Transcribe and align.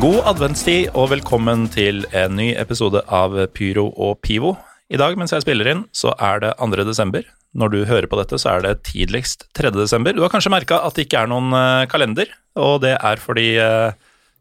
God 0.00 0.22
adventstid 0.30 0.94
og 0.96 1.10
velkommen 1.10 1.66
til 1.68 2.06
en 2.16 2.32
ny 2.38 2.54
episode 2.56 3.02
av 3.12 3.34
Pyro 3.52 3.90
og 4.00 4.14
Pivo. 4.24 4.54
I 4.88 4.96
dag 4.96 5.18
mens 5.20 5.34
jeg 5.34 5.44
spiller 5.44 5.68
inn, 5.68 5.82
så 5.92 6.14
er 6.16 6.40
det 6.40 6.54
2. 6.56 6.86
desember. 6.88 7.26
Når 7.52 7.72
du 7.74 7.76
hører 7.84 8.08
på 8.08 8.16
dette, 8.16 8.38
så 8.40 8.54
er 8.54 8.64
det 8.64 8.86
tidligst 8.88 9.44
3. 9.58 9.74
desember. 9.76 10.16
Du 10.16 10.22
har 10.24 10.32
kanskje 10.32 10.54
merka 10.54 10.78
at 10.86 10.96
det 10.96 11.04
ikke 11.04 11.20
er 11.20 11.28
noen 11.28 11.52
eh, 11.52 11.84
kalender, 11.92 12.32
og 12.56 12.80
det 12.86 12.94
er 12.96 13.20
fordi 13.20 13.46
eh, 13.60 13.92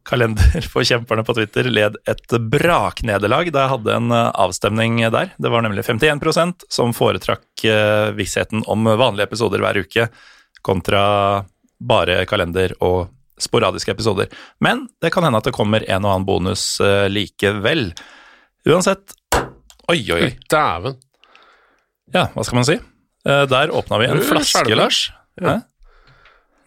kalenderforkjemperne 0.07 1.27
på 1.27 1.35
Twitter 1.41 1.67
led 1.67 1.99
et 2.07 2.39
braknederlag 2.55 3.51
da 3.51 3.65
jeg 3.65 3.73
hadde 3.75 3.99
en 3.99 4.15
eh, 4.15 4.31
avstemning 4.47 5.03
der. 5.11 5.35
Det 5.35 5.51
var 5.51 5.67
nemlig 5.67 5.83
51% 5.83 6.69
som 6.71 6.95
foretrakk 6.95 7.67
vissheten 8.15 8.63
om 8.63 8.93
vanlige 8.95 9.27
episoder 9.27 9.59
hver 9.59 9.83
uke 9.83 10.07
kontra 10.63 11.03
bare 11.83 12.21
kalender 12.31 12.79
og 12.79 13.09
sporadiske 13.39 13.91
episoder. 13.95 14.27
Men 14.63 14.87
det 15.01 15.11
kan 15.15 15.23
hende 15.25 15.39
at 15.41 15.47
det 15.49 15.55
kommer 15.55 15.83
en 15.87 16.05
og 16.05 16.11
annen 16.13 16.27
bonus 16.27 16.63
eh, 16.83 17.07
likevel. 17.11 17.89
Uansett 18.69 19.15
Oi, 19.89 20.03
oi, 20.13 20.19
oi. 20.27 20.33
Dæven. 20.51 20.99
Ja, 22.13 22.27
hva 22.35 22.43
skal 22.45 22.59
man 22.59 22.67
si? 22.67 22.75
Eh, 23.25 23.45
Der 23.49 23.71
åpna 23.73 23.97
vi 24.01 24.05
en 24.11 24.19
flaske. 24.21 24.75
Lars. 24.77 25.07
Ja. 25.41 25.59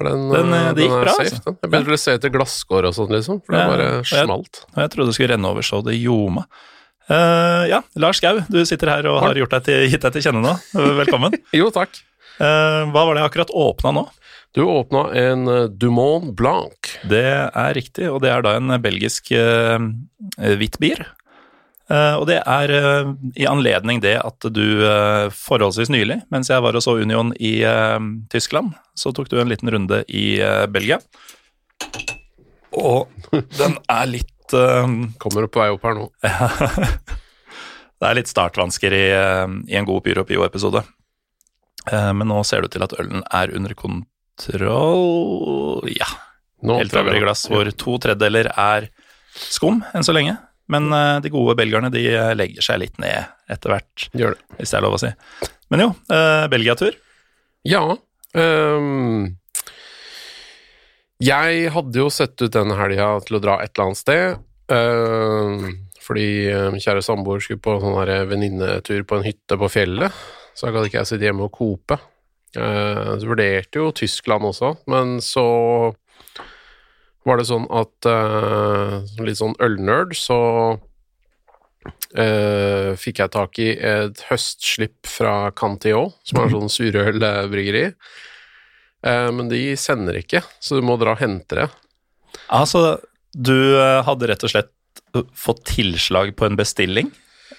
Den, 0.03 0.25
Den, 0.33 0.49
eh, 0.57 0.73
det 0.75 0.83
gikk 0.89 0.97
er 0.97 1.05
bra, 1.05 1.13
safe, 1.15 1.29
altså. 1.29 1.43
den. 1.47 1.57
Jeg 1.63 1.71
begynte 1.71 1.95
å 1.95 2.01
se 2.03 2.15
etter 2.19 2.33
glasskår 2.35 2.89
og 2.89 2.95
sånn, 2.97 3.13
liksom. 3.15 3.39
For 3.47 3.55
det 3.55 3.61
Ja, 3.63 3.69
bare 3.71 3.87
og 4.01 4.05
jeg- 4.11 4.27
smalt. 4.27 4.63
Og 4.75 4.81
jeg 4.83 4.91
trodde 4.91 5.07
det 5.13 5.15
skulle 5.15 5.33
renne 5.37 5.51
over 5.53 5.63
så 5.63 5.79
det 5.87 5.95
ljoma. 6.01 6.43
Uh, 7.11 7.67
ja, 7.71 7.81
Lars 7.99 8.21
Gau, 8.23 8.41
du 8.51 8.65
sitter 8.67 8.89
her 8.89 9.07
og 9.11 9.21
har 9.23 9.35
gjort 9.39 9.51
deg 9.51 9.65
til, 9.67 9.87
gitt 9.91 10.03
deg 10.03 10.13
til 10.17 10.23
kjenne 10.23 10.43
nå. 10.43 10.55
Velkommen. 10.99 11.35
Jo, 11.53 11.71
takk. 11.75 11.95
Uh, 12.41 12.89
hva 12.91 13.05
var 13.07 13.15
det 13.15 13.23
jeg 13.23 13.31
akkurat 13.31 13.51
åpna 13.55 13.93
nå? 13.95 14.05
Du 14.53 14.63
åpna 14.63 15.07
en 15.17 15.49
eh, 15.49 15.65
Dumont 15.65 16.35
Blanc. 16.37 16.77
Det 17.09 17.25
er 17.25 17.75
riktig, 17.75 18.11
og 18.13 18.21
det 18.21 18.29
er 18.35 18.45
da 18.45 18.53
en 18.59 18.75
belgisk 18.85 19.33
uh, 19.33 19.81
hvittbier. 20.37 21.07
Uh, 21.89 22.21
og 22.21 22.27
det 22.29 22.37
er 22.45 22.73
uh, 22.73 23.15
i 23.33 23.49
anledning 23.49 24.03
det 24.05 24.19
at 24.21 24.45
du 24.53 24.85
uh, 24.85 25.33
forholdsvis 25.33 25.91
nylig, 25.93 26.21
mens 26.33 26.53
jeg 26.53 26.61
var 26.65 26.77
og 26.77 26.85
så 26.85 26.99
Union 27.01 27.33
i 27.41 27.63
eh, 27.65 27.99
Tyskland, 28.33 28.77
så 28.97 29.13
tok 29.17 29.33
du 29.33 29.39
en 29.41 29.49
liten 29.49 29.73
runde 29.73 30.03
i 30.13 30.37
eh, 30.45 30.67
Belgia. 30.69 31.01
Og 32.77 33.09
den 33.33 33.77
er 33.93 34.09
litt 34.09 34.57
eh, 34.57 34.95
Kommer 35.21 35.49
på 35.49 35.61
vei 35.65 35.73
opp 35.73 35.85
her 35.89 35.97
nå. 35.97 36.07
Det 38.03 38.09
er 38.09 38.17
litt 38.19 38.31
startvansker 38.31 38.95
i, 38.97 39.05
eh, 39.17 39.59
i 39.73 39.81
en 39.81 39.89
god 39.89 40.05
Pyro 40.05 40.25
Pio-episode. 40.29 40.85
Eh, 41.89 42.13
Men 42.13 42.29
nå 42.29 42.41
ser 42.45 42.61
det 42.61 42.73
ut 42.73 42.77
til 42.77 42.85
at 42.85 42.97
ølen 43.01 43.25
er 43.33 43.53
under 43.57 43.77
kontroll 43.77 44.09
Ja, 44.51 46.09
nå 46.63 46.79
helt 46.79 46.95
glass, 47.23 47.47
hvor 47.51 47.69
to 47.79 47.99
tredjedeler 48.03 48.51
er 48.53 48.89
skum 49.33 49.83
enn 49.95 50.07
så 50.07 50.15
lenge. 50.15 50.37
Men 50.73 50.89
eh, 50.95 51.19
de 51.25 51.33
gode 51.33 51.57
belgierne 51.59 51.91
de 51.93 52.05
eh, 52.13 52.33
legger 52.39 52.65
seg 52.65 52.81
litt 52.85 52.99
ned 53.03 53.27
etter 53.51 53.75
hvert, 53.75 54.09
Gjør 54.17 54.37
det. 54.37 54.45
hvis 54.61 54.73
det 54.73 54.79
er 54.79 54.85
lov 54.87 54.97
å 54.97 55.01
si. 55.03 55.11
Men 55.73 55.85
jo, 55.85 55.89
eh, 56.15 56.45
Belgia-tur. 56.53 56.97
Ja. 57.69 57.83
Um, 58.33 59.37
jeg 61.23 61.71
hadde 61.75 62.01
jo 62.01 62.09
sett 62.11 62.41
ut 62.43 62.55
denne 62.55 62.77
helga 62.79 63.13
til 63.27 63.39
å 63.39 63.43
dra 63.43 63.59
et 63.63 63.73
eller 63.75 63.91
annet 63.91 64.01
sted. 64.01 64.39
ehm, 64.73 65.67
fordi 66.03 66.29
eh, 66.51 66.79
kjære 66.83 67.03
samboer 67.05 67.43
skulle 67.45 67.63
på 67.63 67.77
sånn 67.83 67.99
venninnetur 68.31 69.05
på 69.07 69.19
en 69.19 69.27
hytte 69.27 69.59
på 69.59 69.69
fjellet. 69.71 70.11
Så 70.55 70.67
da 70.67 70.73
gadd 70.75 70.89
ikke 70.89 70.99
jeg 71.03 71.11
sitte 71.13 71.29
hjemme 71.29 71.47
og 71.47 71.55
kope. 71.55 71.99
Eh, 72.59 73.13
så 73.19 73.29
vurderte 73.29 73.81
jo 73.81 73.93
Tyskland 73.97 74.47
også, 74.49 74.75
men 74.91 75.19
så 75.25 75.45
var 77.27 77.39
det 77.39 77.47
sånn 77.49 77.69
at 77.71 78.09
eh, 78.11 78.97
som 79.13 79.29
litt 79.29 79.41
sånn 79.41 79.59
ølnerd, 79.63 80.17
så 80.19 80.41
Uh, 82.13 82.93
fikk 83.01 83.19
jeg 83.19 83.33
tak 83.35 83.59
i 83.59 83.73
et 83.75 84.21
høstslipp 84.29 85.09
fra 85.09 85.49
Cantillon, 85.59 86.13
som 86.23 86.39
er 86.39 86.53
sånn 86.53 86.71
surølbryggeri. 86.71 87.81
Uh, 89.03 89.31
men 89.35 89.49
de 89.51 89.73
sender 89.81 90.21
ikke, 90.21 90.45
så 90.63 90.79
du 90.79 90.87
må 90.87 90.95
dra 91.01 91.17
og 91.17 91.23
hente 91.25 91.59
det. 91.59 91.67
Altså, 92.53 93.01
du 93.33 93.57
eh, 93.81 94.03
hadde 94.05 94.29
rett 94.29 94.45
og 94.45 94.53
slett 94.53 94.71
fått 95.37 95.65
tilslag 95.69 96.35
på 96.37 96.47
en 96.47 96.57
bestilling. 96.59 97.11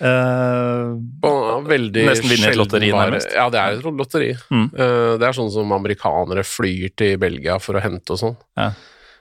Og 0.01 1.67
veldig 1.67 2.05
Nesten 2.07 2.31
vinne 2.31 2.49
et 2.51 2.57
lotteri, 2.59 2.89
nærmest. 2.93 3.33
Ja, 3.35 3.49
det 3.53 3.59
er 3.61 3.77
et 3.77 3.85
lotteri. 4.01 4.31
Mm. 4.49 4.65
Uh, 4.73 5.13
det 5.21 5.27
er 5.27 5.37
sånn 5.37 5.51
som 5.53 5.75
amerikanere 5.75 6.45
flyr 6.47 6.93
til 6.99 7.19
Belgia 7.21 7.59
for 7.61 7.77
å 7.77 7.83
hente 7.83 8.15
og 8.15 8.21
sånn. 8.21 8.37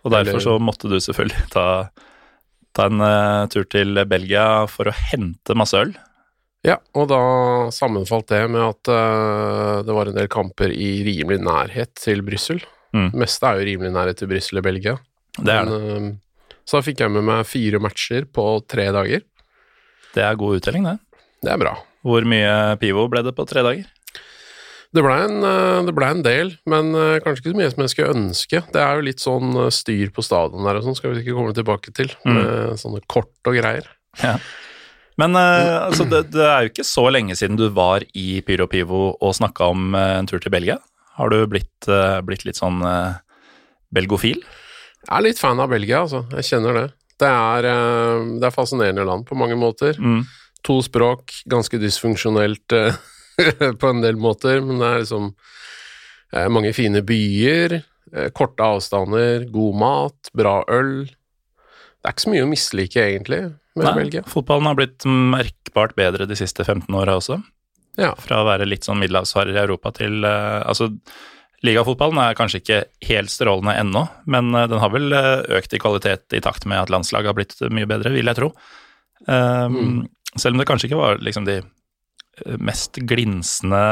og 0.03 0.10
derfor 0.10 0.38
Eller- 0.38 0.47
så 0.47 0.56
måtte 0.59 0.91
du 0.91 0.97
selvfølgelig 0.99 1.50
ta, 1.53 1.66
ta 2.75 2.87
en 2.91 3.00
uh, 3.00 3.47
tur 3.53 3.65
til 3.65 3.94
Belgia 4.06 4.66
for 4.66 4.91
å 4.91 4.97
hente 5.12 5.55
masse 5.59 5.78
øl. 5.78 5.94
Ja, 6.62 6.77
og 6.94 7.09
da 7.10 7.22
sammenfalt 7.75 8.28
det 8.31 8.44
med 8.49 8.62
at 8.62 9.83
det 9.83 9.94
var 9.97 10.06
en 10.06 10.15
del 10.15 10.28
kamper 10.31 10.71
i 10.71 11.03
rimelig 11.03 11.41
nærhet 11.43 11.91
til 11.99 12.22
Brussel. 12.22 12.60
Mm. 12.94 13.09
Det 13.10 13.19
meste 13.19 13.49
er 13.49 13.59
jo 13.59 13.66
rimelig 13.66 13.91
nærhet 13.91 14.21
til 14.21 14.31
Brussel 14.31 14.60
i 14.60 14.62
Belgia. 14.62 14.94
Det 15.41 15.56
er 15.56 15.66
det. 15.66 15.81
Men, 15.81 16.12
så 16.62 16.78
da 16.78 16.84
fikk 16.87 17.03
jeg 17.03 17.10
med 17.10 17.27
meg 17.27 17.49
fire 17.49 17.81
matcher 17.83 18.28
på 18.31 18.44
tre 18.71 18.87
dager. 18.94 19.25
Det 20.12 20.23
er 20.27 20.39
god 20.39 20.61
uttelling, 20.61 20.87
det. 20.87 20.99
Det 21.43 21.53
er 21.53 21.61
bra. 21.61 21.75
Hvor 22.06 22.25
mye 22.28 22.55
pivo 22.83 23.06
ble 23.11 23.23
det 23.27 23.34
på 23.37 23.47
tre 23.49 23.62
dager? 23.65 23.91
Det 24.93 25.00
blei 25.00 25.23
en, 25.25 25.39
eh, 25.49 25.78
det 25.87 25.95
ble 25.97 26.09
en 26.12 26.25
del, 26.25 26.50
men 26.69 26.91
eh, 26.93 27.19
kanskje 27.25 27.41
ikke 27.47 27.55
så 27.55 27.61
mye 27.61 27.71
som 27.73 27.83
jeg 27.83 27.93
skulle 27.95 28.17
ønske. 28.17 28.61
Det 28.75 28.83
er 28.83 28.99
jo 28.99 29.06
litt 29.06 29.22
sånn 29.25 29.55
eh, 29.56 29.71
styr 29.72 30.12
på 30.12 30.25
stadion 30.25 30.69
der 30.69 30.81
og 30.81 30.84
sånn, 30.84 30.99
skal 30.99 31.15
vi 31.15 31.22
ikke 31.22 31.37
komme 31.39 31.55
tilbake 31.56 31.95
til. 31.97 32.12
Mm. 32.27 32.34
Med 32.37 32.83
sånne 32.83 33.01
kort 33.09 33.49
og 33.49 33.56
greier. 33.56 33.89
Men 35.21 35.39
eh, 35.41 35.77
altså, 35.78 36.05
det, 36.09 36.27
det 36.34 36.45
er 36.45 36.67
jo 36.67 36.72
ikke 36.75 36.89
så 36.89 37.06
lenge 37.09 37.37
siden 37.41 37.56
du 37.56 37.71
var 37.72 38.05
i 38.12 38.43
Pyro 38.45 38.69
Pivo 38.69 39.05
og 39.15 39.37
snakka 39.41 39.71
om 39.72 39.97
en 39.97 40.28
tur 40.28 40.43
til 40.45 40.53
Belgia. 40.53 40.77
Har 41.17 41.33
du 41.33 41.41
blitt, 41.49 41.89
blitt 42.25 42.45
litt 42.49 42.56
sånn 42.56 42.81
belgofil? 43.93 44.41
Jeg 45.03 45.12
er 45.12 45.25
litt 45.25 45.41
fan 45.41 45.61
av 45.61 45.72
Belgia, 45.72 46.05
altså. 46.05 46.22
Jeg 46.39 46.49
kjenner 46.49 46.78
det. 46.78 46.87
Det 47.22 47.31
er, 47.31 47.69
eh, 47.71 48.25
det 48.41 48.49
er 48.49 48.55
fascinerende 48.55 49.06
land 49.06 49.27
på 49.28 49.38
mange 49.38 49.56
måter. 49.59 49.99
Mm. 49.99 50.25
To 50.66 50.81
språk, 50.84 51.34
ganske 51.50 51.78
dysfunksjonelt 51.83 52.75
eh, 52.78 52.99
på 53.81 53.91
en 53.91 54.03
del 54.03 54.19
måter, 54.21 54.60
men 54.65 54.83
det 54.83 54.91
er 54.91 55.03
liksom 55.05 55.33
eh, 56.34 56.49
mange 56.53 56.75
fine 56.77 57.05
byer, 57.06 57.81
korte 58.37 58.60
avstander, 58.60 59.47
god 59.49 59.77
mat, 59.80 60.28
bra 60.36 60.59
øl. 60.69 61.07
Det 61.07 62.09
er 62.09 62.13
ikke 62.13 62.24
så 62.27 62.33
mye 62.34 62.45
å 62.45 62.51
mislike, 62.51 63.04
egentlig, 63.09 63.39
med 63.78 63.86
Nei, 63.86 63.92
Belgia. 63.97 64.24
Fotballen 64.28 64.69
har 64.69 64.77
blitt 64.77 65.07
merkbart 65.09 65.95
bedre 65.97 66.27
de 66.28 66.36
siste 66.36 66.66
15 66.66 66.92
åra 66.98 67.15
også. 67.16 67.39
Ja. 67.97 68.10
Fra 68.21 68.42
å 68.42 68.48
være 68.51 68.66
litt 68.69 68.84
sånn 68.84 69.01
middelhavsfarer 69.01 69.57
i 69.57 69.63
Europa 69.63 69.95
til 69.97 70.27
Altså, 70.27 70.91
ligafotballen 71.64 72.18
er 72.18 72.34
kanskje 72.38 72.60
ikke 72.62 72.78
helt 73.09 73.30
strålende 73.30 73.74
ennå, 73.78 74.06
men 74.26 74.54
eh, 74.54 74.66
den 74.70 74.80
har 74.82 74.91
vel 74.91 75.12
eh, 75.12 75.42
økt 75.59 75.74
i 75.74 75.80
kvalitet 75.82 76.34
i 76.38 76.41
takt 76.42 76.66
med 76.66 76.80
at 76.82 76.91
landslaget 76.91 77.30
har 77.30 77.34
blitt 77.38 77.54
mye 77.70 77.86
bedre, 77.91 78.10
vil 78.14 78.26
jeg 78.32 78.38
tro. 78.41 78.53
Um, 79.28 79.76
Mm. 79.78 80.09
Selv 80.41 80.54
om 80.56 80.62
det 80.62 80.66
kanskje 80.66 80.88
ikke 80.88 80.98
var 80.98 81.18
liksom 81.20 81.44
de 81.44 81.59
eh, 81.60 82.56
mest 82.59 82.97
glinsende 83.04 83.82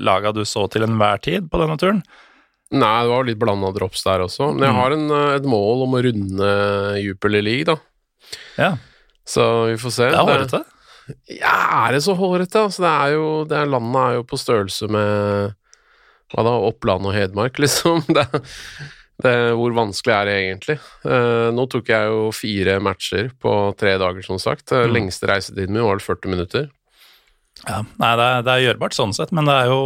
laga 0.00 0.32
du 0.32 0.42
så 0.48 0.64
til 0.72 0.86
enhver 0.86 1.20
tid 1.22 1.50
på 1.52 1.60
denne 1.60 1.76
turen. 1.80 2.02
Nei, 2.74 2.94
det 3.04 3.10
var 3.12 3.26
litt 3.28 3.38
blanda 3.38 3.68
drops 3.76 4.02
der 4.02 4.24
også. 4.24 4.48
Men 4.56 4.64
jeg 4.66 4.72
Mm. 4.74 4.80
har 4.80 4.90
en, 4.96 5.10
et 5.36 5.44
mål 5.46 5.84
om 5.84 5.92
å 5.94 6.02
runde 6.02 6.48
Jupiler 7.04 7.42
League, 7.44 7.64
da. 7.64 7.76
Ja, 8.58 8.72
Så 9.26 9.66
vi 9.70 9.76
får 9.78 9.90
se. 9.92 10.08
det 10.10 10.14
er 10.18 10.24
hårete. 10.26 10.64
Ja, 11.30 11.86
er 11.86 11.92
det 11.92 12.02
så 12.02 12.16
hårete? 12.18 12.64
Altså, 12.66 12.82
det 12.82 12.90
er 12.90 13.12
jo, 13.14 13.44
det 13.44 13.56
er, 13.60 13.66
landet 13.70 14.00
er 14.02 14.14
jo 14.16 14.24
på 14.26 14.38
størrelse 14.38 14.88
med 14.90 15.54
hva 16.34 16.44
da, 16.46 16.54
Oppland 16.68 17.06
og 17.08 17.14
Hedmark, 17.16 17.58
liksom. 17.64 18.04
Det 18.08 18.26
Det, 19.16 19.30
hvor 19.56 19.72
vanskelig 19.72 20.12
er 20.12 20.26
det 20.28 20.32
egentlig? 20.42 20.74
Eh, 21.08 21.46
nå 21.56 21.62
tok 21.72 21.88
jeg 21.88 22.08
jo 22.12 22.26
fire 22.36 22.74
matcher 22.84 23.30
på 23.40 23.52
tre 23.80 23.94
dager, 23.96 24.20
som 24.26 24.36
sagt. 24.36 24.68
Mm. 24.68 24.76
Eh, 24.82 24.90
Lengste 24.92 25.30
reisetiden 25.30 25.72
min 25.72 25.86
var 25.86 25.96
vel 25.96 26.04
40 26.04 26.34
minutter. 26.34 26.66
Ja, 27.64 27.78
nei, 27.96 28.10
det 28.20 28.24
er, 28.26 28.42
det 28.44 28.52
er 28.52 28.62
gjørbart 28.66 28.92
sånn 28.92 29.14
sett, 29.16 29.32
men 29.32 29.48
det 29.48 29.54
er 29.56 29.70
jo 29.72 29.80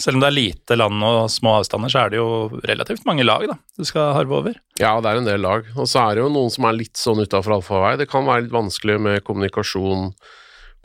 Selv 0.00 0.16
om 0.16 0.22
det 0.22 0.30
er 0.30 0.38
lite 0.38 0.78
land 0.80 1.04
og 1.04 1.18
små 1.28 1.58
avstander, 1.58 1.92
så 1.92 2.06
er 2.06 2.14
det 2.14 2.16
jo 2.22 2.60
relativt 2.64 3.04
mange 3.04 3.26
lag 3.28 3.44
da, 3.50 3.58
du 3.76 3.84
skal 3.84 4.14
harve 4.16 4.38
over. 4.38 4.56
Ja, 4.80 4.94
det 5.04 5.12
er 5.12 5.20
en 5.20 5.28
del 5.28 5.44
lag. 5.44 5.68
Og 5.76 5.84
så 5.84 6.00
er 6.06 6.16
det 6.16 6.24
jo 6.24 6.32
noen 6.32 6.48
som 6.54 6.64
er 6.64 6.78
litt 6.80 6.96
sånn 6.96 7.20
utafor 7.20 7.58
allfarvei. 7.58 7.98
Det 8.00 8.08
kan 8.08 8.24
være 8.24 8.46
litt 8.46 8.56
vanskelig 8.56 8.96
med 9.04 9.24
kommunikasjon 9.28 10.14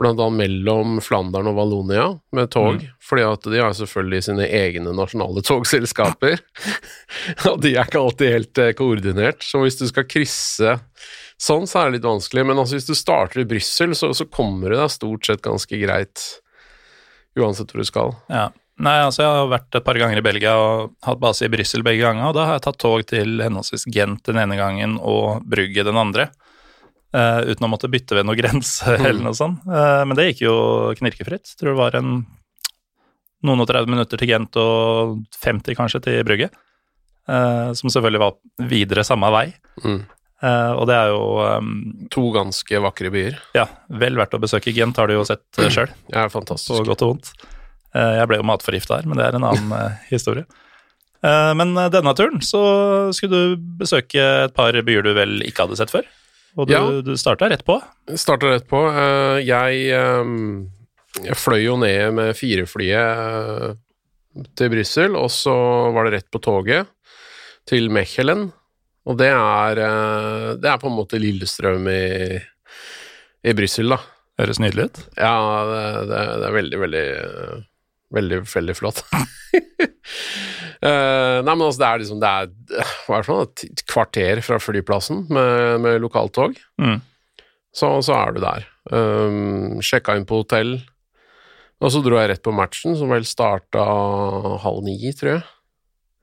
annet 0.04 0.36
mellom 0.36 0.98
Flandern 1.00 1.48
og 1.48 1.56
Vallonia 1.56 2.08
med 2.36 2.50
tog, 2.52 2.82
fordi 3.00 3.22
at 3.24 3.46
de 3.48 3.62
har 3.62 3.76
selvfølgelig 3.78 4.26
sine 4.26 4.48
egne 4.58 4.92
nasjonale 4.96 5.40
togselskaper, 5.46 6.36
og 7.50 7.62
de 7.64 7.72
er 7.74 7.88
ikke 7.88 8.02
alltid 8.02 8.34
helt 8.34 8.60
eh, 8.60 8.74
koordinert. 8.76 9.46
Så 9.46 9.62
hvis 9.64 9.80
du 9.80 9.86
skal 9.88 10.08
krysse 10.10 10.76
sånn, 11.40 11.64
så 11.68 11.80
er 11.80 11.88
det 11.88 11.98
litt 11.98 12.10
vanskelig. 12.10 12.44
Men 12.48 12.60
altså, 12.60 12.76
hvis 12.76 12.90
du 12.90 12.96
starter 12.98 13.42
i 13.42 13.48
Brussel, 13.48 13.96
så, 13.96 14.12
så 14.16 14.28
kommer 14.28 14.72
det 14.72 14.82
deg 14.82 14.92
stort 14.92 15.28
sett 15.28 15.44
ganske 15.44 15.80
greit, 15.80 16.28
uansett 17.36 17.72
hvor 17.72 17.84
du 17.84 17.88
skal. 17.88 18.16
Ja. 18.32 18.50
Nei, 18.76 18.98
altså 19.00 19.22
Jeg 19.24 19.32
har 19.32 19.46
vært 19.48 19.76
et 19.78 19.84
par 19.86 19.96
ganger 19.96 20.20
i 20.20 20.24
Belgia 20.24 20.52
og 20.60 20.90
hatt 21.06 21.20
base 21.20 21.46
i 21.46 21.52
Brussel 21.52 21.84
begge 21.86 22.04
ganger. 22.04 22.28
og 22.28 22.36
Da 22.36 22.44
har 22.44 22.58
jeg 22.58 22.66
tatt 22.66 22.80
tog 22.82 23.06
til 23.08 23.40
henholdsvis 23.40 23.88
Gent 23.88 24.26
den 24.28 24.40
ene 24.42 24.58
gangen 24.58 24.98
og 25.00 25.46
Brugge 25.48 25.84
den 25.86 25.96
andre. 25.96 26.28
Eh, 27.16 27.38
uten 27.50 27.66
å 27.66 27.70
måtte 27.72 27.88
bytte 27.92 28.18
ved 28.18 28.26
noen 28.28 28.38
grense 28.42 28.96
eller 28.96 29.22
noe 29.24 29.36
sånt. 29.36 29.64
Eh, 29.66 30.02
men 30.06 30.18
det 30.18 30.28
gikk 30.30 30.44
jo 30.46 30.56
knirkefritt. 30.98 31.54
Tror 31.58 31.72
det 31.72 31.80
var 31.80 31.96
en 31.98 32.18
noen 33.46 33.62
og 33.62 33.68
30 33.68 33.92
minutter 33.92 34.18
til 34.18 34.30
Gent 34.32 34.56
og 34.58 35.18
50 35.44 35.76
kanskje 35.78 36.02
til 36.06 36.22
Brygge. 36.26 36.50
eh, 37.28 37.72
som 37.78 37.90
selvfølgelig 37.92 38.22
var 38.22 38.68
videre 38.70 39.04
samme 39.06 39.30
vei. 39.34 39.48
Mm. 39.84 40.04
Og 40.46 40.82
det 40.86 40.94
er 40.94 41.08
jo 41.10 41.20
um, 41.40 41.68
To 42.12 42.26
ganske 42.34 42.78
vakre 42.84 43.08
byer. 43.10 43.38
ja, 43.56 43.64
vel 43.88 44.18
verdt 44.20 44.34
å 44.36 44.40
besøke. 44.42 44.70
Gent 44.76 44.98
har 45.00 45.08
du 45.08 45.14
jo 45.16 45.22
sett 45.24 45.42
uh, 45.58 45.70
sjøl. 45.72 45.88
Det 46.12 46.18
er 46.20 46.28
på 46.28 46.42
godt 46.44 47.02
og 47.02 47.08
vondt. 47.08 47.30
Jeg 47.96 48.28
ble 48.28 48.36
jo 48.36 48.44
matforgifta 48.44 48.98
her, 48.98 49.08
men 49.08 49.16
det 49.16 49.24
er 49.24 49.38
en 49.38 49.46
annen 49.48 49.72
historie. 50.12 50.44
Men 51.24 51.72
denne 51.90 52.12
turen 52.14 52.44
så 52.44 52.60
skulle 53.16 53.40
du 53.56 53.64
besøke 53.80 54.20
et 54.44 54.54
par 54.54 54.76
byer 54.86 55.08
du 55.08 55.14
vel 55.16 55.40
ikke 55.48 55.64
hadde 55.64 55.80
sett 55.80 55.90
før. 55.90 56.04
Og 56.56 56.66
du, 56.68 56.72
Ja. 56.72 56.82
du 57.04 57.12
starta 57.20 57.48
rett 57.52 57.64
på. 57.66 57.76
Starta 58.16 58.48
rett 58.54 58.66
på. 58.68 58.80
Eh, 58.88 59.40
Jeg, 59.44 59.90
eh, 59.92 60.24
jeg 61.26 61.36
fløy 61.36 61.62
jo 61.64 61.76
ned 61.76 62.14
med 62.16 62.34
fireflyet 62.36 62.96
eh, 62.96 63.74
til 64.56 64.70
Brussel, 64.72 65.16
og 65.16 65.28
så 65.32 65.54
var 65.92 66.04
det 66.08 66.14
rett 66.18 66.30
på 66.32 66.40
toget 66.44 66.86
til 67.68 67.88
Mechelen. 67.92 68.50
Og 69.06 69.16
det 69.20 69.28
er, 69.30 69.78
eh, 69.78 70.54
det 70.56 70.66
er 70.72 70.78
på 70.82 70.88
en 70.90 70.96
måte 70.96 71.20
Lillestrøm 71.20 71.86
i, 71.92 72.40
i 73.44 73.52
Brussel, 73.56 73.88
da. 73.94 74.00
Høres 74.40 74.58
nydelig 74.60 74.88
ut. 74.90 74.98
Ja, 75.16 75.36
det, 75.70 76.08
det, 76.10 76.24
det 76.40 76.48
er 76.50 76.56
veldig, 76.56 76.78
veldig 76.82 77.04
Veldig, 78.14 78.42
veldig 78.46 78.76
flott. 78.78 79.02
uh, 79.10 79.20
nei, 81.46 81.52
men 81.52 81.64
altså, 81.66 81.80
det 81.80 81.88
er 81.88 82.02
liksom 82.02 82.20
Det 82.22 82.30
er 82.30 82.50
hva 83.06 83.16
er 83.16 83.22
det 83.22 83.26
for 83.26 83.32
noe, 83.32 83.48
et 83.50 83.82
kvarter 83.90 84.42
fra 84.46 84.60
flyplassen 84.62 85.24
med, 85.32 85.80
med 85.82 85.98
lokaltog. 86.04 86.58
Mm. 86.82 87.00
Så, 87.76 87.90
så 88.06 88.14
er 88.16 88.36
du 88.36 88.42
der. 88.44 88.68
Um, 88.92 89.82
sjekka 89.84 90.14
inn 90.16 90.28
på 90.28 90.40
hotell, 90.44 90.78
og 91.82 91.92
så 91.92 92.00
dro 92.04 92.16
jeg 92.20 92.30
rett 92.30 92.44
på 92.44 92.54
matchen, 92.56 92.94
som 92.96 93.10
vel 93.12 93.26
starta 93.28 93.82
halv 94.62 94.86
ni, 94.86 94.96
tror 95.18 95.34
jeg. 95.34 95.42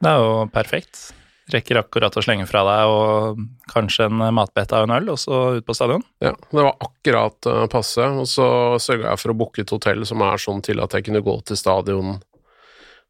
Det 0.03 0.11
er 0.11 0.23
jo 0.23 0.31
perfekt. 0.51 1.11
Rekker 1.51 1.81
akkurat 1.81 2.15
å 2.15 2.21
slenge 2.23 2.45
fra 2.47 2.61
deg 2.63 2.91
og 2.91 3.41
kanskje 3.73 4.07
en 4.07 4.21
matbete 4.35 4.77
av 4.77 4.85
en 4.87 4.95
øl, 4.95 5.09
og 5.11 5.19
så 5.19 5.39
ut 5.57 5.65
på 5.67 5.75
stadion. 5.75 6.05
Ja, 6.23 6.31
Det 6.31 6.61
var 6.61 6.77
akkurat 6.79 7.49
uh, 7.51 7.65
passe, 7.71 8.05
og 8.05 8.29
så 8.31 8.47
sørga 8.79 9.09
jeg 9.09 9.19
for 9.19 9.33
å 9.33 9.37
booke 9.41 9.65
et 9.65 9.73
hotell 9.75 10.05
som 10.07 10.23
er 10.23 10.39
sånn 10.39 10.63
til 10.63 10.79
at 10.83 10.95
jeg 10.95 11.09
kunne 11.09 11.23
gå 11.25 11.35
til 11.43 11.59
stadion 11.59 12.21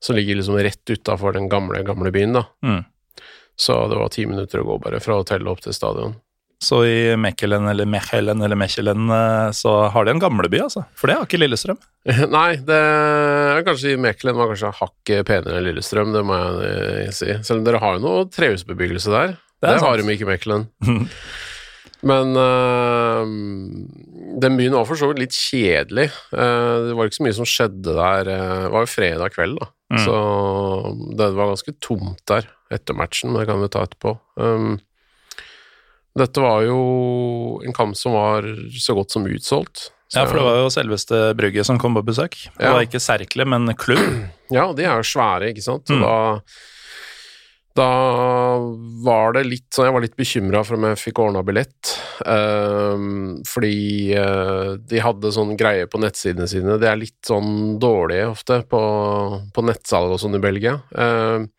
som 0.04 0.18
ligger 0.18 0.40
liksom 0.40 0.58
rett 0.66 0.90
utafor 0.90 1.38
den 1.38 1.46
gamle, 1.52 1.84
gamle 1.86 2.12
byen, 2.12 2.34
da. 2.40 2.44
Mm. 2.66 2.82
Så 3.56 3.78
det 3.88 3.96
var 4.02 4.10
ti 4.12 4.26
minutter 4.26 4.60
å 4.60 4.68
gå 4.68 4.80
bare 4.82 5.00
fra 5.04 5.20
hotellet 5.22 5.48
opp 5.48 5.62
til 5.64 5.76
stadion. 5.78 6.18
Så 6.64 6.80
i 6.88 6.98
Mechelen 7.20 7.68
eller 7.68 7.88
Mechelen 7.90 8.42
eller 8.44 8.58
Mechelen 8.60 9.10
eh, 9.12 9.50
så 9.56 9.74
har 9.94 10.06
de 10.06 10.14
en 10.16 10.22
gamleby, 10.24 10.62
altså. 10.66 10.86
For 11.00 11.10
det 11.10 11.18
har 11.18 11.28
ikke 11.28 11.42
Lillestrøm. 11.42 11.80
Nei, 12.38 12.50
det 12.64 12.78
er 12.80 13.64
kanskje 13.68 13.98
Mekelen 14.02 14.38
var 14.40 14.52
kanskje 14.54 14.74
hakket 14.80 15.28
penere 15.30 15.60
enn 15.60 15.68
Lillestrøm, 15.70 16.14
det 16.16 16.24
må 16.28 16.38
jeg 16.40 17.08
eh, 17.10 17.16
si. 17.16 17.32
Selv 17.44 17.62
om 17.62 17.66
dere 17.68 17.82
har 17.84 17.98
jo 17.98 18.06
noe 18.06 18.30
trehusbebyggelse 18.34 19.12
der. 19.14 19.36
Det 19.64 19.74
Det, 19.76 19.82
har 19.84 20.00
de 20.00 20.16
ikke 20.16 20.28
i 20.28 20.32
Mechelen. 20.34 20.70
Men 22.04 22.36
øh, 22.36 23.30
den 24.44 24.58
byen 24.60 24.74
var 24.76 24.88
for 24.90 25.00
så 25.00 25.08
vidt 25.08 25.22
litt 25.24 25.36
kjedelig. 25.38 26.10
Det 26.36 26.96
var 26.98 27.08
ikke 27.08 27.16
så 27.16 27.24
mye 27.24 27.38
som 27.38 27.48
skjedde 27.48 27.94
der. 27.96 28.26
det 28.28 28.40
var 28.74 28.84
jo 28.84 28.92
fredag 28.92 29.36
kveld, 29.38 29.56
da. 29.62 29.70
Mm. 29.94 30.02
Så 30.04 30.18
det 31.16 31.30
var 31.38 31.54
ganske 31.54 31.76
tomt 31.80 32.20
der 32.28 32.50
etter 32.74 32.98
matchen, 32.98 33.32
men 33.32 33.44
det 33.44 33.48
kan 33.48 33.62
vi 33.62 33.70
ta 33.72 33.86
etterpå. 33.86 34.18
Um, 34.36 34.82
dette 36.20 36.42
var 36.44 36.62
jo 36.68 37.62
en 37.66 37.74
kamp 37.74 37.96
som 37.98 38.14
var 38.14 38.46
så 38.78 38.94
godt 38.98 39.12
som 39.16 39.26
utsolgt. 39.26 39.90
Så- 40.14 40.20
Ja, 40.20 40.26
for 40.30 40.38
det 40.38 40.44
var 40.46 40.60
jo 40.62 40.70
selveste 40.70 41.22
Brygge 41.36 41.64
som 41.66 41.80
kom 41.82 41.96
på 41.98 42.04
besøk. 42.06 42.36
Det 42.58 42.62
Ja. 42.68 42.74
var 42.74 42.84
ikke 42.86 43.02
Serkle, 43.02 43.46
men 43.50 43.74
klubb. 43.76 44.30
Ja, 44.54 44.68
de 44.74 44.84
er 44.86 45.00
jo 45.02 45.08
svære, 45.10 45.50
ikke 45.50 45.64
sant. 45.66 45.88
Mm. 45.90 46.02
da, 46.04 46.42
da 47.76 47.88
var 49.02 49.34
det 49.34 49.48
litt 49.48 49.70
sånn 49.74 49.88
Jeg 49.88 49.94
var 49.96 50.04
litt 50.06 50.16
bekymra 50.20 50.62
for 50.64 50.76
om 50.78 50.84
jeg 50.92 51.00
fikk 51.02 51.22
ordna 51.24 51.42
billett. 51.42 51.96
Um, 52.30 53.40
fordi 53.50 54.14
uh, 54.14 54.76
de 54.78 55.02
hadde 55.02 55.32
sånn 55.34 55.56
greie 55.58 55.88
på 55.90 55.98
nettsidene 56.04 56.46
sine. 56.48 56.78
De 56.78 56.86
er 56.92 57.00
litt 57.02 57.18
sånn 57.26 57.80
dårlige 57.82 58.30
ofte 58.30 58.62
på, 58.70 58.84
på 59.56 59.66
nettsalg 59.66 60.14
og 60.14 60.22
sånn 60.22 60.38
i 60.38 60.44
Belgia. 60.44 60.76
Ehm, 60.94 61.50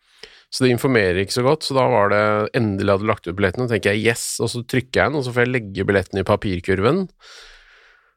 så 0.54 0.62
det 0.62 0.70
informerer 0.70 1.24
ikke 1.24 1.34
så 1.34 1.42
godt. 1.42 1.66
Så 1.66 1.74
da 1.74 1.88
var 1.90 2.12
det 2.12 2.22
endelig 2.54 2.94
hadde 2.94 3.08
lagt 3.10 3.26
ut 3.26 3.34
billetten, 3.34 3.64
og 3.64 3.72
tenker 3.72 3.96
jeg 3.96 4.06
yes, 4.12 4.36
og 4.38 4.52
så 4.52 4.62
trykker 4.62 5.00
jeg 5.00 5.10
den, 5.10 5.18
og 5.18 5.26
så 5.26 5.32
får 5.34 5.44
jeg 5.44 5.50
legge 5.50 5.86
billetten 5.88 6.20
i 6.20 6.26
papirkurven. 6.28 7.00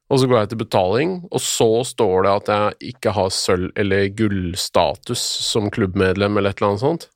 Og 0.07 0.21
så 0.21 0.27
går 0.29 0.37
jeg 0.39 0.51
til 0.53 0.59
betaling, 0.61 1.15
og 1.33 1.41
så 1.43 1.67
står 1.83 2.27
det 2.27 2.35
at 2.35 2.51
jeg 2.53 2.93
ikke 2.93 3.15
har 3.17 3.33
sølv- 3.33 3.73
eller 3.75 4.05
gullstatus 4.15 5.23
som 5.49 5.71
klubbmedlem 5.73 6.37
eller 6.37 6.53
et 6.53 6.61
eller 6.61 6.75
annet 6.75 6.83
sånt. 6.85 7.09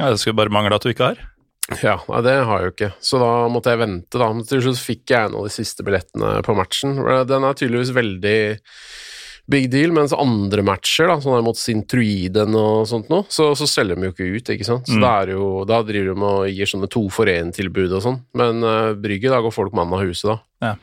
Ja, 0.00 0.08
det 0.08 0.18
skulle 0.18 0.40
bare 0.40 0.50
mangle 0.50 0.80
at 0.80 0.82
du 0.82 0.90
ikke 0.90 1.12
har. 1.12 1.20
Ja, 1.78 1.94
nei, 2.08 2.24
det 2.26 2.32
har 2.48 2.58
jeg 2.58 2.66
jo 2.66 2.72
ikke, 2.72 2.90
så 3.04 3.20
da 3.22 3.30
måtte 3.52 3.70
jeg 3.70 3.78
vente, 3.84 4.18
da. 4.18 4.32
Men 4.34 4.48
til 4.48 4.64
slutt 4.64 4.80
fikk 4.82 5.12
jeg 5.12 5.28
en 5.28 5.36
av 5.38 5.46
de 5.46 5.52
siste 5.54 5.84
billettene 5.86 6.40
på 6.42 6.56
matchen. 6.58 6.96
Den 7.28 7.46
er 7.46 7.60
tydeligvis 7.60 7.92
veldig 7.94 8.38
big 9.50 9.66
deal, 9.72 9.90
mens 9.92 10.12
andre 10.14 10.62
matcher, 10.64 11.08
da, 11.10 11.16
sånn 11.20 11.34
der 11.34 11.42
mot 11.44 11.58
Sintruiden 11.58 12.54
og 12.56 12.86
sånt 12.88 13.08
noe, 13.10 13.24
så, 13.28 13.50
så 13.58 13.66
selger 13.68 13.98
de 13.98 14.06
jo 14.08 14.12
ikke 14.14 14.28
ut, 14.38 14.52
ikke 14.54 14.64
sant. 14.68 14.86
Så 14.86 14.96
Mm. 14.96 15.02
da, 15.02 15.10
er 15.24 15.32
jo, 15.34 15.48
da 15.68 15.80
driver 15.82 16.14
de 16.14 16.24
og 16.28 16.46
gir 16.48 16.70
sånne 16.70 16.88
to 16.92 17.02
for 17.10 17.26
én-tilbud 17.26 17.92
og 17.98 18.02
sånn. 18.04 18.20
Men 18.38 18.62
uh, 18.62 18.92
Brygge, 18.94 19.28
da 19.32 19.40
går 19.42 19.52
folk 19.52 19.74
mann 19.76 19.92
av 19.92 20.04
huset, 20.06 20.30
da. 20.30 20.38
Ja. 20.62 20.74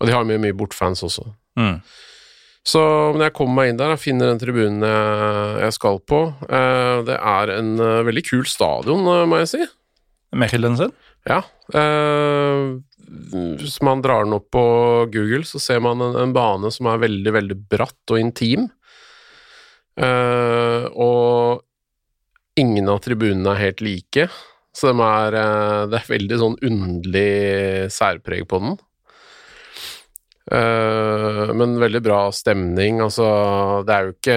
Og 0.00 0.08
de 0.08 0.12
har 0.16 0.24
mye, 0.28 0.40
mye 0.40 0.56
bortfans 0.56 1.04
også. 1.06 1.28
Mm. 1.60 1.78
Så 2.66 2.80
når 3.14 3.28
jeg 3.28 3.34
kommer 3.38 3.54
meg 3.60 3.68
inn 3.70 3.78
der 3.78 3.92
og 3.94 4.00
finner 4.02 4.32
den 4.32 4.40
tribunen 4.42 4.82
jeg, 4.82 5.60
jeg 5.62 5.74
skal 5.76 6.00
på 6.02 6.18
uh, 6.50 6.96
Det 7.06 7.14
er 7.14 7.52
en 7.60 7.68
uh, 7.78 8.00
veldig 8.08 8.24
kul 8.26 8.42
stadion, 8.50 9.04
må 9.30 9.38
jeg 9.44 9.52
si. 9.52 9.60
Mechelen 10.36 10.74
sin. 10.76 10.90
Ja. 11.28 11.38
eh, 11.74 12.64
hvis 13.60 13.78
man 13.86 14.02
drar 14.04 14.26
den 14.26 14.36
opp 14.36 14.50
på 14.54 14.64
Google, 15.12 15.44
så 15.48 15.60
ser 15.62 15.82
man 15.84 16.02
en, 16.04 16.16
en 16.20 16.34
bane 16.36 16.70
som 16.74 16.88
er 16.90 17.02
veldig, 17.02 17.32
veldig 17.36 17.58
bratt 17.70 18.14
og 18.14 18.20
intim. 18.20 18.68
Uh, 19.96 20.92
og 20.92 22.60
ingen 22.60 22.88
av 22.92 23.00
tribunene 23.04 23.54
er 23.54 23.62
helt 23.62 23.84
like, 23.84 24.26
så 24.76 24.90
de 24.92 25.06
er, 25.06 25.36
uh, 25.40 25.84
det 25.88 26.02
er 26.02 26.10
veldig 26.10 26.40
sånn 26.42 26.58
underlig 26.68 27.30
særpreg 27.94 28.44
på 28.50 28.60
den. 28.64 28.76
Uh, 30.46 31.48
men 31.56 31.78
veldig 31.80 32.02
bra 32.04 32.20
stemning. 32.34 33.00
Altså, 33.02 33.26
det 33.88 33.94
er 33.94 34.04
jo 34.04 34.12
ikke 34.14 34.36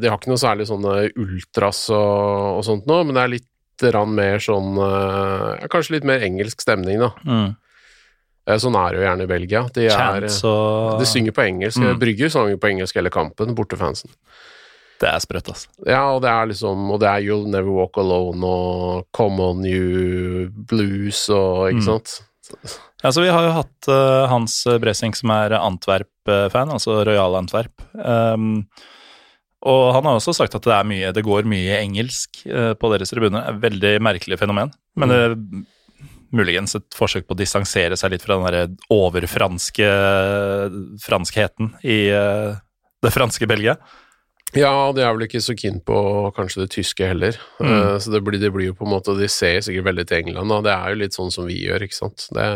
De 0.00 0.08
har 0.08 0.16
ikke 0.16 0.30
noe 0.30 0.40
særlig 0.40 0.64
sånne 0.70 0.94
ultras 1.20 1.82
og, 1.92 2.54
og 2.54 2.62
sånt 2.64 2.88
nå, 2.88 3.02
men 3.04 3.18
det 3.18 3.24
er 3.24 3.34
litt 3.34 3.46
mer 3.80 4.36
sånn 4.44 4.74
Kanskje 5.72 5.94
litt 5.94 6.06
mer 6.08 6.20
engelsk 6.24 6.60
stemning, 6.60 6.98
da. 7.00 7.10
Mm. 7.24 7.52
Eh, 8.50 8.58
Sånn 8.62 8.76
er 8.80 8.90
det 8.92 9.00
jo 9.00 9.06
gjerne 9.08 9.26
i 9.26 9.30
Belgia. 9.30 9.62
De, 9.74 9.86
er, 9.90 10.26
og 10.50 11.00
de 11.00 11.06
synger 11.08 11.34
på 11.36 11.44
engelsk. 11.46 11.80
Mm. 11.82 11.98
Brygger 12.02 12.32
sanger 12.34 12.58
på 12.60 12.70
engelsk 12.72 12.98
hele 13.00 13.12
kampen, 13.14 13.54
bortefansen. 13.58 14.10
Det 15.00 15.08
er 15.08 15.22
sprøtt, 15.24 15.46
altså. 15.48 15.68
Ja, 15.88 16.02
og 16.12 16.18
det 16.20 16.28
er 16.28 16.50
liksom 16.50 16.90
Og 16.92 16.98
det 17.00 17.08
er 17.08 17.22
You'll 17.24 17.46
Never 17.48 17.72
Walk 17.72 17.96
Alone 17.96 18.44
og 18.44 19.06
Come 19.16 19.40
On 19.40 19.62
You 19.64 20.50
Blues 20.68 21.22
og 21.32 21.70
Ikke 21.70 21.80
Mm. 21.80 21.86
sant? 21.86 22.18
Ja, 23.00 23.08
så 23.14 23.22
Vi 23.22 23.30
har 23.32 23.46
jo 23.46 23.54
hatt 23.54 23.88
uh, 23.88 24.26
Hans 24.28 24.58
Bressing, 24.82 25.14
som 25.16 25.30
er 25.32 25.54
Antwerp-fan, 25.56 26.68
altså 26.74 26.98
Royal 27.06 27.36
Antwerp. 27.38 27.72
Um, 27.94 28.66
Og 29.62 29.92
han 29.94 30.04
har 30.08 30.16
også 30.18 30.32
sagt 30.36 30.54
at 30.56 30.64
det, 30.64 30.72
er 30.72 30.84
mye, 30.88 31.12
det 31.12 31.24
går 31.24 31.44
mye 31.48 31.78
engelsk 31.80 32.42
uh, 32.48 32.72
på 32.74 32.90
deres 32.92 33.10
tribune. 33.12 33.40
Veldig 33.62 33.94
merkelig 34.02 34.38
fenomen. 34.40 34.72
Men 34.96 35.08
det 35.12 35.18
er 35.22 35.34
muligens 36.36 36.76
et 36.78 36.96
forsøk 36.96 37.26
på 37.26 37.36
å 37.36 37.40
distansere 37.40 37.98
seg 37.98 38.14
litt 38.14 38.24
fra 38.24 38.36
den 38.36 38.46
derre 38.46 38.92
overfranske 38.94 39.88
franskheten 41.02 41.74
i 41.82 42.02
eh, 42.14 42.60
det 43.00 43.12
franske 43.14 43.48
Belgia. 43.50 43.76
Ja, 44.56 44.90
de 44.94 45.02
er 45.04 45.14
vel 45.14 45.28
ikke 45.28 45.42
så 45.42 45.54
keen 45.58 45.78
på 45.86 45.96
kanskje 46.34 46.64
det 46.64 46.72
tyske 46.74 47.06
heller. 47.06 47.38
Mm. 47.62 47.70
Eh, 47.70 47.96
så 48.02 48.14
det 48.14 48.22
blir, 48.26 48.40
det 48.42 48.50
blir 48.54 48.72
jo 48.72 48.76
på 48.78 48.86
en 48.86 48.94
måte 48.96 49.14
De 49.18 49.28
ser 49.30 49.60
sikkert 49.62 49.86
veldig 49.92 50.06
til 50.10 50.24
England, 50.24 50.54
og 50.54 50.66
det 50.66 50.74
er 50.74 50.92
jo 50.92 51.02
litt 51.04 51.16
sånn 51.16 51.34
som 51.34 51.46
vi 51.48 51.60
gjør, 51.62 51.86
ikke 51.86 52.00
sant. 52.00 52.26
Det, 52.34 52.46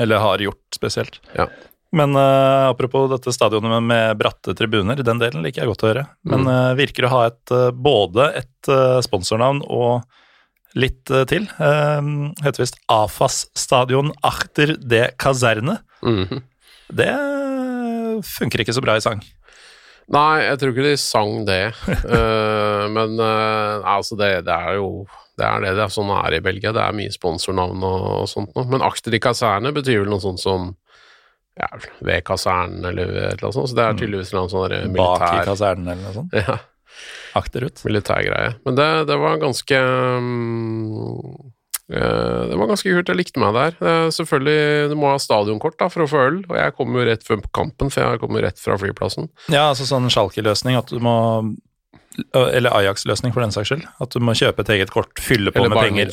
Eller 0.00 0.22
har 0.24 0.44
gjort, 0.44 0.64
spesielt. 0.76 1.20
ja. 1.36 1.48
Men 1.96 2.16
uh, 2.18 2.68
apropos 2.68 3.06
dette 3.08 3.32
stadionet 3.32 3.70
med, 3.70 3.84
med 3.88 4.18
bratte 4.20 4.52
tribuner, 4.58 4.98
den 5.00 5.20
delen 5.22 5.44
liker 5.46 5.62
jeg 5.62 5.70
godt 5.70 5.84
å 5.84 5.88
høre. 5.88 6.02
Men 6.28 6.48
eh, 6.50 6.74
virker 6.76 7.06
å 7.06 7.12
ha 7.14 7.20
et, 7.30 7.52
både 7.72 8.26
et 8.42 8.68
uh, 8.68 8.98
sponsornavn 9.06 9.62
og 9.64 10.02
litt 10.76 11.10
eh, 11.10 11.24
til. 11.28 11.48
Uh, 11.58 12.32
heter 12.44 12.62
visst 12.62 12.78
AFAS 12.92 13.46
Stadion 13.56 14.12
Achter 14.26 14.76
de 14.76 15.06
Kaserne. 15.20 15.80
Mhm. 16.04 16.44
Det 16.96 17.12
funker 18.22 18.62
ikke 18.62 18.74
så 18.76 18.82
bra 18.84 18.94
i 18.96 19.02
sang. 19.02 19.24
Nei, 20.14 20.44
jeg 20.44 20.60
tror 20.60 20.70
ikke 20.70 20.84
de 20.86 20.98
sang 21.02 21.40
det. 21.48 21.62
uh, 22.06 22.86
men 22.96 23.18
uh, 23.18 23.82
altså, 23.96 24.18
det, 24.20 24.44
det 24.46 24.54
er 24.54 24.78
jo 24.78 24.90
det 25.36 25.44
er 25.44 25.64
det 25.64 25.74
det 25.76 25.84
er 25.84 25.92
sånn 25.92 26.12
er 26.14 26.38
i 26.38 26.44
Belgia. 26.44 26.72
Det 26.72 26.80
er 26.80 26.96
mye 26.96 27.12
sponsornavn 27.12 27.82
og, 27.84 28.04
og 28.22 28.28
sånt 28.30 28.54
noe. 28.54 28.68
Men 28.70 28.84
akter 28.86 29.12
de 29.12 29.20
kaserne 29.20 29.74
betyr 29.76 30.04
vel 30.04 30.12
noe 30.14 30.22
sånt 30.22 30.40
som 30.40 30.70
ja, 31.56 31.68
ved 32.04 32.24
kasernen 32.24 32.84
eller 32.84 33.10
et 33.10 33.18
eller 33.34 33.48
annet 33.48 33.58
sånt. 33.58 33.72
Så 33.72 33.76
det 33.76 33.84
er 33.84 33.98
tydeligvis 33.98 34.32
noe 34.36 34.48
sånn 34.52 34.72
militær 34.94 35.26
Bak 35.26 35.36
i 35.42 35.44
kasernen 35.50 35.92
eller 35.92 36.06
noe 36.06 36.16
sånt. 36.16 36.36
ja, 36.46 36.56
Akterut. 37.38 37.82
militærgreie. 37.84 38.56
Men 38.66 38.78
det, 38.78 38.88
det 39.10 39.18
var 39.20 39.38
ganske 39.42 39.80
um, 40.20 41.52
Det 41.86 42.56
var 42.58 42.66
ganske 42.72 42.90
kult. 42.90 43.10
Jeg 43.12 43.20
likte 43.20 43.42
meg 43.42 43.54
der. 43.54 43.76
Eh, 43.78 44.08
selvfølgelig, 44.16 44.90
du 44.90 44.96
må 44.98 45.12
ha 45.12 45.20
stadionkort 45.22 45.76
da, 45.78 45.86
for 45.92 46.02
å 46.02 46.08
få 46.10 46.24
øl, 46.26 46.40
og 46.48 46.56
jeg 46.58 46.74
kom 46.74 46.96
jo 46.98 47.04
rett 47.06 47.22
før 47.26 47.44
kampen, 47.54 47.92
for 47.94 48.02
jeg 48.02 48.22
kom 48.22 48.34
jo 48.34 48.42
rett 48.42 48.58
fra 48.58 48.78
flyplassen. 48.80 49.30
Ja, 49.52 49.68
altså 49.70 49.86
sånn 49.86 50.10
Schalke-løsning 50.10 50.78
at 50.80 50.90
du 50.90 50.98
må 51.04 51.14
Eller 52.34 52.72
Ajax-løsning, 52.72 53.32
for 53.34 53.44
den 53.44 53.52
saks 53.54 53.70
skyld. 53.70 53.84
At 54.02 54.14
du 54.14 54.22
må 54.24 54.34
kjøpe 54.36 54.64
et 54.64 54.72
eget 54.76 54.92
kort, 54.94 55.12
fylle 55.22 55.52
på 55.52 55.60
Eller 55.60 55.72
med 55.74 55.82
penger. 55.84 56.12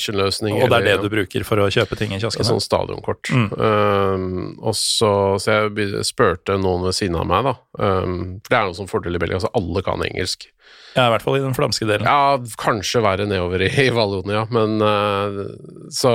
Og 0.58 0.70
det 0.72 0.80
er 0.80 0.88
det 0.88 0.96
du 1.04 1.10
bruker 1.14 1.46
for 1.48 1.64
å 1.64 1.70
kjøpe 1.74 1.98
ting 2.00 2.14
i 2.14 2.18
Et 2.20 2.26
kioskene. 2.26 2.48
sånt 2.52 2.66
stadionkort. 2.66 3.32
Mm. 3.32 3.48
Um, 3.58 4.26
og 4.62 4.76
så, 4.80 5.14
så 5.42 5.60
jeg 5.60 6.04
spurte 6.08 6.58
noen 6.62 6.88
ved 6.88 6.98
siden 6.98 7.20
av 7.20 7.30
meg, 7.30 7.50
da. 7.50 7.56
Um, 7.80 8.18
for 8.44 8.54
det 8.54 8.60
er 8.60 8.68
noe 8.70 8.80
som 8.82 8.90
fordel 8.92 9.20
i 9.20 9.22
Belgia, 9.24 9.40
altså 9.40 9.54
alle 9.58 9.86
kan 9.86 10.04
engelsk. 10.06 10.50
Ja, 10.94 11.08
i 11.08 11.14
hvert 11.16 11.26
fall 11.26 11.40
i 11.40 11.44
den 11.44 11.56
flamske 11.58 11.88
delen. 11.90 12.06
Ja, 12.06 12.38
kanskje 12.62 13.02
verre 13.04 13.26
nedover 13.30 13.64
i, 13.66 13.70
i 13.86 13.90
Vallonia, 13.94 14.46
men 14.54 14.78
uh, 14.84 15.46
så 15.94 16.14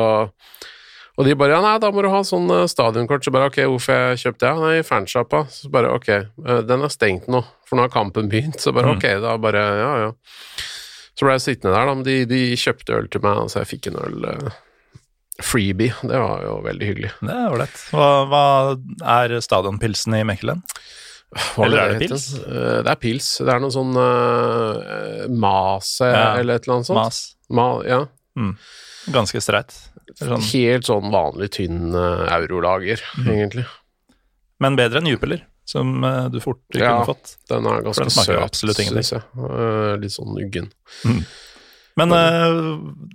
Og 1.18 1.26
de 1.26 1.34
bare 1.34 1.56
ja, 1.56 1.60
nei, 1.64 1.74
da 1.82 1.88
må 1.90 2.02
du 2.04 2.08
ha 2.12 2.20
sånn 2.22 2.46
uh, 2.52 2.62
stadionkort. 2.70 3.24
Så 3.26 3.32
bare 3.34 3.48
ok, 3.50 3.56
hvorfor 3.66 3.96
jeg 4.14 4.20
kjøpte 4.22 4.46
det? 4.46 4.52
Nei, 4.62 4.82
fansjappa. 4.86 5.40
Så 5.50 5.70
bare 5.74 5.90
ok, 5.96 6.08
uh, 6.46 6.60
den 6.62 6.84
er 6.86 6.92
stengt 6.94 7.26
nå, 7.26 7.40
for 7.66 7.74
nå 7.80 7.88
har 7.88 7.90
kampen 7.94 8.30
begynt. 8.30 8.60
Så 8.62 8.70
bare 8.76 8.92
Mm. 8.92 8.96
ok, 9.00 9.06
da 9.24 9.32
bare 9.42 9.64
ja, 9.80 9.90
ja. 10.04 10.12
Så 11.18 11.26
ble 11.26 11.34
jeg 11.34 11.42
sittende 11.48 11.74
der, 11.74 11.88
da, 11.90 11.94
men 11.98 12.06
de, 12.06 12.20
de 12.30 12.40
kjøpte 12.54 12.94
øl 12.94 13.08
til 13.10 13.24
meg, 13.26 13.40
så 13.50 13.64
jeg 13.64 13.70
fikk 13.72 13.90
en 13.90 13.98
øl. 14.04 14.28
Uh, 14.30 14.56
freebie. 15.42 15.92
Det 16.02 16.18
var 16.18 16.40
jo 16.42 16.54
veldig 16.64 16.86
hyggelig. 16.92 17.10
Det 17.22 17.34
er 17.34 17.52
ålreit. 17.54 17.82
Hva, 17.94 18.06
hva 18.30 18.44
er 19.18 19.34
stadionpilsen 19.42 20.16
i 20.18 20.24
Mekkelen? 20.26 20.62
Hva 21.54 21.66
Eller 21.66 21.78
er 21.82 21.92
det 21.92 21.98
het? 21.98 22.10
pils? 22.10 22.24
Eh, 22.40 22.78
Det 22.86 22.90
er 22.94 22.98
pils. 23.02 23.28
Det 23.44 23.52
er 23.52 23.60
noe 23.62 23.70
sånn 23.74 23.92
uh, 23.94 25.26
Mase 25.30 26.08
Ja, 26.08 26.24
eller 26.40 26.58
et 26.58 26.66
eller 26.66 26.78
annet 26.80 26.88
sånt. 26.88 26.98
Mas. 26.98 27.20
Ma, 27.54 27.66
ja. 27.86 28.00
Ganske 29.14 29.42
streit. 29.44 29.76
Sånn. 30.16 30.44
Helt 30.52 30.88
sånn 30.88 31.12
vanlig 31.12 31.50
tynn 31.58 31.92
uh, 31.92 32.24
eurolager, 32.38 33.02
mm. 33.20 33.28
egentlig. 33.34 33.66
Men 34.62 34.78
bedre 34.78 35.02
enn 35.02 35.10
Jupiler, 35.12 35.44
som 35.68 36.00
eh, 36.04 36.24
du 36.32 36.40
fort 36.42 36.62
Ja. 36.74 36.96
kunne 36.96 37.10
fått. 37.12 37.36
Den 37.50 37.66
er 37.68 37.84
ganske 37.84 38.08
den 38.08 38.14
søt, 38.14 38.58
syns 38.58 39.12
jeg. 39.12 39.22
Eh, 39.36 39.92
litt 40.02 40.14
sånn 40.14 40.34
uggen. 40.40 40.70
Men 41.98 42.14
eh, 42.14 42.58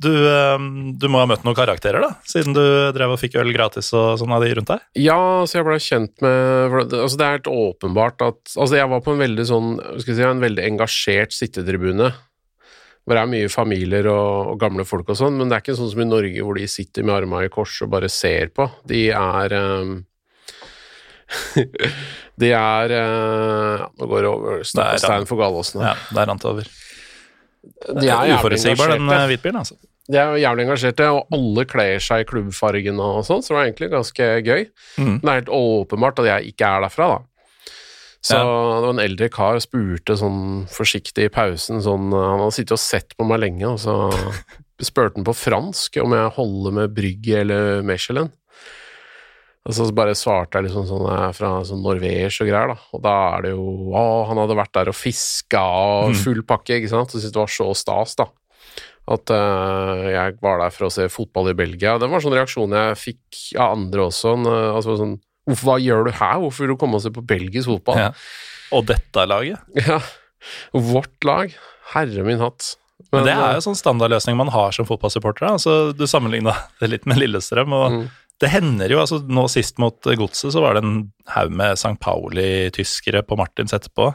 du, 0.03 0.11
eh, 0.27 0.65
du 0.99 1.07
må 1.11 1.21
ha 1.21 1.27
møtt 1.29 1.45
noen 1.47 1.57
karakterer, 1.57 2.03
da? 2.03 2.11
Siden 2.27 2.55
du 2.55 2.63
drev 2.95 3.15
og 3.15 3.21
fikk 3.21 3.37
øl 3.39 3.53
gratis 3.55 3.93
og 3.95 4.19
sånn 4.19 4.33
av 4.35 4.43
de 4.43 4.51
rundt 4.57 4.71
deg? 4.73 4.83
Ja, 4.99 5.17
så 5.47 5.59
jeg 5.59 5.67
ble 5.69 5.79
kjent 5.83 6.23
med 6.23 6.75
altså 6.91 7.19
det 7.19 7.27
er 7.27 7.37
helt 7.37 7.51
åpenbart 7.51 8.25
at 8.27 8.41
Altså, 8.57 8.75
jeg 8.77 8.91
var 8.91 9.03
på 9.05 9.15
en 9.15 9.23
veldig 9.23 9.47
sånn 9.47 9.73
skal 10.01 10.11
jeg 10.13 10.19
si, 10.19 10.27
en 10.27 10.43
veldig 10.43 10.67
engasjert 10.67 11.35
sittetribune. 11.35 12.11
Hvor 13.03 13.17
det 13.17 13.21
er 13.25 13.31
mye 13.33 13.49
familier 13.51 14.07
og, 14.07 14.53
og 14.53 14.59
gamle 14.61 14.85
folk 14.87 15.09
og 15.11 15.17
sånn, 15.19 15.35
men 15.35 15.49
det 15.51 15.57
er 15.57 15.63
ikke 15.65 15.75
sånn 15.75 15.89
som 15.91 16.01
i 16.05 16.07
Norge 16.07 16.43
hvor 16.45 16.55
de 16.55 16.67
sitter 16.71 17.03
med 17.03 17.17
armene 17.17 17.49
i 17.49 17.51
kors 17.51 17.73
og 17.83 17.89
bare 17.91 18.07
ser 18.11 18.47
på. 18.55 18.69
De 18.87 19.09
er 19.11 19.55
um, 19.59 19.97
De 22.43 22.49
er 22.55 22.93
uh, 22.95 23.83
Nå 23.99 24.07
går 24.09 24.23
det 24.25 24.29
over 24.31 24.61
er- 24.61 24.99
stein 25.01 25.27
for 25.29 25.39
Galåsen 25.41 25.81
her. 25.83 25.93
Ja, 25.93 26.13
det 26.15 26.21
er 26.23 26.29
rant 26.31 26.45
over. 26.49 26.69
De 27.99 28.07
er 28.11 28.33
Uforutsigbar, 28.37 28.91
den 28.95 29.07
eh, 29.11 29.25
hvitbilen, 29.31 29.59
altså. 29.63 29.77
De 30.11 30.17
er 30.19 30.33
jo 30.33 30.41
jævlig 30.43 30.65
engasjerte, 30.65 31.05
og 31.15 31.29
alle 31.35 31.63
kler 31.71 32.01
seg 32.03 32.23
i 32.23 32.27
klubbfargen 32.27 32.97
og 32.99 33.21
sånn, 33.23 33.39
så 33.43 33.53
det 33.53 33.55
var 33.57 33.67
egentlig 33.69 33.87
ganske 33.93 34.25
gøy. 34.43 34.65
Men 34.99 35.21
Det 35.21 35.29
er 35.31 35.37
helt 35.39 35.53
åpenbart 35.55 36.19
at 36.19 36.27
jeg 36.27 36.51
ikke 36.51 36.71
er 36.75 36.83
derfra, 36.83 37.07
da. 37.13 37.21
Så 38.23 38.37
Ja. 38.37 38.43
det 38.79 38.85
var 38.87 38.93
en 38.93 39.03
eldre 39.03 39.27
kar 39.29 39.57
spurte 39.59 40.15
sånn 40.15 40.63
forsiktig 40.71 41.25
i 41.27 41.33
pausen 41.33 41.81
sånn 41.83 42.05
Han 42.13 42.39
hadde 42.39 42.55
sittet 42.55 42.77
og 42.77 42.79
sett 42.79 43.17
på 43.19 43.25
meg 43.27 43.41
lenge, 43.43 43.67
og 43.67 43.81
så 43.83 43.97
spurte 44.79 45.19
han 45.19 45.27
på 45.27 45.35
fransk 45.35 45.99
om 46.03 46.15
jeg 46.15 46.31
holder 46.37 46.77
med 46.77 46.95
Brygge 46.95 47.41
eller 47.41 47.83
Mechelen. 47.83 48.31
Og 49.63 49.71
så 49.75 49.85
bare 49.95 50.15
svarte 50.15 50.59
jeg 50.59 50.67
liksom 50.67 50.87
sånn 50.89 51.05
er 51.07 51.35
fra 51.35 51.49
sånn 51.63 51.83
norvegisk 51.85 52.43
og 52.43 52.49
greier, 52.49 52.73
da. 52.73 52.77
Og 52.95 53.03
da 53.05 53.13
er 53.37 53.45
det 53.45 53.51
jo 53.53 53.67
Å, 53.95 54.01
han 54.27 54.41
hadde 54.41 54.57
vært 54.59 54.73
der 54.75 54.91
og 54.91 54.97
fiska 54.97 55.61
og 55.63 56.15
full 56.19 56.41
pakke, 56.47 56.79
ikke 56.79 56.91
sant. 56.91 57.11
Så 57.13 57.21
syntes 57.21 57.35
det 57.35 57.39
var 57.43 57.53
så 57.53 57.69
stas, 57.79 58.15
da. 58.19 58.27
At 59.13 59.31
uh, 59.35 60.03
jeg 60.11 60.35
var 60.43 60.59
der 60.63 60.71
for 60.75 60.87
å 60.87 60.91
se 60.91 61.07
fotball 61.11 61.51
i 61.51 61.55
Belgia. 61.59 61.95
Det 61.99 62.07
var 62.11 62.23
sånn 62.23 62.35
reaksjon 62.35 62.75
jeg 62.75 62.99
fikk 62.99 63.41
av 63.59 63.77
andre 63.77 64.05
også. 64.09 64.35
en, 64.35 64.45
eh, 64.51 64.69
altså 64.75 64.97
sånn 64.99 65.15
hva 65.49 65.75
gjør 65.81 66.05
du 66.07 66.11
her? 66.15 66.37
Hvorfor 66.43 66.63
vil 66.63 66.71
du 66.73 66.79
komme 66.79 66.95
og 66.99 67.03
se 67.03 67.11
på 67.13 67.23
belgisk 67.27 67.67
fotball? 67.71 67.99
Ja. 67.99 68.11
Og 68.73 68.85
dette 68.89 69.25
laget. 69.27 69.59
Ja. 69.75 69.99
Vårt 70.75 71.23
lag. 71.27 71.53
Herre 71.93 72.23
min 72.25 72.39
hatt. 72.41 72.73
Men 73.11 73.25
det 73.27 73.33
eh, 73.35 73.41
er 73.43 73.57
jo 73.57 73.63
sånn 73.67 73.77
standardløsning 73.77 74.37
man 74.39 74.51
har 74.53 74.71
som 74.75 74.87
fotballsupporter. 74.87 75.45
Altså, 75.51 75.77
du 75.95 76.05
sammenligna 76.09 76.55
det 76.81 76.89
litt 76.93 77.07
med 77.09 77.19
Lillestrøm, 77.21 77.73
og 77.75 77.91
Mm. 77.93 78.03
det 78.41 78.49
hender 78.49 78.91
jo 78.91 78.99
altså 79.03 79.19
Nå 79.27 79.43
sist 79.51 79.77
mot 79.79 79.99
Godset 80.03 80.51
så 80.55 80.61
var 80.63 80.75
det 80.75 80.83
en 80.83 80.95
haug 81.35 81.51
med 81.53 81.75
St. 81.77 81.95
Pauli-tyskere 82.01 83.21
på 83.27 83.37
Martins 83.39 83.75
etterpå. 83.75 84.09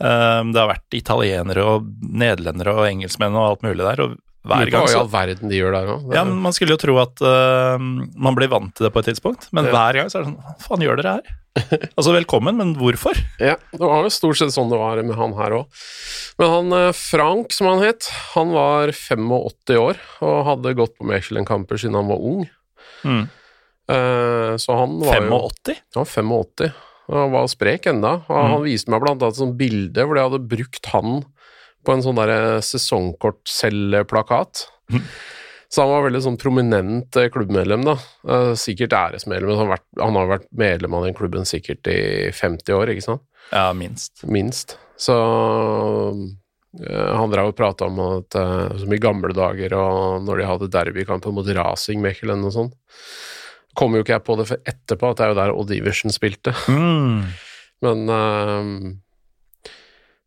Um, 0.00 0.52
det 0.54 0.60
har 0.62 0.70
vært 0.70 0.96
italienere 0.96 1.64
og 1.74 1.88
nederlendere 2.00 2.72
og 2.78 2.86
engelskmenn 2.88 3.34
og 3.36 3.48
alt 3.50 3.66
mulig 3.66 3.84
der. 3.84 4.00
og 4.06 4.14
hver 4.46 4.70
gang 4.72 4.86
Hva 4.86 4.92
i 4.92 4.96
all 4.96 5.10
verden 5.12 5.50
de 5.52 5.58
gjør 5.58 5.74
der 5.76 5.90
òg? 5.94 6.14
ja, 6.16 6.22
men 6.24 6.38
Man 6.40 6.54
skulle 6.56 6.72
jo 6.76 6.80
tro 6.80 6.94
at 7.02 7.20
uh, 7.20 7.76
man 7.80 8.36
blir 8.38 8.48
vant 8.48 8.72
til 8.74 8.86
det 8.86 8.92
på 8.94 9.02
et 9.02 9.10
tidspunkt, 9.10 9.48
men 9.52 9.68
Ja. 9.68 9.74
hver 9.74 9.98
gang 10.00 10.08
så 10.12 10.20
er 10.20 10.24
det 10.24 10.30
sånn 10.32 10.40
Hva 10.40 10.54
faen 10.64 10.84
gjør 10.86 11.00
dere 11.02 11.12
her? 11.18 11.36
altså, 11.98 12.12
velkommen, 12.14 12.56
men 12.56 12.76
hvorfor? 12.78 13.18
Ja, 13.42 13.56
det 13.74 13.80
var 13.82 14.04
jo 14.06 14.12
stort 14.14 14.38
sett 14.38 14.54
sånn 14.54 14.70
det 14.70 14.78
var 14.78 15.00
med 15.02 15.16
han 15.18 15.32
her 15.34 15.56
òg. 15.58 15.80
Men 16.38 16.52
han 16.54 16.72
eh, 16.78 16.92
Frank, 16.94 17.50
som 17.52 17.66
han 17.66 17.82
het, 17.82 18.06
han 18.36 18.52
var 18.54 18.92
85 18.94 19.74
år 19.80 19.98
og 20.22 20.36
hadde 20.46 20.76
gått 20.78 20.94
på 20.96 21.08
Mechelen-kamper 21.10 21.82
siden 21.82 21.98
han 21.98 22.06
var 22.08 22.22
ung. 22.22 22.46
Mm. 23.02 23.24
Uh, 23.90 24.54
så 24.62 24.76
han 24.78 24.94
var 25.02 25.18
85? 25.18 25.82
Han 25.98 26.06
var 26.06 26.06
85. 26.06 26.70
og 27.10 27.18
Han 27.18 27.32
var 27.34 27.50
sprek 27.50 27.90
enda. 27.90 28.12
Og 28.30 28.36
Mm. 28.38 28.50
Han 28.54 28.62
viste 28.68 28.94
meg 28.94 29.02
blant 29.02 29.18
annet 29.22 29.34
et 29.34 29.42
sånt 29.42 29.58
bilde 29.58 30.06
hvor 30.06 30.14
de 30.14 30.22
hadde 30.28 30.42
brukt 30.54 30.86
han 30.94 31.24
på 31.86 31.94
en 31.94 32.02
sånn 32.04 32.18
derre 32.20 32.58
sesongkortcelleplakat. 32.64 34.66
Mm. 34.92 35.04
Så 35.70 35.84
han 35.84 35.92
var 35.92 36.04
veldig 36.08 36.22
sånn 36.24 36.40
prominent 36.40 37.16
eh, 37.20 37.28
klubbmedlem, 37.30 37.84
da. 37.86 37.94
Eh, 38.26 38.52
Sikkert 38.58 38.96
æresmedlem. 38.96 39.54
Han 39.60 39.70
vært, 39.70 39.86
han 40.00 40.18
har 40.18 40.30
vært 40.32 40.48
medlem 40.58 40.96
av 40.98 41.06
den 41.06 41.16
klubben 41.16 41.46
sikkert 41.46 41.86
i 41.92 42.00
50 42.34 42.74
år, 42.74 42.90
ikke 42.90 43.06
sant? 43.06 43.22
Ja, 43.52 43.68
minst. 43.76 44.24
Minst. 44.26 44.74
Så 45.00 45.14
eh, 46.74 47.12
han 47.14 47.30
drev 47.30 47.52
og 47.52 47.58
prata 47.58 47.86
om 47.86 48.00
at 48.08 48.34
eh, 48.38 48.80
som 48.82 48.94
i 48.94 49.02
gamle 49.02 49.30
dager, 49.36 49.76
og 49.78 50.26
når 50.26 50.42
de 50.42 50.48
hadde 50.50 50.72
derbykamper 50.74 51.34
mot 51.34 51.52
Racing 51.60 52.02
Mechelen 52.02 52.42
og 52.48 52.56
sånn. 52.56 52.72
Kom 53.78 53.94
jo 53.94 54.02
ikke 54.02 54.16
jeg 54.16 54.26
på 54.26 54.34
det 54.40 54.48
for 54.50 54.72
etterpå, 54.74 55.12
at 55.12 55.20
det 55.20 55.24
er 55.24 55.30
jo 55.30 55.38
der 55.38 55.54
Odd 55.54 55.70
Iversen 55.76 56.10
spilte. 56.10 56.50
Mm. 56.66 57.30
Men 57.86 57.98
eh, 58.16 58.74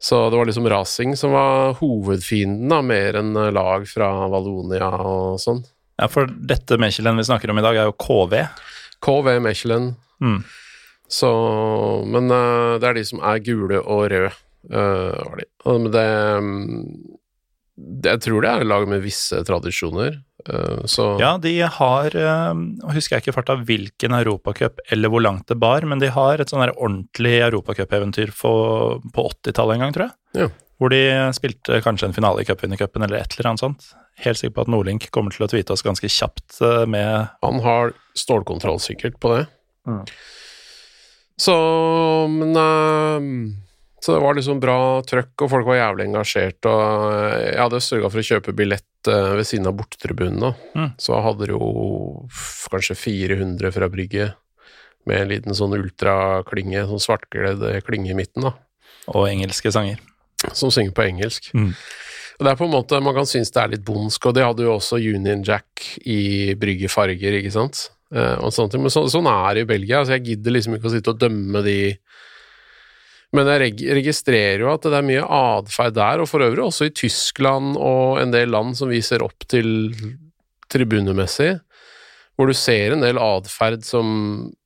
Så 0.03 0.29
det 0.29 0.35
var 0.35 0.45
liksom 0.45 0.69
rasing 0.69 1.15
som 1.17 1.31
var 1.31 1.77
hovedfienden, 1.79 2.67
da, 2.67 2.81
mer 2.83 3.15
enn 3.21 3.37
eh, 3.39 3.53
lag 3.55 3.85
fra 3.87 4.09
Valonia 4.27 4.89
og 4.99 5.39
sånn. 5.39 5.61
Ja, 6.01 6.09
for 6.11 6.27
dette 6.27 6.75
Mechelen 6.81 7.21
vi 7.21 7.23
snakker 7.23 7.53
om 7.53 7.61
i 7.61 7.63
dag, 7.63 7.77
er 7.79 7.87
jo 7.87 7.95
KV. 8.03 8.35
KV 9.05 9.29
Mechelen. 9.45 9.93
Mm. 10.19 10.41
Så 11.07 11.29
Men 12.09 12.31
uh, 12.31 12.79
det 12.81 12.89
er 12.89 12.97
de 12.97 13.03
som 13.05 13.21
er 13.23 13.43
gule 13.45 13.79
og 13.79 14.07
røde. 14.11 14.33
uh, 14.73 15.15
var 15.23 15.39
de. 15.39 15.47
Men 15.67 15.89
det, 15.93 16.05
mm, 16.49 16.83
det 17.77 18.13
Jeg 18.15 18.23
tror 18.27 18.41
det 18.43 18.51
er 18.51 18.67
lag 18.67 18.87
med 18.89 19.03
visse 19.05 19.39
tradisjoner. 19.47 20.19
Eh, 20.49 20.83
så 20.89 21.05
Ja, 21.21 21.35
de 21.41 21.53
har 21.61 22.15
eh, 22.17 22.61
husker 22.93 23.17
jeg 23.17 23.23
ikke 23.23 23.35
farta 23.37 23.55
hvilken 23.59 24.15
europacup 24.17 24.81
eller 24.91 25.11
hvor 25.13 25.23
langt 25.23 25.47
det 25.51 25.59
bar, 25.61 25.85
men 25.89 26.01
de 26.01 26.11
har 26.13 26.41
et 26.41 26.51
sånn 26.51 26.63
ordentlig 26.65 27.39
europacupeventyr 27.45 28.33
på, 28.37 28.53
på 29.15 29.27
80-tallet 29.31 29.77
en 29.77 29.85
gang, 29.85 29.95
tror 29.95 30.07
jeg. 30.07 30.43
Ja. 30.43 30.49
Hvor 30.81 30.91
de 30.91 31.01
spilte 31.37 31.79
kanskje 31.85 32.09
en 32.09 32.15
finale 32.15 32.43
i 32.43 32.47
cupvinnercupen 32.47 33.05
eller 33.05 33.21
et 33.21 33.35
eller 33.37 33.53
annet 33.53 33.63
sånt. 33.63 33.89
Helt 34.23 34.39
sikker 34.39 34.55
på 34.57 34.65
at 34.65 34.71
Nordlink 34.73 35.09
kommer 35.15 35.33
til 35.33 35.45
å 35.45 35.49
tweete 35.49 35.73
oss 35.73 35.85
ganske 35.85 36.09
kjapt 36.11 36.59
eh, 36.61 36.85
med 36.89 37.33
Han 37.45 37.61
har 37.65 37.93
stålkontroll 38.17 38.81
sikkert 38.83 39.19
på 39.23 39.35
det. 39.35 39.45
Så 41.41 41.55
Men 42.31 42.53
Så 44.03 44.11
det 44.11 44.19
var 44.19 44.35
liksom 44.35 44.59
bra 44.59 44.77
trøkk, 45.07 45.45
og 45.45 45.51
folk 45.53 45.67
var 45.69 45.77
jævlig 45.77 46.09
engasjert, 46.09 46.59
og 46.67 46.81
eh, 47.13 47.53
jeg 47.53 47.61
hadde 47.61 47.79
sørga 47.85 48.09
for 48.11 48.19
å 48.19 48.27
kjøpe 48.27 48.55
billett 48.59 49.11
eh, 49.11 49.29
ved 49.39 49.47
siden 49.47 49.69
av 49.69 49.77
bortetribunen, 49.79 50.41
da. 50.43 50.49
Mm. 50.75 50.89
Så 50.99 51.21
hadde 51.23 51.47
det 51.47 51.53
jo 51.53 51.69
kanskje 52.73 52.97
400 52.99 53.71
fra 53.71 53.87
brygget, 53.93 54.35
med 55.07 55.21
en 55.21 55.31
liten 55.31 55.55
sånn 55.55 55.75
ultraklinge, 55.75 56.83
sånn 56.89 57.01
svartkledd 57.05 57.63
klinge 57.87 58.11
i 58.11 58.17
midten, 58.17 58.49
da. 58.49 58.53
og 59.11 59.29
engelske 59.29 59.71
sanger. 59.71 60.03
som 60.51 60.71
synger 60.71 60.91
på 60.91 61.05
engelsk. 61.07 61.49
Mm. 61.55 61.71
Og 62.39 62.43
det 62.43 62.51
er 62.51 62.59
på 62.59 62.65
en 62.67 62.73
måte, 62.73 62.99
Man 62.99 63.15
kan 63.15 63.27
synes 63.29 63.51
det 63.55 63.61
er 63.61 63.73
litt 63.75 63.85
bondsk, 63.87 64.25
og 64.27 64.35
det 64.35 64.43
hadde 64.43 64.65
jo 64.65 64.73
også 64.75 64.99
Union 64.99 65.43
Jack 65.47 65.85
i 66.03 66.55
bryggefarger, 66.59 67.39
ikke 67.39 67.55
sant. 67.55 67.85
Eh, 68.13 68.35
og 68.43 68.51
sånne 68.53 68.73
ting. 68.73 68.83
Men 68.83 68.93
så, 68.93 69.05
sånn 69.09 69.29
er 69.31 69.55
det 69.55 69.63
i 69.63 69.69
Belgia, 69.69 70.03
så 70.03 70.17
jeg 70.17 70.25
gidder 70.27 70.57
liksom 70.57 70.75
ikke 70.77 70.89
å 70.89 70.93
sitte 70.93 71.13
og 71.13 71.21
dømme 71.21 71.63
de 71.65 71.77
Men 73.33 73.49
jeg 73.49 73.73
registrerer 73.97 74.61
jo 74.61 74.71
at 74.75 74.85
det 74.85 74.97
er 74.97 75.05
mye 75.07 75.25
atferd 75.25 75.95
der, 75.97 76.21
og 76.21 76.29
for 76.29 76.45
øvrig 76.45 76.67
også 76.67 76.89
i 76.89 76.93
Tyskland 76.93 77.77
og 77.81 78.21
en 78.21 78.33
del 78.33 78.51
land 78.53 78.77
som 78.77 78.91
vi 78.93 79.01
ser 79.05 79.25
opp 79.25 79.47
til 79.49 79.89
tribunemessig, 80.73 81.55
hvor 82.37 82.49
du 82.49 82.55
ser 82.57 82.93
en 82.93 83.03
del 83.05 83.19
atferd 83.21 83.83
som 83.85 84.07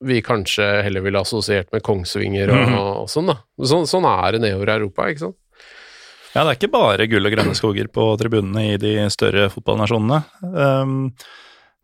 vi 0.04 0.20
kanskje 0.24 0.66
heller 0.86 1.04
ville 1.04 1.20
assosiert 1.20 1.72
med 1.76 1.84
Kongsvinger 1.84 2.52
og, 2.54 2.78
og 3.04 3.12
sånn, 3.12 3.32
da. 3.32 3.40
Sånn, 3.72 3.88
sånn 3.90 4.08
er 4.08 4.36
det 4.36 4.44
nedover 4.44 4.72
i 4.72 4.78
Europa, 4.82 5.10
ikke 5.12 5.26
sant. 5.30 5.40
Ja, 6.34 6.44
det 6.44 6.52
er 6.52 6.58
ikke 6.60 6.76
bare 6.76 7.08
gull 7.10 7.28
og 7.28 7.34
grønne 7.34 7.56
skoger 7.58 7.88
på 7.90 8.08
tribunene 8.20 8.74
i 8.74 8.80
de 8.82 8.94
større 9.14 9.48
fotballnasjonene. 9.50 10.20
Um, 10.44 10.98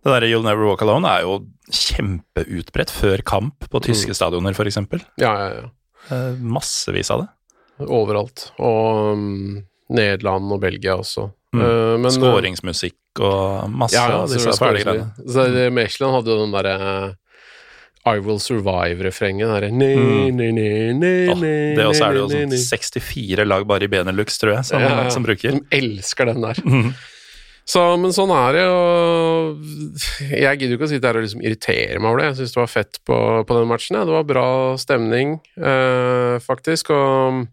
det 0.03 0.11
derre 0.11 0.27
You'll 0.29 0.43
Never 0.45 0.67
Walk 0.67 0.83
Alone 0.83 1.09
er 1.09 1.23
jo 1.23 1.39
kjempeutbredt 1.71 2.91
før 2.91 3.23
kamp 3.25 3.69
på 3.71 3.81
tyske 3.87 4.15
stadioner, 4.17 4.53
f.eks. 4.53 4.77
Ja, 5.23 5.31
ja, 5.31 5.47
ja. 5.61 5.71
Uh, 6.11 6.33
massevis 6.39 7.11
av 7.13 7.23
det. 7.23 7.29
Overalt. 7.87 8.49
Og 8.61 9.13
um, 9.13 9.63
Nederland 9.93 10.51
og 10.53 10.61
Belgia 10.63 10.97
også. 10.99 11.29
Mm. 11.53 11.61
Uh, 11.63 11.95
men, 12.01 12.11
Skåringsmusikk 12.13 13.21
og 13.21 13.69
masse 13.69 13.97
ja, 13.97 14.07
av 14.23 14.31
disse 14.31 14.55
fæle 14.57 14.81
greiene. 14.81 15.11
Det- 15.17 15.27
hadde 16.15 16.33
jo 16.33 16.39
den 16.41 16.55
derre 16.55 16.77
I 18.03 18.19
Will 18.19 18.39
Survive-refrenget. 18.41 19.69
Mm. 19.71 20.39
oh, 21.31 21.39
det 21.39 21.85
også 21.87 22.07
er 22.09 22.17
det 22.17 22.19
jo 22.19 22.27
sånn 22.33 22.57
64 22.65 23.45
lag 23.47 23.65
bare 23.69 23.87
i 23.87 23.91
Benelux, 23.91 24.37
tror 24.41 24.57
jeg, 24.57 24.65
som, 24.67 24.81
Ja, 24.83 25.05
ja. 25.05 25.09
som 25.13 25.23
bruker. 25.23 25.55
De 25.55 25.79
elsker 25.79 26.33
den 26.33 26.41
der. 26.43 26.59
Mhm. 26.65 26.93
Så, 27.63 27.79
men 27.95 28.11
sånn 28.11 28.31
er 28.35 28.57
det, 28.57 28.63
og 28.67 29.61
jeg 30.35 30.59
gidder 30.59 30.73
jo 30.73 30.77
ikke 30.77 30.87
å 30.89 30.91
sitte 30.91 31.07
her 31.07 31.19
og 31.19 31.23
liksom 31.23 31.43
irritere 31.45 31.99
meg 32.01 32.09
over 32.09 32.19
det. 32.19 32.25
Jeg 32.31 32.39
syns 32.41 32.55
det 32.55 32.59
var 32.59 32.71
fett 32.73 32.99
på, 33.07 33.17
på 33.47 33.57
den 33.57 33.69
matchen. 33.69 33.97
Ja. 33.97 34.07
Det 34.09 34.15
var 34.17 34.27
bra 34.27 34.47
stemning, 34.81 35.37
eh, 35.55 36.35
faktisk, 36.43 36.91
og 36.91 37.45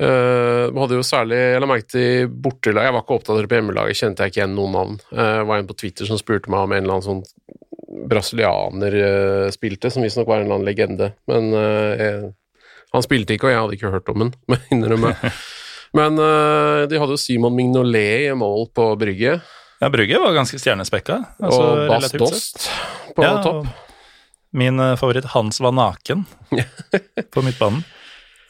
eh, 0.00 0.80
hadde 0.80 0.96
jo 0.96 1.04
særlig 1.04 1.36
Jeg 1.42 1.60
la 1.60 1.68
merke 1.68 1.88
til 1.92 2.30
bortelaget 2.32 2.88
Jeg 2.88 2.96
var 2.96 3.04
ikke 3.04 3.18
opptatt 3.18 3.50
på 3.50 3.60
hjemmelaget, 3.60 4.00
kjente 4.00 4.24
jeg 4.24 4.32
ikke 4.32 4.42
igjen 4.42 4.56
noen 4.56 4.76
navn. 4.78 4.98
Eh, 5.12 5.42
var 5.52 5.60
en 5.60 5.68
på 5.68 5.76
Twitter 5.84 6.08
som 6.08 6.20
spurte 6.20 6.52
meg 6.52 6.64
om 6.64 6.72
en 6.72 6.80
eller 6.80 6.96
annen 6.96 7.08
sånn 7.10 7.24
brasilianer 8.10 8.96
eh, 8.96 9.46
spilte, 9.52 9.92
som 9.92 10.04
visstnok 10.06 10.28
var 10.30 10.40
en 10.40 10.48
eller 10.48 10.56
annen 10.56 10.70
legende. 10.72 11.12
Men 11.28 11.52
eh, 11.52 12.00
jeg, 12.00 12.34
han 12.94 13.04
spilte 13.04 13.36
ikke, 13.36 13.50
og 13.50 13.52
jeg 13.52 13.64
hadde 13.64 13.76
ikke 13.76 13.92
hørt 13.98 14.12
om 14.14 14.24
den, 14.24 14.36
må 14.48 14.56
jeg 14.56 14.78
innrømme. 14.78 15.12
Men 15.96 16.18
uh, 16.18 16.86
de 16.90 16.98
hadde 17.00 17.16
jo 17.16 17.20
Simon 17.20 17.54
Mignolet 17.56 18.28
i 18.28 18.34
mål 18.38 18.68
på 18.74 18.90
Brygge. 19.00 19.40
Ja, 19.80 19.88
Brygge 19.90 20.20
var 20.22 20.36
ganske 20.36 20.58
stjernespekka. 20.60 21.16
altså 21.40 21.62
og 21.62 21.88
Bas. 21.88 22.12
Dost 22.12 22.68
på 23.16 23.24
Ja, 23.24 23.40
topp. 23.42 23.66
Min 24.52 24.80
eh, 24.82 24.96
favoritt 24.98 25.28
Hans 25.30 25.60
var 25.62 25.72
naken 25.72 26.24
på 27.34 27.42
midtbanen. 27.46 27.84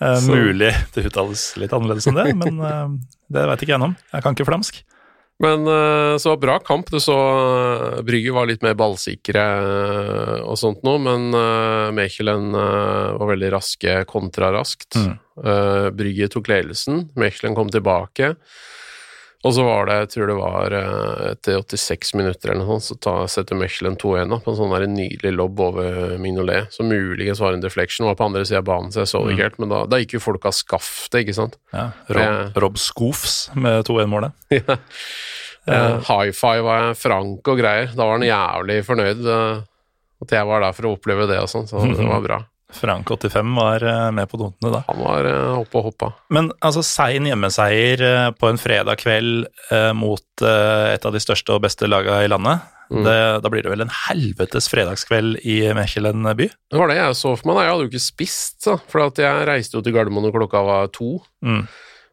Uh, 0.00 0.16
mulig 0.32 0.70
det 0.94 1.02
uttales 1.10 1.42
litt 1.60 1.74
annerledes 1.76 2.06
enn 2.08 2.16
det, 2.16 2.30
men 2.40 2.56
uh, 2.64 2.88
det 3.28 3.42
veit 3.50 3.62
ikke 3.62 3.74
jeg 3.74 3.82
noe 3.82 3.90
om. 3.92 3.96
Jeg 4.14 4.24
kan 4.24 4.36
ikke 4.36 4.48
flamsk. 4.48 4.80
Men 5.40 5.66
eh, 5.66 6.16
så 6.20 6.36
bra 6.36 6.58
kamp. 6.58 6.90
Du 6.92 7.00
så 7.00 7.16
uh, 7.16 8.00
Brygge 8.04 8.32
var 8.36 8.48
litt 8.50 8.64
mer 8.64 8.76
ballsikre 8.78 9.40
eh, 9.40 10.36
og 10.44 10.58
sånt 10.60 10.84
noe, 10.86 11.00
men 11.00 11.30
Mechelen 11.96 12.52
eh, 12.52 13.16
var 13.16 13.32
veldig 13.32 13.52
raske 13.56 14.02
kontraraskt. 14.10 14.98
Mm. 15.00 15.14
Eh, 15.40 15.86
Brygge 15.96 16.28
tok 16.32 16.50
ledelsen, 16.52 17.06
Mechelen 17.18 17.56
kom 17.56 17.72
tilbake. 17.72 18.34
Og 19.40 19.54
så 19.56 19.62
var 19.64 19.86
det, 19.88 19.94
jeg 20.02 20.08
tror 20.12 20.28
det 20.28 20.34
var 20.36 20.74
eh, 20.76 21.20
etter 21.30 21.62
86 21.62 22.10
minutter 22.18 22.50
eller 22.50 22.60
noe 22.60 22.74
sånt, 22.76 22.84
så 22.90 22.96
ta, 23.00 23.14
setter 23.30 23.56
Mechelen 23.56 23.96
2-1 23.96 24.34
da, 24.34 24.38
på 24.44 24.52
en 24.52 24.58
sånn 24.58 24.74
der 24.74 24.84
nydelig 24.92 25.32
lobb 25.32 25.62
over 25.64 26.18
Mignolet, 26.20 26.68
som 26.74 26.90
muligens 26.92 27.40
var 27.40 27.56
en 27.56 27.64
deflection, 27.64 28.04
var 28.10 28.18
på 28.20 28.26
andre 28.28 28.44
siden 28.44 28.60
av 28.60 28.68
banen, 28.68 28.92
så 28.92 29.00
jeg 29.00 29.12
så 29.14 29.22
det 29.24 29.38
ikke 29.38 29.46
helt, 29.48 29.58
men 29.64 29.72
da, 29.72 29.80
da 29.88 30.00
gikk 30.02 30.18
jo 30.18 30.22
folk 30.26 30.44
av 30.50 30.56
skaftet, 30.58 31.22
ikke 31.22 31.38
sant? 31.38 31.56
Ja, 31.72 31.86
Rob, 32.12 32.60
Rob 32.66 32.80
Skoofs 32.80 33.38
med 33.56 33.84
2-1-målet. 33.88 34.36
Ja. 35.68 35.76
Eh, 35.76 36.06
high 36.08 36.30
five 36.34 36.62
var 36.64 36.94
Frank 36.96 37.46
og 37.52 37.58
greier. 37.60 37.90
Da 37.92 38.06
var 38.08 38.16
han 38.16 38.24
jævlig 38.24 38.78
fornøyd 38.86 39.26
eh, 39.28 39.58
at 40.24 40.32
jeg 40.32 40.48
var 40.48 40.64
der 40.64 40.72
for 40.74 40.88
å 40.88 40.94
oppleve 40.96 41.26
det 41.28 41.36
og 41.38 41.50
sånn, 41.52 41.68
så 41.68 41.82
det 41.84 42.06
var 42.08 42.24
bra. 42.24 42.38
Frank 42.76 43.10
85 43.10 43.54
var 43.56 43.84
eh, 43.86 44.08
med 44.14 44.30
på 44.30 44.40
notene 44.40 44.72
da. 44.74 44.82
Han 44.88 45.00
var 45.02 45.28
uh, 45.28 45.60
oppe 45.60 45.80
og 45.80 45.90
hoppa. 45.90 46.12
Men 46.32 46.52
altså, 46.64 46.84
sein 46.86 47.28
hjemmeseier 47.28 48.04
eh, 48.06 48.26
på 48.38 48.50
en 48.50 48.60
fredag 48.60 49.00
kveld 49.02 49.48
eh, 49.70 49.90
mot 49.96 50.44
eh, 50.44 50.92
et 50.94 51.06
av 51.08 51.14
de 51.16 51.22
største 51.22 51.56
og 51.56 51.64
beste 51.66 51.90
laga 51.90 52.22
i 52.24 52.30
landet, 52.30 52.68
Mm. 52.90 53.04
det, 53.06 53.18
da 53.44 53.50
blir 53.52 53.62
det 53.62 53.70
vel 53.70 53.84
en 53.84 53.92
helvetes 54.08 54.66
fredagskveld 54.66 55.36
i 55.46 55.60
Mechelen 55.78 56.26
by? 56.26 56.48
Det 56.50 56.78
var 56.80 56.90
det 56.90 56.96
jeg 56.98 57.18
så 57.20 57.36
for 57.38 57.46
meg. 57.46 57.60
da. 57.60 57.62
Jeg 57.62 57.70
hadde 57.70 57.84
jo 57.84 57.90
ikke 57.92 58.02
spist, 58.02 58.56
så, 58.64 58.74
for 58.90 59.04
at 59.04 59.20
jeg 59.22 59.44
reiste 59.46 59.78
jo 59.78 59.82
til 59.86 59.94
Gardermoen 59.94 60.26
når 60.26 60.34
klokka 60.34 60.64
var 60.66 60.90
to. 60.90 61.20
Mm. 61.46 61.68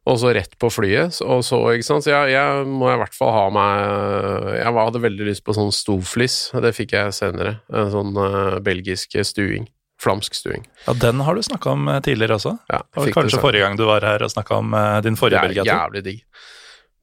Og 0.07 0.19
så 0.21 0.31
rett 0.37 0.53
på 0.61 0.69
flyet, 0.71 1.17
og 1.25 1.41
så, 1.43 1.57
ikke 1.75 1.87
sant. 1.87 2.05
Så 2.05 2.13
jeg, 2.13 2.35
jeg 2.35 2.67
må 2.69 2.91
i 2.93 2.99
hvert 3.01 3.15
fall 3.17 3.33
ha 3.35 3.47
meg 3.51 4.61
Jeg 4.61 4.75
hadde 4.77 5.01
veldig 5.03 5.27
lyst 5.27 5.43
på 5.43 5.55
sånn 5.57 5.73
stovflis, 5.75 6.37
det 6.63 6.71
fikk 6.77 6.93
jeg 6.95 7.15
senere. 7.17 7.57
En 7.73 7.89
sånn 7.91 8.13
uh, 8.15 8.59
belgisk 8.63 9.17
stuing. 9.27 9.67
Flamsk 10.01 10.35
stuing. 10.37 10.65
Ja, 10.85 10.93
Den 10.93 11.19
har 11.25 11.35
du 11.35 11.41
snakka 11.41 11.71
om 11.73 11.87
eh, 11.89 11.99
tidligere 12.05 12.37
også. 12.37 12.57
Ja, 12.69 12.83
Det 12.93 13.01
var 13.01 13.13
kanskje 13.15 13.37
det 13.37 13.41
forrige 13.41 13.61
gang 13.65 13.77
du 13.79 13.85
var 13.89 14.01
her 14.05 14.23
og 14.23 14.31
snakka 14.31 14.59
om 14.61 14.73
eh, 14.73 15.01
din 15.01 15.15
Det 15.15 15.33
er 15.33 15.65
jævlig 15.65 16.03
digg. 16.03 16.23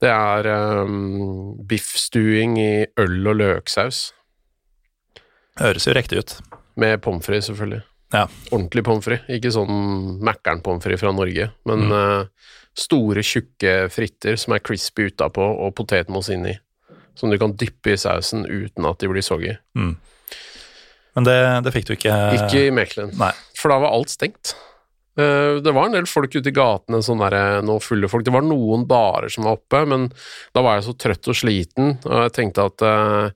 Det 0.01 0.11
er 0.11 0.47
um, 0.85 1.57
biffstuing 1.67 2.59
i 2.59 2.87
øl 2.99 3.27
og 3.31 3.37
løksaus. 3.37 4.13
Høres 5.61 5.87
jo 5.87 5.95
riktig 5.95 6.19
ut. 6.19 6.35
Med 6.77 7.01
pommes 7.03 7.25
frites, 7.27 7.47
selvfølgelig. 7.49 7.83
Ja. 8.15 8.27
Ordentlig 8.53 8.85
pommes 8.85 9.07
frites. 9.07 9.29
Ikke 9.31 9.53
sånn 9.55 10.19
Mækkern-pommes 10.27 10.83
frites 10.85 11.01
fra 11.03 11.13
Norge, 11.15 11.51
men 11.67 11.87
Mm. 11.89 11.93
uh, 11.93 12.27
store, 12.75 13.23
tjukke 13.23 13.89
fritter 13.91 14.37
som 14.37 14.55
er 14.55 14.59
crispy 14.67 15.09
utapå 15.11 15.43
og 15.67 15.75
potetmos 15.79 16.29
inni. 16.29 16.59
Som 17.15 17.31
du 17.31 17.39
kan 17.39 17.55
dyppe 17.57 17.93
i 17.95 17.97
sausen 17.97 18.45
uten 18.47 18.85
at 18.91 18.99
de 18.99 19.09
blir 19.09 19.23
soggy. 19.23 19.57
Mm. 19.79 19.97
Men 21.15 21.27
det, 21.29 21.39
det 21.67 21.73
fikk 21.75 21.87
du 21.89 21.95
ikke 21.97 22.15
Ikke 22.39 22.67
i 22.67 22.71
Mechelen, 22.75 23.13
for 23.59 23.71
da 23.71 23.79
var 23.85 23.95
alt 23.95 24.11
stengt. 24.11 24.55
Eh, 25.19 25.61
Det 25.63 25.73
var 25.75 25.87
en 25.87 25.95
del 25.95 26.09
folk 26.11 26.35
ute 26.35 26.51
i 26.51 26.55
gatene, 26.57 26.99
sånn 27.07 27.23
der, 27.23 27.61
nå 27.63 27.77
fulle 27.83 28.09
folk. 28.11 28.25
Det 28.27 28.35
var 28.35 28.43
noen 28.43 28.87
barer 28.91 29.31
som 29.31 29.47
var 29.47 29.61
oppe, 29.61 29.85
men 29.87 30.09
da 30.55 30.65
var 30.67 30.81
jeg 30.81 30.89
så 30.89 30.97
trøtt 30.99 31.31
og 31.31 31.39
sliten, 31.39 31.99
og 32.05 32.25
jeg 32.27 32.35
tenkte 32.41 32.67
at 32.67 32.83
eh, 32.83 33.29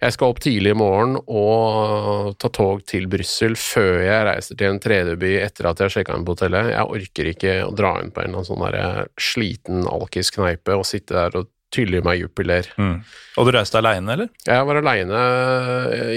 jeg 0.00 0.14
skal 0.16 0.32
opp 0.32 0.38
tidlig 0.40 0.70
i 0.72 0.78
morgen 0.80 1.18
og 1.28 2.30
ta 2.40 2.48
tog 2.48 2.80
til 2.88 3.04
Brussel 3.12 3.52
før 3.60 3.98
jeg 4.00 4.24
reiser 4.30 4.56
til 4.56 4.70
en 4.72 4.80
tredje 4.80 5.18
by 5.20 5.34
etter 5.44 5.68
at 5.68 5.76
jeg 5.82 5.90
har 5.90 5.92
sjekka 5.98 6.16
inn 6.16 6.24
på 6.24 6.32
hotellet. 6.38 6.70
Jeg 6.72 6.94
orker 6.96 7.28
ikke 7.34 7.56
å 7.66 7.74
dra 7.76 7.90
inn 8.00 8.08
på 8.16 8.24
en 8.24 8.38
sånn 8.48 8.64
der 8.64 9.10
sliten 9.20 9.84
alkiskneipe 9.84 10.78
og 10.80 10.88
sitte 10.88 11.18
der 11.18 11.36
og 11.42 11.50
tylle 11.74 12.00
meg 12.04 12.20
jupiler. 12.22 12.66
Mm. 12.80 13.00
Og 13.38 13.46
du 13.46 13.52
reiste 13.54 13.78
aleine, 13.78 14.14
eller? 14.14 14.30
Jeg 14.46 14.66
var 14.66 14.80
aleine 14.80 15.20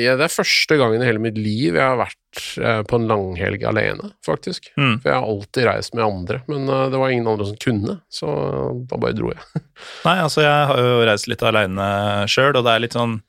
Det 0.01 0.25
er 0.25 0.33
første 0.33 0.77
gangen 0.79 1.03
i 1.03 1.07
hele 1.07 1.21
mitt 1.21 1.37
liv 1.37 1.77
jeg 1.77 1.83
har 1.83 1.99
vært 1.99 2.41
eh, 2.57 2.81
på 2.89 2.99
en 2.99 3.09
langhelg 3.09 3.65
alene, 3.69 4.13
faktisk. 4.25 4.71
Mm. 4.77 4.95
For 5.03 5.11
jeg 5.11 5.17
har 5.17 5.27
alltid 5.35 5.69
reist 5.69 5.93
med 5.97 6.05
andre, 6.07 6.41
men 6.49 6.65
eh, 6.69 6.87
det 6.93 7.01
var 7.01 7.13
ingen 7.13 7.29
andre 7.29 7.49
som 7.51 7.59
kunne, 7.61 7.99
så 8.13 8.31
da 8.89 8.99
bare 8.99 9.17
dro 9.17 9.33
jeg. 9.33 9.63
Nei, 10.07 10.17
altså 10.23 10.45
jeg 10.45 10.71
har 10.71 10.81
jo 10.81 11.05
reist 11.09 11.29
litt 11.31 11.45
aleine 11.45 11.91
sjøl, 12.31 12.55
og 12.57 12.65
det 12.65 12.73
er 12.73 12.83
litt 12.87 12.97
sånn 12.97 13.21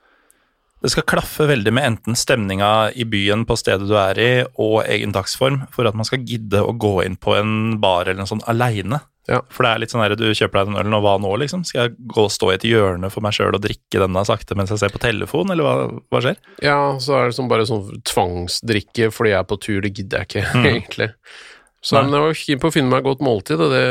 det 0.85 0.91
skal 0.93 1.07
klaffe 1.09 1.47
veldig 1.49 1.73
med 1.73 1.87
enten 1.89 2.17
stemninga 2.19 2.91
i 2.93 3.07
byen 3.09 3.47
på 3.49 3.57
stedet 3.57 3.87
du 3.89 3.95
er 3.97 4.19
i, 4.21 4.33
og 4.61 4.83
egen 4.85 5.15
dagsform, 5.17 5.63
for 5.73 5.89
at 5.89 5.97
man 5.97 6.05
skal 6.05 6.21
gidde 6.29 6.61
å 6.61 6.75
gå 6.77 6.99
inn 7.07 7.17
på 7.17 7.33
en 7.39 7.79
bar 7.81 8.05
eller 8.05 8.21
noe 8.21 8.29
sånt 8.29 8.45
aleine. 8.53 9.01
Ja. 9.31 9.39
For 9.49 9.65
det 9.65 9.71
er 9.73 9.79
litt 9.81 9.93
sånn 9.95 10.03
her, 10.05 10.13
du 10.21 10.27
kjøper 10.37 10.59
deg 10.61 10.67
den 10.69 10.77
ølen, 10.83 10.95
og 10.99 11.03
hva 11.07 11.15
nå, 11.23 11.31
liksom? 11.41 11.63
Skal 11.65 11.87
jeg 11.87 11.95
gå 12.13 12.25
og 12.27 12.33
stå 12.35 12.51
i 12.51 12.57
et 12.59 12.67
hjørne 12.69 13.09
for 13.11 13.25
meg 13.25 13.33
sjøl 13.33 13.55
og 13.57 13.63
drikke 13.65 14.03
denne 14.03 14.25
sakte 14.29 14.57
mens 14.59 14.69
jeg 14.75 14.83
ser 14.83 14.93
på 14.93 15.01
telefon, 15.01 15.49
eller 15.55 15.65
hva, 15.65 15.75
hva 16.13 16.21
skjer? 16.27 16.37
Ja, 16.67 16.77
så 17.01 17.17
er 17.17 17.31
det 17.31 17.37
sånn 17.39 17.49
bare 17.49 17.65
sånn 17.69 18.03
tvangsdrikke 18.05 19.09
fordi 19.15 19.33
jeg 19.33 19.39
er 19.41 19.49
på 19.49 19.61
tur, 19.65 19.81
det 19.87 19.95
gidder 19.97 20.25
jeg 20.25 20.29
ikke, 20.29 20.45
egentlig. 20.75 21.09
Så 21.85 21.97
Nei. 21.99 22.05
men 22.07 22.17
jeg 22.19 22.25
var 22.27 22.39
keen 22.43 22.61
på 22.63 22.69
å 22.69 22.75
finne 22.77 22.89
meg 22.93 23.01
et 23.03 23.09
godt 23.11 23.25
måltid, 23.25 23.61
og 23.61 23.73
det 23.73 23.85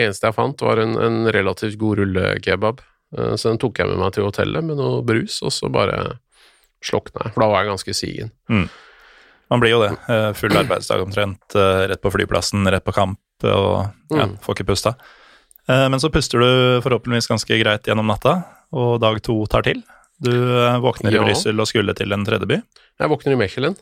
eneste 0.00 0.28
jeg 0.28 0.36
fant, 0.36 0.64
var 0.64 0.80
en, 0.82 0.96
en 1.00 1.20
relativt 1.32 1.78
god 1.80 2.00
rullekebab. 2.02 2.82
Eh, 3.16 3.32
Så 3.40 3.48
den 3.52 3.60
tok 3.62 3.80
jeg 3.80 3.88
med 3.88 4.00
meg 4.00 4.12
til 4.16 4.26
hotellet 4.28 4.64
med 4.64 4.76
noe 4.80 5.00
brus, 5.08 5.38
og 5.44 5.52
så 5.56 5.70
bare 5.72 6.18
slokna 6.84 7.26
jeg, 7.26 7.32
for 7.36 7.44
da 7.44 7.48
var 7.52 7.64
jeg 7.64 7.70
ganske 7.74 7.94
sigen. 7.96 8.30
Man 9.50 9.60
blir 9.62 9.72
jo 9.74 9.80
det. 9.82 9.90
eh, 10.12 10.28
Full 10.38 10.56
arbeidsdag 10.56 11.02
omtrent, 11.04 11.56
eh, 11.56 11.86
rett 11.90 12.00
på 12.04 12.12
flyplassen, 12.14 12.64
rett 12.72 12.84
på 12.86 12.94
kamp, 12.96 13.18
og 13.48 13.90
ja, 14.10 14.26
Mm. 14.26 14.36
får 14.42 14.54
ikke 14.58 14.66
pusta. 14.72 14.94
Eh, 15.68 15.88
Men 15.88 16.00
så 16.00 16.10
puster 16.10 16.38
du 16.38 16.80
forhåpentligvis 16.82 17.28
ganske 17.30 17.60
greit 17.62 17.82
gjennom 17.86 18.06
natta, 18.06 18.44
og 18.72 19.00
dag 19.00 19.20
to 19.22 19.46
tar 19.46 19.62
til. 19.62 19.82
Du 20.20 20.30
eh, 20.30 20.78
våkner 20.80 21.12
Ja. 21.12 21.22
i 21.22 21.24
Brussel 21.24 21.58
og 21.60 21.66
skulle 21.66 21.94
til 21.94 22.12
en 22.12 22.24
tredje 22.24 22.46
by. 22.46 22.60
Jeg 23.00 23.08
våkner 23.08 23.32
i 23.32 23.36
Mechelen, 23.36 23.76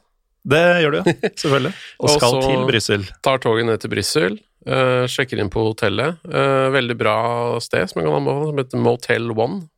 Det 0.47 0.83
gjør 0.85 0.93
du, 0.93 0.99
ja. 0.99 1.13
Selvfølgelig. 1.43 1.75
Og 2.01 2.05
Og 2.05 2.11
skal 2.21 2.41
til 2.43 2.67
Brussel. 2.67 3.09
tar 3.23 3.39
toget 3.39 3.67
ned 3.67 3.81
til 3.81 3.91
Brussel, 3.91 4.39
uh, 4.69 5.05
sjekker 5.11 5.39
inn 5.41 5.51
på 5.51 5.65
hotellet. 5.75 6.17
Uh, 6.25 6.71
veldig 6.71 6.97
bra 6.97 7.59
sted 7.61 7.89
som 7.91 8.01
jeg 8.01 8.07
kan 8.09 8.21
anbefale, 8.23 8.47
som 8.53 8.57
heter 8.63 8.79
Motel 8.79 9.31
One. 9.35 9.69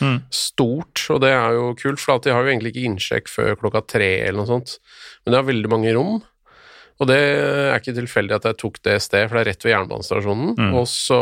Mm. 0.00 0.22
Stort, 0.30 1.06
og 1.10 1.20
det 1.22 1.30
er 1.32 1.52
jo 1.56 1.74
kult, 1.74 1.98
for 1.98 2.18
de 2.22 2.30
har 2.30 2.44
jo 2.44 2.50
egentlig 2.52 2.74
ikke 2.74 2.84
innsjekk 2.86 3.28
før 3.28 3.56
klokka 3.56 3.80
tre 3.88 4.20
eller 4.28 4.38
noe 4.44 4.46
sånt. 4.46 4.78
Men 5.24 5.32
det 5.32 5.40
har 5.40 5.48
veldig 5.50 5.70
mange 5.72 5.94
rom. 5.96 6.22
Og 7.00 7.08
det 7.08 7.16
er 7.16 7.78
ikke 7.78 7.96
tilfeldig 7.96 8.36
at 8.36 8.46
jeg 8.50 8.58
tok 8.60 8.74
det 8.84 8.98
stedet, 9.00 9.30
for 9.30 9.38
det 9.38 9.42
er 9.42 9.50
rett 9.54 9.64
ved 9.64 9.72
jernbanestasjonen. 9.72 10.50
Mm. 10.58 10.74
Og 10.76 10.84
så 10.90 11.20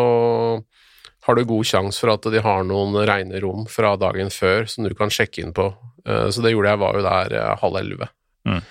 har 1.28 1.36
du 1.38 1.44
god 1.46 1.68
sjanse 1.68 2.00
for 2.02 2.10
at 2.14 2.26
de 2.32 2.40
har 2.42 2.64
noen 2.66 2.96
rene 3.06 3.38
rom 3.44 3.66
fra 3.70 3.92
dagen 4.00 4.30
før 4.34 4.66
som 4.70 4.86
du 4.88 4.94
kan 4.98 5.12
sjekke 5.12 5.44
inn 5.44 5.52
på. 5.54 5.68
Eh, 6.08 6.28
Så 6.34 6.42
det 6.42 6.54
gjorde 6.54 6.72
jeg, 6.72 6.80
var 6.82 6.98
jo 6.98 7.04
der 7.06 7.34
eh, 7.38 7.54
halv 7.62 7.78
elleve. 7.82 8.08
Mm. 8.48 8.62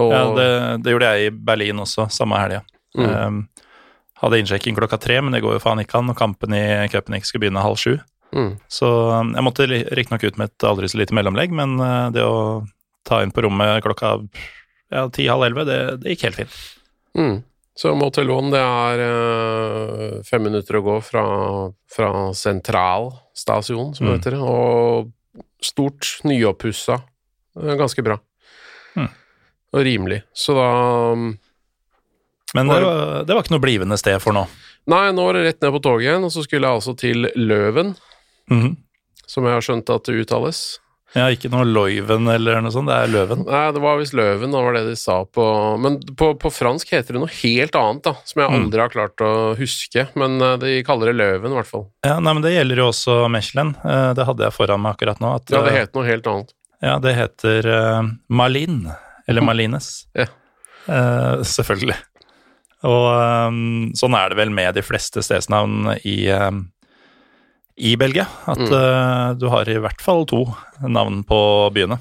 Og, 0.00 0.12
Ja, 0.14 0.22
det, 0.38 0.48
det 0.84 0.94
gjorde 0.94 1.10
jeg 1.12 1.26
i 1.26 1.34
Berlin 1.50 1.82
også, 1.82 2.06
samme 2.14 2.38
helga. 2.40 2.62
Mm. 2.96 3.10
Um, 3.10 3.40
hadde 4.22 4.38
innsjekking 4.40 4.76
klokka 4.78 4.98
tre, 5.00 5.18
men 5.20 5.34
det 5.34 5.42
går 5.44 5.56
jo 5.58 5.62
faen 5.62 5.82
ikke 5.82 5.98
an, 6.00 6.12
og 6.12 6.16
kampen 6.18 6.54
i 6.56 6.62
cupen 6.92 7.16
ikke 7.18 7.28
skulle 7.28 7.44
begynne 7.46 7.64
halv 7.64 7.78
sju. 7.80 7.98
mm. 8.36 8.52
Så 8.70 8.86
um, 8.86 9.34
jeg 9.36 9.44
måtte 9.46 9.66
riktignok 9.68 10.24
ut 10.24 10.38
med 10.40 10.50
et 10.52 10.66
aldri 10.70 10.88
så 10.88 11.00
lite 11.00 11.16
mellomlegg, 11.16 11.52
men 11.52 11.76
uh, 11.82 12.08
det 12.14 12.24
å 12.24 12.62
ta 13.08 13.20
inn 13.24 13.32
på 13.34 13.42
rommet 13.46 13.82
klokka 13.82 14.18
ja, 14.90 15.08
ti-halv 15.08 15.44
elleve, 15.46 15.64
det, 15.68 15.78
det 16.02 16.14
gikk 16.16 16.26
helt 16.28 16.36
fint. 16.42 16.58
Mm. 17.18 17.38
Så 17.80 17.94
Motel 17.96 18.26
det 18.52 18.60
er 18.60 18.98
øh, 19.06 20.22
fem 20.26 20.42
minutter 20.42 20.76
å 20.76 20.82
gå 20.84 20.96
fra, 21.02 21.22
fra 21.88 22.10
sentralstasjonen, 22.36 23.94
som 23.96 24.06
det 24.06 24.12
Mm. 24.12 24.18
heter, 24.18 24.36
og 24.42 25.12
stort, 25.62 26.20
nyoppussa. 26.24 27.00
Eh, 27.56 27.76
Ganske 27.76 28.02
bra. 28.04 28.18
Mm. 28.96 29.08
Og 29.72 29.84
rimelig. 29.86 30.22
Så 30.34 30.54
da 30.54 31.14
mm, 31.14 31.38
Men 32.54 32.66
det 32.68 32.74
det- 32.74 32.84
var, 32.84 33.24
det 33.24 33.34
var 33.34 33.42
ikke 33.44 33.54
noe 33.56 33.64
blivende 33.64 33.98
sted 33.98 34.20
for 34.20 34.32
nå. 34.32 34.46
Nei, 34.90 35.12
nå 35.12 35.24
var 35.24 35.34
det 35.34 35.44
rett 35.46 35.60
ned 35.62 35.72
på 35.72 35.82
toget 35.82 36.08
igjen, 36.08 36.24
og 36.24 36.32
så 36.32 36.42
skulle 36.42 36.66
jeg 36.66 36.74
altså 36.80 36.96
til 36.98 37.28
Løven, 37.36 37.96
Mhm. 38.50 38.76
som 39.26 39.44
jeg 39.44 39.52
har 39.52 39.60
skjønt 39.62 39.90
at 39.94 40.04
det 40.04 40.26
uttales. 40.26 40.80
Ja, 41.16 41.24
ikke 41.34 41.48
noe 41.50 41.64
Loiven 41.66 42.28
eller 42.30 42.60
noe 42.62 42.70
sånt, 42.70 42.86
det 42.86 42.94
er 42.94 43.08
Løven. 43.10 43.40
Nei, 43.48 43.62
det 43.74 43.80
var 43.82 43.96
visst 43.98 44.14
Løven, 44.14 44.52
det 44.54 44.60
var 44.62 44.76
det 44.76 44.82
de 44.86 44.92
sa 44.94 45.16
på 45.26 45.44
Men 45.82 45.96
på, 46.16 46.28
på 46.38 46.52
fransk 46.54 46.92
heter 46.94 47.16
det 47.16 47.22
noe 47.24 47.32
helt 47.40 47.74
annet, 47.80 48.04
da, 48.06 48.12
som 48.28 48.42
jeg 48.44 48.50
Mm. 48.50 48.58
aldri 48.60 48.80
har 48.84 48.92
klart 48.94 49.24
å 49.26 49.30
huske. 49.58 50.04
Men 50.14 50.36
eh, 50.40 50.56
de 50.62 50.76
kaller 50.86 51.10
det 51.10 51.16
Løven, 51.18 51.50
i 51.50 51.58
hvert 51.58 51.66
fall. 51.70 51.88
Ja, 52.06 52.20
nei, 52.22 52.32
men 52.38 52.42
det 52.46 52.52
gjelder 52.54 52.82
jo 52.84 52.86
også 52.92 53.16
Mechelen. 53.32 53.72
Uh, 53.82 54.12
det 54.14 54.26
hadde 54.28 54.46
jeg 54.46 54.54
foran 54.54 54.80
meg 54.84 54.94
akkurat 54.94 55.18
nå. 55.20 55.34
At, 55.40 55.50
Ja, 55.50 55.64
det 55.66 55.74
uh, 55.74 55.78
heter 55.80 55.98
noe 55.98 56.06
helt 56.12 56.30
annet. 56.30 56.54
Ja, 56.80 56.94
det 57.02 57.16
heter 57.18 57.66
uh, 57.74 58.12
Malin, 58.30 58.78
eller 59.28 59.42
Malines. 59.44 59.90
Ja. 60.14 60.28
Uh, 60.86 61.42
selvfølgelig. 61.44 61.98
Og 62.86 63.06
um, 63.50 63.90
sånn 63.98 64.14
er 64.16 64.30
det 64.32 64.38
vel 64.38 64.54
med 64.56 64.78
de 64.78 64.82
fleste 64.86 65.20
stedsnavn 65.26 65.90
i, 66.08 66.14
um, 66.32 66.62
i 67.76 67.94
Belgia, 67.96 68.26
at 68.46 68.58
Mm. 68.58 68.72
uh, 68.72 69.34
du 69.38 69.46
har 69.48 69.68
i 69.68 69.78
hvert 69.80 70.00
fall 70.02 70.24
to 70.26 70.44
navn 70.82 71.22
på 71.24 71.38
byene. 71.74 71.98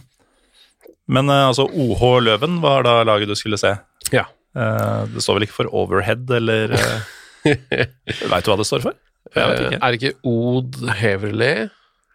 Men 1.08 1.30
uh, 1.30 1.48
altså 1.50 1.66
OH 1.70 2.04
Løven 2.26 2.60
var 2.62 2.84
da 2.84 3.04
laget 3.04 3.30
du 3.30 3.36
skulle 3.36 3.58
se. 3.58 3.76
Ja. 4.12 4.26
Uh, 4.58 5.06
det 5.14 5.22
står 5.24 5.38
vel 5.40 5.48
ikke 5.48 5.60
for 5.62 5.70
Overhead, 5.72 6.30
eller 6.32 6.74
Veit 7.46 8.46
du 8.46 8.52
hva 8.52 8.58
det 8.60 8.68
står 8.68 8.84
for? 8.84 8.98
For. 9.34 9.40
Er 9.40 9.80
det 9.94 10.00
ikke 10.00 10.16
Od 10.28 10.76
Heverly? 11.00 11.70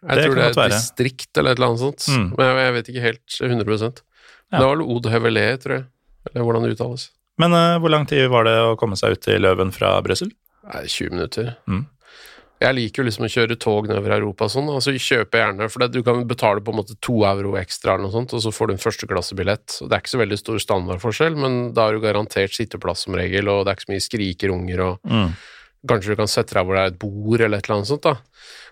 Jeg 0.05 0.17
Det 0.19 0.25
tror 0.27 0.35
det 0.35 0.45
er 0.45 0.51
et 0.67 0.73
distrikt 0.75 1.37
eller 1.39 1.51
et 1.55 1.57
eller 1.57 1.71
annet 1.71 1.81
sånt. 1.81 2.05
Mm. 2.11 2.25
Men 2.37 2.57
jeg, 2.59 2.73
vet 2.75 2.89
ikke 2.91 3.05
helt 3.07 3.37
100 3.41 3.77
Ja. 4.51 4.59
Det 4.59 4.65
var 4.67 4.75
vel 4.75 4.83
Od 4.85 5.07
Heverly, 5.09 5.45
tror 5.63 5.75
jeg. 5.79 5.85
Eller 6.29 6.45
hvordan 6.45 6.65
det 6.65 6.75
uttales. 6.75 7.09
Men 7.41 7.51
hvor 7.81 7.89
lang 7.91 8.05
tid 8.07 8.27
var 8.29 8.45
det 8.45 8.53
å 8.61 8.75
komme 8.77 8.95
seg 8.99 9.15
ut 9.15 9.23
til 9.25 9.41
Løven 9.41 9.71
fra 9.73 9.95
Brussel? 10.05 10.29
Nei, 10.65 10.85
20 10.89 11.09
minutter. 11.15 11.55
Mm. 11.69 11.85
Jeg 12.61 12.75
liker 12.77 13.01
jo 13.03 13.05
liksom 13.09 13.25
å 13.27 13.31
kjøre 13.33 13.57
tog 13.59 13.87
nedover 13.89 14.13
Europa 14.15 14.45
og 14.47 14.51
sånn, 14.53 14.69
altså 14.71 14.93
kjøper 14.95 15.41
gjerne, 15.41 15.67
for 15.69 15.83
det, 15.83 15.89
du 15.91 16.03
kan 16.07 16.21
betale 16.27 16.61
på 16.63 16.71
en 16.71 16.77
måte 16.79 16.95
to 17.03 17.17
euro 17.27 17.57
ekstra 17.59 17.93
eller 17.97 18.07
noe 18.07 18.13
sånt, 18.15 18.31
og 18.33 18.41
så 18.45 18.53
får 18.55 18.67
du 18.67 18.73
en 18.77 18.83
førsteklassebillett. 18.85 19.79
Det 19.83 19.91
er 19.91 19.99
ikke 20.03 20.13
så 20.15 20.21
veldig 20.23 20.37
stor 20.39 20.61
standardforskjell, 20.63 21.35
men 21.35 21.57
da 21.75 21.89
har 21.89 21.97
du 21.97 21.99
garantert 22.05 22.55
sitteplass 22.55 23.03
som 23.05 23.17
regel, 23.19 23.49
og 23.51 23.65
det 23.67 23.73
er 23.73 23.75
ikke 23.79 23.87
så 23.89 23.93
mye 23.95 24.07
skrikerunger, 24.07 24.79
og 24.87 24.99
Mm. 25.03 25.35
kanskje 25.85 26.15
du 26.15 26.15
kan 26.15 26.27
sette 26.31 26.55
deg 26.55 26.65
hvor 26.65 26.73
det 26.75 26.81
er 26.85 26.93
et 26.95 26.99
bord 26.99 27.41
eller 27.41 27.57
et 27.59 27.65
eller 27.67 27.75
annet 27.75 27.87
sånt 27.91 28.01
da. 28.07 28.15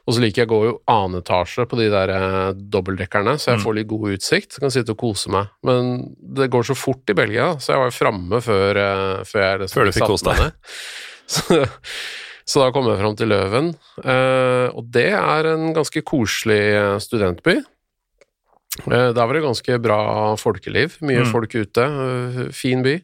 Og 0.07 0.13
så 0.15 0.19
liker 0.23 0.41
jeg 0.41 0.47
å 0.49 0.51
gå 0.55 0.63
jo 0.65 0.81
annen 0.87 1.21
etasje 1.21 1.63
på 1.69 1.77
de 1.77 1.89
der 1.91 2.09
eh, 2.09 2.53
dobbeltdekkerne, 2.55 3.35
så 3.39 3.51
jeg 3.51 3.59
Mm. 3.59 3.63
får 3.67 3.75
litt 3.75 3.87
god 3.87 4.09
utsikt, 4.17 4.59
kan 4.59 4.71
sitte 4.71 4.91
og 4.91 4.97
kose 4.97 5.29
meg. 5.29 5.47
Men 5.63 6.15
det 6.19 6.49
går 6.49 6.63
så 6.63 6.75
fort 6.75 7.07
i 7.09 7.13
Belgia, 7.13 7.53
så 7.59 7.71
jeg 7.75 7.77
var 7.83 7.91
jo 7.91 7.99
framme 7.99 8.41
før, 8.41 8.75
eh, 8.79 9.23
før 9.23 9.41
jeg 9.43 9.59
liksom 9.59 9.75
Før 9.79 9.85
du 9.85 9.91
fikk 9.91 10.19
satte 10.19 10.37
deg. 10.39 10.51
Så, 11.33 11.65
så 12.45 12.63
da 12.65 12.71
kom 12.75 12.87
jeg 12.91 12.99
fram 12.99 13.15
til 13.19 13.29
Løven, 13.31 13.69
eh, 14.03 14.67
og 14.75 14.89
det 14.91 15.09
er 15.15 15.51
en 15.53 15.69
ganske 15.75 16.01
koselig 16.03 16.59
eh, 16.75 16.97
studentby. 16.99 17.57
Eh, 18.89 19.09
der 19.13 19.21
var 19.21 19.33
det 19.37 19.43
ganske 19.45 19.79
bra 19.83 19.99
folkeliv, 20.41 20.97
mye 21.05 21.23
Mm. 21.23 21.31
folk 21.31 21.55
ute, 21.55 21.87
fin 22.53 22.81
by. 22.83 22.95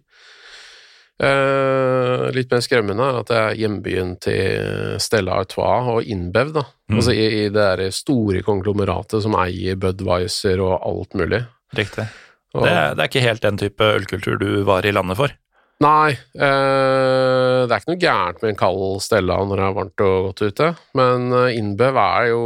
Eh, 1.19 2.29
litt 2.31 2.51
mer 2.53 2.61
skremmende 2.63 3.03
er 3.03 3.17
at 3.19 3.27
det 3.27 3.39
er 3.39 3.57
hjembyen 3.59 4.13
til 4.23 4.93
Stella 5.03 5.35
Artois 5.41 5.89
og 5.91 6.07
Inbev, 6.07 6.53
da. 6.55 6.63
Mm. 6.89 6.95
Altså 7.01 7.11
i, 7.15 7.25
i 7.41 7.49
det 7.51 7.59
der 7.59 7.89
store 7.91 8.39
konglomeratet 8.45 9.21
som 9.25 9.35
eier 9.41 9.75
Budwiser 9.81 10.61
og 10.63 10.77
alt 10.87 11.17
mulig. 11.19 11.41
Riktig. 11.75 12.07
Og, 12.55 12.63
Det, 12.65 12.71
er- 12.71 12.95
det 12.95 13.03
er 13.03 13.09
ikke 13.11 13.25
helt 13.27 13.43
den 13.45 13.57
type 13.61 13.83
ølkultur 13.99 14.39
du 14.41 14.63
var 14.65 14.87
i 14.87 14.91
landet 14.95 15.19
for. 15.19 15.35
Nei, 15.79 16.11
eh, 16.11 17.61
det 17.63 17.71
er 17.71 17.79
ikke 17.79 17.93
noe 17.93 18.01
gærent 18.01 18.41
med 18.43 18.51
en 18.51 18.59
kald 18.59 18.99
Stella 19.03 19.37
når 19.47 19.61
det 19.61 19.65
er 19.65 19.77
varmt 19.77 20.03
og 20.03 20.25
godt 20.27 20.43
ute, 20.43 20.67
men 20.99 21.29
eh, 21.31 21.55
Inbev 21.55 21.99
er 22.03 22.25
jo 22.33 22.43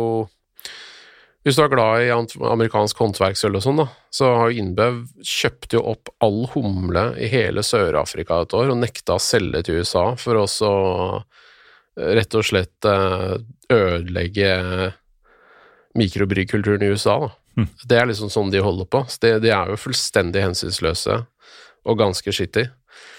Hvis 1.42 1.58
du 1.58 1.64
er 1.64 1.72
glad 1.74 2.04
i 2.06 2.12
amerikansk 2.14 3.02
håndverksøl 3.02 3.58
og 3.58 3.64
sånn, 3.66 3.82
da, 3.82 3.88
så 4.14 4.30
har 4.38 4.52
jo 4.52 4.62
Inbev 4.62 5.00
kjøpt 5.26 5.74
jo 5.74 5.82
opp 5.96 6.14
all 6.24 6.44
humle 6.54 7.08
i 7.18 7.32
hele 7.32 7.66
Sør-Afrika 7.66 8.44
et 8.46 8.54
år 8.54 8.70
og 8.76 8.80
nekta 8.84 9.18
å 9.18 9.24
selge 9.24 9.64
til 9.66 9.82
USA 9.82 10.12
for 10.20 10.44
å 10.44 10.46
så 10.48 10.76
eh, 11.18 12.14
rett 12.20 12.38
og 12.38 12.46
slett 12.46 12.86
eh, 12.86 13.34
ødelegge 13.74 14.54
mikrobryggkulturen 15.98 16.86
i 16.86 16.94
USA, 16.94 17.18
da. 17.26 17.34
Mm. 17.58 17.68
Det 17.86 17.98
er 17.98 18.08
liksom 18.10 18.32
sånn 18.34 18.50
de 18.54 18.62
holder 18.66 18.88
på. 18.90 19.04
De, 19.22 19.36
de 19.42 19.52
er 19.54 19.70
jo 19.70 19.78
fullstendig 19.78 20.42
hensynsløse 20.42 21.20
og 21.84 22.00
ganske 22.00 22.34
skittig. 22.34 22.70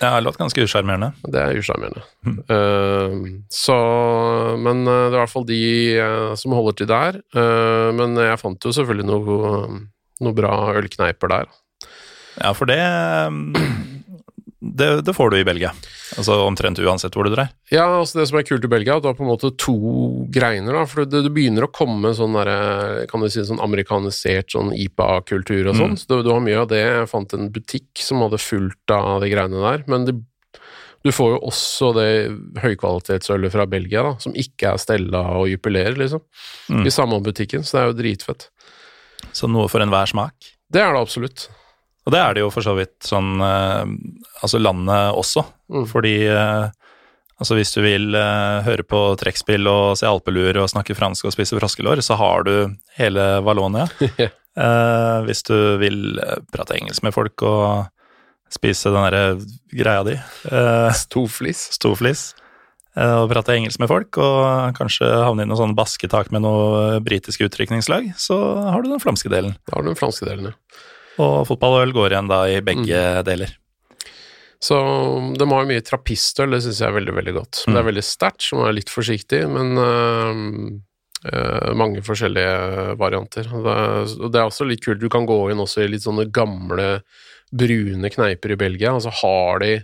Det 0.00 0.10
har 0.10 0.20
låt 0.20 0.36
ganske 0.36 0.62
usjarmerende. 0.62 1.12
Det 1.32 1.40
er 1.40 1.58
usjarmerende. 1.58 2.02
Mm. 2.26 2.38
Uh, 2.50 3.40
så 3.48 3.76
Men 4.60 4.86
eh, 4.86 5.06
det 5.08 5.14
er 5.14 5.16
i 5.16 5.22
hvert 5.22 5.32
fall 5.32 5.46
de 5.48 5.64
eh, 5.96 6.32
som 6.40 6.54
holder 6.56 6.78
til 6.78 6.90
der. 6.90 7.20
Uh, 7.36 7.90
men 7.96 8.18
jeg 8.20 8.40
fant 8.42 8.66
jo 8.66 8.72
selvfølgelig 8.74 9.06
noe, 9.08 9.52
noe 10.24 10.36
bra 10.36 10.54
ølkneiper 10.80 11.32
der. 11.32 11.52
Ja, 12.40 12.50
for 12.56 12.66
det, 12.66 12.80
det 14.64 14.88
Det 15.04 15.14
får 15.14 15.30
du 15.30 15.38
i 15.38 15.44
Belgia. 15.44 15.72
Altså 16.16 16.36
omtrent 16.46 16.78
uansett 16.78 17.14
hvor 17.16 17.26
du 17.28 17.34
drar. 17.34 17.50
Ja, 17.72 17.86
altså 18.00 18.20
Det 18.20 18.28
som 18.30 18.38
er 18.38 18.46
kult 18.48 18.64
i 18.64 18.70
Belgia, 18.70 18.94
er 18.94 19.02
at 19.02 19.04
du 19.04 19.10
har 19.10 19.16
på 19.18 19.24
en 19.26 19.32
måte 19.32 19.50
to 19.60 19.76
greiner. 20.32 20.72
da, 20.72 20.84
for 20.88 21.04
Det, 21.04 21.24
det 21.26 21.32
begynner 21.34 21.66
å 21.66 21.72
komme 21.74 22.14
sånn 22.16 22.36
der, 22.38 23.06
kan 23.10 23.20
du 23.20 23.28
si, 23.28 23.44
sånn 23.44 23.62
amerikanisert 23.64 24.54
sånn 24.54 24.72
IPA-kultur 24.72 25.68
og 25.68 25.76
sånn. 25.76 25.96
Mm. 25.96 26.00
Så 26.00 26.10
du, 26.10 26.22
du 26.26 26.30
har 26.32 26.44
mye 26.44 26.62
av 26.62 26.70
det. 26.72 26.80
Jeg 26.84 27.10
fant 27.12 27.36
en 27.36 27.50
butikk 27.52 28.04
som 28.04 28.22
hadde 28.24 28.40
fullt 28.42 28.94
av 28.94 29.20
de 29.24 29.32
greiene 29.32 29.64
der. 29.66 29.84
Men 29.90 30.08
det, 30.08 30.16
du 31.04 31.12
får 31.12 31.34
jo 31.34 31.42
også 31.50 31.90
det 31.98 32.08
høykvalitetsølet 32.62 33.52
fra 33.52 33.66
Belgia, 33.68 34.06
da, 34.06 34.14
som 34.22 34.36
ikke 34.38 34.72
er 34.72 34.80
Stella 34.80 35.26
og 35.36 35.50
jupilerer, 35.52 35.98
liksom. 36.00 36.24
Mm. 36.72 36.86
I 36.88 36.94
samme 36.94 37.20
butikken, 37.24 37.66
så 37.66 37.76
det 37.76 37.82
er 37.82 37.90
jo 37.90 37.98
dritfett. 38.00 38.48
Så 39.34 39.50
noe 39.50 39.68
for 39.68 39.84
enhver 39.84 40.08
smak. 40.08 40.54
Det 40.72 40.80
er 40.80 40.94
det 40.94 41.02
absolutt. 41.04 41.48
Og 42.04 42.12
det 42.12 42.20
er 42.20 42.36
det 42.36 42.44
jo 42.44 42.52
for 42.52 42.64
så 42.66 42.74
vidt 42.76 43.06
sånn 43.06 43.38
eh, 43.40 43.84
Altså 44.44 44.60
landet 44.60 45.16
også. 45.16 45.44
Mm. 45.72 45.86
Fordi 45.88 46.14
eh, 46.28 46.66
altså 47.40 47.56
hvis 47.58 47.72
du 47.76 47.80
vil 47.84 48.16
eh, 48.18 48.60
høre 48.66 48.84
på 48.86 49.02
trekkspill 49.20 49.68
og 49.70 49.96
se 50.00 50.08
alpeluer 50.08 50.58
og 50.60 50.70
snakke 50.72 50.96
fransk 50.98 51.30
og 51.30 51.36
spise 51.36 51.56
froskelår, 51.56 52.04
så 52.04 52.18
har 52.20 52.44
du 52.48 52.54
hele 53.00 53.28
Vallonia. 53.44 53.88
Eh, 54.54 55.16
hvis 55.26 55.40
du 55.42 55.56
vil 55.80 56.20
eh, 56.22 56.36
prate 56.54 56.76
engelsk 56.76 57.02
med 57.02 57.10
folk 57.10 57.42
og 57.42 57.88
spise 58.54 58.92
den 58.94 59.02
derre 59.02 59.22
greia 59.74 60.04
di, 60.06 60.14
eh, 60.14 60.90
Stoflis. 61.00 61.64
stoflis, 61.74 62.22
eh, 62.94 63.16
og 63.18 63.32
prate 63.32 63.56
engelsk 63.56 63.82
med 63.82 63.90
folk, 63.90 64.14
og 64.22 64.76
kanskje 64.78 65.10
havne 65.10 65.42
i 65.42 65.50
noe 65.50 65.58
sånn 65.58 65.74
basketak 65.74 66.30
med 66.30 66.44
noe 66.46 67.00
britisk 67.02 67.42
utrykningslag, 67.48 68.12
så 68.14 68.38
har 68.70 68.86
du 68.86 68.92
den 68.92 69.02
flamske 69.02 69.32
delen. 69.32 69.56
Da 69.66 69.74
har 69.74 69.82
du 69.82 69.90
den 69.90 69.98
flamske 69.98 70.30
delen, 70.30 70.52
ja. 70.52 70.84
Og 71.22 71.44
fotball 71.48 71.78
og 71.78 71.84
øl 71.84 71.94
går 71.94 72.14
igjen 72.14 72.30
da 72.30 72.40
i 72.50 72.62
begge 72.64 73.04
deler. 73.26 73.52
Så 74.64 74.78
de 75.36 75.44
har 75.44 75.60
ha 75.60 75.68
mye 75.68 75.84
trappistøl, 75.84 76.54
det 76.54 76.62
syns 76.64 76.80
jeg 76.80 76.88
er 76.88 76.96
veldig, 76.96 77.14
veldig 77.18 77.34
godt. 77.36 77.62
Det 77.68 77.76
er 77.76 77.86
veldig 77.90 78.04
sterkt, 78.06 78.46
så 78.46 78.56
man 78.56 78.70
er 78.70 78.78
litt 78.78 78.92
forsiktig, 78.92 79.42
men 79.52 79.76
øh, 79.76 80.40
øh, 81.28 81.70
mange 81.76 82.00
forskjellige 82.06 82.96
varianter. 83.00 83.50
Det, 83.50 83.74
er, 83.74 84.14
og 84.22 84.32
det 84.32 84.40
er 84.40 84.48
også 84.48 84.68
litt 84.68 84.84
kult, 84.86 85.02
du 85.02 85.10
kan 85.12 85.28
gå 85.28 85.36
inn 85.52 85.60
også 85.60 85.84
i 85.84 85.90
litt 85.92 86.06
sånne 86.06 86.30
gamle, 86.32 86.88
brune 87.54 88.10
kneiper 88.10 88.54
i 88.54 88.60
Belgia, 88.64 88.94
og 88.96 89.04
så 89.04 89.12
har 89.20 89.60
de 89.62 89.74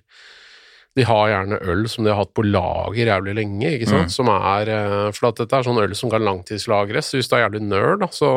de 0.99 1.05
har 1.07 1.29
gjerne 1.31 1.59
øl 1.71 1.85
som 1.87 2.03
de 2.03 2.11
har 2.11 2.19
hatt 2.19 2.33
på 2.35 2.43
lager 2.43 3.12
jævlig 3.12 3.37
lenge, 3.38 3.69
ikke 3.77 3.87
sant? 3.87 4.11
Som 4.11 4.31
er, 4.33 4.73
øh, 4.75 5.11
for 5.14 5.29
at 5.29 5.38
dette 5.38 5.61
er 5.61 5.66
sånn 5.69 5.79
øl 5.79 5.93
som 5.95 6.11
kan 6.11 6.25
langtidslagres. 6.27 7.12
Hvis 7.14 7.31
du 7.31 7.37
er 7.37 7.45
jævlig 7.45 7.62
nerd, 7.69 8.01
da, 8.03 8.09
så, 8.11 8.31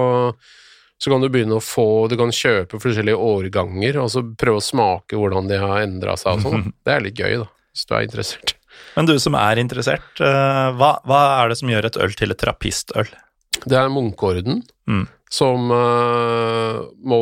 så 1.04 1.12
kan 1.12 1.24
du 1.24 1.28
begynne 1.28 1.58
å 1.58 1.64
få 1.64 2.08
Du 2.08 2.16
kan 2.20 2.32
kjøpe 2.32 2.80
forskjellige 2.80 3.20
årganger, 3.20 3.98
og 4.00 4.12
så 4.14 4.22
prøve 4.40 4.62
å 4.62 4.64
smake 4.64 5.18
hvordan 5.20 5.50
de 5.50 5.58
har 5.60 5.82
endra 5.84 6.16
seg 6.20 6.38
og 6.38 6.46
sånn. 6.46 6.70
Det 6.86 6.94
er 6.94 7.04
litt 7.04 7.20
gøy, 7.20 7.42
da, 7.42 7.50
hvis 7.74 7.90
du 7.90 7.96
er 7.98 8.06
interessert. 8.08 8.54
Men 8.96 9.10
du 9.10 9.18
som 9.22 9.36
er 9.36 9.60
interessert, 9.60 10.22
eh, 10.24 10.70
hva, 10.80 10.96
hva 11.10 11.20
er 11.42 11.52
det 11.52 11.58
som 11.60 11.72
gjør 11.72 11.90
et 11.90 12.00
øl 12.06 12.16
til 12.18 12.32
et 12.32 12.40
trappistøl? 12.40 13.12
Det 13.64 13.78
er 13.80 13.92
munkeorden 13.92 14.64
Mm. 14.84 15.06
som 15.32 15.70
uh, 15.72 16.82
må 17.08 17.20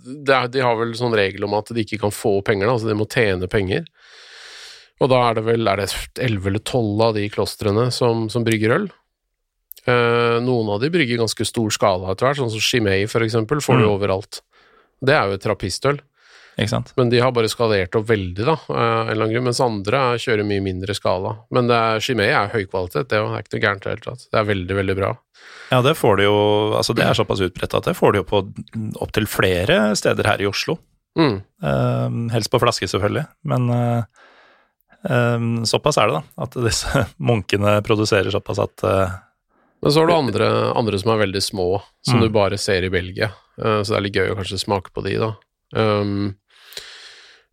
det 0.00 0.32
er, 0.32 0.46
De 0.48 0.62
har 0.64 0.78
vel 0.78 0.94
sånn 0.96 1.12
regel 1.12 1.44
om 1.44 1.52
at 1.58 1.68
de 1.76 1.82
ikke 1.84 1.98
kan 2.00 2.14
få 2.14 2.38
penger, 2.40 2.64
da, 2.64 2.76
altså 2.78 2.88
de 2.88 2.96
må 2.96 3.04
tjene 3.12 3.48
penger. 3.52 3.84
Og 5.04 5.10
da 5.12 5.18
er 5.26 5.36
det 5.36 5.44
vel 5.46 5.68
er 5.68 5.82
det 5.82 5.90
11 6.16 6.48
eller 6.48 6.64
12 6.64 7.04
av 7.04 7.12
de 7.18 7.26
klostrene 7.28 7.84
som, 7.94 8.26
som 8.32 8.46
brygger 8.46 8.72
øl. 8.78 8.88
Eh, 9.88 10.36
noen 10.44 10.68
av 10.74 10.82
de 10.82 10.90
brygger 10.92 11.20
ganske 11.22 11.46
stor 11.48 11.72
skala 11.72 12.12
etter 12.12 12.28
hvert, 12.28 12.40
sånn 12.42 12.52
som 12.52 12.60
Chimay 12.60 13.06
eksempel, 13.06 13.62
får 13.64 13.78
du 13.80 13.86
Mm. 13.86 13.94
overalt. 13.96 14.40
Det 15.00 15.14
er 15.14 15.28
jo 15.28 15.34
et 15.38 15.42
trappistøl, 15.42 16.00
men 16.96 17.08
de 17.08 17.20
har 17.22 17.30
bare 17.32 17.46
skalert 17.48 17.94
opp 17.94 18.06
veldig, 18.06 18.44
da, 18.44 18.52
eh, 18.68 18.74
en 18.74 19.08
eller 19.08 19.24
annen 19.24 19.32
grunn, 19.34 19.44
mens 19.44 19.60
andre 19.60 19.94
er- 19.94 20.18
kjører 20.18 20.44
mye 20.44 20.60
mindre 20.60 20.92
skala. 20.94 21.36
Men 21.50 21.70
er, 21.70 22.00
Chimay 22.00 22.28
er 22.28 22.48
høykvalitet, 22.50 23.08
det 23.08 23.12
er 23.16 23.42
ikke 23.42 23.54
noe 23.54 23.62
gærent 23.62 23.86
i 23.86 23.88
det 23.88 23.94
hele 23.94 24.06
tatt. 24.16 24.26
Det 24.30 24.38
er 24.40 24.44
veldig, 24.44 24.74
veldig 24.76 24.96
bra. 24.96 25.16
Ja, 25.70 25.80
det 25.82 25.96
får 25.96 26.16
du 26.16 26.22
jo 26.24 26.74
Altså, 26.76 26.94
det 26.94 27.04
er 27.04 27.14
såpass 27.14 27.40
utbredt 27.40 27.74
at 27.74 27.84
det 27.84 27.96
får 27.96 28.12
du 28.12 28.18
jo 28.18 28.24
på 28.24 28.42
opptil 29.00 29.26
flere 29.26 29.94
steder 29.96 30.24
her 30.26 30.38
i 30.42 30.46
Oslo. 30.50 30.78
Mm. 31.16 31.42
Uh, 31.62 32.28
helst 32.32 32.50
på 32.50 32.60
flaske, 32.60 32.86
selvfølgelig, 32.88 33.26
men 33.44 33.70
uh, 33.70 34.02
uh, 35.08 35.38
såpass 35.64 35.96
er 35.98 36.06
det, 36.10 36.14
da. 36.14 36.22
At 36.42 36.50
disse 36.50 37.06
munkene 37.20 37.80
produserer 37.82 38.30
såpass 38.30 38.58
at 38.58 38.84
Men 39.82 39.92
så 39.94 40.00
har 40.02 40.08
du 40.10 40.14
andre, 40.16 40.46
andre 40.76 40.98
som 40.98 41.12
er 41.14 41.20
veldig 41.26 41.42
små, 41.44 41.66
som 42.06 42.18
Mm. 42.18 42.22
du 42.26 42.28
bare 42.34 42.58
ser 42.58 42.82
i 42.82 42.90
Belgia. 42.90 43.30
Eh, 43.62 43.82
så 43.82 43.92
det 43.94 43.96
er 43.96 44.04
litt 44.06 44.14
gøy 44.18 44.30
å 44.32 44.36
kanskje 44.38 44.58
smake 44.58 44.90
på 44.94 45.04
de, 45.04 45.16
da. 45.22 45.34
Um, 45.76 46.34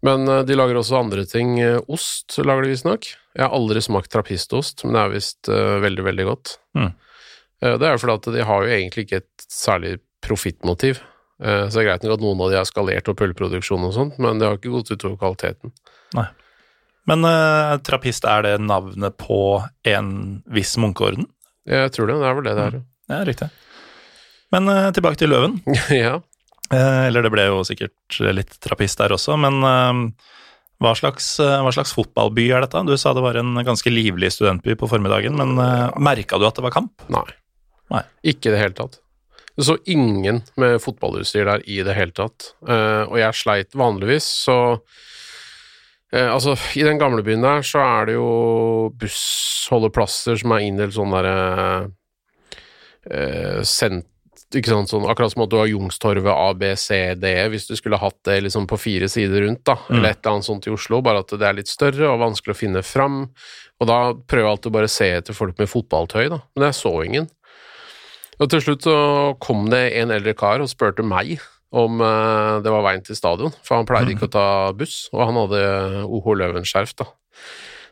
men 0.05 0.27
eh, 0.27 0.43
de 0.45 0.55
lager 0.57 0.77
også 0.79 0.99
andre 0.99 1.25
ting. 1.29 1.59
Eh, 1.59 1.79
Ost 1.89 2.37
lager 2.41 2.63
de 2.65 2.71
visstnok. 2.73 3.05
Jeg 3.35 3.43
har 3.45 3.53
aldri 3.53 3.81
smakt 3.81 4.11
trappistost, 4.13 4.83
men 4.85 4.93
det 4.93 5.01
er 5.03 5.13
visst 5.13 5.49
uh, 5.49 5.77
veldig, 5.83 6.03
veldig 6.07 6.25
godt. 6.25 6.57
Mm. 6.77 6.93
Det 7.65 7.81
er 7.87 7.93
jo 7.95 8.01
fordi 8.03 8.13
at 8.19 8.33
de 8.35 8.43
har 8.45 8.63
jo 8.65 8.73
egentlig 8.75 9.05
ikke 9.05 9.17
et 9.23 9.45
særlig 9.49 9.93
profittmotiv. 10.21 10.99
Så 11.39 11.71
det 11.73 11.79
er 11.81 11.87
greit 11.87 12.03
nok 12.03 12.13
at 12.17 12.21
noen 12.21 12.41
av 12.43 12.51
de 12.51 12.57
har 12.59 12.67
skalert 12.67 13.07
opp 13.09 13.21
ølproduksjon 13.25 13.85
og 13.87 13.93
sånt, 13.95 14.19
men 14.21 14.37
det 14.39 14.45
har 14.47 14.57
ikke 14.59 14.73
gått 14.75 14.91
utover 14.91 15.15
kvaliteten. 15.17 15.71
Nei. 16.15 16.27
Men 17.09 17.25
trappist, 17.87 18.27
er 18.27 18.43
det 18.45 18.53
navnet 18.61 19.15
på 19.17 19.39
en 19.87 20.11
viss 20.51 20.75
munkeorden? 20.77 21.25
Jeg 21.65 21.91
tror 21.95 22.09
det. 22.09 22.19
Det 22.21 22.29
er 22.29 22.37
vel 22.37 22.47
det 22.47 22.55
det 22.57 22.65
er. 22.65 22.79
Ja, 23.11 23.19
riktig. 23.27 23.49
Men 24.53 24.69
uh, 24.69 24.89
tilbake 24.95 25.19
til 25.19 25.31
løven. 25.33 25.59
ja. 26.05 26.19
Uh, 26.71 27.03
eller 27.05 27.25
det 27.25 27.33
ble 27.33 27.45
jo 27.49 27.61
sikkert 27.67 28.19
litt 28.33 28.57
trappist 28.63 29.01
der 29.01 29.13
også, 29.13 29.37
men 29.37 29.61
uh, 29.61 30.33
hva 30.81 30.91
slags, 30.97 31.37
hva 31.39 31.71
slags 31.71 31.93
fotballby 31.95 32.49
er 32.51 32.65
dette? 32.65 32.81
Du 32.83 32.97
sa 32.99 33.13
det 33.15 33.23
var 33.23 33.37
en 33.39 33.55
ganske 33.63 33.89
livlig 33.93 34.33
studentby 34.35 34.75
på 34.75 34.89
formiddagen, 34.91 35.37
men 35.39 35.55
uh, 35.61 35.87
merka 36.03 36.39
du 36.41 36.45
at 36.49 36.57
det 36.57 36.65
var 36.65 36.73
kamp? 36.75 37.05
Nei. 37.13 37.23
Nei. 37.93 38.03
Ikke 38.27 38.49
i 38.49 38.55
det 38.55 38.59
hele 38.59 38.77
tatt. 38.77 38.99
Du 39.55 39.63
så 39.63 39.77
ingen 39.87 40.41
med 40.59 40.81
fotballutstyr 40.83 41.47
der 41.47 41.63
i 41.63 41.79
det 41.87 41.93
hele 41.95 42.11
tatt. 42.11 42.49
Og 42.67 43.13
jeg 43.15 43.37
sleit 43.39 43.77
vanligvis, 43.79 44.25
så 44.43 44.57
eh, 46.15 46.31
Altså, 46.31 46.55
i 46.79 46.83
den 46.87 46.99
gamle 47.01 47.23
byen 47.25 47.45
der 47.45 47.63
så 47.65 47.83
er 47.83 48.09
det 48.09 48.17
jo 48.17 48.31
bussholdeplasser 49.01 50.39
som 50.41 50.55
er 50.55 50.65
inndelt 50.65 50.95
sånn 50.95 51.13
derre 51.15 51.37
eh, 53.11 53.61
sent, 53.67 54.07
ikke 54.55 54.71
sant, 54.71 54.91
sånn, 54.91 55.07
Akkurat 55.09 55.33
som 55.33 55.43
at 55.45 55.51
du 55.51 55.57
har 55.59 55.69
Youngstorget 55.69 56.27
A, 56.31 56.49
B, 56.57 56.71
C, 56.79 56.99
D, 57.19 57.31
hvis 57.51 57.67
du 57.67 57.75
skulle 57.77 57.99
hatt 57.99 58.17
det 58.27 58.39
liksom 58.45 58.67
på 58.69 58.79
fire 58.79 59.09
sider 59.11 59.45
rundt, 59.45 59.65
da, 59.67 59.77
eller 59.89 60.13
et 60.13 60.21
eller 60.21 60.37
annet 60.37 60.47
sånt 60.47 60.67
i 60.69 60.73
Oslo, 60.73 61.01
bare 61.05 61.23
at 61.25 61.33
det 61.35 61.47
er 61.47 61.57
litt 61.57 61.71
større 61.71 62.11
og 62.11 62.21
vanskelig 62.21 62.55
å 62.55 62.59
finne 62.59 62.83
fram. 62.85 63.23
Og 63.81 63.89
da 63.89 63.99
prøver 64.15 64.45
jeg 64.45 64.53
alltid 64.53 64.75
bare 64.77 64.89
å 64.89 64.93
se 64.95 65.09
etter 65.17 65.35
folk 65.35 65.57
med 65.59 65.71
fotballtøy, 65.71 66.27
da, 66.31 66.39
men 66.55 66.69
jeg 66.69 66.77
så 66.77 66.93
ingen. 67.03 67.27
Og 68.39 68.51
til 68.51 68.63
slutt 68.63 68.85
så 68.87 68.95
kom 69.43 69.67
det 69.71 69.89
en 69.99 70.13
eldre 70.13 70.35
kar 70.37 70.63
og 70.63 70.71
spurte 70.71 71.03
meg 71.07 71.37
om 71.75 72.01
eh, 72.01 72.55
det 72.63 72.71
var 72.73 72.83
veien 72.85 73.03
til 73.05 73.17
stadion, 73.17 73.53
for 73.65 73.79
han 73.79 73.87
pleide 73.89 74.15
ikke 74.15 74.29
å 74.29 74.35
ta 74.35 74.47
buss, 74.77 75.05
og 75.13 75.23
han 75.27 75.39
hadde 75.43 75.61
OH 76.05 76.29
Løven-skjerf, 76.41 76.95
da. 77.01 77.09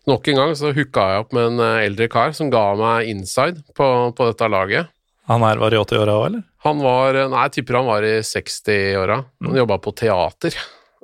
Nok 0.09 0.27
en 0.27 0.39
gang 0.41 0.53
så 0.59 0.73
hooka 0.75 1.05
jeg 1.11 1.23
opp 1.23 1.35
med 1.35 1.51
en 1.51 1.63
eh, 1.63 1.85
eldre 1.87 2.09
kar 2.11 2.35
som 2.35 2.51
ga 2.53 2.65
meg 2.79 3.11
inside 3.11 3.63
på, 3.77 3.87
på 4.15 4.29
dette 4.29 4.49
laget. 4.51 4.91
Han 5.31 5.43
her 5.45 5.61
var 5.61 5.71
i 5.71 5.79
80-åra 5.79 6.15
òg, 6.19 6.25
eller? 6.27 6.43
Han 6.65 6.83
var 6.83 7.19
Nei, 7.31 7.43
jeg 7.45 7.53
tipper 7.57 7.79
han 7.79 7.87
var 7.87 8.07
i 8.07 8.17
60-åra. 8.27 9.19
Han 9.47 9.59
jobba 9.61 9.77
på 9.83 9.93
teater. 9.95 10.57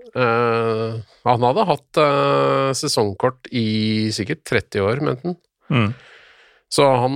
Uh, 0.10 1.00
han 1.28 1.44
hadde 1.46 1.66
hatt 1.70 2.00
uh, 2.02 2.72
sesongkort 2.76 3.48
i 3.56 4.10
sikkert 4.16 4.42
30 4.50 4.84
år, 4.84 5.04
mente 5.06 5.30
han. 5.30 5.38
Mm. 5.70 5.92
Så 6.70 6.86
han, 7.02 7.14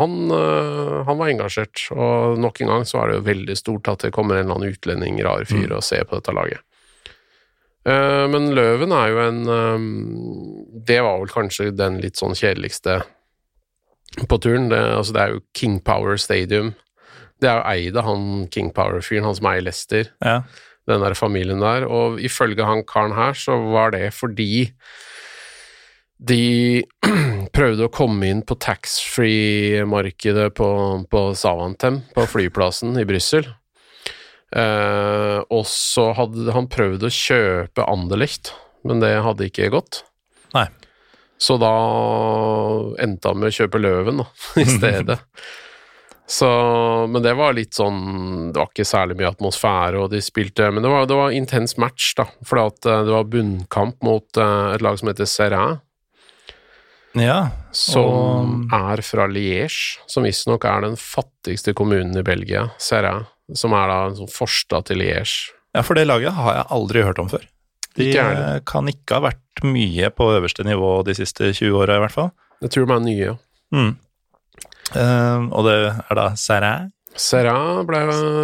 han, 0.00 0.14
øh, 0.32 1.02
han 1.04 1.18
var 1.18 1.28
engasjert, 1.28 1.82
og 1.92 2.38
nok 2.40 2.60
en 2.64 2.70
gang 2.72 2.86
så 2.88 3.02
er 3.02 3.10
det 3.10 3.18
jo 3.18 3.26
veldig 3.26 3.56
stort 3.60 3.90
at 3.92 4.06
det 4.06 4.14
kommer 4.16 4.38
en 4.38 4.46
eller 4.46 4.56
annen 4.56 4.72
utlending, 4.72 5.18
rar 5.26 5.44
fyr, 5.44 5.74
og 5.76 5.84
ser 5.84 6.06
på 6.08 6.16
dette 6.16 6.32
laget. 6.32 6.62
Eh, 7.86 8.24
men 8.32 8.48
Løven 8.56 8.94
er 8.96 9.12
jo 9.12 9.18
en 9.22 9.42
øh, 9.46 9.84
Det 10.88 10.96
var 11.04 11.20
vel 11.20 11.30
kanskje 11.30 11.68
den 11.76 12.00
litt 12.02 12.16
sånn 12.18 12.34
kjedeligste 12.34 12.96
på 14.26 14.38
turen. 14.42 14.70
Det, 14.72 14.80
altså 14.96 15.12
det 15.14 15.22
er 15.22 15.34
jo 15.36 15.44
King 15.54 15.76
Power 15.84 16.16
Stadium. 16.18 16.72
Det 17.42 17.50
er 17.50 17.60
jo 17.60 17.68
eid 17.74 17.98
av 18.00 18.08
han 18.08 18.46
King 18.50 18.72
Power-fyren, 18.72 19.26
han 19.28 19.36
som 19.36 19.50
eier 19.52 19.66
Leicester 19.66 20.08
Ja. 20.24 20.40
den 20.88 21.02
der 21.04 21.14
familien 21.18 21.60
der, 21.60 21.84
og 21.84 22.16
ifølge 22.24 22.64
han 22.64 22.84
karen 22.88 23.12
her 23.12 23.34
så 23.36 23.58
var 23.74 23.90
det 23.92 24.14
fordi 24.14 24.70
de 26.16 26.84
prøvde 27.56 27.86
å 27.86 27.92
komme 27.92 28.30
inn 28.30 28.42
på 28.46 28.56
taxfree-markedet 28.62 30.48
på, 30.56 30.68
på 31.10 31.22
Savantem, 31.36 32.00
på 32.16 32.26
flyplassen 32.30 32.96
i 33.00 33.06
Brussel. 33.08 33.48
Eh, 34.56 35.38
og 35.42 35.66
så 35.68 36.10
hadde 36.16 36.54
han 36.54 36.70
prøvd 36.72 37.06
å 37.06 37.12
kjøpe 37.12 37.86
Anderlecht, 37.90 38.54
men 38.86 39.02
det 39.02 39.16
hadde 39.26 39.50
ikke 39.50 39.72
gått. 39.74 40.04
Nei. 40.54 40.68
Så 41.36 41.58
da 41.60 41.74
endte 43.02 43.28
han 43.28 43.40
med 43.42 43.50
å 43.50 43.56
kjøpe 43.58 43.80
Løven 43.82 44.22
da, 44.22 44.28
i 44.62 44.66
stedet. 44.68 45.18
Så, 46.26 46.48
men 47.12 47.22
det 47.22 47.36
var 47.38 47.52
litt 47.54 47.76
sånn 47.76 48.48
Det 48.50 48.58
var 48.58 48.72
ikke 48.72 48.86
særlig 48.88 49.14
mye 49.20 49.28
atmosfære, 49.30 50.00
og 50.00 50.08
de 50.10 50.18
spilte 50.18 50.72
Men 50.74 50.82
det 50.82 50.90
var, 50.90 51.04
det 51.06 51.14
var 51.14 51.36
intens 51.36 51.76
match, 51.78 52.16
da. 52.18 52.24
For 52.42 52.58
det 52.82 53.12
var 53.12 53.28
bunnkamp 53.30 54.02
mot 54.02 54.40
eh, 54.42 54.72
et 54.74 54.82
lag 54.82 54.98
som 54.98 55.12
heter 55.12 55.28
Serrain, 55.30 55.78
ja. 57.20 57.38
som 57.74 58.66
er 58.74 59.02
fra 59.06 59.26
Liège. 59.30 59.98
Som 60.10 60.26
visstnok 60.26 60.66
er 60.68 60.86
den 60.86 60.96
fattigste 61.00 61.74
kommunen 61.76 62.16
i 62.18 62.24
Belgia, 62.26 62.68
Serrain. 62.82 63.26
Som 63.54 63.76
er 63.78 63.90
da 63.90 63.98
en 64.08 64.16
sånn 64.18 64.32
forstad 64.32 64.88
til 64.90 65.02
Liège. 65.02 65.52
ja, 65.76 65.84
for 65.84 65.98
det 65.98 66.06
laget 66.08 66.34
har 66.34 66.60
jeg 66.60 66.70
aldri 66.78 67.04
hørt 67.06 67.20
om 67.22 67.30
før. 67.30 67.44
De 67.96 68.10
Ikke 68.10 68.24
jeg 68.24 68.64
kan 68.68 68.88
ikke 68.90 69.16
ha 69.16 69.28
vært 69.30 69.64
mye 69.64 70.10
på 70.12 70.28
øverste 70.36 70.64
nivå 70.66 70.90
de 71.06 71.14
siste 71.16 71.52
20 71.52 71.78
åra, 71.80 71.96
i 71.96 72.04
hvert 72.04 72.16
fall. 72.16 72.30
Jeg 72.64 72.72
tror 72.74 72.88
de 72.88 72.96
er 72.96 73.04
nye. 73.04 73.32
Mm. 73.72 73.94
Uh, 74.94 75.48
og 75.50 75.66
det 75.66 75.76
er 75.88 76.18
da 76.18 76.26
Serra? 76.38 76.74
Serra 77.16 77.82
ble 77.88 78.00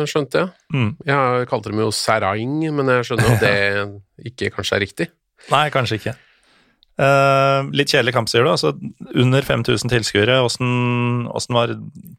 skjønte 0.09 0.41
jeg. 0.41 0.53
Mm. 0.73 0.91
Jeg 1.07 1.49
kalte 1.51 1.73
dem 1.73 1.83
jo 1.85 1.91
Serraing, 1.95 2.59
men 2.73 2.89
jeg 2.97 3.09
skjønner 3.09 3.35
at 3.35 3.45
det 3.45 3.57
ikke 4.33 4.53
kanskje 4.57 4.79
er 4.79 4.85
riktig. 4.87 5.09
Nei, 5.53 5.67
kanskje 5.75 6.01
ikke. 6.01 6.15
Eh, 7.01 7.71
litt 7.73 7.89
kjedelig 7.89 8.13
kamp, 8.15 8.29
sier 8.29 8.45
du. 8.45 8.51
Altså, 8.53 8.75
under 9.17 9.45
5000 9.47 9.93
tilskuere. 9.93 10.39
Åssen 10.45 11.57
var 11.57 11.75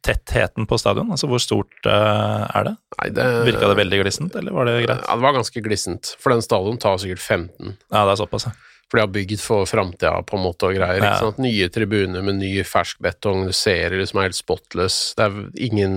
tettheten 0.05 0.67
på 0.69 0.79
stadion? 0.81 1.11
Altså, 1.13 1.29
hvor 1.29 1.41
stort 1.43 1.73
uh, 1.85 2.43
er 2.49 2.69
det? 2.69 2.75
Nei, 2.97 3.09
det 3.13 3.29
Virka 3.51 3.69
det 3.69 3.79
veldig 3.79 4.01
glissent, 4.01 4.37
eller 4.39 4.55
var 4.55 4.69
det 4.69 4.79
greit? 4.81 5.03
Ja, 5.05 5.17
det 5.17 5.25
var 5.25 5.35
ganske 5.37 5.65
glissent. 5.65 6.13
For 6.21 6.33
den 6.33 6.45
stadion 6.45 6.79
tar 6.81 6.97
sikkert 7.01 7.21
15. 7.21 7.75
Ja, 7.93 8.03
det 8.03 8.15
er 8.15 8.21
såpass, 8.23 8.47
ja. 8.49 8.55
For 8.89 8.99
de 8.99 9.05
har 9.07 9.13
bygd 9.13 9.41
for 9.41 9.65
framtida 9.65 10.13
på 10.27 10.37
en 10.37 10.43
måte 10.43 10.67
og 10.69 10.75
greier. 10.77 10.99
Ja. 11.01 11.13
ikke 11.13 11.29
sant? 11.29 11.39
Nye 11.41 11.69
tribuner 11.73 12.25
med 12.25 12.37
ny 12.41 12.51
fersk 12.67 12.99
betong, 13.01 13.47
du 13.49 13.55
ser 13.57 13.93
det 13.93 14.01
liksom 14.01 14.19
er 14.21 14.27
helt 14.29 14.37
spotless. 14.37 14.97
Det 15.17 15.29
er 15.29 15.39
ingen 15.69 15.95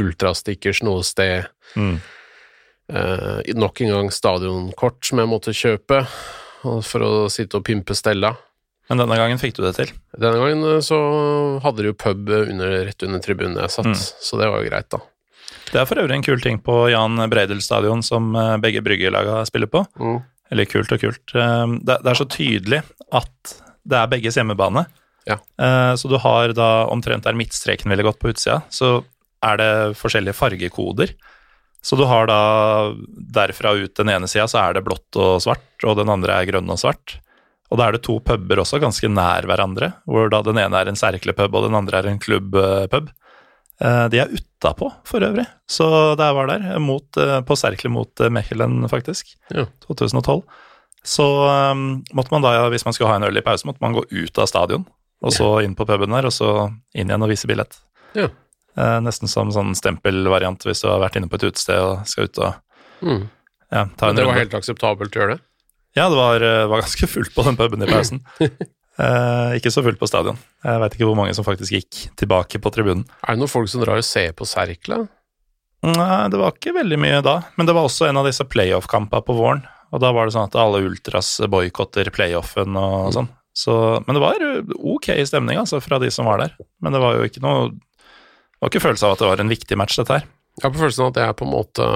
ultrastickers 0.00 0.80
noe 0.86 1.04
sted. 1.04 1.48
Mm. 1.76 1.98
Uh, 2.88 3.40
nok 3.52 3.82
en 3.84 3.92
gang 3.92 4.12
stadionkort 4.12 5.02
som 5.04 5.20
jeg 5.20 5.28
måtte 5.28 5.52
kjøpe 5.52 6.06
for 6.62 7.04
å 7.06 7.10
sitte 7.32 7.58
og 7.60 7.64
pimpe 7.68 7.94
Stella. 7.96 8.34
Men 8.88 9.02
denne 9.02 9.18
gangen 9.20 9.38
fikk 9.40 9.58
du 9.58 9.62
det 9.66 9.74
til. 9.76 9.90
Denne 10.16 10.38
gangen 10.40 10.64
eh, 10.64 10.80
så 10.84 10.96
hadde 11.64 11.84
de 11.84 11.90
jo 11.92 11.96
pub 11.98 12.30
under, 12.32 12.84
rett 12.88 13.02
under 13.04 13.20
tribunen 13.24 13.58
jeg 13.60 13.70
satt, 13.74 13.90
Mm. 13.90 13.98
så 13.98 14.38
det 14.40 14.48
var 14.48 14.62
jo 14.64 14.70
greit, 14.70 14.88
da. 14.90 15.00
Det 15.68 15.80
er 15.82 15.84
for 15.88 16.00
øvrig 16.00 16.16
en 16.16 16.24
kul 16.24 16.40
ting 16.40 16.58
på 16.64 16.90
Jan 16.90 17.20
Breidel 17.28 17.60
stadion 17.60 18.00
som 18.02 18.30
eh, 18.36 18.56
begge 18.64 18.80
Brygge-laga 18.84 19.42
spiller 19.48 19.68
på. 19.68 19.84
Mm. 20.00 20.22
Eller 20.50 20.64
kult 20.64 20.92
og 20.96 21.00
kult. 21.02 21.34
Eh, 21.36 21.66
Det, 21.84 21.98
er 22.08 22.16
så 22.16 22.24
tydelig 22.28 22.82
at 23.12 23.54
det 23.88 23.98
er 24.00 24.08
begges 24.08 24.36
hjemmebane. 24.40 24.86
Ja. 25.28 25.36
Eh, 25.60 25.92
Så 26.00 26.08
du 26.08 26.16
har 26.16 26.52
da 26.56 26.86
omtrent 26.88 27.24
der 27.28 27.36
midtstreken 27.36 27.90
ville 27.92 28.02
gått 28.06 28.18
på 28.18 28.32
utsida, 28.32 28.62
så 28.72 29.04
er 29.44 29.56
det 29.60 29.96
forskjellige 30.00 30.34
fargekoder. 30.34 31.12
Så 31.88 31.96
du 31.96 32.04
har 32.04 32.28
da 32.28 32.40
derfra 33.38 33.72
ut 33.80 33.94
den 33.96 34.10
ene 34.12 34.28
sida 34.28 34.44
så 34.50 34.60
er 34.60 34.76
det 34.76 34.84
blått 34.84 35.16
og 35.16 35.38
svart, 35.40 35.64
og 35.88 35.96
den 35.96 36.10
andre 36.12 36.34
er 36.36 36.48
grønn 36.50 36.68
og 36.68 36.80
svart. 36.82 37.16
Og 37.72 37.80
da 37.80 37.86
er 37.88 37.96
det 37.96 38.02
to 38.04 38.18
puber 38.24 38.60
også 38.60 38.80
ganske 38.82 39.08
nær 39.12 39.48
hverandre, 39.48 39.90
hvor 40.08 40.28
da 40.32 40.42
den 40.44 40.60
ene 40.60 40.76
er 40.82 40.90
en 40.90 40.98
Serkle-pub 41.00 41.56
og 41.56 41.64
den 41.66 41.76
andre 41.78 42.00
er 42.02 42.10
en 42.10 42.20
klubb-pub. 42.20 43.08
Eh, 43.80 44.04
De 44.12 44.20
er 44.20 44.32
utapå, 44.34 44.90
for 45.06 45.22
øvrig, 45.24 45.46
så 45.70 45.88
da 46.18 46.28
jeg 46.30 46.36
var 46.38 46.48
der, 46.50 46.78
mot, 46.82 47.06
eh, 47.20 47.40
på 47.46 47.56
Serkle 47.56 47.92
mot 47.94 48.20
eh, 48.24 48.32
Mechelen, 48.32 48.80
faktisk, 48.90 49.36
Ja. 49.54 49.66
2012, 49.86 50.42
så 51.08 51.24
um, 51.72 52.02
måtte 52.12 52.32
man 52.34 52.42
da, 52.42 52.68
hvis 52.72 52.84
man 52.84 52.92
skulle 52.96 53.08
ha 53.12 53.16
en 53.20 53.28
øl 53.28 53.38
i 53.38 53.44
pause, 53.44 53.64
måtte 53.68 53.80
man 53.80 53.94
gå 53.94 54.02
ut 54.10 54.38
av 54.42 54.48
stadion, 54.50 54.84
og 55.22 55.32
så 55.32 55.46
inn 55.64 55.76
på 55.78 55.86
puben 55.88 56.10
der, 56.10 56.26
og 56.26 56.34
så 56.34 56.50
inn 56.92 57.08
igjen 57.08 57.22
og 57.24 57.30
vise 57.30 57.48
billett. 57.48 57.78
Ja. 58.18 58.26
Eh, 58.78 58.98
nesten 59.02 59.26
som 59.30 59.50
sånn 59.50 59.74
stempelvariant 59.74 60.62
hvis 60.68 60.84
du 60.84 60.88
har 60.92 61.00
vært 61.02 61.16
inne 61.18 61.26
på 61.30 61.34
et 61.40 61.48
utested 61.50 61.80
og 61.82 62.06
skal 62.06 62.28
ut 62.30 62.38
og 62.46 62.54
Mm. 63.02 63.28
ja, 63.72 63.84
ta 63.96 64.08
en 64.08 64.16
Det 64.16 64.24
var 64.24 64.32
runde. 64.34 64.38
helt 64.40 64.54
akseptabelt 64.58 65.14
å 65.14 65.20
gjøre 65.20 65.34
det. 65.36 65.40
Ja, 65.96 66.08
det 66.10 66.16
var, 66.18 66.42
eh, 66.42 66.66
var 66.66 66.80
ganske 66.82 67.06
fullt 67.10 67.34
på 67.34 67.44
den 67.46 67.56
puben 67.58 67.82
i 67.82 67.90
pausen. 67.90 68.22
Eh, 68.98 69.52
ikke 69.60 69.70
så 69.70 69.78
fullt 69.86 70.00
på 70.00 70.08
stadion. 70.10 70.34
Jeg 70.64 70.80
veit 70.82 70.94
ikke 70.96 71.06
hvor 71.06 71.14
mange 71.14 71.32
som 71.32 71.44
faktisk 71.46 71.70
gikk 71.70 72.16
tilbake 72.18 72.58
på 72.58 72.72
tribunen. 72.74 73.04
Er 73.22 73.36
det 73.36 73.38
noen 73.44 73.48
folk 73.52 73.68
som 73.70 73.80
drar 73.84 73.94
og 74.00 74.02
ser 74.02 74.32
på 74.34 74.42
Serkla? 74.44 75.04
Nei, 75.86 76.28
det 76.32 76.40
var 76.40 76.50
ikke 76.56 76.72
veldig 76.74 76.98
mye 76.98 77.20
da, 77.22 77.36
men 77.56 77.68
det 77.68 77.76
var 77.76 77.86
også 77.86 78.08
en 78.08 78.18
av 78.18 78.26
disse 78.26 78.42
playoff-kampene 78.42 79.22
på 79.22 79.36
våren. 79.38 79.62
Og 79.94 80.02
da 80.02 80.10
var 80.10 80.26
det 80.26 80.34
sånn 80.34 80.48
at 80.50 80.56
alle 80.58 80.82
ultras 80.82 81.30
boikotter 81.46 82.10
playoffen 82.10 82.74
og 82.74 83.12
sånn. 83.14 83.28
Så, 83.54 84.02
men 84.08 84.18
det 84.18 84.24
var 84.24 84.42
uh, 84.42 84.74
ok 84.98 85.12
stemning 85.30 85.62
altså, 85.62 85.78
fra 85.80 86.00
de 86.02 86.10
som 86.10 86.26
var 86.26 86.42
der. 86.42 86.58
Men 86.82 86.92
det 86.98 87.00
var 87.00 87.14
jo 87.20 87.30
ikke 87.30 87.42
noe 87.46 87.70
Det 88.58 88.66
var 88.66 88.72
ikke 88.72 88.86
følelse 88.88 89.06
av 89.06 89.14
at 89.14 89.22
det 89.22 89.30
var 89.30 89.42
en 89.42 89.52
viktig 89.52 89.78
match, 89.78 89.98
dette 90.00 90.18
her. 90.18 90.24
Jeg 90.58 90.66
har 90.66 90.74
på 90.74 90.82
følelsen 90.82 91.04
av 91.04 91.12
at 91.12 91.18
det 91.18 91.26
er 91.28 91.36
på 91.38 91.46
en 91.46 91.54
måte 91.54 91.88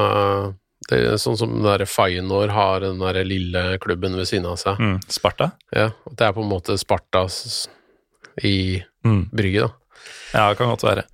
det 0.90 0.98
er 0.98 1.18
Sånn 1.20 1.36
som 1.38 1.50
den 1.54 1.66
der 1.66 1.82
Feyenoord 1.86 2.52
har 2.54 2.82
den 2.82 3.02
der 3.02 3.20
lille 3.26 3.76
klubben 3.82 4.16
ved 4.18 4.26
siden 4.30 4.48
av 4.50 4.56
seg. 4.58 4.78
Mm. 4.82 4.96
Sparta? 5.10 5.52
Ja, 5.74 5.90
at 5.94 6.16
det 6.18 6.26
er 6.26 6.34
på 6.34 6.42
en 6.42 6.50
måte 6.50 6.78
Spartas 6.78 7.68
i 8.42 8.82
Mm. 9.02 9.28
Brygge, 9.34 9.66
da. 9.66 9.70
Ja, 10.32 10.48
det 10.48 10.58
kan 10.60 10.70
godt 10.70 10.84
være. 10.86 11.04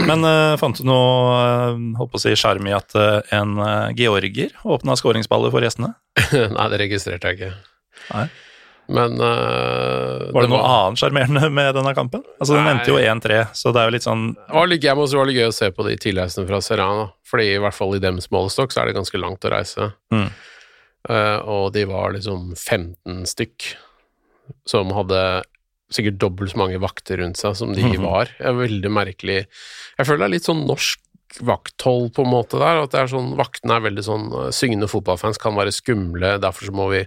Men 0.00 0.24
uh, 0.24 0.56
fant 0.58 0.78
du 0.78 0.86
noe 0.88 1.34
uh, 1.38 1.80
holdt 1.98 2.12
på 2.12 2.18
å 2.18 2.22
si 2.22 2.32
sjarm 2.38 2.66
i 2.66 2.74
at 2.74 2.94
uh, 2.96 3.20
en 3.36 3.56
uh, 3.60 3.90
georger 3.96 4.54
åpna 4.64 4.96
skåringsballer 4.98 5.52
for 5.52 5.64
gjestene? 5.64 5.92
Nei, 6.56 6.68
det 6.72 6.80
registrerte 6.82 7.30
jeg 7.30 7.38
ikke. 7.38 7.52
Nei. 8.14 8.24
Men 8.90 9.12
uh, 9.22 10.32
Var 10.34 10.42
det 10.46 10.50
noe 10.50 10.66
annet 10.66 10.98
sjarmerende 10.98 11.50
med 11.54 11.74
denne 11.76 11.92
kampen? 11.94 12.24
Altså, 12.40 12.56
Den 12.56 12.64
Nei. 12.66 12.72
endte 12.74 12.90
jo 12.90 12.98
1-3, 12.98 13.36
så 13.54 13.70
det 13.74 13.82
er 13.84 13.90
jo 13.90 13.94
litt 13.94 14.06
sånn 14.06 14.24
Det 14.34 14.56
var 14.56 14.70
litt, 14.72 14.82
jeg 14.88 14.98
må 14.98 15.04
det 15.06 15.18
var 15.20 15.28
litt 15.30 15.38
gøy 15.38 15.46
å 15.50 15.54
se 15.54 15.68
på 15.76 15.86
de 15.86 15.94
tilreisende 16.02 16.48
fra 16.50 16.58
Serrana. 16.64 17.04
Fordi 17.30 17.46
i 17.54 17.60
hvert 17.62 17.76
fall 17.76 17.94
i 17.94 18.02
dems 18.02 18.26
målestokk 18.34 18.74
så 18.74 18.82
er 18.82 18.90
det 18.90 18.96
ganske 18.98 19.20
langt 19.22 19.46
å 19.46 19.52
reise. 19.54 19.92
Mm. 20.10 20.26
Uh, 21.08 21.38
og 21.48 21.70
de 21.76 21.84
var 21.88 22.12
liksom 22.16 22.50
15 22.58 23.22
stykk 23.30 23.70
som 24.68 24.90
hadde 24.96 25.20
sikkert 25.94 26.18
dobbelt 26.22 26.52
så 26.52 26.58
mange 26.60 26.78
vakter 26.82 27.18
rundt 27.22 27.38
seg 27.40 27.54
som 27.58 27.72
de 27.74 27.82
Mhm. 27.82 28.02
var. 28.02 28.28
Det 28.38 28.46
er 28.46 28.58
veldig 28.58 28.90
merkelig. 28.94 29.38
Jeg 29.98 30.06
føler 30.06 30.18
det 30.18 30.26
er 30.28 30.34
litt 30.36 30.46
sånn 30.50 30.66
norsk 30.66 30.98
vakthold 31.46 32.12
på 32.14 32.24
en 32.26 32.30
måte 32.34 32.58
der. 32.58 32.82
At 32.82 32.90
det 32.90 33.00
er 33.00 33.06
sånn, 33.10 33.36
vaktene 33.38 33.76
er 33.78 33.84
veldig 33.86 34.02
sånn 34.06 34.26
eh, 34.34 34.50
Syngende 34.50 34.88
fotballfans 34.90 35.38
kan 35.38 35.54
være 35.54 35.70
skumle, 35.74 36.38
derfor 36.42 36.66
så 36.66 36.74
må 36.74 36.88
vi 36.90 37.04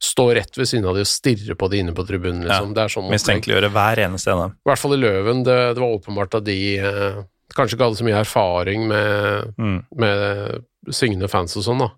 stå 0.00 0.24
rett 0.34 0.56
ved 0.56 0.68
siden 0.68 0.86
av 0.88 0.96
de 0.96 1.02
og 1.04 1.10
stirre 1.10 1.54
på 1.60 1.68
de 1.70 1.82
inne 1.82 1.92
på 1.96 2.06
tribunen, 2.08 2.40
liksom. 2.46 2.72
Det 2.76 2.86
er 2.86 2.92
sånn 2.94 3.10
mistenkeliggjøre 3.12 3.68
hver 3.74 4.00
eneste 4.06 4.32
en 4.32 4.46
i 4.54 4.68
hvert 4.70 4.80
fall 4.80 4.96
i 4.96 5.00
Løven. 5.02 5.42
Det, 5.44 5.56
det 5.76 5.82
var 5.82 5.92
åpenbart 5.98 6.38
at 6.40 6.46
de 6.46 6.56
eh, 6.80 7.18
kanskje 7.56 7.76
ikke 7.76 7.88
hadde 7.90 8.00
så 8.00 8.06
mye 8.08 8.20
erfaring 8.22 8.86
med, 8.88 9.50
Mm. 9.60 9.80
med 10.00 10.94
syngende 10.96 11.28
fans 11.28 11.56
og 11.60 11.66
sånn, 11.66 11.82
da. 11.84 11.90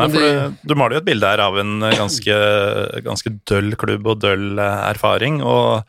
Nei, 0.00 0.08
for 0.10 0.24
du, 0.24 0.54
Du 0.66 0.74
maler 0.74 0.96
jo 0.96 1.02
et 1.04 1.06
bilde 1.06 1.28
her 1.28 1.42
av 1.44 1.58
en 1.60 1.76
eh, 1.86 1.94
ganske, 2.00 2.38
ganske 3.04 3.34
døll 3.46 3.76
klubb 3.78 4.08
og 4.10 4.22
døll 4.24 4.58
eh, 4.58 4.80
erfaring. 4.90 5.42
og 5.42 5.84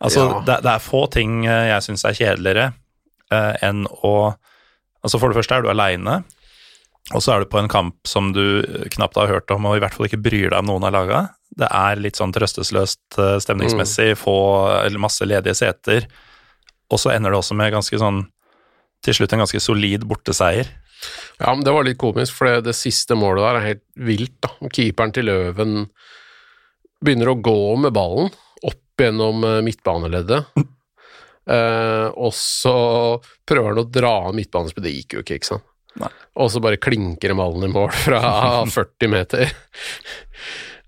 altså, 0.00 0.28
Ja. 0.30 0.40
det, 0.46 0.60
det 0.64 0.72
er 0.76 0.86
få 0.86 1.02
ting 1.12 1.42
eh, 1.46 1.66
jeg 1.74 1.82
syns 1.88 2.04
er 2.08 2.16
kjedeligere 2.20 2.70
eh, 3.34 3.52
enn 3.66 3.84
å 4.02 4.14
altså 5.04 5.18
For 5.20 5.28
det 5.28 5.36
første 5.36 5.58
er 5.58 5.62
du 5.66 5.68
aleine, 5.68 6.22
og 7.12 7.20
så 7.20 7.34
er 7.34 7.42
du 7.42 7.50
på 7.52 7.60
en 7.60 7.68
kamp 7.68 8.08
som 8.08 8.30
du 8.32 8.64
knapt 8.94 9.18
har 9.20 9.28
hørt 9.28 9.50
om, 9.52 9.66
og 9.68 9.76
i 9.76 9.82
hvert 9.82 9.92
fall 9.96 10.08
ikke 10.08 10.22
bryr 10.24 10.48
deg 10.48 10.60
om 10.62 10.70
noen 10.70 10.86
har 10.86 10.94
laga. 10.94 11.24
Det 11.54 11.68
er 11.68 12.00
litt 12.00 12.16
sånn 12.16 12.32
trøstesløst 12.32 13.18
eh, 13.20 13.36
stemningsmessig, 13.44 14.14
få 14.18 14.36
eller 14.80 15.02
masse 15.02 15.26
ledige 15.28 15.56
seter, 15.58 16.08
og 16.88 17.00
så 17.00 17.12
ender 17.12 17.34
det 17.34 17.40
også 17.42 17.56
med 17.58 17.74
ganske 17.74 18.00
sånn 18.00 18.24
til 19.04 19.18
slutt 19.18 19.34
en 19.36 19.44
ganske 19.44 19.60
solid 19.60 20.06
borteseier. 20.08 20.70
Ja, 21.36 21.50
men 21.52 21.64
det 21.66 21.74
var 21.76 21.84
litt 21.84 22.00
komisk, 22.00 22.32
for 22.38 22.48
det, 22.48 22.70
det 22.70 22.76
siste 22.78 23.16
målet 23.18 23.44
der 23.44 23.58
er 23.58 23.68
helt 23.68 23.84
vilt, 24.08 24.38
da. 24.46 24.54
Keeperen 24.72 25.12
til 25.12 25.28
Løven 25.28 25.76
begynner 27.04 27.34
å 27.34 27.40
gå 27.44 27.58
med 27.84 27.92
ballen 27.92 28.32
opp 28.64 29.04
gjennom 29.04 29.44
eh, 29.44 29.60
midtbaneleddet. 29.66 30.64
Eh, 31.44 32.06
og 32.16 32.30
så 32.32 32.70
prøver 33.44 33.74
han 33.74 33.82
å 33.82 33.90
dra 33.92 34.14
av 34.30 34.32
midtbanespillet, 34.32 34.86
det 34.86 34.92
gikk 34.94 35.16
jo 35.18 35.24
ikke, 35.26 35.36
ikke 35.36 35.48
sant. 35.50 35.66
Og 36.34 36.48
så 36.50 36.60
bare 36.62 36.80
klinker 36.82 37.34
ballen 37.38 37.68
i 37.68 37.72
mål 37.72 37.92
fra 37.94 38.20
40 38.74 39.10
meter. 39.12 39.52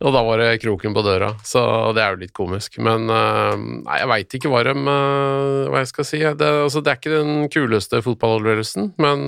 og 0.03 0.13
da 0.13 0.23
var 0.27 0.43
det 0.43 0.59
kroken 0.65 0.93
på 0.97 1.05
døra, 1.07 1.29
så 1.47 1.61
det 1.97 2.03
er 2.03 2.17
jo 2.17 2.23
litt 2.25 2.35
komisk. 2.37 2.81
Men 2.83 3.07
eh, 3.13 3.53
nei, 3.87 4.01
jeg 4.03 4.11
veit 4.11 4.35
ikke 4.41 4.51
hva, 4.53 4.65
de, 4.67 4.75
eh, 4.77 5.61
hva 5.71 5.85
jeg 5.85 5.93
skal 5.93 6.09
si. 6.09 6.21
Det, 6.27 6.51
altså, 6.67 6.83
det 6.85 6.93
er 6.93 6.99
ikke 7.01 7.15
den 7.15 7.47
kuleste 7.55 8.03
fotballopplevelsen, 8.05 8.91
men 9.01 9.23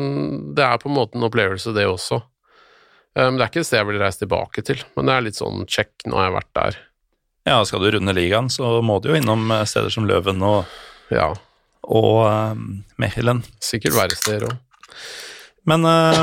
det 0.59 0.67
er 0.67 0.83
på 0.83 0.91
en 0.91 0.99
måte 0.99 1.17
en 1.21 1.29
opplevelse, 1.31 1.73
det 1.77 1.87
også. 1.89 2.21
Um, 3.19 3.39
det 3.39 3.47
er 3.47 3.49
ikke 3.49 3.63
et 3.65 3.67
sted 3.67 3.81
jeg 3.81 3.89
vil 3.89 4.03
reise 4.03 4.21
tilbake 4.21 4.63
til, 4.63 4.83
men 4.95 5.09
det 5.09 5.15
er 5.17 5.25
litt 5.27 5.39
sånn 5.39 5.65
check, 5.67 5.91
nå 6.07 6.19
har 6.21 6.29
jeg 6.29 6.37
vært 6.37 6.53
der. 6.59 6.77
Ja, 7.49 7.57
skal 7.67 7.81
du 7.83 7.89
runde 7.95 8.13
ligaen, 8.15 8.51
så 8.53 8.77
må 8.85 8.99
du 9.03 9.09
jo 9.11 9.17
innom 9.19 9.49
steder 9.67 9.91
som 9.91 10.07
Løven 10.07 10.43
og, 10.45 10.69
Ja, 11.15 11.31
og 11.89 12.19
um, 12.29 12.83
Mechelen. 13.01 13.41
sikkert 13.65 13.97
verre 13.97 14.19
steder 14.19 14.51
òg. 14.51 14.59
Men 15.69 15.85
uh, 15.85 16.21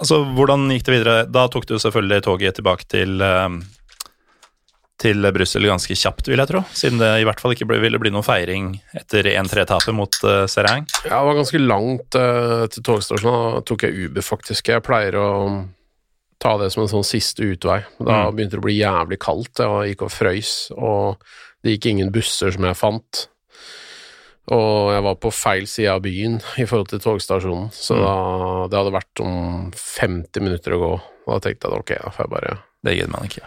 altså, 0.00 0.22
hvordan 0.36 0.68
gikk 0.72 0.86
det 0.88 0.94
videre? 0.98 1.16
Da 1.28 1.46
tok 1.52 1.66
du 1.68 1.76
selvfølgelig 1.82 2.24
toget 2.26 2.56
tilbake 2.60 2.88
til 2.90 3.20
uh, 3.22 3.50
til 4.96 5.20
Brussel 5.28 5.66
ganske 5.68 5.92
kjapt, 5.92 6.30
vil 6.30 6.40
jeg 6.40 6.48
tro, 6.48 6.62
siden 6.72 7.00
det 7.02 7.10
i 7.20 7.24
hvert 7.28 7.40
fall 7.42 7.52
ikke 7.52 7.66
ble, 7.68 7.76
ville 7.82 7.98
bli 8.00 8.08
noen 8.14 8.24
feiring 8.24 8.70
etter 8.96 9.28
1-3-tapet 9.28 9.92
mot 9.92 10.16
uh, 10.24 10.46
Serang. 10.48 10.86
Ja, 11.04 11.18
det 11.18 11.26
var 11.28 11.36
ganske 11.36 11.60
langt 11.60 12.16
uh, 12.16 12.64
til 12.72 12.86
togstasjonen. 12.86 13.58
Da 13.58 13.64
tok 13.68 13.84
jeg 13.84 14.06
Uber, 14.06 14.24
faktisk. 14.24 14.70
Jeg 14.72 14.84
pleier 14.86 15.18
å 15.20 15.28
ta 16.40 16.54
det 16.60 16.70
som 16.72 16.86
en 16.86 16.90
sånn 16.94 17.04
siste 17.06 17.44
utvei. 17.44 17.82
Da 18.00 18.22
Mm. 18.24 18.36
begynte 18.36 18.56
det 18.56 18.62
å 18.62 18.66
bli 18.66 18.78
jævlig 18.80 19.18
kaldt, 19.20 19.60
jeg 19.60 19.92
gikk 19.92 20.06
og 20.08 20.12
frøys, 20.16 20.54
og 20.76 21.20
det 21.64 21.76
gikk 21.76 21.90
ingen 21.92 22.12
busser 22.12 22.52
som 22.56 22.64
jeg 22.64 22.76
fant. 22.80 23.26
Og 24.54 24.92
jeg 24.94 25.02
var 25.02 25.16
på 25.18 25.30
feil 25.34 25.64
side 25.66 25.90
av 25.90 26.02
byen 26.04 26.36
i 26.62 26.66
forhold 26.68 26.88
til 26.92 27.00
togstasjonen, 27.02 27.70
så 27.74 27.96
Mm. 27.96 28.04
da, 28.04 28.68
det 28.70 28.78
hadde 28.78 28.94
vært 28.94 29.22
om 29.24 29.72
50 29.74 30.40
minutter 30.44 30.76
å 30.76 30.78
gå. 30.84 30.92
Og 31.26 31.32
da 31.34 31.38
tenkte 31.48 31.66
jeg 31.66 31.72
at 31.74 31.80
ok, 31.80 31.92
da 32.04 32.10
får 32.14 32.24
jeg 32.26 32.30
bare 32.36 32.58
Det 32.86 32.94
gidder 32.94 33.10
man 33.16 33.26
ikke. 33.26 33.42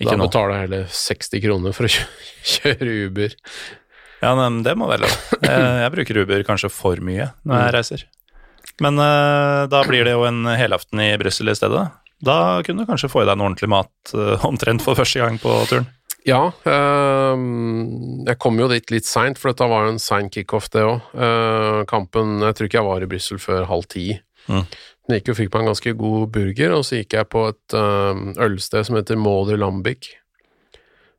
Da 0.00 0.14
nå. 0.16 0.24
betaler 0.30 0.54
jeg 0.56 0.64
heller 0.68 0.86
60 0.88 1.42
kroner 1.44 1.72
for 1.76 1.84
å 1.84 1.92
kjøre 2.54 2.94
Uber. 3.10 3.34
Ja, 4.22 4.34
men 4.36 4.62
det 4.64 4.72
må 4.80 4.88
være 4.88 5.04
lov. 5.04 5.18
Jeg, 5.42 5.60
jeg 5.84 5.92
bruker 5.92 6.22
Uber 6.24 6.42
kanskje 6.48 6.70
for 6.72 6.96
mye 7.04 7.30
når 7.44 7.60
jeg 7.66 7.74
reiser. 7.76 8.06
Men 8.80 8.96
eh, 8.96 9.66
da 9.68 9.82
blir 9.84 10.04
det 10.08 10.14
jo 10.16 10.24
en 10.24 10.44
helaften 10.56 11.00
i 11.04 11.10
Brussel 11.20 11.52
i 11.52 11.56
stedet. 11.58 11.84
Da 12.24 12.38
kunne 12.64 12.84
du 12.84 12.88
kanskje 12.88 13.08
få 13.12 13.22
i 13.22 13.28
deg 13.28 13.36
noe 13.36 13.50
ordentlig 13.50 13.68
mat 13.72 14.14
eh, 14.16 14.40
omtrent 14.48 14.80
for 14.84 14.96
første 14.96 15.20
gang 15.20 15.36
på 15.40 15.52
turen. 15.68 15.86
Ja, 16.28 16.50
ehm, 16.68 18.24
jeg 18.26 18.38
kom 18.42 18.58
jo 18.60 18.68
dit 18.68 18.90
litt 18.92 19.06
seint, 19.08 19.38
for 19.40 19.52
dette 19.52 19.68
var 19.70 19.86
jo 19.86 19.94
en 19.94 20.02
sein 20.02 20.28
kickoff, 20.32 20.68
det 20.74 20.82
òg. 20.84 21.06
kampen 21.88 22.40
Jeg 22.44 22.54
tror 22.58 22.68
ikke 22.68 22.78
jeg 22.80 22.88
var 22.90 23.02
i 23.02 23.08
Brussel 23.10 23.38
før 23.40 23.64
halv 23.70 23.86
ti. 23.88 24.06
Mm. 24.50 24.66
Jeg 25.10 25.20
gikk 25.22 25.32
og 25.32 25.38
fikk 25.40 25.52
meg 25.54 25.62
en 25.64 25.70
ganske 25.72 25.92
god 25.98 26.26
burger, 26.34 26.74
og 26.76 26.84
så 26.86 27.00
gikk 27.00 27.16
jeg 27.16 27.28
på 27.32 27.46
et 27.48 27.76
ehm, 27.80 28.24
ølsted 28.38 28.86
som 28.86 28.98
heter 29.00 29.18
Mauder 29.18 29.58
Lambic, 29.58 30.12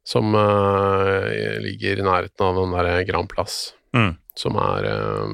som 0.08 0.34
eh, 0.38 1.60
ligger 1.66 1.99
i 1.99 2.06
nærheten 2.06 2.45
av 2.45 2.56
den 2.62 2.74
der 2.78 3.04
Grand 3.10 3.30
Place, 3.32 3.74
Mm. 3.93 4.14
som 4.39 4.56
er 4.56 4.86
ehm, 4.88 5.32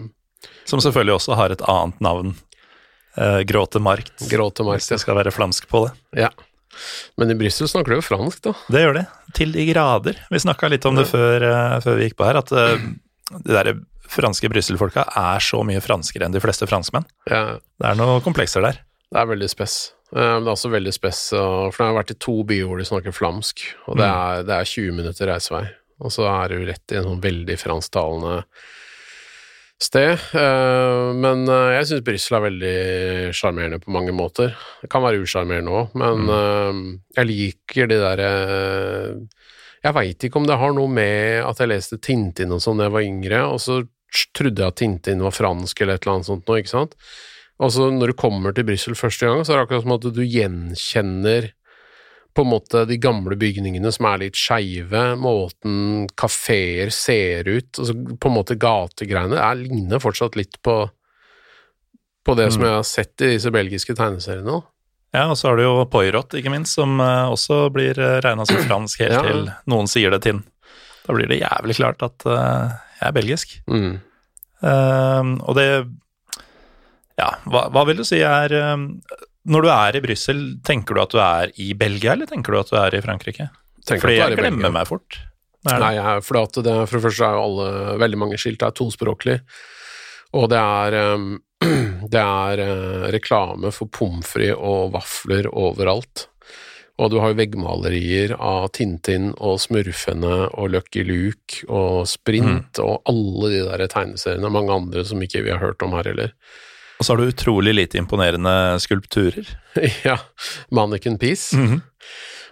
Som 0.65 0.79
selvfølgelig 0.81 1.13
også 1.19 1.35
har 1.37 1.51
et 1.53 1.61
annet 1.69 1.99
navn. 2.01 2.31
Uh, 3.17 3.41
Gråte 3.45 3.79
Markt. 3.81 4.13
Gråte 4.29 4.63
Hvis 4.65 4.91
jeg 4.91 4.99
skal 5.01 5.15
være 5.17 5.31
flamsk 5.33 5.67
på 5.69 5.85
det. 5.87 5.93
Ja. 6.23 6.29
Men 7.17 7.31
i 7.31 7.37
Brussel 7.39 7.69
snakker 7.69 7.93
du 7.93 7.97
jo 7.99 8.05
fransk, 8.05 8.41
da. 8.45 8.53
Det 8.73 8.83
gjør 8.83 8.97
de. 8.99 9.03
Til 9.37 9.53
de 9.55 9.65
grader. 9.69 10.19
Vi 10.31 10.41
snakka 10.43 10.69
litt 10.71 10.85
om 10.89 10.97
det 10.99 11.07
før, 11.09 11.45
uh, 11.47 11.77
før 11.83 11.99
vi 11.99 12.07
gikk 12.07 12.17
på 12.19 12.27
her, 12.27 12.39
at 12.41 12.53
uh, 12.53 12.75
de 13.37 13.55
der 13.55 13.73
franske 14.07 14.49
Brussel-folka 14.51 15.07
er 15.19 15.43
så 15.43 15.63
mye 15.67 15.83
franskere 15.83 16.27
enn 16.27 16.35
de 16.35 16.43
fleste 16.43 16.69
franskmenn. 16.69 17.07
Ja, 17.29 17.57
Det 17.57 17.89
er 17.89 17.99
noen 17.99 18.23
komplekser 18.25 18.63
der. 18.65 18.79
Det 19.07 19.21
er 19.21 19.29
veldig 19.31 19.49
spess. 19.51 19.79
Uh, 20.13 20.37
det 20.37 20.45
er 20.45 20.53
også 20.53 20.71
veldig 20.71 20.95
spess, 20.95 21.25
for 21.33 21.75
det 21.75 21.89
har 21.89 21.99
vært 21.99 22.15
i 22.15 22.21
to 22.27 22.39
byer 22.47 22.69
hvor 22.69 22.79
de 22.79 22.87
snakker 22.87 23.15
flamsk, 23.15 23.65
og 23.87 23.99
det 23.99 24.07
er, 24.07 24.47
det 24.47 24.55
er 24.55 24.73
20 24.75 24.97
minutter 25.01 25.31
reisevei. 25.33 25.65
Og 26.03 26.13
så 26.13 26.27
er 26.29 26.53
du 26.53 26.67
rett 26.67 26.93
i 26.93 26.99
en 26.99 27.07
sånn 27.07 27.23
veldig 27.23 27.57
fransktalende 27.57 28.41
sted. 29.81 30.17
Eh, 30.33 31.13
Men 31.17 31.45
eh, 31.47 31.73
jeg 31.77 31.89
syns 31.89 32.05
Brussel 32.05 32.37
er 32.37 32.45
veldig 32.47 32.77
sjarmerende 33.37 33.81
på 33.83 33.93
mange 33.93 34.15
måter. 34.15 34.55
Det 34.81 34.89
kan 34.91 35.05
være 35.05 35.21
usjarmerende 35.23 35.73
òg, 35.73 35.97
men 35.99 36.25
mm. 36.27 36.87
jeg 37.19 37.29
liker 37.31 37.91
de 37.91 37.99
derre 38.01 38.31
Jeg 39.83 39.95
veit 39.95 40.25
ikke 40.27 40.41
om 40.41 40.47
det 40.49 40.57
har 40.59 40.73
noe 40.75 40.91
med 40.91 41.45
at 41.45 41.61
jeg 41.61 41.71
leste 41.71 42.01
Tintin 42.01 42.55
og 42.55 42.63
sånn 42.63 42.81
da 42.81 42.89
jeg 42.89 42.97
var 42.97 43.07
yngre, 43.07 43.43
og 43.53 43.61
så 43.61 43.81
trodde 44.35 44.63
jeg 44.63 44.73
at 44.73 44.79
Tintin 44.79 45.23
var 45.23 45.35
fransk 45.35 45.81
eller 45.81 45.97
et 45.97 46.05
eller 46.05 46.17
annet 46.17 46.29
sånt 46.29 46.47
nå, 46.47 46.59
ikke 46.61 46.73
sant? 46.73 46.95
Og 47.57 47.71
så 47.73 47.87
når 47.89 48.11
du 48.11 48.17
kommer 48.17 48.53
til 48.53 48.67
Brussel 48.67 48.97
første 48.97 49.29
gang, 49.29 49.43
så 49.43 49.53
er 49.53 49.59
det 49.59 49.65
akkurat 49.65 49.85
som 49.85 49.95
at 49.95 50.09
du 50.13 50.23
gjenkjenner 50.23 51.51
på 52.37 52.43
en 52.45 52.51
måte 52.51 52.83
de 52.85 52.99
gamle 53.01 53.33
bygningene 53.39 53.89
som 53.93 54.05
er 54.11 54.21
litt 54.27 54.37
skeive, 54.37 55.03
måten 55.17 56.05
kafeer 56.19 56.91
ser 56.93 57.49
ut, 57.49 57.71
altså 57.79 57.95
på 57.97 58.29
en 58.29 58.35
måte 58.35 58.57
gategreiene, 58.61 59.39
er, 59.41 59.57
ligner 59.57 60.03
fortsatt 60.03 60.37
litt 60.39 60.59
på 60.61 60.83
på 62.27 62.33
det 62.35 62.49
som 62.51 62.65
jeg 62.65 62.73
har 62.75 62.83
sett 62.83 63.23
i 63.23 63.29
disse 63.37 63.47
belgiske 63.55 63.93
tegneseriene. 63.95 64.51
nå. 64.51 64.57
Ja, 65.15 65.29
og 65.31 65.37
så 65.39 65.47
har 65.47 65.55
du 65.55 65.63
jo 65.63 65.85
Poirot, 65.87 66.33
ikke 66.35 66.51
minst, 66.51 66.75
som 66.75 66.99
eh, 66.99 67.29
også 67.31 67.69
blir 67.71 67.95
regna 67.95 68.43
som 68.45 68.59
fransk 68.67 69.05
helt 69.05 69.15
Ja. 69.15 69.21
til 69.23 69.45
noen 69.71 69.87
sier 69.87 70.11
det 70.11 70.25
til. 70.25 70.41
Da 71.07 71.15
blir 71.15 71.29
det 71.31 71.39
jævlig 71.39 71.77
klart 71.77 72.03
at 72.03 72.25
uh, 72.27 72.75
jeg 72.99 73.07
er 73.07 73.15
belgisk. 73.15 73.55
Mm. 73.71 74.01
Uh, 74.59 75.39
og 75.47 75.55
det 75.55 75.69
Ja, 77.17 77.31
hva, 77.47 77.69
hva 77.71 77.85
vil 77.87 78.01
du 78.01 78.03
si 78.05 78.19
er 78.19 78.51
eh, 78.53 78.75
Når 79.47 79.63
du 79.63 79.69
er 79.71 79.95
i 79.95 80.03
Brussel, 80.03 80.43
tenker 80.67 80.97
du 80.97 81.01
at 81.03 81.15
du 81.15 81.21
er 81.23 81.55
i 81.63 81.71
Belgia, 81.77 82.13
eller 82.17 82.29
tenker 82.29 82.53
du 82.53 82.59
at 82.59 82.71
du 82.71 82.77
er 82.81 82.97
i 82.97 83.01
Frankrike? 83.03 83.49
Tenker 83.87 84.09
Fordi 84.09 84.19
jeg 84.19 84.39
glemmer 84.39 84.73
meg 84.75 84.87
fort. 84.89 85.19
Er 85.67 85.81
Nei, 85.81 85.93
jeg, 85.97 86.23
for, 86.23 86.37
det, 86.37 86.63
det, 86.67 86.75
for 86.87 86.97
det 86.97 87.03
første 87.07 87.27
er 87.27 87.35
jo 87.35 87.43
alle, 87.47 87.67
veldig 88.03 88.19
mange 88.19 88.39
skilt 88.39 88.63
er 88.63 88.75
tospråklig, 88.75 89.37
og 90.37 90.49
det 90.51 90.59
er, 90.59 90.97
um, 91.15 91.29
det 92.13 92.23
er 92.23 92.61
uh, 92.61 93.07
reklame 93.15 93.71
for 93.75 93.91
pommes 93.91 94.27
frites 94.27 94.59
og 94.59 94.93
vafler 94.95 95.49
overalt. 95.51 96.27
Og 96.97 97.11
du 97.13 97.19
har 97.21 97.29
jo 97.29 97.37
veggmalerier 97.37 98.31
av 98.41 98.71
Tintin 98.73 99.29
og 99.37 99.59
Smurfene 99.61 100.47
og 100.47 100.71
Lucky 100.73 101.03
Luke 101.05 101.61
og 101.69 102.07
Sprint 102.09 102.81
og 102.81 103.05
alle 103.11 103.51
de 103.53 103.59
der 103.67 103.83
tegneseriene, 103.91 104.49
mange 104.49 104.73
andre 104.73 105.03
som 105.05 105.21
ikke 105.21 105.43
vi 105.45 105.53
har 105.53 105.61
hørt 105.61 105.85
om 105.85 105.93
her 105.93 106.09
heller. 106.09 106.33
Og 106.97 107.05
så 107.05 107.13
har 107.13 107.21
du 107.21 107.29
utrolig 107.29 107.73
lite 107.77 107.97
imponerende 108.01 108.53
skulpturer. 108.81 109.45
ja, 110.07 110.17
Manneken 110.73 111.17
Peace. 111.21 111.55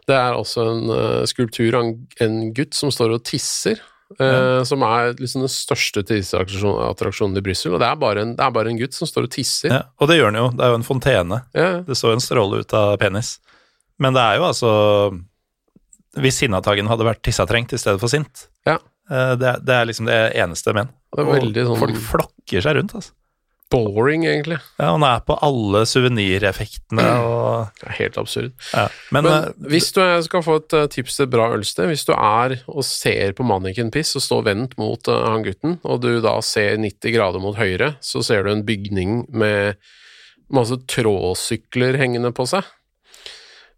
Det 0.05 0.13
er 0.13 0.35
også 0.37 0.65
en 0.69 0.83
uh, 0.93 1.23
skulptur 1.25 1.73
av 1.79 1.87
en, 1.87 1.95
en 2.21 2.35
gutt 2.53 2.77
som 2.77 2.91
står 2.93 3.15
og 3.17 3.23
tisser, 3.25 3.81
Ja. 4.21 4.61
som 4.69 4.83
er 4.85 5.15
liksom 5.17 5.41
den 5.41 5.49
største 5.49 6.03
tisseattraksjonen 6.05 7.39
i 7.39 7.41
Brussel, 7.41 7.73
og 7.73 7.79
det 7.81 7.87
er, 7.89 7.95
bare 7.97 8.21
en, 8.21 8.35
det 8.37 8.43
er 8.45 8.51
bare 8.53 8.69
en 8.69 8.77
gutt 8.77 8.93
som 8.93 9.09
står 9.09 9.25
og 9.25 9.31
tisser. 9.33 9.71
Ja, 9.73 9.79
og 9.97 10.11
det 10.11 10.19
gjør 10.19 10.29
den 10.29 10.37
jo. 10.43 10.49
Det 10.53 10.61
er 10.67 10.69
jo 10.75 10.77
en 10.77 10.85
fontene. 10.85 11.39
Ja, 11.57 11.69
Det 11.87 11.97
står 11.97 12.13
en 12.13 12.21
stråle 12.23 12.59
ut 12.61 12.75
av 12.77 12.93
penis. 13.01 13.39
Men 13.97 14.13
det 14.13 14.21
er 14.21 14.37
jo 14.37 14.45
altså 14.51 14.69
Hvis 16.21 16.37
Sinnataggen 16.43 16.87
hadde 16.87 17.07
vært 17.07 17.23
tissatrengt 17.25 17.73
i 17.75 17.79
stedet 17.81 17.99
for 17.99 18.11
sint, 18.13 18.45
Ja. 18.67 18.77
eh, 19.09 19.33
det, 19.41 19.55
det 19.65 19.73
er 19.81 19.89
liksom 19.89 20.05
det 20.07 20.19
eneste 20.37 20.73
men. 20.77 20.93
Det 21.15 21.25
Og 21.25 21.33
veldig 21.33 21.65
sånn- 21.65 21.79
Folk 21.81 21.97
flokker 22.05 22.61
seg 22.63 22.77
rundt, 22.77 22.93
altså. 23.01 23.11
Boring, 23.71 24.25
egentlig. 24.29 24.57
Ja, 24.77 24.91
han 24.93 25.03
er 25.07 25.23
på 25.25 25.35
alle 25.43 25.81
suvenireffektene 25.89 27.05
og 27.25 27.71
Det 27.79 27.87
er 27.89 27.97
helt 27.99 28.17
absurd. 28.21 28.53
ja. 28.73 28.85
Men, 29.11 29.25
Men 29.25 29.31
uh, 29.49 29.69
hvis 29.71 29.91
du 29.95 30.01
skal 30.27 30.43
få 30.45 30.59
et 30.61 30.75
eh, 30.77 30.87
tips 30.93 31.17
til 31.17 31.25
et 31.25 31.33
bra 31.33 31.49
ølsted, 31.55 31.89
hvis 31.89 32.05
du 32.05 32.13
er 32.13 32.57
og 32.67 32.85
ser 32.85 33.33
på 33.37 33.47
Manniken 33.47 33.91
Piss 33.91 34.15
og 34.15 34.23
står 34.25 34.45
vendt 34.49 34.77
mot 34.77 35.09
uh, 35.09 35.31
han 35.31 35.43
gutten, 35.43 35.79
og 35.83 36.01
du 36.05 36.21
da 36.23 36.37
ser 36.45 36.77
90 36.77 37.15
grader 37.15 37.43
mot 37.43 37.57
høyre, 37.57 37.95
så 38.01 38.21
ser 38.25 38.45
du 38.45 38.51
en 38.53 38.65
bygning 38.67 39.25
med 39.33 39.75
masse 40.53 40.77
tråsykler 40.91 41.97
hengende 41.97 42.31
på 42.35 42.45
seg. 42.49 42.63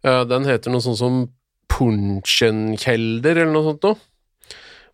Uh, 0.05 0.23
Den 0.27 0.45
heter 0.49 0.73
noe 0.73 0.83
sånt 0.83 0.99
som 0.99 1.25
Punchenkelder 1.71 3.43
eller 3.43 3.53
noe 3.53 3.71
sånt 3.71 3.83
noe. 3.85 4.03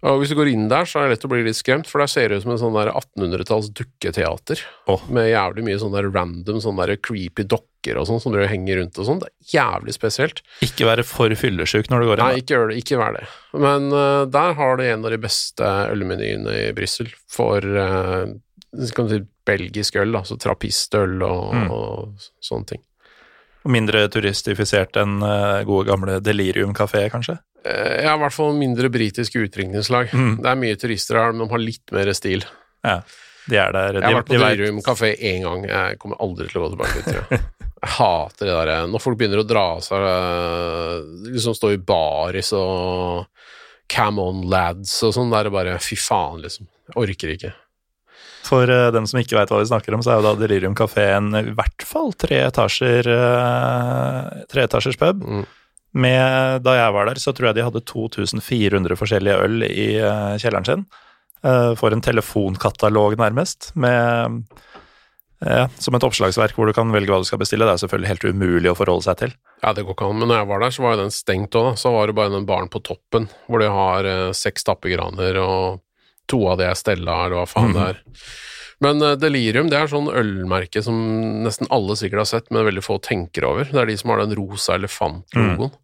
Og 0.04 0.20
hvis 0.20 0.34
du 0.34 0.36
går 0.36 0.50
inn 0.52 0.66
der, 0.72 0.84
så 0.90 1.00
er 1.00 1.08
det 1.08 1.16
lett 1.16 1.26
å 1.28 1.32
bli 1.32 1.44
litt 1.46 1.56
skremt, 1.56 1.88
for 1.88 2.04
der 2.04 2.10
ser 2.12 2.28
det 2.28 2.42
ut 2.42 2.44
som 2.44 2.52
en 2.52 2.60
sånn 2.60 2.76
1800-talls 2.76 3.70
dukketeater. 3.80 4.60
Oh. 4.92 5.04
Med 5.16 5.30
jævlig 5.32 5.64
mye 5.64 5.80
sånn 5.80 5.96
der 5.96 6.10
random, 6.12 6.60
sånn 6.64 6.80
der 6.82 6.96
creepy 7.00 7.46
dokker 7.48 8.00
og 8.02 8.08
sånn 8.10 8.20
som 8.24 8.36
dere 8.36 8.50
henger 8.52 8.82
rundt 8.82 9.00
og 9.00 9.08
sånn. 9.08 9.22
Det 9.24 9.30
er 9.32 9.54
jævlig 9.56 9.96
spesielt. 9.96 10.44
ikke 10.64 10.88
være 10.90 11.08
for 11.08 11.32
fyllesyk 11.40 11.88
når 11.92 12.04
du 12.04 12.10
går 12.12 12.20
inn. 12.20 12.26
Nei, 12.34 12.44
ikke 12.44 12.58
gjør 12.58 12.72
det. 12.74 12.80
Ikke 12.84 13.00
vær 13.00 13.16
det. 13.18 13.26
Men 13.64 13.90
uh, 13.96 14.24
der 14.32 14.56
har 14.60 14.80
du 14.80 14.86
en 14.88 15.06
av 15.08 15.16
de 15.16 15.22
beste 15.24 15.74
ølmenyene 15.94 16.58
i 16.68 16.72
Brussel 16.76 17.12
for 17.32 17.64
uh, 17.64 18.26
skal 18.88 19.08
vi 19.08 19.18
si, 19.20 19.26
belgisk 19.48 19.98
øl, 20.00 20.16
altså 20.20 20.38
trappistøl 20.40 21.20
og, 21.28 21.54
Mm. 21.54 21.72
og 21.72 22.30
sånne 22.44 22.74
ting. 22.76 22.84
Og 23.64 23.72
Mindre 23.72 24.06
turistifisert 24.12 24.98
enn 25.00 25.22
eh, 25.24 25.64
gode 25.68 25.88
gamle 25.88 26.20
Delirium 26.24 26.74
kafé, 26.76 27.06
kanskje? 27.12 27.38
Eh, 27.64 28.04
ja, 28.04 28.16
i 28.16 28.20
hvert 28.20 28.36
fall 28.36 28.56
mindre 28.58 28.92
britiske 28.92 29.40
utdrikningslag. 29.46 30.12
Mm. 30.12 30.34
Det 30.44 30.52
er 30.52 30.60
mye 30.60 30.80
turister 30.80 31.20
her, 31.20 31.32
men 31.32 31.46
de 31.46 31.56
har 31.56 31.64
litt 31.64 31.96
mer 31.96 32.12
stil. 32.18 32.44
Ja, 32.84 33.00
de 33.48 33.60
er 33.60 33.76
der. 33.76 34.00
Jeg 34.00 34.08
har 34.10 34.18
vært 34.20 34.32
på 34.32 34.40
Delirium 34.40 34.84
kafé 34.84 35.14
én 35.16 35.48
gang. 35.48 35.68
Jeg 35.70 36.00
kommer 36.02 36.20
aldri 36.24 36.50
til 36.52 36.60
å 36.60 36.66
gå 36.66 36.74
tilbake 36.76 37.00
dit. 37.00 37.16
Jeg. 37.16 37.42
jeg 37.84 37.94
hater 37.98 38.50
det 38.50 38.60
der 38.60 38.92
Når 38.92 39.04
folk 39.04 39.20
begynner 39.20 39.44
å 39.44 39.48
dra 39.48 39.64
av 39.74 39.82
seg 39.84 40.06
eh, 40.08 40.94
Liksom 41.34 41.56
stå 41.58 41.74
i 41.76 41.82
baris 41.84 42.54
og 42.56 43.26
Cam 43.92 44.20
on 44.24 44.46
lads 44.50 44.94
og 45.04 45.12
sånn, 45.16 45.32
der 45.32 45.44
er 45.44 45.50
det 45.50 45.54
bare 45.54 45.74
fy 45.84 45.98
faen, 46.00 46.40
liksom. 46.42 46.70
Jeg 46.88 46.96
orker 47.04 47.34
ikke. 47.36 47.52
For 48.44 48.70
uh, 48.70 48.90
dem 48.96 49.08
som 49.10 49.22
ikke 49.22 49.38
veit 49.38 49.52
hva 49.54 49.62
vi 49.62 49.70
snakker 49.70 49.96
om, 49.96 50.04
så 50.04 50.14
er 50.14 50.22
jo 50.22 50.28
da 50.28 50.34
Delirium 50.40 50.76
kafé 50.78 51.08
en 51.16 51.32
i 51.40 51.54
hvert 51.56 51.86
fall 51.88 52.12
tre 52.20 52.42
etasjer 52.50 53.08
uh, 53.08 54.44
treetasjers 54.52 55.00
pub. 55.00 55.24
Mm. 55.24 55.46
Med, 56.04 56.64
da 56.66 56.74
jeg 56.76 56.94
var 56.96 57.08
der, 57.10 57.22
så 57.22 57.32
tror 57.36 57.52
jeg 57.52 57.60
de 57.60 57.66
hadde 57.68 57.84
2400 57.86 58.98
forskjellige 58.98 59.42
øl 59.46 59.66
i 59.68 59.88
uh, 60.02 60.36
kjelleren 60.42 60.68
sin. 60.68 60.86
Uh, 61.44 61.74
for 61.80 61.94
en 61.94 62.04
telefonkatalog, 62.04 63.18
nærmest, 63.20 63.72
med 63.76 64.44
ja, 65.44 65.68
som 65.82 65.96
et 65.98 66.04
oppslagsverk 66.08 66.56
hvor 66.56 66.70
du 66.70 66.76
kan 66.76 66.92
velge 66.94 67.12
hva 67.12 67.20
du 67.22 67.28
skal 67.28 67.42
bestille. 67.42 67.66
Det 67.68 67.76
er 67.76 67.82
selvfølgelig 67.84 68.12
helt 68.14 68.28
umulig 68.32 68.72
å 68.72 68.78
forholde 68.80 69.06
seg 69.08 69.20
til. 69.20 69.34
Ja, 69.64 69.74
det 69.76 69.86
går 69.86 69.96
ikke 69.96 70.10
an. 70.10 70.20
Men 70.22 70.32
når 70.32 70.42
jeg 70.42 70.50
var 70.52 70.64
der, 70.64 70.76
så 70.76 70.86
var 70.86 70.96
jo 70.96 71.02
den 71.04 71.16
stengt 71.16 71.58
òg, 71.60 71.70
da. 71.70 71.80
Så 71.80 71.92
var 71.94 72.08
det 72.08 72.16
bare 72.18 72.34
den 72.34 72.48
baren 72.48 72.72
på 72.72 72.82
toppen, 72.84 73.28
hvor 73.48 73.64
de 73.64 73.70
har 73.72 74.08
eh, 74.08 74.30
seks 74.38 74.68
tappegraner, 74.68 75.40
og 75.44 75.84
to 76.34 76.42
av 76.50 76.60
de 76.60 76.68
er 76.68 76.80
Stella, 76.80 77.20
eller 77.28 77.40
hva 77.42 77.46
faen 77.50 77.78
det 77.78 77.86
er. 77.94 78.02
Men 78.84 79.02
eh, 79.06 79.16
Delirium 79.20 79.70
det 79.72 79.80
er 79.80 79.92
sånn 79.92 80.10
ølmerke 80.12 80.84
som 80.86 80.98
nesten 81.46 81.70
alle 81.74 81.96
sikkert 82.00 82.26
har 82.26 82.32
sett, 82.34 82.50
men 82.52 82.68
veldig 82.68 82.84
få 82.86 83.00
tenker 83.04 83.48
over. 83.48 83.70
Det 83.70 83.80
er 83.80 83.92
de 83.92 83.98
som 84.00 84.14
har 84.14 84.24
den 84.24 84.36
rosa 84.40 84.78
elefantlogoen. 84.80 85.72
Mm. 85.72 85.80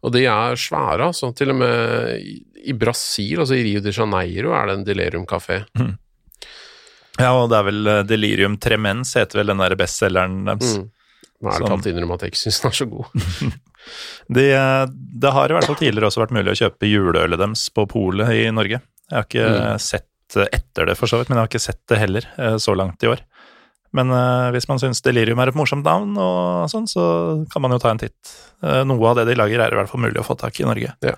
Og 0.00 0.14
de 0.14 0.22
er 0.32 0.56
svære, 0.56 1.10
altså. 1.10 1.32
Til 1.36 1.52
og 1.52 1.58
med 1.60 2.20
i, 2.20 2.72
Brasil, 2.76 3.42
altså 3.42 3.58
i 3.58 3.64
Rio 3.66 3.82
de 3.84 3.92
Janeiro, 3.92 4.54
er 4.56 4.68
det 4.68 4.78
en 4.78 4.86
Delirium 4.86 5.26
kafé. 5.28 5.62
Ja, 7.20 7.34
og 7.34 7.50
det 7.52 7.58
er 7.58 7.66
vel 7.68 7.90
eh, 7.90 8.04
Delirium 8.08 8.56
Tremens 8.62 9.12
heter 9.18 9.42
vel 9.42 9.52
den 9.52 9.60
der 9.60 9.76
bestselgeren 9.80 10.44
deres. 10.48 10.78
Mm. 10.78 10.88
Nå 11.40 11.50
er 11.50 11.62
det 11.62 11.68
talt 11.72 11.88
innrømme 11.88 12.16
at 12.16 12.24
jeg 12.24 12.34
ikke 12.34 12.42
syns 12.42 12.62
den 12.62 12.70
er 12.70 12.78
så 12.78 12.86
god. 12.88 13.12
De, 14.36 14.42
eh, 14.54 14.86
det 14.92 15.30
har 15.34 15.50
i 15.50 15.56
hvert 15.56 15.66
fall 15.66 15.78
tidligere 15.80 16.10
også 16.10 16.22
vært 16.22 16.34
mulig 16.36 16.52
å 16.52 16.58
kjøpe 16.62 16.88
juleølet 16.88 17.40
deres 17.40 17.66
på 17.74 17.86
polet 17.90 18.32
i 18.36 18.42
Norge. 18.54 18.80
Jeg 19.10 19.16
har 19.18 19.26
ikke 19.26 19.48
Mm. 19.50 19.78
sett 19.80 20.36
eh, 20.36 20.46
etter 20.52 20.86
det, 20.86 20.96
for 20.96 21.06
så 21.10 21.18
vidt, 21.18 21.28
men 21.28 21.36
jeg 21.38 21.42
har 21.46 21.50
ikke 21.50 21.60
sett 21.66 21.80
det 21.90 21.98
heller 21.98 22.26
eh, 22.38 22.56
så 22.62 22.74
langt 22.78 23.02
i 23.02 23.08
år. 23.10 23.20
Men 23.92 24.10
eh, 24.14 24.50
hvis 24.54 24.68
man 24.70 24.78
syns 24.78 25.02
Delirium 25.02 25.40
er 25.42 25.48
et 25.50 25.58
morsomt 25.58 25.82
navn, 25.84 26.14
og 26.16 26.68
sånn, 26.70 26.86
så 26.86 27.02
kan 27.50 27.62
man 27.62 27.72
jo 27.74 27.78
ta 27.82 27.90
en 27.90 27.98
titt. 27.98 28.36
Noe 28.62 29.08
av 29.10 29.16
det 29.16 29.24
de 29.26 29.34
lager, 29.34 29.58
er 29.64 29.72
i 29.72 29.76
hvert 29.80 29.88
fall 29.90 30.00
mulig 30.04 30.20
å 30.20 30.26
få 30.26 30.36
tak 30.38 30.60
i 30.60 30.62
i 30.62 30.66
Norge. 30.68 30.92
Ja. 31.02 31.16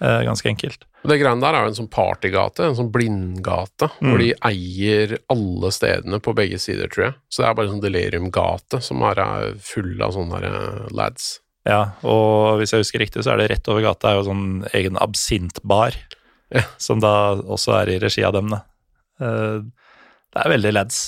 Ganske 0.00 0.46
enkelt. 0.48 0.84
Det 1.04 1.16
greiene 1.18 1.42
der 1.42 1.56
er 1.58 1.64
jo 1.66 1.72
en 1.72 1.78
sånn 1.80 1.90
partygate, 1.90 2.64
en 2.68 2.76
sånn 2.78 2.92
blindgate, 2.94 3.90
Mm. 4.00 4.08
hvor 4.12 4.18
de 4.22 4.28
eier 4.46 5.18
alle 5.28 5.70
stedene 5.74 6.20
på 6.22 6.34
begge 6.38 6.58
sider, 6.62 6.86
tror 6.88 7.04
jeg. 7.08 7.14
Så 7.28 7.42
det 7.42 7.48
er 7.50 7.54
bare 7.58 7.66
en 7.68 7.74
sånn 7.80 7.82
deliriumgate 7.92 8.80
som 8.80 9.02
er 9.02 9.54
full 9.58 10.00
av 10.00 10.12
sånne 10.14 10.40
der, 10.40 10.88
lads. 10.94 11.40
Ja, 11.66 11.90
og 12.04 12.60
hvis 12.60 12.70
jeg 12.72 12.80
husker 12.80 13.00
riktig, 13.02 13.24
så 13.26 13.32
er 13.34 13.38
det 13.42 13.50
rett 13.50 13.68
over 13.68 13.82
gata 13.82 14.12
er 14.12 14.22
jo 14.22 14.28
sånn 14.30 14.64
egen 14.72 14.96
absintbar, 14.96 15.92
Ja. 16.54 16.62
som 16.80 17.00
da 17.02 17.12
også 17.36 17.74
er 17.82 17.90
i 17.92 17.98
regi 18.00 18.22
av 18.24 18.32
dem, 18.32 18.48
da. 18.54 18.62
Eh, 19.20 19.60
det 20.32 20.42
er 20.44 20.52
veldig 20.54 20.72
lads. 20.72 21.00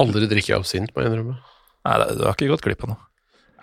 Aldri 0.00 0.26
drikke 0.28 0.56
absint, 0.58 0.90
må 0.94 1.02
jeg 1.04 1.12
innrømme. 1.12 1.36
Nei, 1.84 1.98
du 2.16 2.24
har 2.26 2.34
ikke 2.34 2.50
gått 2.50 2.64
glipp 2.66 2.84
av 2.86 2.94
noe. 2.94 3.02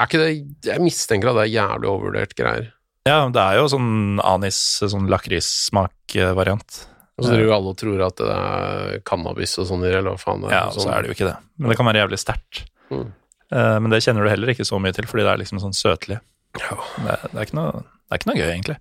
Er 0.01 0.07
ikke 0.07 0.22
det 0.22 0.72
Jeg 0.72 0.82
mistenker 0.82 1.30
at 1.30 1.38
det 1.38 1.43
er 1.47 1.55
jævlig 1.59 1.89
overvurdert 1.91 2.34
greier. 2.38 2.72
Ja, 3.05 3.26
det 3.34 3.41
er 3.41 3.57
jo 3.57 3.67
sånn 3.69 4.22
anis, 4.24 4.57
sånn 4.82 5.09
lakrissmak-variant. 5.09 6.82
Og 7.17 7.26
så 7.26 7.34
driver 7.34 7.47
jo 7.47 7.55
alle 7.55 7.72
og 7.74 7.78
tror 7.78 8.03
at 8.07 8.22
det 8.22 8.36
er 8.36 9.01
cannabis 9.05 9.55
og 9.61 9.67
sånn 9.69 9.84
eller 9.86 10.13
hva 10.13 10.22
faen 10.22 10.41
det 10.45 10.49
er. 10.49 10.55
Ja, 10.57 10.69
så 10.74 10.88
er 10.89 11.03
det 11.03 11.11
jo 11.11 11.17
ikke 11.17 11.28
det. 11.30 11.36
Men 11.61 11.74
det 11.74 11.78
kan 11.78 11.89
være 11.89 12.01
jævlig 12.01 12.22
sterkt. 12.22 12.63
Mm. 12.89 13.09
Eh, 13.51 13.78
Men 13.84 13.93
det 13.93 14.01
kjenner 14.05 14.26
du 14.26 14.32
heller 14.32 14.53
ikke 14.53 14.65
så 14.67 14.80
mye 14.82 14.95
til, 14.95 15.05
fordi 15.09 15.26
det 15.28 15.34
er 15.34 15.41
liksom 15.43 15.61
sånn 15.61 15.76
søtlig. 15.78 16.22
Det, 16.57 16.61
det, 17.01 17.36
er 17.36 17.45
ikke 17.45 17.59
noe, 17.59 17.84
det 17.84 18.15
er 18.15 18.22
ikke 18.22 18.32
noe 18.32 18.39
gøy, 18.39 18.47
egentlig. 18.49 18.78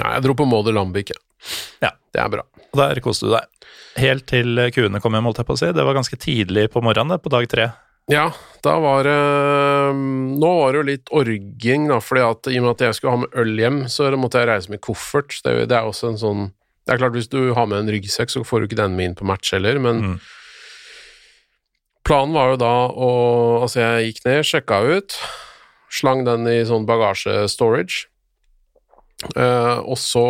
Nei, 0.00 0.12
jeg 0.16 0.24
dro 0.24 0.34
på 0.38 0.46
Mauder 0.48 0.74
Lambik, 0.76 1.12
jeg. 1.12 1.20
Ja. 1.82 1.90
Det 2.12 2.20
er 2.20 2.28
bra. 2.28 2.42
Og 2.72 2.76
der 2.76 3.00
koste 3.04 3.24
du 3.28 3.32
deg. 3.32 3.46
Helt 3.96 4.26
til 4.28 4.58
kuene 4.72 5.00
kom 5.00 5.14
hjem, 5.16 5.24
holdt 5.28 5.38
jeg 5.40 5.48
på 5.48 5.54
å 5.56 5.60
si. 5.60 5.70
Det 5.72 5.84
var 5.84 5.96
ganske 5.96 6.18
tidlig 6.20 6.66
på 6.72 6.82
morgenen, 6.84 7.14
det, 7.14 7.22
på 7.24 7.32
dag 7.32 7.46
tre. 7.48 7.70
Ja, 8.10 8.26
da 8.64 8.72
var 8.82 9.06
det 9.06 9.14
Nå 9.94 10.48
var 10.58 10.72
det 10.74 10.80
jo 10.80 10.86
litt 10.88 11.12
orging, 11.14 11.86
da, 11.88 12.00
fordi 12.02 12.24
at 12.26 12.48
i 12.50 12.58
og 12.58 12.64
med 12.66 12.72
at 12.74 12.84
jeg 12.88 12.98
skulle 12.98 13.14
ha 13.14 13.20
med 13.22 13.36
øl 13.38 13.52
hjem, 13.62 13.78
så 13.88 14.10
måtte 14.18 14.42
jeg 14.42 14.50
reise 14.50 14.72
med 14.72 14.82
koffert. 14.84 15.36
Det, 15.44 15.54
det 15.70 15.76
er 15.78 15.88
også 15.88 16.10
en 16.10 16.20
sånn 16.20 16.42
Det 16.84 16.96
er 16.96 16.98
klart, 17.00 17.14
hvis 17.16 17.30
du 17.30 17.52
har 17.54 17.68
med 17.70 17.78
en 17.84 17.92
ryggsekk, 17.94 18.32
så 18.34 18.42
får 18.44 18.60
du 18.60 18.66
ikke 18.68 18.80
den 18.82 18.96
med 18.98 19.12
inn 19.12 19.18
på 19.18 19.28
match 19.28 19.52
heller, 19.54 19.78
men 19.80 20.02
Mm. 20.02 20.16
planen 22.04 22.34
var 22.34 22.52
jo 22.52 22.56
da 22.60 22.72
å 22.90 23.10
Altså, 23.62 23.78
jeg 23.80 24.08
gikk 24.12 24.24
ned, 24.26 24.44
sjekka 24.48 24.80
ut, 24.98 25.16
slang 25.92 26.24
den 26.26 26.48
i 26.50 26.64
sånn 26.66 26.86
bagasje-storage. 26.88 28.08
Eh, 29.36 29.78
og 29.78 29.98
så 30.00 30.24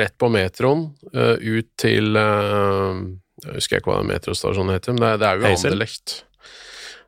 rett 0.00 0.16
på 0.18 0.30
metroen, 0.32 0.88
eh, 1.12 1.36
ut 1.36 1.68
til 1.80 2.16
eh, 2.16 3.00
Jeg 3.44 3.56
husker 3.58 3.80
ikke 3.80 3.92
hva 3.92 4.00
den 4.00 4.10
metrostasjonen 4.10 4.74
heter, 4.74 4.96
men 4.96 5.04
det, 5.04 5.12
det 5.22 5.28
er 5.28 5.40
jo 5.40 5.48
Heisel? 5.48 5.72
Anderlecht. 5.72 6.16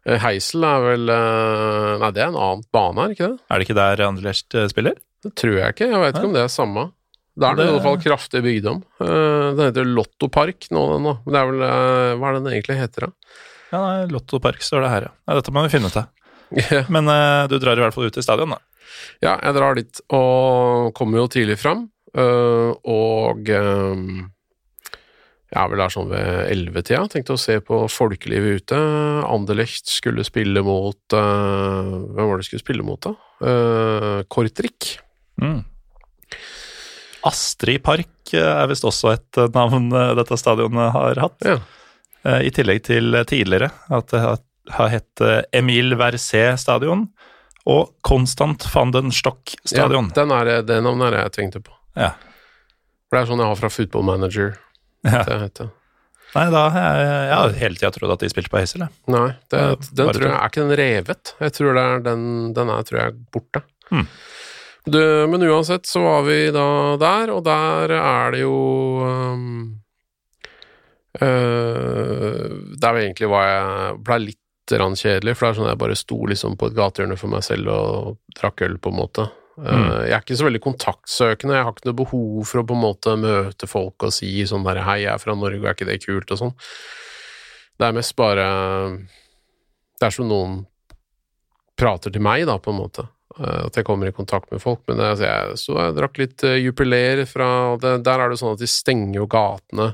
Heisel 0.02 0.64
er 0.66 0.80
vel 0.82 1.04
Nei, 1.06 2.08
det 2.10 2.24
er 2.24 2.32
en 2.32 2.40
annen 2.40 2.64
bane, 2.74 3.04
er 3.04 3.12
det 3.12 3.16
ikke 3.16 3.28
det? 3.28 3.44
Er 3.46 3.60
det 3.60 3.66
ikke 3.68 3.78
der 3.78 4.02
Anderlecht 4.08 4.56
spiller? 4.72 4.96
Det 5.22 5.30
tror 5.38 5.54
jeg 5.54 5.76
ikke. 5.76 5.86
Jeg 5.92 6.02
vet 6.02 6.16
ikke 6.18 6.30
om 6.32 6.34
det 6.34 6.42
er 6.42 6.50
samme. 6.50 6.88
Det 7.38 7.46
er 7.46 7.56
det 7.56 7.66
i 7.68 7.70
hvert 7.70 7.84
fall 7.86 8.00
kraftig 8.02 8.42
bygd 8.44 8.66
om. 8.72 8.80
Den 8.98 9.62
heter 9.62 9.86
Lottopark 9.86 10.66
nå, 10.74 10.82
den 10.96 11.06
da. 11.06 11.14
Men 11.22 11.36
det 11.36 11.38
er 11.38 11.52
vel 11.52 11.62
Hva 11.62 12.32
er 12.32 12.34
det 12.34 12.40
den 12.42 12.56
egentlig 12.56 12.78
heter, 12.80 13.06
da? 13.06 13.36
Ja, 13.70 13.78
nei, 13.84 14.10
Lottopark 14.10 14.66
står 14.66 14.82
det 14.82 14.90
her, 14.96 15.06
ja. 15.06 15.36
Dette 15.38 15.54
må 15.54 15.62
vi 15.68 15.72
finne 15.76 15.92
ut 15.92 16.00
av. 16.02 16.10
Men 16.96 17.12
du 17.52 17.56
drar 17.62 17.78
i 17.78 17.86
hvert 17.86 17.94
fall 17.94 18.10
ut 18.10 18.18
til 18.18 18.26
stadion, 18.26 18.56
da. 18.56 18.58
Ja, 19.22 19.36
jeg 19.36 19.54
drar 19.56 19.78
dit 19.78 20.02
og 20.12 20.92
kommer 20.98 21.22
jo 21.22 21.30
tidlig 21.30 21.58
fram, 21.60 21.86
øh, 22.18 22.72
og 22.82 23.50
øh, 23.54 24.04
jeg 25.52 25.60
er 25.60 25.68
vel 25.68 25.82
der 25.82 25.92
sånn 25.92 26.08
ved 26.10 26.28
ellevetida. 26.48 27.02
Tenkte 27.12 27.36
å 27.36 27.40
se 27.40 27.58
på 27.62 27.82
folkelivet 27.92 28.62
ute. 28.62 28.78
Anderlecht 29.28 29.90
skulle 29.92 30.24
spille 30.24 30.62
mot 30.64 31.16
øh, 31.18 31.90
Hvem 32.08 32.30
var 32.30 32.38
det 32.38 32.46
de 32.46 32.48
skulle 32.48 32.64
spille 32.64 32.86
mot, 32.86 33.02
da? 33.04 33.12
Uh, 33.42 34.22
Kortrik. 34.32 34.94
Mm. 35.42 35.60
Astrid 37.28 37.82
Park 37.84 38.32
er 38.32 38.64
visst 38.70 38.86
også 38.88 39.12
et 39.12 39.40
navn 39.52 39.90
dette 40.16 40.38
stadionet 40.40 40.94
har 40.94 41.20
hatt. 41.20 41.44
Ja. 41.44 41.58
I 42.40 42.50
tillegg 42.54 42.84
til 42.86 43.18
tidligere 43.28 43.68
at 43.92 44.08
det 44.14 44.22
har, 44.22 44.40
hett 44.88 45.22
Emil 45.52 45.96
Verset 45.98 46.60
stadion 46.62 47.08
og 47.68 47.92
Konstant 48.06 48.66
van 48.74 48.90
den 48.94 49.12
Stock 49.14 49.54
stadion. 49.64 50.10
Ja, 50.10 50.22
den 50.22 50.34
er, 50.34 50.52
det 50.66 50.80
navnet 50.82 51.10
er 51.10 51.16
det 51.16 51.22
jeg 51.26 51.34
tenkte 51.38 51.62
på. 51.62 51.74
Ja. 51.98 52.14
For 53.06 53.18
det 53.18 53.22
er 53.22 53.30
sånn 53.30 53.42
jeg 53.44 53.52
har 53.52 53.60
fra 53.60 53.70
Football 53.72 54.08
Manager. 54.08 54.54
Ja. 55.02 55.22
Det 55.26 55.38
heter. 55.46 55.70
Nei, 56.32 56.46
da 56.48 56.60
jeg, 56.72 57.00
jeg 57.04 57.36
har 57.36 57.56
hele 57.60 57.76
tida 57.76 57.90
trodd 57.92 58.12
at 58.14 58.22
de 58.24 58.28
spilte 58.32 58.52
på 58.52 58.60
Hazel, 58.62 58.86
jeg. 58.86 58.94
Nei, 59.12 59.26
det, 59.52 59.62
den 59.92 60.08
bare 60.08 60.16
tror 60.16 60.28
jeg 60.28 60.36
er 60.36 60.52
ikke 60.52 60.62
den 60.62 60.76
revet. 60.80 61.32
Jeg 61.44 61.54
tror 61.58 61.76
det 61.76 61.82
er 61.82 62.04
den, 62.06 62.22
den 62.56 62.72
er 62.72 62.86
tror 62.88 63.00
jeg 63.02 63.16
borte. 63.34 63.62
Hmm. 63.90 64.06
Du, 64.88 64.98
men 65.30 65.44
uansett 65.46 65.86
så 65.86 66.00
var 66.02 66.24
vi 66.26 66.38
da 66.54 66.66
der, 66.98 67.34
og 67.34 67.44
der 67.46 67.92
er 67.98 68.32
det 68.34 68.40
jo 68.40 68.54
um, 69.06 69.50
øh, 71.20 72.48
Der 72.82 72.98
egentlig 73.04 73.28
var 73.30 73.46
jeg 73.46 74.00
blei 74.02 74.18
litt 74.24 74.41
rann 74.80 74.96
kjedelig, 74.98 75.36
for 75.36 75.46
det 75.46 75.50
er 75.50 75.58
sånn 75.58 75.68
at 75.68 75.74
jeg 75.74 75.82
bare 75.82 75.98
sto 75.98 76.18
liksom 76.30 76.56
på 76.60 76.70
et 76.70 76.76
gatehjørne 76.78 77.18
for 77.20 77.32
meg 77.32 77.44
selv 77.46 77.70
og 77.72 78.18
drakk 78.38 78.64
øl, 78.66 78.76
på 78.82 78.92
en 78.92 79.00
måte. 79.02 79.28
Mm. 79.52 80.08
jeg 80.08 80.14
er 80.16 80.22
ikke 80.22 80.36
så 80.40 80.46
veldig 80.46 80.62
kontaktsøkende, 80.64 81.56
jeg 81.58 81.64
har 81.66 81.74
ikke 81.74 81.88
noe 81.90 81.96
behov 81.98 82.46
for 82.48 82.62
å 82.62 82.64
på 82.64 82.72
en 82.72 82.80
måte 82.80 83.12
møte 83.20 83.68
folk 83.68 84.06
og 84.08 84.14
si 84.16 84.30
sånn 84.48 84.64
der 84.64 84.80
'hei, 84.80 85.02
jeg 85.04 85.12
er 85.12 85.20
fra 85.20 85.34
Norge, 85.36 85.60
er 85.60 85.76
ikke 85.76 85.90
det 85.90 86.00
kult?' 86.00 86.32
og 86.32 86.38
sånn. 86.40 86.54
Det 87.78 87.88
er 87.88 87.92
mest 87.92 88.16
bare 88.16 88.46
Det 90.00 90.06
er 90.06 90.10
som 90.10 90.26
noen 90.26 90.64
prater 91.78 92.10
til 92.10 92.22
meg, 92.22 92.46
da, 92.46 92.58
på 92.58 92.72
en 92.72 92.80
måte. 92.80 93.06
Eh, 93.38 93.66
At 93.66 93.76
jeg 93.78 93.86
kommer 93.86 94.08
i 94.08 94.14
kontakt 94.14 94.50
med 94.50 94.62
folk. 94.62 94.82
Men 94.88 95.00
altså, 95.00 95.24
jeg, 95.28 95.58
så 95.60 95.78
jeg 95.78 95.96
drakk 95.98 96.20
litt 96.20 96.44
uh, 96.44 96.58
Jupiler 96.58 97.24
fra 97.28 97.76
det, 97.80 98.02
Der 98.06 98.20
er 98.20 98.32
det 98.32 98.40
sånn 98.40 98.56
at 98.56 98.62
de 98.62 98.70
stenger 98.70 99.22
jo 99.22 99.28
gatene 99.30 99.92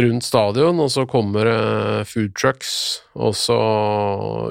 rundt 0.00 0.26
stadion, 0.26 0.80
og 0.82 0.90
så 0.90 1.04
kommer 1.10 1.46
det 1.48 2.08
food 2.10 2.32
trucks, 2.38 2.72
og 3.14 3.36
så 3.38 3.58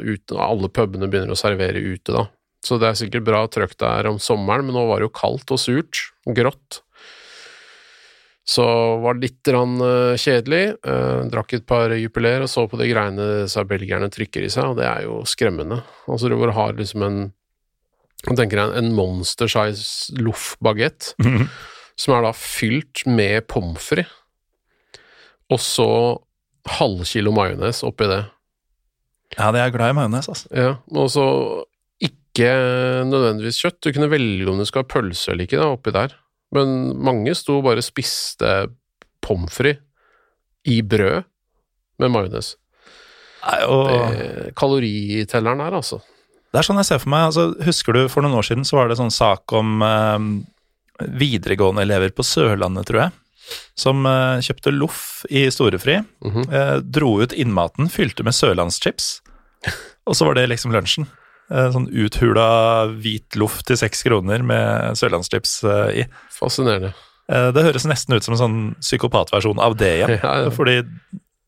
ute, 0.03 0.37
alle 0.39 0.69
pubene 0.71 1.09
begynner 1.11 1.35
å 1.35 1.39
servere 1.39 1.83
ute, 1.83 2.13
da. 2.15 2.27
Så 2.63 2.77
det 2.79 2.87
er 2.87 2.95
sikkert 2.99 3.27
bra 3.27 3.43
trøkk 3.51 3.75
der 3.81 4.07
om 4.07 4.21
sommeren, 4.23 4.69
men 4.69 4.77
nå 4.77 4.85
var 4.87 5.01
det 5.01 5.09
jo 5.09 5.17
kaldt 5.17 5.51
og 5.51 5.59
surt, 5.59 6.05
grått. 6.31 6.79
Så 8.47 8.63
var 9.03 9.15
det 9.15 9.29
litt 9.29 9.51
rann, 9.55 9.75
uh, 9.83 10.15
kjedelig. 10.19 10.77
Uh, 10.83 11.27
drakk 11.31 11.55
et 11.55 11.67
par 11.67 11.91
Jupiler 11.95 12.43
og 12.43 12.51
så 12.51 12.65
på 12.67 12.79
de 12.79 12.89
greiene 12.89 13.27
disse 13.43 13.63
belgierne 13.67 14.11
trykker 14.11 14.43
i 14.43 14.51
seg, 14.51 14.71
og 14.71 14.79
det 14.79 14.87
er 14.87 15.05
jo 15.07 15.21
skremmende. 15.27 15.79
Altså 16.11 16.31
du 16.31 16.35
bare 16.39 16.55
har 16.55 16.75
liksom 16.79 17.07
en 17.07 17.23
jeg 18.23 18.37
tenker 18.39 18.61
jeg, 18.61 18.71
en 18.79 18.93
monster 18.95 19.49
size 19.51 20.13
loff-bagett, 20.15 21.09
som 21.99 22.13
er 22.15 22.21
da 22.23 22.29
fylt 22.31 23.01
med 23.03 23.49
pommes 23.51 23.83
frites, 23.83 24.13
og 25.51 25.59
så 25.61 25.89
halvkilo 26.77 27.33
majones 27.35 27.83
oppi 27.83 28.07
det. 28.07 28.23
Ja, 29.35 29.49
det 29.51 29.59
er 29.59 29.67
jeg 29.67 29.75
glad 29.75 29.93
i 29.93 29.97
majones, 29.97 30.29
altså. 30.29 30.49
Ja, 30.55 30.73
og 30.93 31.09
så 31.11 31.25
ikke 32.03 32.49
nødvendigvis 33.09 33.61
kjøtt. 33.63 33.81
Du 33.83 33.91
kunne 33.93 34.11
velge 34.11 34.49
om 34.49 34.61
du 34.61 34.67
skal 34.69 34.85
ha 34.85 34.91
pølse 34.93 35.33
eller 35.33 35.47
ikke 35.47 35.59
da, 35.61 35.71
oppi 35.73 35.93
der. 35.95 36.15
Men 36.53 36.93
mange 37.01 37.33
sto 37.37 37.59
og 37.59 37.83
spiste 37.85 38.53
pommes 39.23 39.53
frites 39.53 39.81
i 40.69 40.79
brød 40.85 41.25
med 41.99 42.11
majones. 42.13 42.53
Kaloritelleren 44.55 45.59
der, 45.59 45.75
altså. 45.75 45.99
Det 46.53 46.61
er 46.61 46.67
sånn 46.67 46.79
jeg 46.79 46.87
ser 46.91 47.01
for 47.01 47.11
meg. 47.11 47.27
altså 47.31 47.49
Husker 47.65 47.97
du 47.97 48.03
for 48.11 48.23
noen 48.23 48.37
år 48.37 48.45
siden 48.47 48.65
så 48.67 48.77
var 48.77 48.91
det 48.91 48.99
sånn 48.99 49.11
sak 49.13 49.51
om 49.57 49.81
eh, 49.83 50.27
videregående 51.19 51.83
elever 51.83 52.13
på 52.15 52.25
Sørlandet, 52.27 52.85
tror 52.87 52.99
jeg, 53.05 53.15
som 53.75 54.05
eh, 54.05 54.39
kjøpte 54.45 54.71
loff 54.75 55.25
i 55.29 55.45
storefri, 55.51 55.99
Mhm. 56.23 56.45
eh, 56.53 56.77
dro 56.81 57.19
ut 57.21 57.33
innmaten, 57.33 57.89
fylte 57.91 58.23
med 58.23 58.33
sørlandschips, 58.37 59.21
og 60.07 60.15
så 60.15 60.25
var 60.27 60.35
det 60.35 60.49
liksom 60.49 60.71
lunsjen. 60.73 61.07
Eh, 61.51 61.69
sånn 61.75 61.89
uthula 61.91 62.87
hvit 62.87 63.35
loff 63.35 63.61
til 63.67 63.75
seks 63.77 64.03
kroner 64.07 64.41
med 64.43 64.95
sørlandschips 64.97 65.57
i. 65.93 66.05
Fascinerende. 66.31 66.93
Det 67.27 67.63
høres 67.63 67.85
nesten 67.87 68.15
ut 68.15 68.23
som 68.25 68.33
en 68.35 68.39
sånn 68.41 68.75
psykopatversjon 68.83 69.59
av 69.63 69.77
det 69.79 69.91
igjen, 69.99 70.19
Ja, 70.23 70.33
ja. 70.43 70.49
fordi 70.51 70.81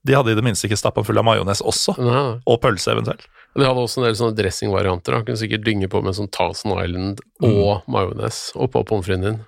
de 0.05 0.13
hadde 0.13 0.31
i 0.31 0.35
det 0.37 0.43
minste 0.45 0.67
ikke 0.69 0.77
stappa 0.77 1.03
full 1.03 1.17
av 1.17 1.25
majones 1.25 1.59
også, 1.65 1.95
nei. 1.99 2.39
og 2.45 2.61
pølse 2.61 2.93
eventuelt. 2.93 3.25
De 3.55 3.63
hadde 3.65 3.81
også 3.81 3.97
en 4.01 4.05
del 4.07 4.15
sånne 4.19 4.35
dressingvarianter. 4.37 5.17
Kunne 5.25 5.39
sikkert 5.39 5.63
dynge 5.65 5.87
på 5.89 6.01
med 6.03 6.13
sånn 6.15 6.29
Thousand 6.31 6.75
Island 6.83 7.21
og 7.41 7.83
majones 7.91 8.51
oppå 8.55 8.83
pommes 8.85 9.07
fritesen 9.07 9.23
din. 9.23 9.39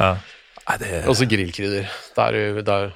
Ja. 0.00 0.16
Nei, 0.68 0.76
det... 0.82 0.90
Og 1.10 1.16
så 1.18 1.26
grillkrydder. 1.30 1.88
Der, 2.16 2.36
er 2.36 2.50
jo- 2.56 2.64
der. 2.66 2.92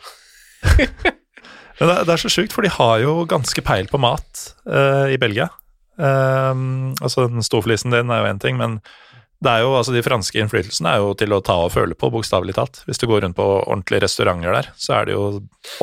Men 1.81 1.91
det, 1.91 1.97
det 2.07 2.13
er 2.15 2.23
så 2.23 2.31
sjukt, 2.31 2.53
for 2.55 2.63
de 2.63 2.71
har 2.71 3.01
jo 3.03 3.17
ganske 3.31 3.63
peil 3.67 3.89
på 3.91 3.99
mat 4.03 4.45
uh, 4.71 5.09
i 5.11 5.19
Belgia. 5.19 5.49
Um, 5.99 6.93
altså, 7.03 7.27
den 7.31 7.43
storflisen 7.47 7.91
din 7.95 8.11
er 8.15 8.23
jo 8.23 8.31
én 8.33 8.41
ting, 8.43 8.57
men 8.59 8.81
Det 9.45 9.51
er 9.53 9.61
jo, 9.63 9.75
altså 9.79 9.93
De 9.95 10.01
franske 10.03 10.39
innflytelsene 10.41 10.91
er 10.91 11.03
jo 11.03 11.13
til 11.19 11.31
å 11.37 11.41
ta 11.45 11.55
og 11.67 11.73
føle 11.75 11.95
på, 11.99 12.09
bokstavelig 12.15 12.55
talt. 12.57 12.81
Hvis 12.89 12.99
du 13.03 13.07
går 13.11 13.23
rundt 13.27 13.37
på 13.37 13.45
ordentlige 13.61 14.05
restauranter 14.07 14.55
der, 14.57 14.69
så 14.81 14.95
er 15.01 15.07
det 15.11 15.15
jo 15.17 15.25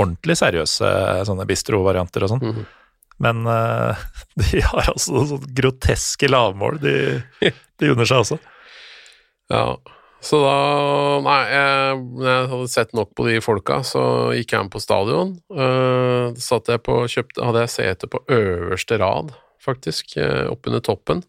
ordentlig 0.02 0.36
seriøse 0.40 0.92
sånne 1.30 1.46
bistro-varianter 1.50 2.26
og 2.26 2.32
sånn. 2.34 2.46
Mhm. 2.48 2.66
Men 3.22 3.44
uh, 3.46 4.00
de 4.42 4.64
har 4.66 4.88
altså 4.96 5.26
sånn 5.30 5.44
groteske 5.60 6.32
lavmål, 6.32 6.80
de, 6.82 6.96
de 7.78 7.92
unner 7.94 8.08
seg 8.10 8.24
også. 8.24 8.40
Ja, 9.52 9.66
så 10.22 10.38
da 10.43 10.57
Nei, 11.26 11.39
jeg, 11.49 12.01
jeg 12.22 12.49
hadde 12.51 12.69
sett 12.72 12.93
nok 12.97 13.11
på 13.17 13.26
de 13.28 13.39
folka, 13.43 13.82
så 13.86 14.03
gikk 14.38 14.53
jeg 14.53 14.67
med 14.67 14.74
på 14.74 14.82
stadion. 14.82 15.36
Uh, 15.53 16.34
satt 16.41 16.69
jeg 16.69 16.82
på, 16.86 16.99
kjøpte, 17.09 17.43
hadde 17.45 17.65
jeg 17.65 17.74
sete 17.76 18.09
på 18.09 18.22
øverste 18.32 18.97
rad, 19.01 19.34
faktisk, 19.61 20.15
uh, 20.22 20.47
oppunder 20.53 20.84
toppen. 20.86 21.24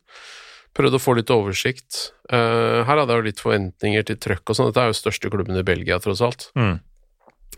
Prøvde 0.77 0.97
å 0.97 1.03
få 1.03 1.17
litt 1.19 1.33
oversikt. 1.33 2.13
Uh, 2.33 2.81
her 2.89 2.97
hadde 2.97 3.13
jeg 3.13 3.21
jo 3.21 3.29
litt 3.29 3.43
forventninger 3.45 4.09
til 4.09 4.21
trøkk 4.21 4.53
og 4.53 4.59
sånn. 4.59 4.71
Dette 4.71 4.85
er 4.85 4.93
jo 4.93 5.01
største 5.01 5.33
klubben 5.33 5.61
i 5.61 5.65
Belgia, 5.67 6.01
tross 6.01 6.25
alt. 6.25 6.49
Mm. 6.57 6.79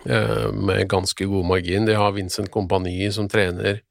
Uh, 0.04 0.48
med 0.50 0.88
ganske 0.90 1.28
god 1.30 1.50
margin. 1.50 1.86
De 1.86 1.94
har 1.98 2.14
Vincent 2.16 2.50
Kompani 2.54 3.10
som 3.14 3.30
trener. 3.30 3.82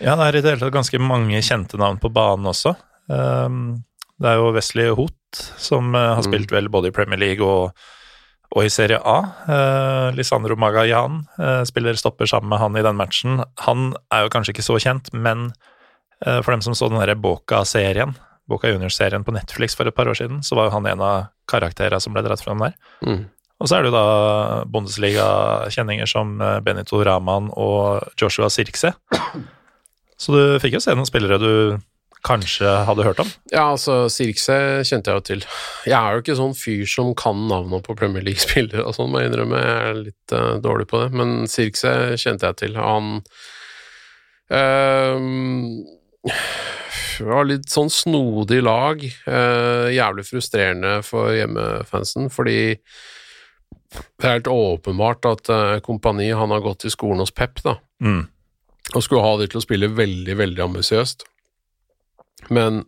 Ja, 0.00 0.14
det 0.16 0.26
er 0.28 0.38
i 0.38 0.42
det 0.42 0.54
hele 0.54 0.62
tatt 0.62 0.74
ganske 0.78 1.02
mange 1.02 1.42
kjente 1.44 1.78
navn 1.80 1.98
på 2.00 2.10
banen 2.14 2.48
også. 2.50 2.76
Um, 3.10 3.82
det 4.20 4.28
er 4.28 4.40
jo 4.40 4.52
Wesley 4.54 4.92
Hoot 4.92 5.40
som 5.60 5.94
uh, 5.96 6.14
har 6.18 6.24
spilt 6.26 6.52
vel 6.52 6.68
både 6.72 6.90
i 6.90 6.94
Premier 6.94 7.20
League 7.20 7.46
og, 7.46 7.72
og 8.52 8.66
i 8.66 8.72
Serie 8.72 9.00
A. 9.00 9.18
Uh, 9.48 10.08
Lisandro 10.16 10.56
Magayan 10.60 11.22
uh, 11.40 11.62
spiller 11.68 11.98
stopper 11.98 12.28
sammen 12.28 12.52
med 12.52 12.60
han 12.60 12.76
i 12.76 12.84
den 12.84 12.98
matchen. 12.98 13.40
Han 13.64 13.92
er 14.12 14.26
jo 14.26 14.32
kanskje 14.34 14.56
ikke 14.56 14.66
så 14.66 14.78
kjent, 14.82 15.12
men 15.16 15.48
uh, 16.26 16.40
for 16.42 16.52
dem 16.52 16.64
som 16.66 16.76
så 16.76 16.90
den 16.92 17.00
derre 17.00 17.16
Boka-serien, 17.16 18.16
Boka 18.50 18.72
Juniors-serien 18.72 19.24
på 19.24 19.34
Netflix 19.36 19.78
for 19.78 19.88
et 19.88 19.96
par 19.96 20.10
år 20.10 20.18
siden, 20.18 20.42
så 20.44 20.58
var 20.58 20.68
jo 20.68 20.76
han 20.76 20.88
en 20.90 21.04
av 21.06 21.30
karakterene 21.50 22.02
som 22.02 22.16
ble 22.16 22.24
dratt 22.26 22.42
fram 22.44 22.60
der. 22.66 22.74
Mm. 23.06 23.28
Og 23.60 23.68
så 23.68 23.76
er 23.76 23.84
det 23.84 23.90
jo 23.90 23.96
da 23.96 24.64
Bundesliga-kjenninger 24.72 26.08
som 26.08 26.36
uh, 26.42 26.58
Benito 26.64 27.00
Raman 27.04 27.52
og 27.56 28.12
Joshua 28.20 28.50
Sirkse. 28.52 28.92
Så 30.20 30.34
du 30.36 30.60
fikk 30.60 30.76
jo 30.76 30.82
se 30.84 30.92
noen 30.96 31.08
spillere 31.08 31.40
du 31.40 31.52
kanskje 32.26 32.68
hadde 32.88 33.04
hørt 33.06 33.20
om. 33.22 33.28
Ja, 33.52 33.70
altså, 33.72 34.02
Sirkse 34.12 34.56
kjente 34.86 35.10
jeg 35.12 35.16
jo 35.20 35.24
til. 35.30 35.44
Jeg 35.88 35.96
er 35.96 36.12
jo 36.16 36.22
ikke 36.24 36.36
sånn 36.38 36.56
fyr 36.58 36.84
som 36.90 37.14
kan 37.18 37.46
navnet 37.48 37.84
på 37.86 37.96
Premier 37.98 38.24
League-spillere 38.26 38.84
og 38.84 38.96
sånn, 38.96 39.10
må 39.12 39.22
jeg 39.22 39.30
innrømme. 39.32 39.60
Jeg 39.64 39.86
er 39.90 40.02
litt 40.04 40.34
uh, 40.36 40.56
dårlig 40.62 40.86
på 40.90 41.00
det, 41.04 41.10
men 41.16 41.48
Sirkse 41.50 41.94
kjente 42.20 42.50
jeg 42.50 42.60
til. 42.60 42.76
Han 42.80 43.20
uh, 44.50 45.16
var 47.20 47.48
litt 47.48 47.68
sånn 47.72 47.90
snodig 47.92 48.60
lag. 48.64 49.02
Uh, 49.26 49.88
jævlig 49.94 50.26
frustrerende 50.28 50.98
for 51.06 51.32
hjemmefansen, 51.36 52.28
fordi 52.32 52.76
det 53.90 54.26
er 54.28 54.36
helt 54.36 54.50
åpenbart 54.50 55.26
at 55.26 55.50
uh, 55.50 55.78
Kompani 55.84 56.30
han 56.36 56.52
har 56.54 56.62
gått 56.64 56.86
i 56.86 56.92
skolen 56.92 57.22
hos 57.24 57.34
Pep, 57.34 57.62
da 57.66 57.78
Mm. 58.00 58.22
og 58.94 59.02
skulle 59.04 59.20
ha 59.20 59.34
de 59.36 59.44
til 59.50 59.58
å 59.60 59.62
spille 59.64 59.90
veldig, 59.92 60.34
veldig 60.38 60.62
ambisiøst. 60.64 61.26
Men 62.48 62.84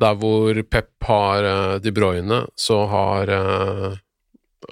der 0.00 0.16
hvor 0.16 0.62
Pep 0.70 0.92
har 1.08 1.44
uh, 1.44 1.76
De 1.82 1.92
Bruyne, 1.92 2.44
så 2.56 2.84
har, 2.88 3.28
uh, 3.28 3.98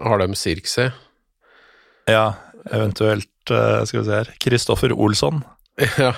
har 0.00 0.22
de 0.22 0.28
Sirkse. 0.38 0.90
Ja, 2.08 2.32
eventuelt 2.72 3.52
uh, 3.52 3.84
Skal 3.84 4.00
vi 4.00 4.06
se 4.06 4.18
her 4.22 4.34
Kristoffer 4.40 4.94
Olsson. 4.96 5.42
ja. 6.00 6.14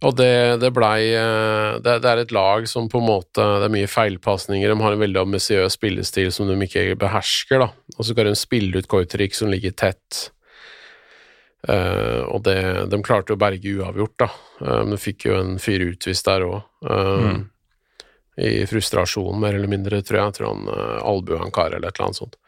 Og 0.00 0.14
det, 0.16 0.62
det 0.62 0.70
blei 0.72 1.12
det, 1.12 1.98
det 2.00 2.08
er 2.08 2.22
et 2.22 2.30
lag 2.32 2.64
som 2.64 2.86
på 2.88 3.02
en 3.02 3.04
måte 3.04 3.44
Det 3.60 3.66
er 3.66 3.74
mye 3.74 3.90
feilpasninger, 3.90 4.72
de 4.72 4.80
har 4.80 4.94
en 4.96 5.02
veldig 5.02 5.20
ambisiøs 5.26 5.76
spillestil 5.76 6.30
som 6.32 6.48
de 6.48 6.56
ikke 6.64 6.96
behersker, 6.96 7.60
da. 7.60 7.68
Og 7.98 8.08
så 8.08 8.16
kan 8.16 8.30
de 8.30 8.32
spille 8.38 8.80
ut 8.80 8.88
Koitrik 8.88 9.36
som 9.36 9.52
ligger 9.52 9.76
tett. 9.76 10.30
Uh, 11.68 12.24
og 12.32 12.44
det, 12.46 12.56
de 12.88 13.02
klarte 13.04 13.34
å 13.34 13.40
berge 13.40 13.74
uavgjort, 13.76 14.16
da. 14.22 14.28
Uh, 14.62 14.80
men 14.82 14.94
de 14.94 15.00
fikk 15.00 15.28
jo 15.28 15.36
en 15.36 15.58
fyr 15.60 15.84
utvist 15.90 16.28
der 16.28 16.46
òg. 16.46 16.60
Mm. 16.88 17.42
I 18.40 18.64
frustrasjon, 18.64 19.36
mer 19.42 19.58
eller 19.58 19.68
mindre, 19.68 20.00
tror 20.00 20.22
jeg. 20.22 20.30
Jeg 20.30 20.38
tror 20.38 20.54
han 20.54 20.70
uh, 20.70 21.00
albua 21.04 21.42
en 21.44 21.52
kar 21.52 21.74
eller 21.74 21.90
et 21.90 21.98
eller 21.98 22.08
annet 22.08 22.22
sånt. 22.22 22.38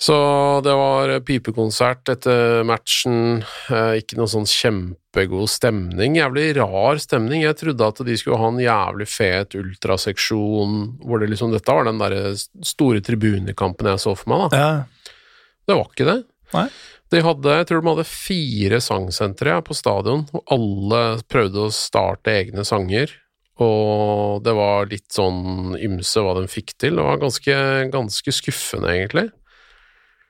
Så 0.00 0.14
det 0.62 0.72
var 0.78 1.10
pipekonsert 1.26 2.08
etter 2.12 2.62
matchen. 2.64 3.42
Uh, 3.66 3.98
ikke 3.98 4.16
noe 4.16 4.30
sånn 4.30 4.46
kjempegod 4.48 5.50
stemning. 5.50 6.16
Jævlig 6.20 6.52
rar 6.60 7.02
stemning. 7.02 7.42
Jeg 7.42 7.58
trodde 7.58 7.88
at 7.92 8.04
de 8.06 8.16
skulle 8.16 8.38
ha 8.40 8.48
en 8.52 8.62
jævlig 8.62 9.08
fet 9.10 9.58
ultraseksjon 9.58 10.78
hvor 11.02 11.20
det 11.20 11.32
liksom 11.34 11.52
Dette 11.52 11.74
var 11.74 11.90
den 11.90 12.00
derre 12.00 12.36
store 12.38 13.02
tribunekampen 13.04 13.90
jeg 13.90 14.04
så 14.06 14.14
for 14.16 14.32
meg, 14.32 14.46
da. 14.54 14.62
Ja. 14.62 15.12
Det 15.68 15.76
var 15.76 15.90
ikke 15.90 16.08
det. 16.08 16.20
Nei. 16.54 16.68
De 17.08 17.22
hadde, 17.24 17.54
jeg 17.60 17.68
tror 17.70 17.80
de 17.80 17.88
hadde 17.88 18.08
fire 18.08 18.80
sangsentre 18.84 19.54
på 19.64 19.76
stadion, 19.76 20.26
og 20.36 20.52
alle 20.52 21.02
prøvde 21.30 21.64
å 21.64 21.72
starte 21.72 22.34
egne 22.34 22.66
sanger. 22.68 23.14
Og 23.64 24.44
det 24.44 24.54
var 24.54 24.90
litt 24.90 25.08
sånn 25.10 25.74
ymse 25.80 26.22
hva 26.22 26.36
de 26.38 26.50
fikk 26.50 26.76
til. 26.78 26.98
Det 27.00 27.06
var 27.06 27.22
ganske, 27.22 27.56
ganske 27.94 28.34
skuffende, 28.36 28.92
egentlig. 28.92 29.28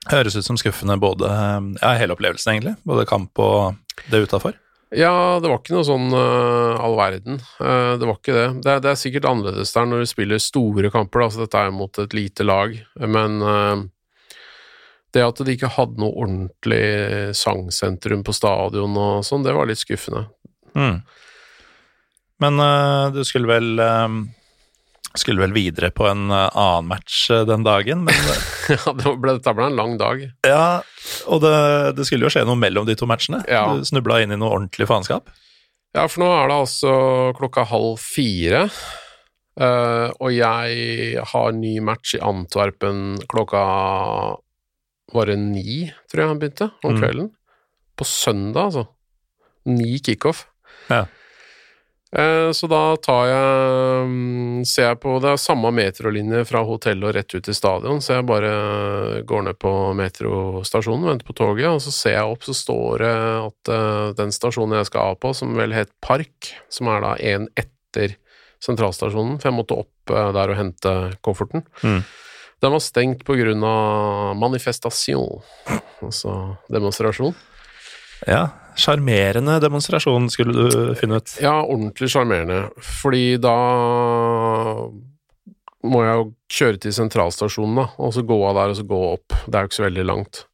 Høres 0.08 0.38
ut 0.38 0.46
som 0.46 0.56
skuffende 0.56 0.96
både 1.02 1.28
Ja, 1.28 1.92
hele 1.98 2.14
opplevelsen, 2.14 2.54
egentlig. 2.54 2.78
Både 2.88 3.08
kamp 3.10 3.42
og 3.42 3.76
det 4.08 4.22
utafor. 4.24 4.56
Ja, 4.94 5.36
det 5.42 5.50
var 5.50 5.58
ikke 5.60 5.74
noe 5.74 5.84
sånn 5.84 6.08
uh, 6.14 6.78
all 6.80 6.94
verden. 6.96 7.42
Uh, 7.60 7.98
det 8.00 8.08
var 8.08 8.16
ikke 8.16 8.36
det. 8.36 8.46
det. 8.64 8.78
Det 8.86 8.92
er 8.94 9.00
sikkert 9.02 9.28
annerledes 9.28 9.74
der 9.74 9.88
når 9.90 10.00
du 10.00 10.08
spiller 10.08 10.40
store 10.40 10.92
kamper, 10.94 11.26
da, 11.26 11.28
så 11.34 11.42
dette 11.42 11.60
er 11.60 11.74
mot 11.76 12.00
et 12.00 12.16
lite 12.16 12.46
lag. 12.46 12.72
Men 13.04 13.42
uh, 13.44 13.82
det 15.18 15.26
at 15.26 15.42
de 15.42 15.54
ikke 15.58 15.74
hadde 15.74 15.98
noe 16.00 16.14
ordentlig 16.14 17.34
sangsentrum 17.36 18.22
på 18.26 18.34
stadion 18.36 18.94
og 18.98 19.26
sånn, 19.26 19.44
det 19.46 19.56
var 19.56 19.68
litt 19.68 19.82
skuffende. 19.82 20.28
Mm. 20.78 21.00
Men 22.38 22.60
uh, 22.62 23.10
du 23.14 23.24
skulle 23.26 23.50
vel 23.50 23.80
um, 23.82 24.20
skulle 25.18 25.42
vel 25.42 25.54
videre 25.56 25.90
på 25.90 26.06
en 26.06 26.28
uh, 26.30 26.46
annen 26.52 26.90
match 26.92 27.24
uh, 27.32 27.42
den 27.48 27.66
dagen, 27.66 28.04
men 28.06 28.14
ja, 28.74 28.94
det 28.94 29.14
ble, 29.18 29.34
dette 29.40 29.54
ble 29.56 29.66
en 29.70 29.78
lang 29.78 29.98
dag. 29.98 30.22
Ja, 30.46 30.80
og 31.26 31.42
det, 31.42 31.56
det 31.98 32.06
skulle 32.06 32.28
jo 32.28 32.32
skje 32.32 32.46
noe 32.46 32.58
mellom 32.60 32.86
de 32.86 32.96
to 32.98 33.08
matchene. 33.10 33.42
Ja. 33.50 33.66
Du 33.74 33.86
snubla 33.88 34.22
inn 34.22 34.34
i 34.34 34.38
noe 34.38 34.54
ordentlig 34.54 34.88
faenskap. 34.90 35.32
Ja, 35.96 36.04
for 36.06 36.22
nå 36.22 36.30
er 36.30 36.50
det 36.50 36.62
altså 36.62 36.94
klokka 37.38 37.64
halv 37.66 37.96
fire, 37.98 38.66
og 39.58 40.28
jeg 40.30 41.22
har 41.32 41.54
ny 41.56 41.72
match 41.82 42.12
i 42.14 42.20
Antwerpen 42.22 43.16
klokka 43.26 43.62
Var 45.14 45.26
det 45.30 45.38
ni, 45.40 45.92
tror 46.10 46.20
jeg 46.24 46.28
han 46.28 46.38
begynte, 46.42 46.70
om 46.84 46.94
Mm. 46.94 47.00
kvelden? 47.02 47.30
På 47.96 48.04
søndag, 48.04 48.64
altså. 48.68 48.86
Ni 49.66 49.98
kickoff. 49.98 50.46
Ja. 50.90 51.06
Eh, 52.12 52.52
Så 52.56 52.68
da 52.68 52.96
tar 52.96 53.26
jeg 53.28 54.06
mm, 54.08 54.64
Ser 54.64 54.86
jeg 54.88 55.00
på 55.00 55.20
Det 55.20 55.28
er 55.28 55.36
samme 55.36 55.68
metrolinje 55.76 56.46
fra 56.48 56.62
hotellet 56.64 57.04
og 57.04 57.14
rett 57.14 57.34
ut 57.34 57.44
til 57.44 57.52
stadion, 57.54 58.00
så 58.00 58.14
jeg 58.16 58.24
bare 58.26 59.22
går 59.28 59.42
ned 59.44 59.58
på 59.60 59.72
metrostasjonen, 59.94 61.04
venter 61.10 61.26
på 61.28 61.36
toget, 61.36 61.66
og 61.68 61.80
så 61.84 61.92
ser 61.92 62.14
jeg 62.16 62.24
opp, 62.32 62.42
så 62.48 62.54
står 62.56 62.98
det 63.04 63.12
at 63.44 63.72
eh, 63.74 64.12
den 64.22 64.32
stasjonen 64.32 64.78
jeg 64.78 64.86
skal 64.88 65.12
av 65.12 65.18
på, 65.20 65.34
som 65.36 65.52
vel 65.58 65.72
het 65.76 65.90
Park, 66.00 66.54
som 66.72 66.88
er 66.88 67.00
da 67.04 67.12
en 67.34 67.46
etter 67.60 68.16
sentralstasjonen, 68.64 69.36
for 69.40 69.50
jeg 69.50 69.58
måtte 69.58 69.76
opp 69.78 70.10
eh, 70.14 70.32
der 70.32 70.54
og 70.54 70.56
hente 70.62 70.94
kofferten, 71.22 71.64
Mm. 71.84 72.00
Den 72.62 72.74
var 72.74 72.82
stengt 72.82 73.28
av 73.28 74.36
manifestasjon, 74.38 75.42
altså 76.02 76.38
demonstrasjon. 76.72 77.36
Ja, 78.26 78.48
Sjarmerende 78.78 79.56
demonstrasjon, 79.58 80.28
skulle 80.30 80.54
du 80.54 80.94
finne 80.98 81.18
ut. 81.18 81.32
Ja, 81.42 81.56
ordentlig 81.64 82.12
sjarmerende, 82.12 82.68
fordi 82.78 83.34
da 83.42 83.54
må 85.88 86.02
jeg 86.04 86.20
jo 86.20 86.28
kjøre 86.58 86.80
til 86.84 86.94
sentralstasjonen, 86.94 87.80
da, 87.80 87.86
og 87.98 88.14
så 88.14 88.22
gå 88.26 88.38
av 88.46 88.54
der 88.60 88.74
og 88.74 88.78
så 88.78 88.86
gå 88.86 89.00
opp. 89.16 89.34
Det 89.46 89.58
er 89.58 89.66
jo 89.66 89.70
ikke 89.70 89.78
så 89.80 89.86
veldig 89.88 90.06
langt. 90.06 90.44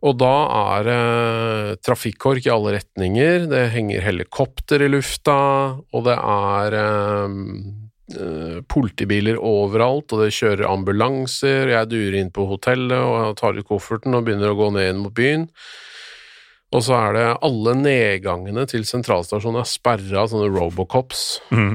Og 0.00 0.16
da 0.16 0.34
er 0.72 0.86
det 0.88 1.80
trafikkork 1.84 2.46
i 2.48 2.52
alle 2.54 2.78
retninger, 2.78 3.44
det 3.50 3.66
henger 3.74 4.06
helikopter 4.06 4.86
i 4.86 4.88
lufta, 4.88 5.36
og 5.76 6.06
det 6.08 6.16
er 6.16 6.78
eh, 6.80 7.26
eh, 7.28 7.79
politibiler 8.70 9.38
overalt, 9.38 10.12
og 10.12 10.24
det 10.24 10.32
kjører 10.36 10.68
ambulanser, 10.70 11.70
jeg 11.72 11.90
durer 11.90 12.16
inn 12.20 12.32
på 12.34 12.46
hotellet 12.50 12.98
og 12.98 13.14
jeg 13.18 13.36
tar 13.40 13.60
ut 13.60 13.68
kofferten 13.68 14.16
og 14.18 14.26
begynner 14.26 14.52
å 14.52 14.58
gå 14.58 14.70
ned 14.74 14.90
inn 14.90 15.04
mot 15.04 15.14
byen. 15.14 15.46
Og 16.70 16.84
så 16.86 16.94
er 16.96 17.16
det 17.16 17.28
alle 17.46 17.74
nedgangene 17.78 18.64
til 18.70 18.84
sentralstasjonen 18.86 19.62
er 19.62 19.68
sperra 19.68 20.22
av 20.22 20.30
sånne 20.30 20.50
robocops. 20.54 21.24
Mm. 21.50 21.74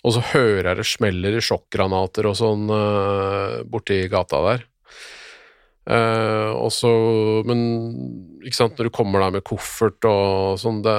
Og 0.00 0.14
så 0.16 0.22
hører 0.32 0.70
jeg 0.70 0.80
det 0.80 0.88
smeller 0.88 1.36
i 1.36 1.44
sjokkgranater 1.44 2.30
og 2.30 2.38
sånn 2.38 2.70
uh, 2.72 3.60
borti 3.68 4.00
gata 4.12 4.40
der. 4.46 4.66
Uh, 5.90 6.52
og 6.60 6.68
så 6.72 6.90
Men 7.48 7.60
sant, 8.52 8.78
når 8.78 8.88
du 8.88 8.92
kommer 8.94 9.20
der 9.24 9.34
med 9.36 9.44
koffert 9.44 10.04
og 10.08 10.56
sånn, 10.62 10.80
det, 10.84 10.94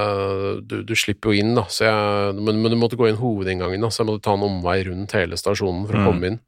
du, 0.69 0.75
du 0.87 0.93
slipper 0.95 1.31
jo 1.33 1.41
inn, 1.41 1.55
da. 1.57 1.63
Så 1.71 1.87
jeg, 1.87 2.35
men, 2.37 2.61
men 2.61 2.71
du 2.71 2.77
måtte 2.79 2.99
gå 2.99 3.07
inn 3.09 3.17
hovedinngangen, 3.21 3.81
da, 3.81 3.89
så 3.91 4.03
jeg 4.03 4.09
måtte 4.11 4.23
ta 4.27 4.35
en 4.37 4.45
omvei 4.47 4.77
rundt 4.87 5.15
hele 5.17 5.39
stasjonen 5.39 5.87
for 5.89 5.97
å 5.97 6.01
Mm. 6.01 6.07
komme 6.09 6.31
inn. 6.31 6.39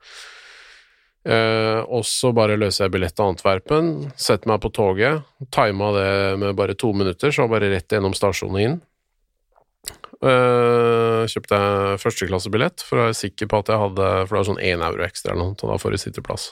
Eh, 1.23 1.79
og 1.87 2.03
så 2.03 2.33
bare 2.35 2.57
løser 2.59 2.83
jeg 2.85 2.91
billett 2.97 3.15
til 3.15 3.29
Antwerpen, 3.31 3.91
setter 4.19 4.49
meg 4.51 4.59
på 4.65 4.73
toget, 4.75 5.21
tima 5.55 5.93
det 5.95 6.09
med 6.41 6.55
bare 6.59 6.75
to 6.75 6.89
minutter, 6.93 7.31
så 7.31 7.45
bare 7.47 7.69
rett 7.71 7.87
gjennom 7.95 8.11
stasjonen 8.17 8.59
inn. 8.65 8.81
Eh, 10.23 11.23
kjøpte 11.27 11.57
jeg 11.59 11.99
førsteklassebillett 12.03 12.83
for 12.87 12.99
å 12.99 13.05
være 13.09 13.17
sikker 13.17 13.49
på 13.51 13.59
at 13.59 13.71
jeg 13.73 13.81
hadde 13.81 14.05
For 14.23 14.29
det 14.31 14.37
var 14.39 14.47
sånn 14.47 14.61
én 14.63 14.83
euro 14.87 15.03
ekstra 15.03 15.33
eller 15.33 15.49
noe, 15.49 15.57
så 15.59 15.67
da 15.67 15.75
får 15.81 15.91
du 15.95 15.99
sitteplass. 15.99 16.45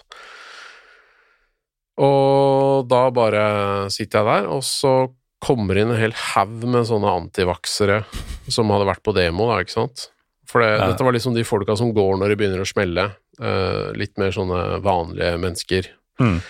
Og 1.99 2.87
da 2.89 3.01
bare 3.11 3.89
sitter 3.91 4.21
jeg 4.21 4.29
der, 4.29 4.47
og 4.49 4.63
så 4.63 4.93
kommer 5.41 5.77
inn 5.81 5.89
en 5.91 5.97
hel 5.99 6.13
haug 6.13 6.63
med 6.69 6.85
sånne 6.87 7.09
antivaksere 7.17 8.03
som 8.51 8.69
hadde 8.69 8.85
vært 8.87 9.03
på 9.03 9.13
demo, 9.17 9.47
da, 9.49 9.59
ikke 9.63 9.73
sant. 9.75 10.07
For 10.47 10.61
det, 10.61 10.69
Ja. 10.79 10.87
dette 10.91 11.03
var 11.03 11.13
liksom 11.13 11.33
de 11.35 11.43
folka 11.47 11.75
som 11.77 11.93
går 11.93 12.17
når 12.19 12.29
det 12.29 12.37
begynner 12.37 12.61
å 12.61 12.67
smelle. 12.69 13.15
Uh, 13.41 13.91
litt 13.97 14.17
mer 14.19 14.29
sånne 14.31 14.81
vanlige 14.83 15.37
mennesker 15.39 15.87
Mm. 16.19 16.41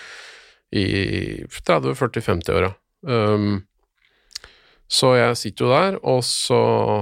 i 0.72 1.44
30-40-50-åra. 1.48 2.74
Um, 3.06 3.62
så 4.92 5.14
jeg 5.16 5.36
sitter 5.40 5.64
jo 5.64 5.70
der, 5.72 5.96
og 6.04 6.20
så 6.26 6.58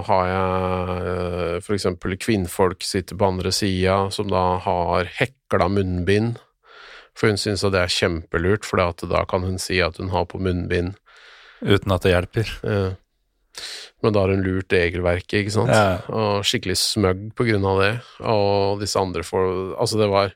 har 0.07 0.27
jeg 0.31 1.57
f.eks. 1.59 1.67
for 1.67 1.75
eksempel 1.75 2.17
kvinnfolk 2.17 2.83
sitter 2.87 3.17
på 3.19 3.27
andre 3.33 3.51
sida, 3.51 4.11
som 4.15 4.29
da 4.31 4.59
har 4.63 5.05
hekla 5.19 5.67
munnbind. 5.73 6.39
For 7.19 7.31
hun 7.31 7.41
syns 7.41 7.65
at 7.67 7.75
det 7.75 7.85
er 7.85 7.93
kjempelurt, 7.93 8.67
for 8.67 8.81
da 8.81 9.25
kan 9.29 9.47
hun 9.47 9.59
si 9.61 9.81
at 9.85 10.01
hun 10.01 10.13
har 10.15 10.27
på 10.31 10.41
munnbind. 10.43 10.97
Uten 11.61 11.93
at 11.93 12.07
det 12.07 12.15
hjelper. 12.15 12.53
Ja. 12.65 12.83
Men 14.01 14.15
da 14.15 14.23
har 14.23 14.33
hun 14.33 14.45
lurt 14.45 14.73
regelverket, 14.73 15.43
ikke 15.43 15.53
sant? 15.53 15.73
Ja. 15.75 15.99
Og 16.09 16.47
skikkelig 16.49 16.79
smøgg 16.81 17.27
på 17.37 17.45
grunn 17.51 17.67
av 17.69 17.83
det. 17.83 17.95
Og 18.25 18.81
disse 18.81 19.01
andre 19.01 19.25
får 19.27 19.75
Altså, 19.77 19.99
det 20.01 20.09
var 20.13 20.33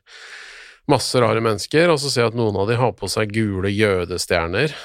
masse 0.91 1.17
rare 1.21 1.41
mennesker, 1.41 1.89
og 1.89 1.97
så 2.01 2.11
ser 2.11 2.25
jeg 2.25 2.35
at 2.35 2.37
noen 2.37 2.59
av 2.61 2.69
de 2.69 2.77
har 2.77 2.93
på 2.97 3.09
seg 3.09 3.33
gule 3.33 3.71
jødestjerner. 3.73 4.75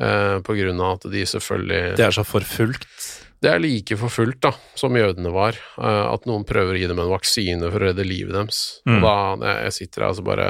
Eh, 0.00 0.36
på 0.40 0.56
grunn 0.56 0.80
av 0.80 0.96
at 0.96 1.10
de 1.12 1.26
selvfølgelig 1.28 1.96
Det 1.98 2.06
er 2.06 2.14
så 2.16 2.24
forfulgt. 2.24 2.88
Det 3.40 3.50
er 3.50 3.60
like 3.60 3.96
forfulgt 4.00 4.40
da, 4.44 4.54
som 4.76 4.96
jødene 4.96 5.32
var, 5.32 5.56
eh, 5.80 6.06
at 6.08 6.24
noen 6.28 6.46
prøver 6.48 6.76
å 6.76 6.80
gi 6.80 6.88
dem 6.88 7.00
en 7.00 7.12
vaksine 7.12 7.68
for 7.68 7.80
å 7.80 7.90
redde 7.90 8.06
livet 8.08 8.32
deres. 8.36 8.80
Mm. 8.88 8.96
Og 8.96 9.04
da 9.44 9.54
jeg 9.66 9.76
sitter 9.76 10.06
her, 10.06 10.14
og 10.14 10.16
så 10.16 10.24
bare 10.24 10.48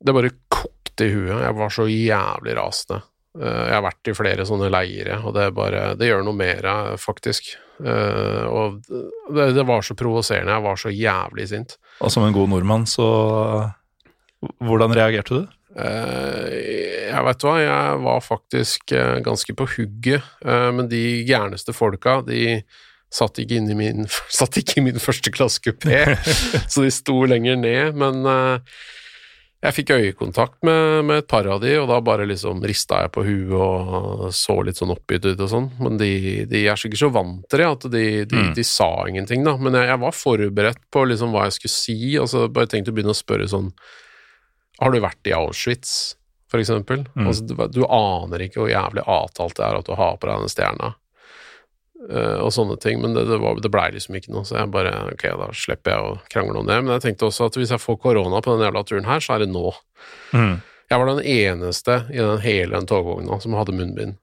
Det 0.00 0.14
bare 0.16 0.30
kokte 0.48 1.06
i 1.06 1.12
huet. 1.14 1.42
Jeg 1.44 1.56
var 1.58 1.72
så 1.74 1.84
jævlig 1.90 2.54
rasende. 2.56 3.02
Eh, 3.40 3.64
Jeg 3.68 3.74
har 3.76 3.84
vært 3.84 4.08
i 4.10 4.14
flere 4.16 4.46
sånne 4.48 4.70
leire, 4.72 5.20
og 5.24 5.34
det 5.36 5.50
bare 5.54 5.94
Det 6.00 6.08
gjør 6.08 6.24
noe 6.26 6.34
med 6.36 6.62
deg, 6.64 6.96
faktisk. 6.98 7.52
Eh, 7.84 8.44
Og 8.48 8.80
det, 8.88 9.50
det 9.54 9.66
var 9.68 9.82
så 9.86 9.94
provoserende. 9.94 10.52
Jeg 10.56 10.62
var 10.66 10.76
så 10.80 10.90
jævlig 10.94 11.48
sint. 11.52 11.76
Og 12.00 12.10
som 12.10 12.24
en 12.24 12.32
god 12.36 12.48
nordmann, 12.48 12.86
så 12.86 13.06
Hvordan 14.64 14.94
reagerte 14.96 15.36
du? 15.36 15.48
Eh, 15.76 17.10
Jeg 17.10 17.24
vet 17.26 17.42
hva, 17.44 17.54
jeg 17.60 17.98
var 18.04 18.20
faktisk 18.24 18.92
ganske 19.26 19.52
på 19.58 19.66
hugget, 19.76 20.22
men 20.46 20.86
de 20.88 21.24
gærneste 21.26 21.72
folka, 21.74 22.20
de 22.24 22.62
satt 23.12 23.40
ikke, 23.42 23.56
inn 23.58 23.68
i 23.70 23.74
min, 23.74 24.06
satt 24.38 24.56
ikke 24.60 24.78
i 24.78 24.84
min 24.86 25.00
første 25.02 25.32
klasse 25.34 25.58
kupé, 25.60 26.14
så 26.70 26.84
de 26.86 26.90
sto 26.94 27.16
lenger 27.26 27.58
ned, 27.58 27.98
men 27.98 28.22
jeg 29.60 29.74
fikk 29.76 29.90
øyekontakt 29.92 30.62
med, 30.64 31.04
med 31.04 31.18
et 31.20 31.26
par 31.28 31.44
av 31.52 31.58
de, 31.60 31.74
og 31.82 31.88
da 31.90 31.98
bare 32.00 32.24
liksom 32.30 32.62
rista 32.64 33.02
jeg 33.02 33.10
på 33.12 33.24
huet 33.26 33.52
og 33.60 34.30
så 34.32 34.54
litt 34.64 34.78
sånn 34.80 34.94
oppgitt 34.94 35.26
ut 35.28 35.42
og 35.44 35.50
sånn, 35.52 35.66
men 35.84 35.98
de, 36.00 36.46
de 36.48 36.62
er 36.64 36.80
sikkert 36.80 37.02
så 37.02 37.10
vant 37.12 37.42
til 37.52 37.60
det 37.60 37.66
at 37.68 37.84
de, 37.92 38.04
de, 38.24 38.38
Mm. 38.40 38.54
de 38.56 38.64
sa 38.64 38.88
ingenting, 39.10 39.44
da, 39.44 39.56
men 39.60 39.76
jeg, 39.76 39.90
jeg 39.92 40.00
var 40.00 40.16
forberedt 40.16 40.80
på 40.90 41.02
liksom 41.10 41.34
hva 41.36 41.44
jeg 41.48 41.58
skulle 41.58 41.74
si, 41.76 41.98
og 42.22 42.30
så 42.32 42.46
bare 42.48 42.70
tenkte 42.72 42.94
å 42.94 42.96
begynne 42.96 43.12
å 43.12 43.20
spørre 43.20 43.50
sånn 43.52 43.68
har 44.80 44.94
du 44.94 45.00
vært 45.04 45.28
i 45.28 45.34
Auschwitz, 45.36 46.16
for 46.50 46.58
eksempel? 46.62 47.04
Mm. 47.12 47.26
Altså, 47.28 47.44
du, 47.44 47.52
du 47.76 47.82
aner 47.84 48.46
ikke 48.46 48.62
hvor 48.62 48.70
jævlig 48.72 49.04
avtalt 49.04 49.58
det 49.60 49.66
er 49.66 49.76
at 49.82 49.86
du 49.86 49.92
har 49.94 50.16
på 50.16 50.26
deg 50.30 50.40
den 50.46 50.50
stjerna, 50.56 50.94
og 52.40 52.48
sånne 52.54 52.78
ting, 52.80 53.00
men 53.02 53.12
det, 53.14 53.26
det, 53.28 53.36
var- 53.42 53.58
det 53.60 53.70
blei 53.74 53.90
liksom 53.92 54.16
ikke 54.16 54.32
noe, 54.32 54.46
så 54.48 54.56
jeg 54.56 54.70
bare 54.72 54.94
ok, 55.12 55.24
da 55.36 55.50
slipper 55.52 55.92
jeg 55.92 56.00
å 56.00 56.14
krangle 56.32 56.62
om 56.62 56.66
det. 56.70 56.78
Men 56.82 56.94
jeg 56.96 57.02
tenkte 57.08 57.28
også 57.28 57.50
at 57.50 57.58
hvis 57.60 57.74
jeg 57.74 57.82
får 57.82 57.98
korona 58.00 58.40
på 58.40 58.54
den 58.56 58.64
jævla 58.66 58.82
turen 58.88 59.04
her, 59.10 59.20
så 59.20 59.34
er 59.36 59.44
det 59.44 59.50
nå. 59.52 59.68
Mm. 60.32 60.56
Jeg 60.90 60.98
var 61.02 61.10
den 61.12 61.20
eneste 61.28 61.98
i 62.10 62.18
den 62.18 62.40
hele 62.42 62.74
den 62.78 62.88
togvogna 62.90 63.36
som 63.44 63.52
hadde 63.58 63.76
munnbind. 63.76 64.16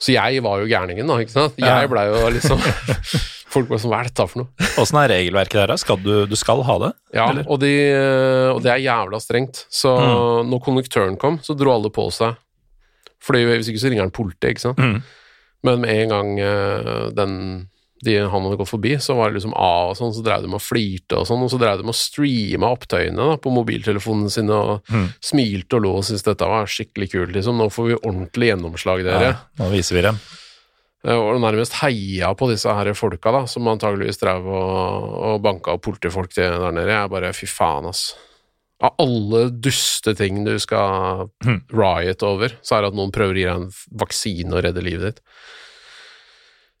Så 0.00 0.12
jeg 0.16 0.40
var 0.44 0.60
jo 0.60 0.66
gærningen, 0.68 1.06
da, 1.08 1.20
ikke 1.22 1.32
sant? 1.36 1.54
Jeg 1.60 1.88
blei 1.92 2.06
jo 2.10 2.24
liksom 2.34 2.60
Folk 3.54 3.68
bare 3.70 3.78
sånn, 3.78 3.92
hva 3.92 4.00
er 4.02 4.08
dette 4.08 4.24
for 4.26 4.40
noe? 4.40 4.66
Åssen 4.82 4.98
er 4.98 5.12
regelverket 5.12 5.60
der, 5.60 5.70
da? 5.70 5.76
Skal 5.78 6.00
du, 6.02 6.10
du 6.26 6.34
skal 6.34 6.58
ha 6.66 6.74
det? 6.82 6.88
Ja, 7.14 7.28
og, 7.46 7.60
de, 7.62 7.70
og 8.50 8.58
det 8.64 8.72
er 8.72 8.80
jævla 8.82 9.20
strengt. 9.22 9.60
Så 9.70 9.92
Mm. 9.94 10.48
når 10.50 10.62
konduktøren 10.64 11.14
kom, 11.22 11.36
så 11.38 11.54
dro 11.54 11.70
alle 11.76 11.92
på 11.94 12.08
seg. 12.10 12.34
Fordi 13.22 13.44
hvis 13.46 13.70
ikke 13.70 13.78
så 13.84 13.92
ringer 13.92 14.08
han 14.08 14.10
politiet, 14.16 14.56
ikke 14.56 14.64
sant. 14.64 14.82
Mm. 14.82 14.98
Men 15.64 15.80
med 15.80 15.90
en 16.02 16.12
gang 16.12 16.32
eh, 16.44 17.08
den, 17.16 17.36
de, 18.04 18.16
han 18.28 18.44
hadde 18.44 18.58
gått 18.60 18.68
forbi, 18.68 18.94
så 19.00 19.14
var 19.16 19.30
det 19.30 19.38
liksom 19.38 19.54
av 19.56 19.94
og 19.94 19.96
sånn, 19.96 20.12
så 20.12 20.22
drev 20.26 20.42
de 20.44 20.50
med 20.52 20.60
å 20.60 20.64
flirte 20.64 21.16
og 21.16 21.24
sånn, 21.30 21.40
og 21.46 21.48
så 21.54 21.56
drev 21.62 21.78
de 21.80 21.86
med 21.88 21.94
å 21.94 21.96
streame 21.96 22.68
opptøyene 22.68 23.16
da, 23.32 23.36
på 23.40 23.52
mobiltelefonene 23.54 24.30
sine, 24.34 24.52
og 24.52 24.92
Mm. 24.92 25.06
smilte 25.24 25.78
og 25.78 25.82
lo 25.86 25.94
og 25.96 26.04
syntes 26.04 26.26
dette 26.26 26.44
var 26.50 26.68
skikkelig 26.68 27.08
kult, 27.14 27.32
liksom. 27.32 27.56
Nå 27.56 27.70
får 27.72 27.86
vi 27.88 27.96
ordentlig 28.04 28.50
gjennomslag, 28.52 29.04
dere. 29.08 29.30
Ja, 29.32 29.36
nå 29.64 29.70
viser 29.72 29.96
vi 29.96 30.02
dem. 30.10 30.18
Eh, 31.06 31.16
Og 31.16 31.40
nærmest 31.40 31.80
heia 31.80 32.34
på 32.36 32.48
disse 32.52 32.68
her 32.72 32.92
folka, 32.96 33.32
da, 33.32 33.42
som 33.46 33.66
antageligvis 33.68 34.20
drev 34.20 34.44
og, 34.46 35.08
og 35.32 35.42
banka 35.44 35.72
opp 35.76 35.82
politifolk 35.88 36.32
der 36.36 36.58
nede. 36.72 36.88
Jeg 36.92 37.10
bare 37.12 37.32
fy 37.32 37.46
faen, 37.48 37.88
ass. 37.88 38.14
Av 38.84 38.94
alle 39.00 39.46
duste 39.64 40.12
ting 40.18 40.42
du 40.44 40.54
skal 40.60 41.30
Mhm. 41.44 41.62
riot 41.72 42.22
over, 42.26 42.52
så 42.62 42.76
er 42.76 42.84
det 42.84 42.92
at 42.92 42.98
noen 42.98 43.12
prøver 43.14 43.32
å 43.32 43.38
gi 43.40 43.46
deg 43.48 43.56
en 43.62 43.70
vaksine 44.04 44.52
og 44.52 44.64
redde 44.66 44.82
livet 44.84 45.14
ditt. 45.14 45.20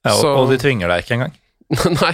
Ja, 0.04 0.12
og, 0.12 0.20
Så- 0.20 0.34
og 0.36 0.50
de 0.52 0.58
tvinger 0.60 0.88
deg 0.92 1.04
ikke 1.04 1.16
engang. 1.18 1.34
Nei, 2.02 2.12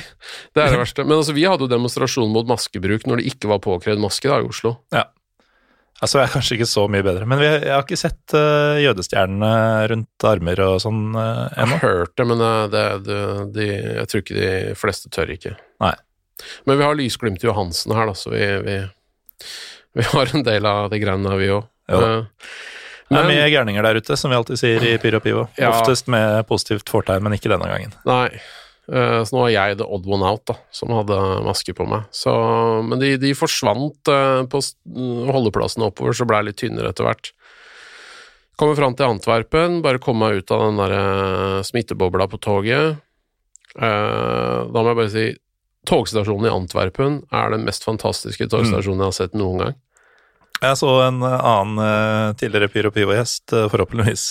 det 0.55 0.63
er 0.63 0.71
det 0.71 0.79
verste. 0.79 1.03
Men 1.05 1.19
altså, 1.19 1.35
vi 1.35 1.43
hadde 1.49 1.67
jo 1.67 1.71
demonstrasjon 1.73 2.31
mot 2.31 2.47
maskebruk 2.47 3.03
når 3.11 3.19
det 3.19 3.33
ikke 3.33 3.49
var 3.51 3.59
påkrevd 3.65 3.99
maske 3.99 4.31
da, 4.31 4.39
i 4.39 4.47
Oslo. 4.47 4.77
Altså, 6.01 6.17
jeg 6.21 6.29
er 6.31 6.33
kanskje 6.33 6.55
ikke 6.57 6.69
så 6.71 6.85
mye 6.89 7.05
bedre, 7.05 7.27
men 7.29 7.37
vi, 7.43 7.45
jeg 7.51 7.73
har 7.75 7.83
ikke 7.83 7.99
sett 8.01 8.33
uh, 8.33 8.79
jødestjernene 8.81 9.51
rundt 9.91 10.25
armer 10.25 10.63
og 10.65 10.79
sånn 10.81 11.03
eh, 11.13 11.43
Jeg 11.51 11.67
ennå. 11.67 11.75
har 11.77 11.83
hørt 11.83 12.15
det, 12.17 12.27
men 12.31 12.41
eh, 12.47 12.63
det, 12.73 12.85
det, 13.05 13.19
de, 13.59 13.67
jeg 13.99 14.07
tror 14.09 14.23
ikke 14.23 14.39
de 14.39 14.55
fleste 14.81 15.11
tør 15.13 15.35
ikke. 15.35 15.53
Nei. 15.85 15.93
Men 16.65 16.79
vi 16.81 16.87
har 16.89 16.97
lysglimt 16.97 17.45
i 17.45 17.51
Johansen 17.51 17.93
her, 17.93 18.09
da, 18.09 18.15
så 18.17 18.33
vi, 18.33 18.41
vi, 18.65 18.79
vi 19.99 20.07
har 20.13 20.35
en 20.37 20.43
del 20.47 20.67
av 20.67 20.91
de 20.93 21.01
greiene 21.03 21.37
vi 21.41 21.49
òg. 21.55 21.67
Det 23.11 23.19
er 23.19 23.27
mye 23.27 23.49
gærninger 23.51 23.83
der 23.83 23.99
ute, 23.99 24.15
som 24.17 24.31
vi 24.31 24.37
alltid 24.39 24.59
sier 24.61 24.85
i 24.87 24.97
Pyro 25.03 25.19
Pivo. 25.25 25.49
Ja. 25.59 25.73
Oftest 25.75 26.07
med 26.13 26.45
positivt 26.47 26.87
fortegn, 26.93 27.25
men 27.27 27.35
ikke 27.35 27.51
denne 27.51 27.67
gangen. 27.67 27.95
Nei. 28.07 28.29
Eh, 28.91 29.23
Så 29.27 29.35
nå 29.35 29.41
var 29.45 29.51
jeg 29.51 29.79
the 29.81 29.87
odd 29.87 30.07
one 30.07 30.23
out, 30.27 30.45
da, 30.47 30.55
som 30.75 30.93
hadde 30.95 31.17
maske 31.47 31.75
på 31.75 31.87
meg. 31.91 32.07
Så, 32.15 32.31
men 32.87 33.03
de, 33.03 33.17
de 33.23 33.33
forsvant 33.39 34.11
eh, 34.15 34.45
på 34.51 34.63
holdeplassene 34.63 35.35
holdeplassen 35.35 35.87
oppover, 35.89 36.15
så 36.15 36.27
ble 36.27 36.39
jeg 36.39 36.49
litt 36.53 36.61
tynnere 36.63 36.91
etter 36.95 37.07
hvert. 37.09 37.33
Kommer 38.61 38.77
fram 38.79 38.95
til 38.95 39.09
Antwerpen, 39.09 39.81
bare 39.83 39.99
komme 40.03 40.29
meg 40.31 40.43
ut 40.45 40.51
av 40.55 40.67
den 40.69 40.79
der 40.83 40.95
eh, 41.01 41.61
smittebobla 41.67 42.29
på 42.31 42.39
toget. 42.47 42.99
Eh, 43.75 44.59
Da 44.71 44.83
må 44.83 44.87
jeg 44.93 44.99
bare 45.03 45.15
si 45.19 45.27
togstasjonen 45.89 46.49
i 46.49 46.53
Antwerpen 46.53 47.21
er 47.33 47.55
den 47.55 47.65
mest 47.67 47.87
fantastiske 47.87 48.49
togstasjonen 48.51 49.05
jeg 49.05 49.13
har 49.13 49.17
sett 49.17 49.39
noen 49.39 49.63
gang. 49.65 49.79
Jeg 50.61 50.77
så 50.77 50.91
en 51.07 51.23
eh, 51.25 51.37
annen 51.51 51.85
eh, 51.85 52.33
tidligere 52.41 52.69
Pyro 52.73 52.91
Pivo-gjest, 52.93 53.55
eh, 53.57 53.69
forhåpentligvis 53.73 54.25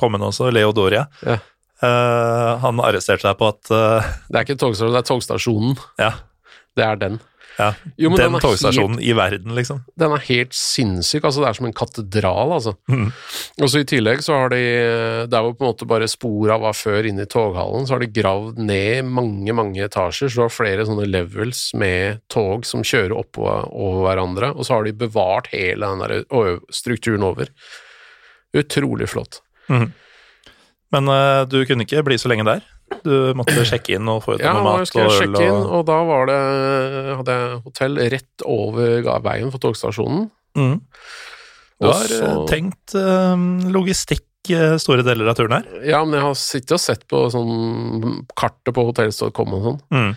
kommende 0.00 0.32
også, 0.32 0.50
Leo 0.50 0.72
Doria. 0.74 1.06
Ja. 1.22 1.38
Uh, 1.76 2.56
han 2.62 2.78
arresterte 2.80 3.26
seg 3.26 3.34
på 3.36 3.50
at 3.50 3.68
uh, 3.68 4.06
Det 4.32 4.38
er 4.38 4.46
ikke 4.46 4.54
togstasjonen, 4.56 4.94
det 4.94 5.00
er 5.02 5.08
togstasjonen. 5.10 5.74
Ja, 6.00 6.12
Det 6.72 6.86
er 6.86 6.96
den. 7.02 7.18
Ja 7.56 7.68
Jo, 7.96 8.10
men 8.12 8.20
den 8.20 8.38
togstasjonen 8.42 9.00
i 9.00 9.12
verden, 9.16 9.54
liksom. 9.56 9.82
Den 9.98 10.12
er 10.16 10.24
helt 10.28 10.54
sinnssyk, 10.56 11.24
altså 11.24 11.42
det 11.42 11.48
er 11.48 11.58
som 11.58 11.68
en 11.68 11.76
katedral, 11.76 12.52
altså. 12.58 12.74
Mm. 12.92 13.08
Og 13.62 13.72
så 13.72 13.82
i 13.82 13.88
tillegg 13.88 14.22
så 14.24 14.40
har 14.42 14.52
de, 14.52 14.62
der 15.32 15.46
hvor 15.46 15.56
på 15.56 15.64
en 15.64 15.70
måte 15.72 15.88
bare 15.88 16.10
spora 16.10 16.58
var 16.62 16.76
før 16.76 17.08
inne 17.08 17.24
i 17.26 17.30
toghallen, 17.32 17.88
så 17.88 17.96
har 17.96 18.04
de 18.04 18.12
gravd 18.20 18.60
ned 18.60 19.08
mange, 19.08 19.56
mange 19.56 19.84
etasjer, 19.86 20.28
så 20.28 20.42
du 20.42 20.44
har 20.46 20.54
flere 20.54 20.86
sånne 20.88 21.08
levels 21.08 21.68
med 21.78 22.22
tog 22.32 22.68
som 22.68 22.84
kjører 22.86 23.16
oppå 23.16 23.46
over 23.46 24.04
hverandre, 24.06 24.52
og 24.54 24.68
så 24.68 24.78
har 24.78 24.88
de 24.88 24.96
bevart 25.06 25.50
hele 25.54 25.88
den 25.88 26.04
der 26.04 26.60
strukturen 26.74 27.24
over. 27.26 27.50
Utrolig 28.56 29.08
flott. 29.12 29.40
Men 30.94 31.10
uh, 31.10 31.42
du 31.48 31.60
kunne 31.66 31.84
ikke 31.86 32.04
bli 32.06 32.18
så 32.20 32.30
lenge 32.30 32.46
der. 32.46 32.64
Du 33.06 33.32
måtte 33.38 33.64
sjekke 33.66 33.96
inn 33.96 34.08
og 34.10 34.22
få 34.24 34.36
ut 34.36 34.42
Ja, 34.44 34.52
noe 34.54 34.62
mat 34.66 34.92
og 34.94 35.02
øl. 35.02 35.10
sjekke 35.18 35.42
inn, 35.42 35.62
Og... 35.78 35.82
da 35.88 35.96
var 36.06 36.26
det, 36.30 36.36
hadde 37.18 37.34
jeg 37.36 37.58
hotell 37.64 37.98
rett 38.14 38.44
over 38.46 39.02
veien 39.26 39.50
for 39.54 39.58
togstasjonen. 39.62 40.30
Mhm. 40.56 40.80
Du 41.80 41.86
har 41.90 41.98
Også, 42.06 42.20
så- 42.22 42.46
tenkt 42.48 42.94
eh, 42.96 43.36
logistikk 43.74 44.24
eh, 44.54 44.76
store 44.80 45.02
deler 45.04 45.28
av 45.28 45.36
turen 45.36 45.58
her. 45.58 45.66
Ja, 45.84 46.04
men 46.04 46.14
jeg 46.16 46.22
har 46.24 46.34
sittet 46.40 46.72
og 46.72 46.80
sett 46.80 47.02
på 47.10 47.26
sånn 47.34 48.22
kartet 48.38 48.72
på 48.72 48.86
hotellstål.com 48.88 49.54
og 49.58 49.66
sånn. 49.66 49.80
Mm. 49.92 50.14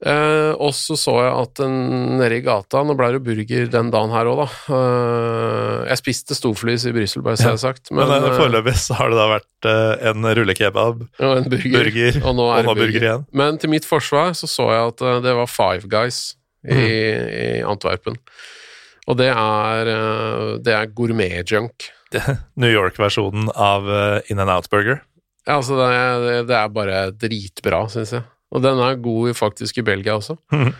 Eh, 0.00 0.52
og 0.56 0.70
så 0.72 0.94
så 0.96 1.12
jeg 1.20 1.32
at 1.42 1.60
nede 1.68 2.38
i 2.38 2.40
gata 2.40 2.80
Nå 2.88 2.94
ble 2.96 3.10
det 3.12 3.18
burger 3.20 3.66
den 3.68 3.90
dagen 3.92 4.08
her 4.14 4.30
òg, 4.30 4.38
da. 4.40 4.46
Eh, 4.72 5.82
jeg 5.90 6.00
spiste 6.00 6.36
storflys 6.38 6.86
i 6.88 6.92
Brussel, 6.96 7.20
bare 7.26 7.36
så 7.36 7.50
jeg 7.50 7.56
har 7.58 7.60
sagt. 7.66 7.90
Men, 7.92 8.08
Men, 8.08 8.24
eh, 8.30 8.36
foreløpig 8.38 8.74
så 8.80 8.96
har 8.96 9.12
det 9.12 9.18
da 9.20 9.26
vært 9.34 9.68
eh, 9.68 10.08
en 10.08 10.24
rullekebab, 10.38 11.04
og 11.20 11.34
en 11.36 11.50
burger. 11.52 11.74
burger, 11.76 12.20
Og 12.24 12.34
nå 12.38 12.46
er 12.48 12.62
det 12.62 12.66
burger. 12.70 12.80
burger 12.86 13.06
igjen. 13.10 13.26
Men 13.42 13.58
til 13.60 13.74
mitt 13.76 13.84
forsvar 13.84 14.32
så 14.38 14.48
så 14.48 14.70
jeg 14.72 14.88
at 14.94 15.04
det 15.28 15.36
var 15.36 15.46
Five 15.52 15.84
Guys 15.92 16.22
i, 16.64 16.72
Mm. 16.72 16.80
i 16.80 17.62
Antwerpen. 17.64 18.16
Og 19.08 19.16
det 19.20 19.28
er, 19.32 19.84
det 20.64 20.72
er 20.76 20.86
gourmet-junk. 20.96 21.90
New 22.56 22.70
York-versjonen 22.72 23.48
av 23.54 23.84
In 24.30 24.38
and 24.40 24.50
Out-burger. 24.50 25.00
Ja, 25.46 25.56
altså 25.60 25.76
det, 25.76 25.86
er- 25.92 26.20
det, 26.24 26.34
det 26.48 26.56
er 26.56 26.68
bare 26.68 26.98
dritbra, 27.12 27.84
syns 27.90 28.12
jeg. 28.16 28.24
Og 28.50 28.62
den 28.64 28.78
er 28.82 28.96
god 28.98 29.34
faktisk 29.38 29.78
i 29.78 29.84
Belgia 29.86 30.16
også. 30.18 30.36
Mm. 30.52 30.72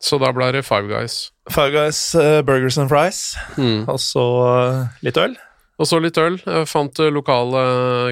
Så 0.00 0.16
da 0.18 0.30
ble 0.32 0.48
det 0.56 0.64
Five 0.64 0.88
Guys. 0.88 1.30
Five 1.52 1.70
Guys 1.74 1.98
uh, 2.16 2.40
Burgers 2.46 2.78
and 2.80 2.88
Fries, 2.90 3.36
Mm. 3.58 3.84
og 3.88 3.98
så 4.00 4.22
uh, 4.24 4.86
litt 5.04 5.18
øl. 5.20 5.36
Og 5.80 5.86
så 5.88 6.00
litt 6.00 6.18
øl. 6.20 6.38
Jeg 6.44 6.68
fant 6.68 6.98
lokale 7.12 7.60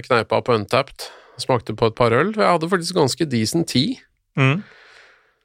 kneipa 0.07 0.39
på 0.45 0.55
Untapped. 0.57 1.09
Smakte 1.41 1.75
på 1.77 1.87
et 1.91 1.97
par 1.99 2.13
øl. 2.17 2.33
Jeg 2.37 2.45
hadde 2.49 2.69
faktisk 2.71 2.97
ganske 2.97 3.27
decent 3.29 3.69
tid. 3.69 3.97
Mm. 4.39 4.63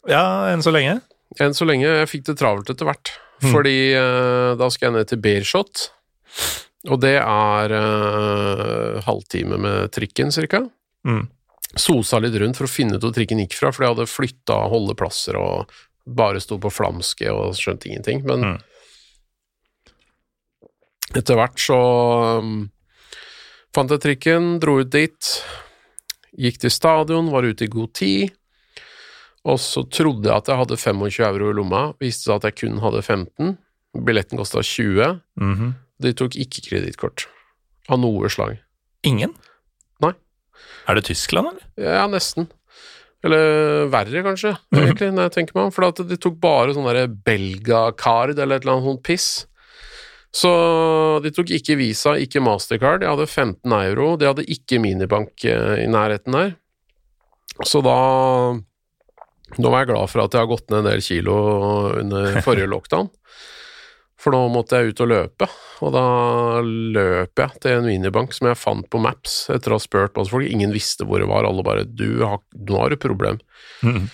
Ja, 0.09 0.23
enn 0.53 0.63
så 0.63 0.71
lenge. 0.73 0.99
Enn 1.43 1.53
så 1.57 1.67
lenge. 1.67 1.87
Jeg 1.89 2.09
fikk 2.11 2.25
det 2.29 2.37
travelt 2.39 2.69
etter 2.71 2.87
hvert. 2.87 3.11
Mm. 3.43 3.49
Fordi 3.51 3.75
uh, 3.97 4.53
da 4.59 4.69
skal 4.71 4.87
jeg 4.89 4.95
ned 4.97 5.09
til 5.11 5.21
Beershot. 5.23 5.83
Og 6.91 6.99
det 7.03 7.15
er 7.19 7.75
halvtime 9.05 9.55
med 9.63 9.91
trikken, 9.95 10.31
cirka. 10.35 10.63
Mm. 11.07 11.27
Sosa 11.75 12.19
litt 12.21 12.35
rundt 12.37 12.57
for 12.59 12.67
å 12.67 12.71
finne 12.71 12.95
ut 12.99 13.01
hvor 13.05 13.13
trikken 13.15 13.39
gikk 13.41 13.55
fra, 13.57 13.71
for 13.73 13.83
jeg 13.85 13.95
hadde 13.95 14.09
flytta 14.11 14.59
holdeplasser 14.69 15.37
og 15.39 15.71
bare 16.05 16.41
sto 16.43 16.59
på 16.61 16.69
flamske 16.69 17.31
og 17.31 17.55
skjønte 17.57 17.87
ingenting. 17.89 18.23
Men 18.27 18.43
Mm. 18.43 18.59
etter 21.17 21.37
hvert 21.37 21.59
så 21.61 21.77
um, 22.39 22.69
fant 23.75 23.91
jeg 23.93 24.01
trikken, 24.03 24.57
dro 24.63 24.79
ut 24.81 24.89
dit, 24.93 25.31
gikk 26.39 26.59
til 26.63 26.73
stadion, 26.73 27.29
var 27.33 27.45
ute 27.45 27.65
i 27.67 27.71
god 27.71 27.93
tid. 27.97 28.33
Og 29.43 29.59
så 29.59 29.83
trodde 29.91 30.29
jeg 30.29 30.35
at 30.39 30.47
jeg 30.49 30.59
hadde 30.61 30.77
25 30.79 31.25
euro 31.27 31.49
i 31.51 31.55
lomma, 31.57 31.81
viste 31.99 32.29
seg 32.29 32.37
at 32.39 32.47
jeg 32.47 32.59
kun 32.63 32.77
hadde 32.83 33.01
15. 33.03 33.57
Billetten 33.93 34.39
kosta 34.39 34.63
20. 34.63 35.19
Mhm. 35.41 35.73
De 36.03 36.13
tok 36.17 36.35
ikke 36.39 36.63
kredittkort. 36.69 37.27
Av 37.91 37.99
noe 37.99 38.29
slag. 38.31 38.57
Ingen? 39.05 39.35
Er 40.89 40.99
det 40.99 41.05
Tyskland, 41.07 41.53
eller? 41.53 41.69
Ja, 41.79 42.03
nesten. 42.11 42.49
Eller 43.23 43.87
verre, 43.91 44.23
kanskje, 44.25 44.51
egentlig, 44.75 45.13
når 45.15 45.29
jeg 45.29 45.35
tenker 45.37 45.57
meg 45.57 45.69
om. 45.69 45.73
For 45.75 45.87
at 45.87 46.01
de 46.09 46.19
tok 46.19 46.35
bare 46.43 46.75
sånn 46.75 46.87
derre 46.89 47.07
Belga-card 47.07 48.35
eller 48.35 48.59
et 48.59 48.65
eller 48.65 48.75
annet 48.75 48.89
sånt 48.91 49.05
piss. 49.07 49.29
Så 50.33 50.49
de 51.23 51.29
tok 51.31 51.53
ikke 51.53 51.77
Visa, 51.77 52.15
ikke 52.17 52.41
Mastercard. 52.43 53.03
De 53.03 53.09
hadde 53.09 53.29
15 53.29 53.75
euro. 53.77 54.13
De 54.17 54.27
hadde 54.27 54.47
ikke 54.49 54.81
minibank 54.81 55.45
eh, 55.45 55.83
i 55.85 55.89
nærheten 55.91 56.35
der. 56.35 56.55
Så 57.69 57.83
da 57.85 57.97
Nå 59.53 59.69
var 59.69 59.83
jeg 59.83 59.91
glad 59.91 60.09
for 60.09 60.23
at 60.23 60.33
jeg 60.33 60.41
har 60.41 60.49
gått 60.49 60.71
ned 60.71 60.79
en 60.81 60.87
del 60.87 61.03
kilo 61.05 61.33
under 61.99 62.39
forrige 62.41 62.65
lockdown. 62.71 63.11
For 64.23 64.31
nå 64.31 64.39
måtte 64.53 64.79
jeg 64.79 64.93
ut 64.93 65.01
og 65.03 65.09
løpe, 65.11 65.47
og 65.83 65.89
da 65.91 66.07
løp 66.63 67.41
jeg 67.41 67.59
til 67.63 67.73
en 67.75 67.87
minibank 67.89 68.31
som 68.31 68.47
jeg 68.47 68.59
fant 68.59 68.87
på 68.87 69.01
Maps 69.03 69.49
etter 69.51 69.73
å 69.73 69.79
ha 69.79 69.83
spurt 69.83 70.15
masse 70.15 70.31
folk. 70.31 70.47
Ingen 70.47 70.71
visste 70.71 71.03
hvor 71.03 71.19
det 71.19 71.27
var, 71.27 71.43
alle 71.43 71.65
bare 71.65 71.83
du 71.83 72.23
har, 72.23 72.39
'Nå 72.55 72.79
har 72.79 72.93
du 72.93 72.95
problem'. 72.95 73.41
Mm. 73.83 74.07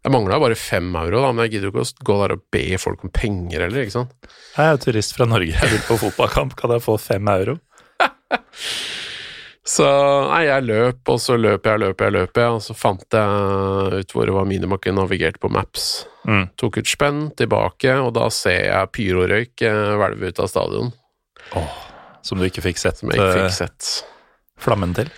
Jeg 0.00 0.12
mangla 0.14 0.38
bare 0.40 0.56
fem 0.56 0.88
euro, 0.96 1.20
da, 1.20 1.30
men 1.32 1.44
jeg 1.44 1.58
gidder 1.58 1.68
jo 1.68 1.72
ikke 1.74 1.84
å 1.84 2.04
gå 2.08 2.14
der 2.22 2.32
og 2.32 2.44
be 2.56 2.64
folk 2.80 3.02
om 3.04 3.12
penger 3.12 3.66
heller, 3.66 3.84
ikke 3.84 3.98
sant. 3.98 4.14
Jeg 4.56 4.64
er 4.64 4.80
turist 4.80 5.12
fra 5.12 5.26
Norge, 5.28 5.52
jeg 5.52 5.72
vil 5.74 5.82
på 5.84 5.98
fotballkamp, 6.06 6.56
kan 6.56 6.72
jeg 6.72 6.84
få 6.86 6.96
fem 6.96 7.28
euro? 7.28 7.58
Så 9.66 9.84
nei, 10.30 10.46
jeg 10.48 10.64
løp, 10.64 11.02
og 11.12 11.18
så 11.20 11.36
løp 11.36 11.66
jeg, 11.68 11.80
løp 11.82 12.00
jeg, 12.00 12.14
løp 12.16 12.38
jeg, 12.40 12.52
og 12.56 12.62
så 12.64 12.74
fant 12.74 13.04
jeg 13.12 14.00
ut 14.00 14.14
hvor 14.14 14.24
det 14.26 14.32
var 14.34 14.46
minimakken 14.48 14.96
navigert 14.96 15.36
på 15.42 15.50
Maps. 15.52 16.06
Mm. 16.24 16.46
Tok 16.58 16.78
ut 16.80 16.88
spenn, 16.88 17.26
tilbake, 17.36 17.92
og 18.00 18.14
da 18.16 18.30
ser 18.32 18.70
jeg 18.70 18.92
pyrorøyk 18.96 19.66
eh, 19.68 19.90
hvelve 20.00 20.30
ut 20.32 20.40
av 20.40 20.48
stadion, 20.50 20.88
Som 22.24 22.40
du 22.40 22.46
ikke 22.48 22.64
fikk 22.64 22.80
sett, 22.80 22.98
som 23.00 23.12
jeg 23.12 23.20
ikke 23.20 23.28
eh, 23.36 23.44
fikk 23.44 23.58
sett. 23.58 23.90
flammen 24.60 24.96
til? 24.96 25.12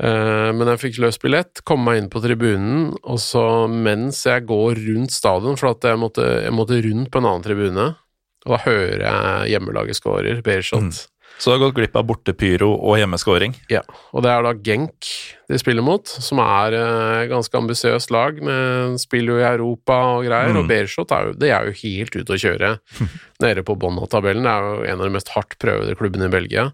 Eh, 0.00 0.48
Men 0.56 0.72
jeg 0.72 0.82
fikk 0.86 0.98
løst 1.04 1.20
billett, 1.22 1.60
kom 1.68 1.84
meg 1.84 2.00
inn 2.00 2.10
på 2.12 2.22
tribunen, 2.24 2.94
og 3.04 3.20
så 3.20 3.66
mens 3.68 4.24
jeg 4.26 4.46
går 4.48 4.80
rundt 4.88 5.12
stadion, 5.12 5.60
for 5.60 5.74
at 5.74 5.84
jeg 5.84 6.00
måtte, 6.00 6.24
jeg 6.46 6.56
måtte 6.56 6.80
rundt 6.88 7.12
på 7.12 7.20
en 7.20 7.28
annen 7.30 7.44
tribune, 7.44 7.86
og 8.46 8.56
da 8.56 8.62
hører 8.64 9.04
jeg 9.04 9.52
hjemmelaget 9.52 9.98
scorer, 10.00 10.40
Beershot. 10.46 10.88
Mm. 10.88 11.17
Så 11.38 11.50
du 11.50 11.54
har 11.54 11.60
gått 11.68 11.76
glipp 11.76 11.94
av 11.96 12.02
bortepyro 12.08 12.68
og 12.82 12.96
hjemmeskåring. 12.98 13.52
Ja, 13.70 13.84
og 14.10 14.24
det 14.24 14.30
er 14.32 14.42
da 14.42 14.52
Genk 14.66 15.06
de 15.48 15.58
spiller 15.62 15.84
mot, 15.86 16.02
som 16.10 16.40
er 16.42 16.74
eh, 16.74 17.26
ganske 17.30 17.54
ambisiøst 17.60 18.10
lag, 18.10 18.40
med 18.42 18.98
spiller 18.98 19.36
jo 19.36 19.38
i 19.38 19.46
Europa 19.52 19.98
og 20.16 20.24
greier, 20.26 20.50
Mm. 20.50 20.58
og 20.64 20.68
Beershot 20.68 21.12
er 21.14 21.28
jo, 21.28 21.36
det 21.38 21.52
er 21.54 21.68
jo 21.70 21.76
helt 21.84 22.16
ute 22.18 22.34
å 22.34 22.40
kjøre 22.42 22.72
nede 23.44 23.62
på 23.62 23.76
bånn 23.78 24.00
av 24.02 24.10
tabellen. 24.10 24.42
Det 24.42 24.50
er 24.50 24.66
jo 24.66 24.88
en 24.90 24.98
av 24.98 25.06
de 25.06 25.14
mest 25.14 25.30
hardt 25.36 25.54
prøvede 25.62 25.94
klubbene 26.00 26.26
i 26.26 26.34
Belgia. 26.34 26.72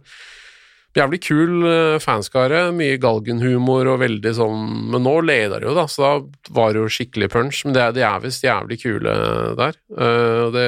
Jævlig 0.95 1.19
kul 1.27 1.65
eh, 1.67 1.97
fanskare, 1.99 2.69
mye 2.73 2.97
galgenhumor 3.03 3.89
og 3.91 3.97
veldig 3.99 4.31
sånn 4.37 4.61
Men 4.93 5.03
nå 5.03 5.15
leder 5.27 5.59
de 5.65 5.67
jo, 5.67 5.73
da, 5.75 5.89
så 5.91 6.05
da 6.05 6.11
var 6.55 6.71
det 6.73 6.85
jo 6.85 6.93
skikkelig 6.95 7.29
punch. 7.33 7.65
Men 7.67 7.75
det, 7.75 7.83
er- 7.83 7.97
de 7.97 8.05
er 8.07 8.23
visst 8.23 8.47
jævlig 8.47 8.79
kule 8.85 9.15
der. 9.59 9.75
Eh, 9.91 10.45
det, 10.55 10.67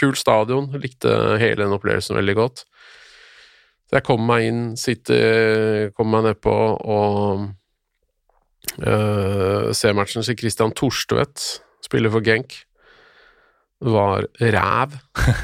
kul 0.00 0.16
stadion, 0.18 0.72
likte 0.82 1.14
hele 1.38 1.62
den 1.64 1.76
opplevelsen 1.78 2.18
veldig 2.18 2.34
godt. 2.40 2.64
Så 3.90 3.96
jeg 3.98 4.06
kommer 4.06 4.36
meg 4.36 4.44
inn, 4.46 4.58
sitter, 4.78 5.88
kommer 5.98 6.20
meg 6.20 6.28
nedpå 6.28 6.52
og 6.78 7.40
uh, 8.86 9.72
ser 9.74 9.96
matchen. 9.98 10.22
Så 10.22 10.36
Christian 10.38 10.70
Torstvedt 10.78 11.42
spiller 11.82 12.12
for 12.14 12.22
Genk. 12.22 12.54
Var 13.82 14.28
ræv. 14.54 14.94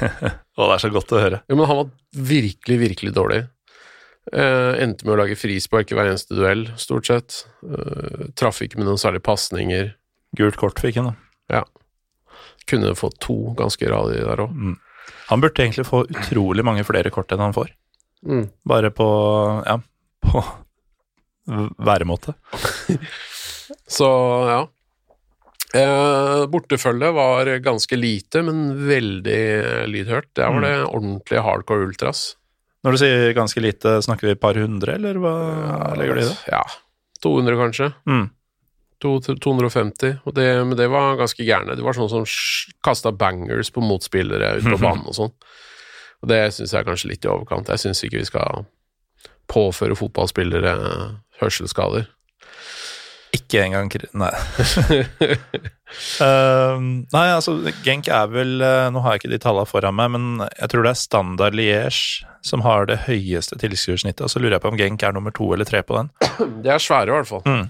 Og 0.57 0.63
det 0.63 0.77
er 0.77 0.85
så 0.85 0.91
godt 0.95 1.15
å 1.17 1.19
høre. 1.25 1.41
Jo, 1.51 1.57
men 1.59 1.67
han 1.67 1.81
var 1.81 1.91
virkelig, 2.31 2.77
virkelig 2.85 3.11
dårlig. 3.17 3.41
Uh, 4.31 4.79
endte 4.79 5.09
med 5.09 5.17
å 5.17 5.19
lage 5.25 5.39
frispark 5.39 5.91
i 5.91 5.99
hver 5.99 6.13
eneste 6.13 6.39
duell, 6.39 6.69
stort 6.79 7.11
sett. 7.11 7.41
Uh, 7.67 8.29
traff 8.39 8.63
ikke 8.63 8.79
med 8.79 8.87
noen 8.87 9.03
særlige 9.03 9.27
pasninger. 9.27 9.91
Gult 10.39 10.61
kort 10.61 10.79
fikk 10.85 11.01
han, 11.01 11.11
da. 11.11 11.59
Ja. 11.59 11.65
Kunne 12.71 12.95
fått 12.95 13.19
to 13.27 13.57
ganske 13.59 13.91
radig 13.91 14.23
der 14.23 14.47
òg. 14.47 14.55
Han 15.33 15.43
burde 15.43 15.67
egentlig 15.67 15.89
få 15.91 16.05
utrolig 16.07 16.63
mange 16.67 16.87
flere 16.87 17.11
kort 17.11 17.35
enn 17.35 17.43
han 17.43 17.59
får. 17.59 17.75
Mm. 18.25 18.47
Bare 18.67 18.93
på 18.95 19.09
ja, 19.67 19.77
på 20.25 20.45
væremåte. 21.79 22.35
Så 23.99 24.09
ja. 24.49 24.63
Eh, 25.77 26.47
bortefølget 26.49 27.15
var 27.15 27.51
ganske 27.61 27.99
lite, 27.99 28.43
men 28.47 28.89
veldig 28.89 29.43
lydhørt. 29.91 30.31
Der 30.39 30.55
var 30.55 30.65
det 30.65 30.75
ordentlig 30.87 31.43
hardcore 31.43 31.89
ultras. 31.91 32.37
Når 32.87 32.95
du 32.95 33.01
sier 33.03 33.35
ganske 33.35 33.61
lite, 33.61 33.97
snakker 34.07 34.29
vi 34.29 34.37
et 34.37 34.43
par 34.43 34.55
hundre, 34.55 34.95
eller 34.95 35.19
hva 35.19 35.35
legger 35.99 36.19
du 36.19 36.23
i 36.23 36.29
det? 36.29 36.37
Ja. 36.53 36.63
200, 37.25 37.59
kanskje. 37.59 37.91
Mm. 38.07 38.29
250. 39.03 40.21
Og 40.25 40.37
det, 40.37 40.47
men 40.65 40.79
det 40.79 40.87
var 40.93 41.19
ganske 41.19 41.45
gærne. 41.45 41.77
Det 41.77 41.85
var 41.85 41.97
sånn 41.97 42.13
som 42.13 42.27
kasta 42.87 43.13
bangers 43.13 43.73
på 43.75 43.83
motspillere 43.85 44.55
ute 44.61 44.71
på 44.71 44.81
banen 44.87 45.05
og 45.11 45.19
sånn. 45.19 45.35
Og 46.23 46.31
det 46.33 46.41
syns 46.57 46.73
jeg 46.73 46.81
er 46.81 46.89
kanskje 46.89 47.13
litt 47.13 47.27
i 47.27 47.31
overkant. 47.33 47.71
Jeg 47.73 47.83
syns 47.83 48.05
ikke 48.07 48.21
vi 48.23 48.29
skal 48.29 48.67
påføre 49.53 49.97
fotballspillere 49.99 50.77
hørselskader. 51.41 52.09
Ikke 53.37 53.61
engang 53.65 53.91
Nei. 54.17 54.31
uh, 56.23 56.79
nei, 57.17 57.27
altså, 57.35 57.57
Genk 57.85 58.09
er 58.09 58.31
vel 58.33 58.63
eh, 58.65 58.87
Nå 58.95 59.03
har 59.05 59.17
jeg 59.17 59.25
ikke 59.25 59.33
de 59.35 59.41
tallene 59.43 59.69
foran 59.69 59.97
meg, 59.99 60.13
men 60.15 60.47
jeg 60.47 60.71
tror 60.73 60.87
det 60.87 60.93
er 60.93 61.01
Standard 61.01 61.59
Liège 61.59 62.25
som 62.47 62.63
har 62.63 62.87
det 62.89 63.03
høyeste 63.09 63.59
tilskuersnittet. 63.59 64.23
Og 64.25 64.31
så 64.33 64.41
lurer 64.41 64.57
jeg 64.57 64.65
på 64.65 64.71
om 64.73 64.79
Genk 64.79 65.03
er 65.03 65.17
nummer 65.17 65.35
to 65.35 65.51
eller 65.53 65.69
tre 65.69 65.83
på 65.87 65.99
den. 65.99 66.13
De 66.65 66.71
er 66.73 66.83
svære, 66.83 67.11
i 67.11 67.17
hvert 67.17 67.31
fall. 67.31 67.43
Mm. 67.47 67.67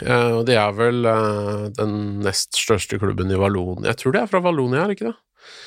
Uh, 0.00 0.32
og 0.38 0.44
de 0.48 0.54
er 0.54 0.70
vel 0.78 1.02
uh, 1.04 1.66
den 1.76 1.94
nest 2.24 2.54
største 2.56 2.96
klubben 3.02 3.32
i 3.32 3.38
Vallonia. 3.38 3.90
Jeg 3.90 4.00
tror 4.00 4.14
de 4.14 4.20
er 4.22 4.30
fra 4.30 4.40
Vallonia, 4.44 4.84
er 4.84 4.94
ikke 4.94 5.10
det? 5.10 5.16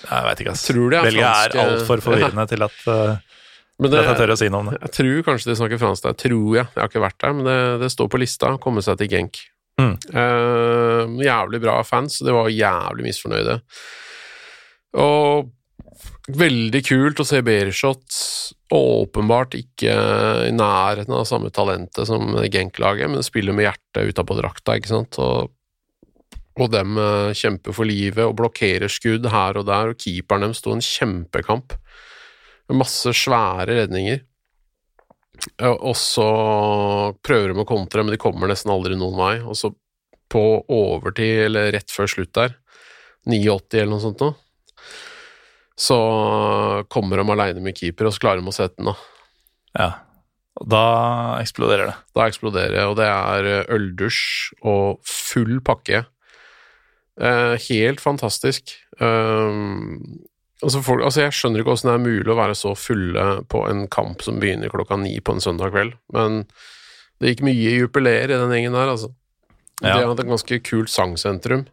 Jeg 0.04 0.28
veit 0.28 0.44
ikke, 0.44 0.56
ass. 0.56 0.66
Tror 0.68 0.92
de 0.92 1.00
er 1.00 1.08
Belgia 1.08 1.30
franske- 1.32 1.60
er 1.62 1.72
altfor 1.78 2.04
forvirrende 2.08 2.46
til 2.52 2.68
at, 2.68 2.78
uh, 2.88 3.40
Men 3.80 3.94
det, 3.94 4.04
jeg 4.04 4.20
tør 4.20 4.36
å 4.36 4.38
si 4.40 4.52
noe 4.54 4.66
om 4.66 4.70
det. 4.74 4.78
jeg 4.82 4.96
tror 5.00 5.26
kanskje 5.30 5.52
de 5.52 5.58
snakker 5.62 5.82
fransk 5.82 6.06
der. 6.10 6.20
Tror 6.26 6.60
jeg. 6.60 6.68
Jeg 6.76 6.82
har 6.82 6.92
ikke 6.92 7.06
vært 7.08 7.20
der, 7.24 7.34
men 7.40 7.50
det, 7.50 7.58
det 7.86 7.92
står 7.96 8.12
på 8.14 8.22
lista. 8.22 8.54
Komme 8.64 8.84
seg 8.86 9.00
til 9.02 9.12
Genk. 9.16 9.42
Mm. 9.82 9.96
Uh, 10.14 11.18
jævlig 11.26 11.64
bra 11.64 11.80
fans, 11.88 12.22
og 12.22 12.30
de 12.30 12.38
var 12.38 12.54
jævlig 12.54 13.08
misfornøyde. 13.10 13.60
Og 15.02 15.52
Veldig 16.24 16.80
kult 16.88 17.20
å 17.20 17.26
se 17.28 17.42
Berishot. 17.44 18.16
Åpenbart 18.74 19.58
ikke 19.60 19.96
i 20.48 20.54
nærheten 20.56 21.12
av 21.18 21.26
samme 21.28 21.52
talentet 21.54 22.08
som 22.08 22.32
Genk-laget, 22.48 23.12
men 23.12 23.26
spiller 23.26 23.56
med 23.56 23.68
hjertet 23.68 24.14
utapå 24.14 24.38
drakta, 24.40 24.78
ikke 24.80 24.94
sant. 24.94 25.20
Og, 25.20 25.52
og 26.62 26.70
dem 26.74 26.98
eh, 27.02 27.32
kjemper 27.38 27.76
for 27.76 27.90
livet 27.90 28.22
og 28.26 28.36
blokkerer 28.38 28.92
skudd 28.92 29.26
her 29.34 29.58
og 29.60 29.66
der, 29.70 29.94
og 29.94 30.02
keeperen 30.02 30.48
dem 30.48 30.58
sto 30.58 30.74
en 30.76 30.84
kjempekamp. 30.84 31.74
Med 32.70 32.80
masse 32.84 33.14
svære 33.18 33.82
redninger. 33.82 34.22
Og 35.66 35.96
så 36.00 36.28
prøver 37.26 37.52
de 37.52 37.64
å 37.64 37.68
kontre, 37.68 38.04
men 38.06 38.14
de 38.14 38.22
kommer 38.22 38.48
nesten 38.48 38.72
aldri 38.72 38.96
noen 38.96 39.18
vei. 39.18 39.34
Og 39.42 39.58
så 39.60 39.74
på 40.34 40.44
overtid, 40.72 41.48
eller 41.48 41.74
rett 41.76 41.92
før 41.94 42.10
slutt 42.10 42.34
der, 42.38 42.56
89 43.30 43.82
eller 43.82 43.92
noe 43.92 44.04
sånt 44.04 44.24
noe, 44.24 44.38
så 45.80 45.98
kommer 46.92 47.20
de 47.20 47.34
aleine 47.34 47.62
med 47.66 47.78
keeper, 47.78 48.08
og 48.08 48.16
så 48.16 48.24
klarer 48.24 48.42
de 48.42 48.50
å 48.50 48.56
sette 48.56 48.80
den, 48.80 48.92
da. 48.92 48.96
Ja. 49.74 49.92
Og 50.62 50.70
da 50.70 50.86
eksploderer 51.42 51.90
det. 51.90 51.96
Da 52.14 52.28
eksploderer 52.30 52.76
det, 52.78 52.84
og 52.86 52.98
det 53.00 53.10
er 53.10 53.50
eh, 53.50 53.70
øldusj 53.74 54.24
og 54.70 55.02
full 55.08 55.58
pakke. 55.66 56.04
Eh, 57.22 57.56
helt 57.70 58.02
fantastisk. 58.02 58.72
Um, 59.00 60.00
altså, 60.64 60.82
folk, 60.82 61.04
altså 61.06 61.22
Jeg 61.28 61.36
skjønner 61.38 61.62
ikke 61.62 61.74
hvordan 61.76 61.92
det 61.92 61.98
er 62.00 62.08
mulig 62.08 62.34
å 62.34 62.38
være 62.40 62.56
så 62.58 62.72
fulle 62.78 63.26
på 63.52 63.62
en 63.70 63.84
kamp 63.94 64.24
som 64.26 64.40
begynner 64.42 64.72
klokka 64.74 64.98
ni 65.02 65.20
på 65.22 65.36
en 65.36 65.44
søndag 65.44 65.74
kveld, 65.76 65.94
men 66.14 66.44
det 67.22 67.36
gikk 67.36 67.46
mye 67.46 67.76
jubileer 67.78 68.34
i 68.34 68.40
den 68.40 68.52
gjengen 68.56 68.74
der, 68.76 68.90
altså. 68.96 69.12
Ja. 69.84 69.98
De 70.00 70.08
hadde 70.10 70.24
et 70.26 70.32
ganske 70.32 70.60
kult 70.66 70.90
sangsentrum. 70.92 71.68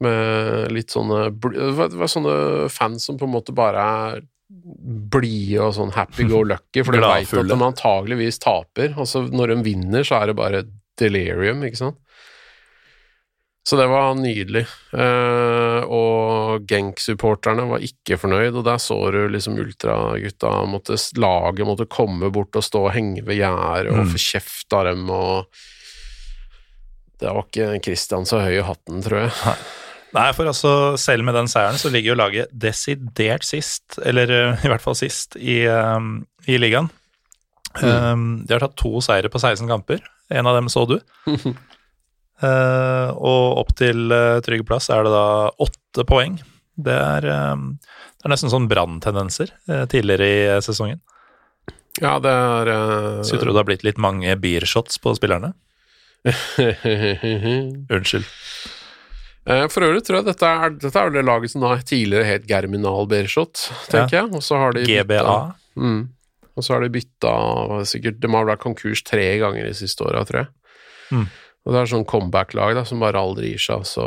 Med 0.00 0.70
litt 0.72 0.88
sånne 0.94 1.26
Det 1.28 1.72
var- 1.76 2.08
sånne 2.08 2.70
fans 2.72 3.04
som 3.04 3.18
på 3.18 3.26
en 3.26 3.34
måte 3.34 3.52
bare 3.54 3.76
er 4.14 4.22
blide 4.50 5.60
og 5.60 5.74
sånn 5.74 5.92
happy 5.92 6.24
go 6.24 6.42
lucky, 6.42 6.82
for 6.82 6.92
de 6.92 7.00
veit 7.04 7.32
at 7.34 7.46
de 7.48 7.54
antageligvis 7.54 8.38
taper. 8.42 8.94
Altså, 8.96 9.26
når 9.30 9.54
de 9.54 9.62
vinner, 9.62 10.02
så 10.06 10.22
er 10.22 10.26
det 10.30 10.36
bare 10.36 10.62
delirium, 10.96 11.62
ikke 11.62 11.76
sant? 11.76 11.98
Så 13.70 13.76
det 13.78 13.84
var 13.86 14.16
nydelig. 14.18 14.64
Eh, 14.98 15.84
og 15.86 16.64
Genk-supporterne 16.66 17.68
var 17.70 17.84
ikke 17.86 18.16
fornøyd, 18.18 18.56
og 18.58 18.64
der 18.66 18.80
så 18.82 18.96
du 19.14 19.20
liksom 19.30 19.60
ultragutta 19.62 20.50
måtte, 20.66 20.96
Laget 21.22 21.68
måtte 21.68 21.86
komme 21.86 22.32
bort 22.34 22.58
og 22.58 22.64
stå 22.66 22.82
og 22.88 22.94
henge 22.96 23.22
ved 23.28 23.38
gjerdet 23.38 23.92
og 23.92 24.00
Mm. 24.08 24.10
få 24.10 24.18
kjeft 24.24 24.74
av 24.74 24.88
dem, 24.90 25.04
og 25.14 25.46
Det 27.20 27.28
var 27.28 27.44
ikke 27.44 27.82
Christian 27.84 28.24
så 28.24 28.40
høy 28.40 28.54
i 28.58 28.64
hatten, 28.64 29.02
tror 29.04 29.18
jeg. 29.28 29.56
Nei, 30.16 30.32
for 30.32 30.48
altså, 30.48 30.70
selv 30.98 31.22
med 31.28 31.34
den 31.36 31.46
seieren 31.52 31.76
så 31.78 31.90
ligger 31.92 32.14
jo 32.14 32.18
laget 32.18 32.48
desidert 32.56 33.44
sist, 33.44 33.98
eller 34.02 34.32
eh, 34.32 34.64
i 34.64 34.70
hvert 34.72 34.82
fall 34.82 34.96
sist, 34.98 35.36
i, 35.36 35.60
eh, 35.68 36.00
i 36.48 36.56
ligaen. 36.58 36.88
Eh, 37.76 38.16
de 38.48 38.50
har 38.56 38.64
tatt 38.64 38.74
to 38.80 38.98
seire 39.04 39.28
på 39.30 39.38
16 39.38 39.68
kamper. 39.68 40.00
En 40.32 40.46
av 40.48 40.56
dem 40.56 40.66
så 40.72 40.86
du. 40.88 40.96
Eh, 42.40 43.10
og 43.20 43.60
opp 43.60 43.74
til 43.76 44.08
uh, 44.08 44.40
trygg 44.44 44.64
plass 44.68 44.88
er 44.92 45.04
det 45.04 45.12
da 45.12 45.50
åtte 45.60 46.06
poeng. 46.08 46.38
Det 46.80 46.94
er, 46.96 47.26
eh, 47.28 47.64
det 48.16 48.28
er 48.28 48.32
nesten 48.32 48.52
sånn 48.52 48.68
branntendenser 48.70 49.52
uh, 49.68 49.84
tidligere 49.90 50.28
i 50.28 50.62
sesongen. 50.64 51.02
Ja, 52.00 52.14
det 52.22 52.30
er 52.32 52.68
Skulle 53.26 53.42
tro 53.42 53.52
det 53.52 53.60
har 53.60 53.66
blitt 53.68 53.84
litt 53.84 53.98
mange 54.00 54.32
beershots 54.40 55.00
på 55.02 55.12
spillerne. 55.18 55.52
Unnskyld. 57.96 58.28
For 59.72 59.84
øvrig 59.84 60.04
tror 60.06 60.20
jeg 60.20 60.28
dette 60.28 60.46
er, 60.46 60.72
dette 60.78 61.02
er 61.02 61.12
det 61.12 61.24
laget 61.26 61.52
som 61.52 61.64
da 61.64 61.74
tidligere 61.82 62.28
het 62.28 62.46
Germinal 62.48 63.08
Beershot, 63.10 63.66
tenker 63.90 64.16
jeg. 64.20 64.30
Og 64.36 64.44
så 64.44 64.60
har 64.62 64.76
de 64.76 64.84
GBA. 64.86 65.36
Mm. 65.80 66.02
Og 66.54 66.64
så 66.64 66.76
har 66.76 66.84
de 66.84 66.92
bytta 66.94 67.34
sikkert 67.88 68.20
De 68.22 68.30
har 68.32 68.48
vært 68.48 68.62
konkurs 68.62 69.02
tre 69.06 69.26
ganger 69.42 69.66
de 69.66 69.74
siste 69.76 70.06
åra, 70.06 70.22
tror 70.28 70.44
jeg. 70.44 70.50
Mm. 71.10 71.26
Og 71.66 71.74
det 71.74 71.80
er 71.82 71.90
sånn 71.92 72.06
comeback-lag 72.08 72.74
da, 72.78 72.84
som 72.88 73.02
bare 73.02 73.20
aldri 73.20 73.50
gir 73.52 73.60
seg, 73.62 73.82
så 73.88 74.06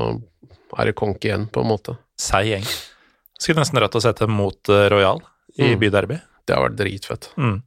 er 0.79 0.89
det 0.89 0.95
konk 0.97 1.23
igjen, 1.27 1.45
på 1.53 1.61
en 1.61 1.69
måte. 1.69 1.97
Seig 2.19 2.47
gjeng. 2.49 2.65
Skulle 3.37 3.61
nesten 3.61 3.77
rett 3.83 3.93
og 3.99 4.01
sette 4.05 4.25
mot 4.29 4.69
eh, 4.73 4.87
Royal 4.89 5.19
i 5.59 5.73
Mm. 5.73 5.79
byderby. 5.83 6.17
Det 6.47 6.55
har 6.55 6.63
vært 6.65 6.79
dritfett. 6.79 7.29
Mm. 7.37 7.59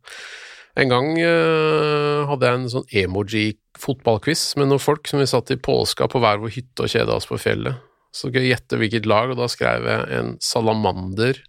En 0.77 0.91
gang 0.91 1.07
uh, 1.23 2.27
hadde 2.29 2.49
jeg 2.51 2.59
en 2.59 2.67
sånn 2.69 2.89
emoji-fotballquiz 3.05 4.43
med 4.61 4.69
noen 4.69 4.83
folk 4.83 5.07
som 5.09 5.23
vi 5.23 5.29
satt 5.31 5.53
i 5.55 5.57
påska 5.57 6.09
på 6.13 6.21
hver 6.21 6.43
vår 6.43 6.53
hytte 6.53 6.85
og 6.85 6.91
kjeda 6.93 7.15
oss 7.17 7.29
på 7.31 7.39
fjellet. 7.41 7.79
Så 8.13 8.27
skulle 8.29 8.43
jeg 8.45 8.57
gjette 8.57 8.77
hvilket 8.81 9.07
lag, 9.09 9.31
og 9.33 9.39
da 9.41 9.47
skrev 9.49 9.87
jeg 9.89 10.19
en 10.19 10.35
salamander 10.45 11.41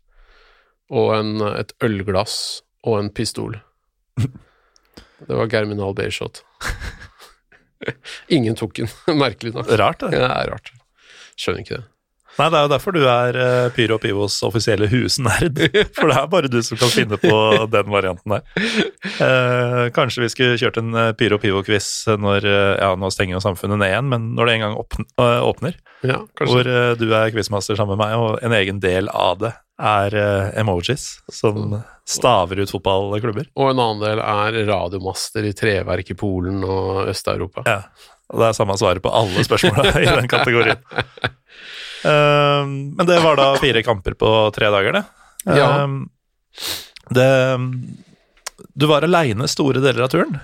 og 0.94 1.12
en, 1.18 1.34
et 1.58 1.74
ølglass 1.84 2.62
og 2.88 3.00
en 3.02 3.10
pistol. 3.12 3.58
Det 5.28 5.34
var 5.34 5.50
Germinal 5.52 5.96
Beershot. 5.98 6.44
Ingen 8.36 8.57
tok 8.59 8.78
den, 8.80 8.89
merkelig 9.23 9.53
nok. 9.55 9.69
Rart, 9.80 10.01
det. 10.03 10.15
Det 10.17 10.25
er 10.25 10.51
rart. 10.53 10.73
Skjønner 11.38 11.63
ikke 11.65 11.80
det. 11.80 11.86
Nei, 12.38 12.51
det 12.53 12.57
er 12.59 12.65
jo 12.67 12.69
derfor 12.69 12.93
du 12.93 12.99
er 13.09 13.38
eh, 13.41 13.67
Pyro 13.73 13.95
og 13.97 14.03
Pivos 14.03 14.36
offisielle 14.45 14.86
husnerd. 14.91 15.57
For 15.97 16.11
det 16.11 16.17
er 16.19 16.28
bare 16.30 16.51
du 16.53 16.59
som 16.61 16.78
kan 16.78 16.91
finne 16.93 17.17
på 17.17 17.34
den 17.73 17.89
varianten 17.89 18.36
der. 18.36 18.43
Eh, 19.25 19.88
kanskje 19.95 20.21
vi 20.21 20.30
skulle 20.30 20.59
kjørt 20.61 20.78
en 20.78 20.93
eh, 20.93 21.13
Pyro 21.17 21.39
og 21.39 21.41
Pivo-quiz 21.41 21.88
når 22.21 22.45
Ja, 22.45 22.91
nå 22.93 23.09
stenger 23.13 23.39
jo 23.39 23.41
samfunnet 23.41 23.82
ned 23.82 23.89
igjen, 23.89 24.11
men 24.13 24.30
når 24.38 24.51
det 24.51 24.53
en 24.57 24.65
gang 24.67 24.78
åpner, 24.78 25.80
Ja, 26.05 26.19
hvor 26.43 26.69
du 27.01 27.07
er 27.09 27.34
quizmaster 27.34 27.80
sammen 27.80 27.97
med 27.97 28.05
meg, 28.05 28.21
og 28.21 28.38
en 28.45 28.53
egen 28.59 28.84
del 28.86 29.09
av 29.09 29.41
det 29.41 29.55
er 29.78 30.15
eh, 30.17 30.59
emojis 30.59 31.19
som 31.30 31.78
staver 32.07 32.63
ut 32.63 32.71
fotballklubber. 32.71 33.49
Og 33.55 33.71
en 33.71 33.82
annen 33.84 34.03
del 34.03 34.21
er 34.23 34.59
radiomaster 34.69 35.45
i 35.45 35.53
treverk 35.57 36.13
i 36.13 36.17
Polen 36.17 36.63
og 36.65 37.09
Øst-Europa. 37.11 37.65
Ja, 37.67 37.82
og 38.34 38.41
det 38.41 38.49
er 38.49 38.57
samme 38.57 38.78
svaret 38.80 39.03
på 39.03 39.13
alle 39.13 39.43
spørsmåla 39.45 39.93
i 40.03 40.09
den 40.09 40.30
kategorien. 40.32 40.82
Um, 42.07 42.73
men 42.97 43.07
det 43.09 43.19
var 43.23 43.39
da 43.39 43.51
fire 43.59 43.82
kamper 43.84 44.17
på 44.19 44.34
tre 44.55 44.69
dager, 44.73 44.99
det. 44.99 45.03
Ja. 45.57 45.69
Eh, 45.84 45.88
det 47.17 47.32
Du 48.73 48.86
var 48.89 49.05
aleine 49.05 49.47
store 49.47 49.82
deler 49.82 50.05
av 50.05 50.11
turen, 50.13 50.38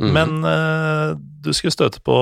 mm. 0.00 0.10
men 0.14 0.44
uh, 0.44 1.16
du 1.16 1.52
skulle 1.52 1.74
støte 1.74 2.00
på, 2.04 2.16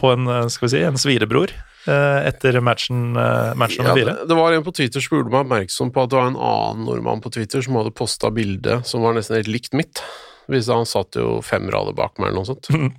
på 0.00 0.10
en, 0.14 0.26
eh, 0.32 0.46
skal 0.52 0.66
vi 0.66 0.72
si, 0.72 0.80
en 0.86 0.98
svirebror 1.00 1.52
eh, 1.52 2.20
etter 2.30 2.56
matchen, 2.64 3.10
eh, 3.16 3.52
match 3.60 3.76
nummer 3.78 3.92
Ja, 3.92 3.98
fire. 3.98 4.14
det, 4.22 4.28
det 4.30 4.38
var 4.38 4.56
en 4.56 4.64
på 4.66 4.72
Twitter 4.76 5.04
som 5.04 5.18
gjorde 5.18 5.32
meg 5.34 5.44
oppmerksom 5.44 5.92
på 5.94 6.02
at 6.04 6.10
det 6.12 6.18
var 6.20 6.30
en 6.32 6.40
annen 6.50 6.88
nordmann 6.88 7.22
på 7.24 7.32
Twitter 7.36 7.62
som 7.64 7.76
hadde 7.78 7.92
posta 7.96 8.32
bilde 8.34 8.80
som 8.88 9.04
var 9.04 9.14
nesten 9.16 9.36
helt 9.38 9.52
likt 9.52 9.76
mitt. 9.76 10.02
Hvis 10.50 10.66
Han 10.72 10.88
satt 10.88 11.14
jo 11.20 11.38
fem 11.46 11.68
rader 11.70 11.94
bak 11.94 12.16
meg, 12.18 12.32
eller 12.32 12.42
noe 12.42 12.50
sånt. 12.50 12.72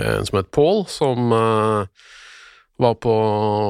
En 0.00 0.24
som 0.24 0.38
het 0.38 0.48
Pål, 0.56 0.86
som 0.88 1.26
var 2.80 2.94
på 2.96 3.14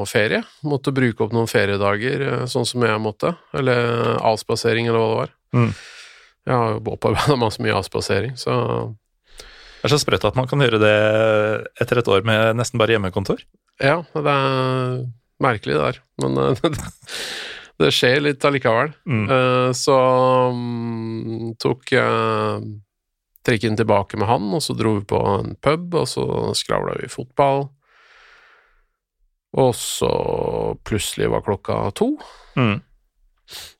ferie. 0.07 0.39
Måtte 0.63 0.93
bruke 0.95 1.25
opp 1.25 1.33
noen 1.35 1.49
feriedager, 1.51 2.45
sånn 2.47 2.63
som 2.63 2.85
jeg 2.87 3.01
måtte. 3.03 3.33
Eller 3.51 4.15
avspasering, 4.23 4.87
eller 4.87 5.01
hva 5.03 5.09
det 5.09 5.17
var. 5.19 5.33
Mm. 5.57 5.73
Jeg 6.47 6.55
har 6.61 6.71
jo 6.77 6.93
opparbeida 6.95 7.35
meg 7.39 7.51
så 7.55 7.65
mye 7.65 7.75
avspasering, 7.75 8.37
så 8.39 8.55
Det 9.83 9.89
er 9.89 9.97
så 9.97 9.99
sprøtt 9.99 10.23
at 10.23 10.37
man 10.39 10.47
kan 10.47 10.63
gjøre 10.63 10.79
det 10.79 10.97
etter 11.83 11.99
et 11.99 12.07
år 12.07 12.23
med 12.23 12.55
nesten 12.55 12.79
bare 12.79 12.95
hjemmekontor. 12.95 13.41
ja, 13.83 13.97
det 14.15 14.31
er 14.31 15.01
merkelig 15.43 15.75
det 15.75 15.81
der. 15.81 15.99
Men 16.23 16.39
eh, 16.39 16.61
det 17.83 17.89
skjer 17.91 18.23
litt 18.23 18.47
allikevel. 18.47 18.93
Mm. 19.03 19.25
Eh, 19.27 19.69
så 19.75 19.97
mm, 20.55 21.57
tok 21.59 21.91
jeg 21.97 22.63
trikken 23.43 23.75
tilbake 23.75 24.15
med 24.15 24.29
han, 24.29 24.47
og 24.55 24.63
så 24.63 24.71
dro 24.79 24.95
vi 25.01 25.03
på 25.11 25.19
en 25.33 25.57
pub, 25.59 25.99
og 25.99 26.07
så 26.07 26.25
skravla 26.55 26.95
vi 27.01 27.11
fotball. 27.11 27.65
Og 29.59 29.75
så 29.75 30.13
plutselig 30.87 31.27
var 31.35 31.43
klokka 31.43 31.75
to. 31.99 32.13
Mm. 32.55 32.77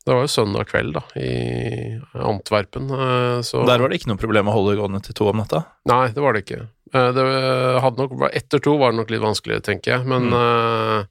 Det 0.04 0.12
var 0.12 0.22
jo 0.26 0.30
søndag 0.30 0.68
kveld, 0.68 0.92
da, 0.98 1.02
i 1.18 1.98
Antwerpen. 2.20 2.90
eh, 2.90 3.40
Så 3.46 3.64
Der 3.66 3.80
var 3.80 3.88
det 3.88 4.00
ikke 4.00 4.12
noe 4.12 4.20
problem 4.20 4.50
å 4.52 4.56
holde 4.56 4.76
gående 4.78 5.02
til 5.02 5.16
to 5.16 5.30
om 5.32 5.40
natta. 5.40 5.64
Nei, 5.88 6.08
det 6.14 6.22
var 6.22 6.36
det 6.36 6.44
ikke. 6.44 6.60
Eh, 6.92 7.10
Det 7.16 7.24
hadde 7.82 8.04
nok, 8.04 8.14
etter 8.32 8.62
to 8.62 8.76
var 8.78 8.92
det 8.92 9.00
nok 9.00 9.10
litt 9.10 9.24
vanskelig, 9.24 9.62
tenker 9.64 9.96
jeg, 9.96 10.06
men 10.06 10.28
mm. 10.30 11.08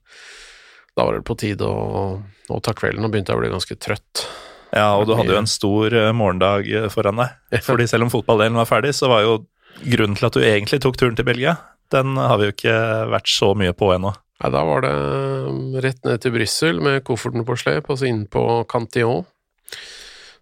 da 0.96 1.06
var 1.06 1.18
det 1.18 1.26
på 1.28 1.38
tide 1.40 1.66
å, 1.68 2.22
å 2.50 2.62
ta 2.64 2.74
kvelden, 2.78 3.04
og 3.06 3.12
begynte 3.12 3.34
jeg 3.34 3.42
å 3.42 3.44
bli 3.44 3.54
ganske 3.54 3.80
trøtt. 3.82 4.28
Ja, 4.74 4.96
og 4.98 5.06
du 5.06 5.14
hadde 5.14 5.36
jo 5.36 5.42
en 5.42 5.50
stor 5.50 5.94
eh, 5.94 6.12
morgendag 6.18 6.66
eh, 6.70 6.90
foran 6.90 7.20
deg. 7.22 7.62
Fordi 7.66 7.86
selv 7.90 8.08
om 8.08 8.14
fotballdelen 8.14 8.58
var 8.58 8.70
ferdig, 8.70 8.96
så 8.98 9.10
var 9.12 9.22
jo 9.26 9.36
grunnen 9.84 10.18
til 10.18 10.30
at 10.30 10.38
du 10.38 10.42
egentlig 10.46 10.82
tok 10.82 10.98
turen 10.98 11.18
til 11.18 11.28
Belgia, 11.28 11.58
den 11.94 12.16
har 12.18 12.40
vi 12.42 12.48
jo 12.48 12.54
ikke 12.56 12.78
vært 13.12 13.30
så 13.30 13.52
mye 13.58 13.74
på 13.78 13.92
ennå. 13.94 14.14
Nei, 14.44 14.52
da 14.52 14.64
var 14.68 14.84
det 14.84 14.94
mm, 14.94 15.76
rett 15.86 16.02
ned 16.04 16.20
til 16.20 16.34
Brussel 16.36 16.82
med 16.84 17.04
kofferten 17.08 17.46
på 17.48 17.56
slep, 17.60 17.88
og 17.88 18.00
så 18.00 18.10
inn 18.10 18.26
på 18.28 18.44
Cantillon, 18.68 19.24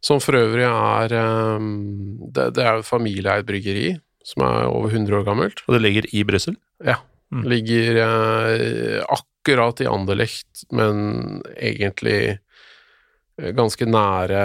som 0.01 0.17
for 0.23 0.39
øvrig 0.39 0.65
er 0.65 1.13
eh, 1.13 1.67
Det, 2.33 2.47
det 2.57 2.63
er 2.63 2.79
jo 2.79 2.81
et 2.81 2.89
familieeid 2.89 3.45
bryggeri, 3.45 3.91
som 4.25 4.45
er 4.47 4.71
over 4.71 4.89
100 4.89 5.19
år 5.19 5.27
gammelt. 5.27 5.61
Og 5.67 5.75
det 5.75 5.83
ligger 5.83 6.07
i 6.17 6.23
Brussel. 6.25 6.57
Ja. 6.81 6.97
Mm. 7.31 7.43
Ligger 7.53 7.99
eh, 8.07 9.03
akkurat 9.05 9.83
i 9.85 9.89
Anderlecht, 9.89 10.65
men 10.73 11.43
egentlig 11.53 12.17
eh, 12.33 13.51
ganske 13.57 13.85
nære 13.85 14.41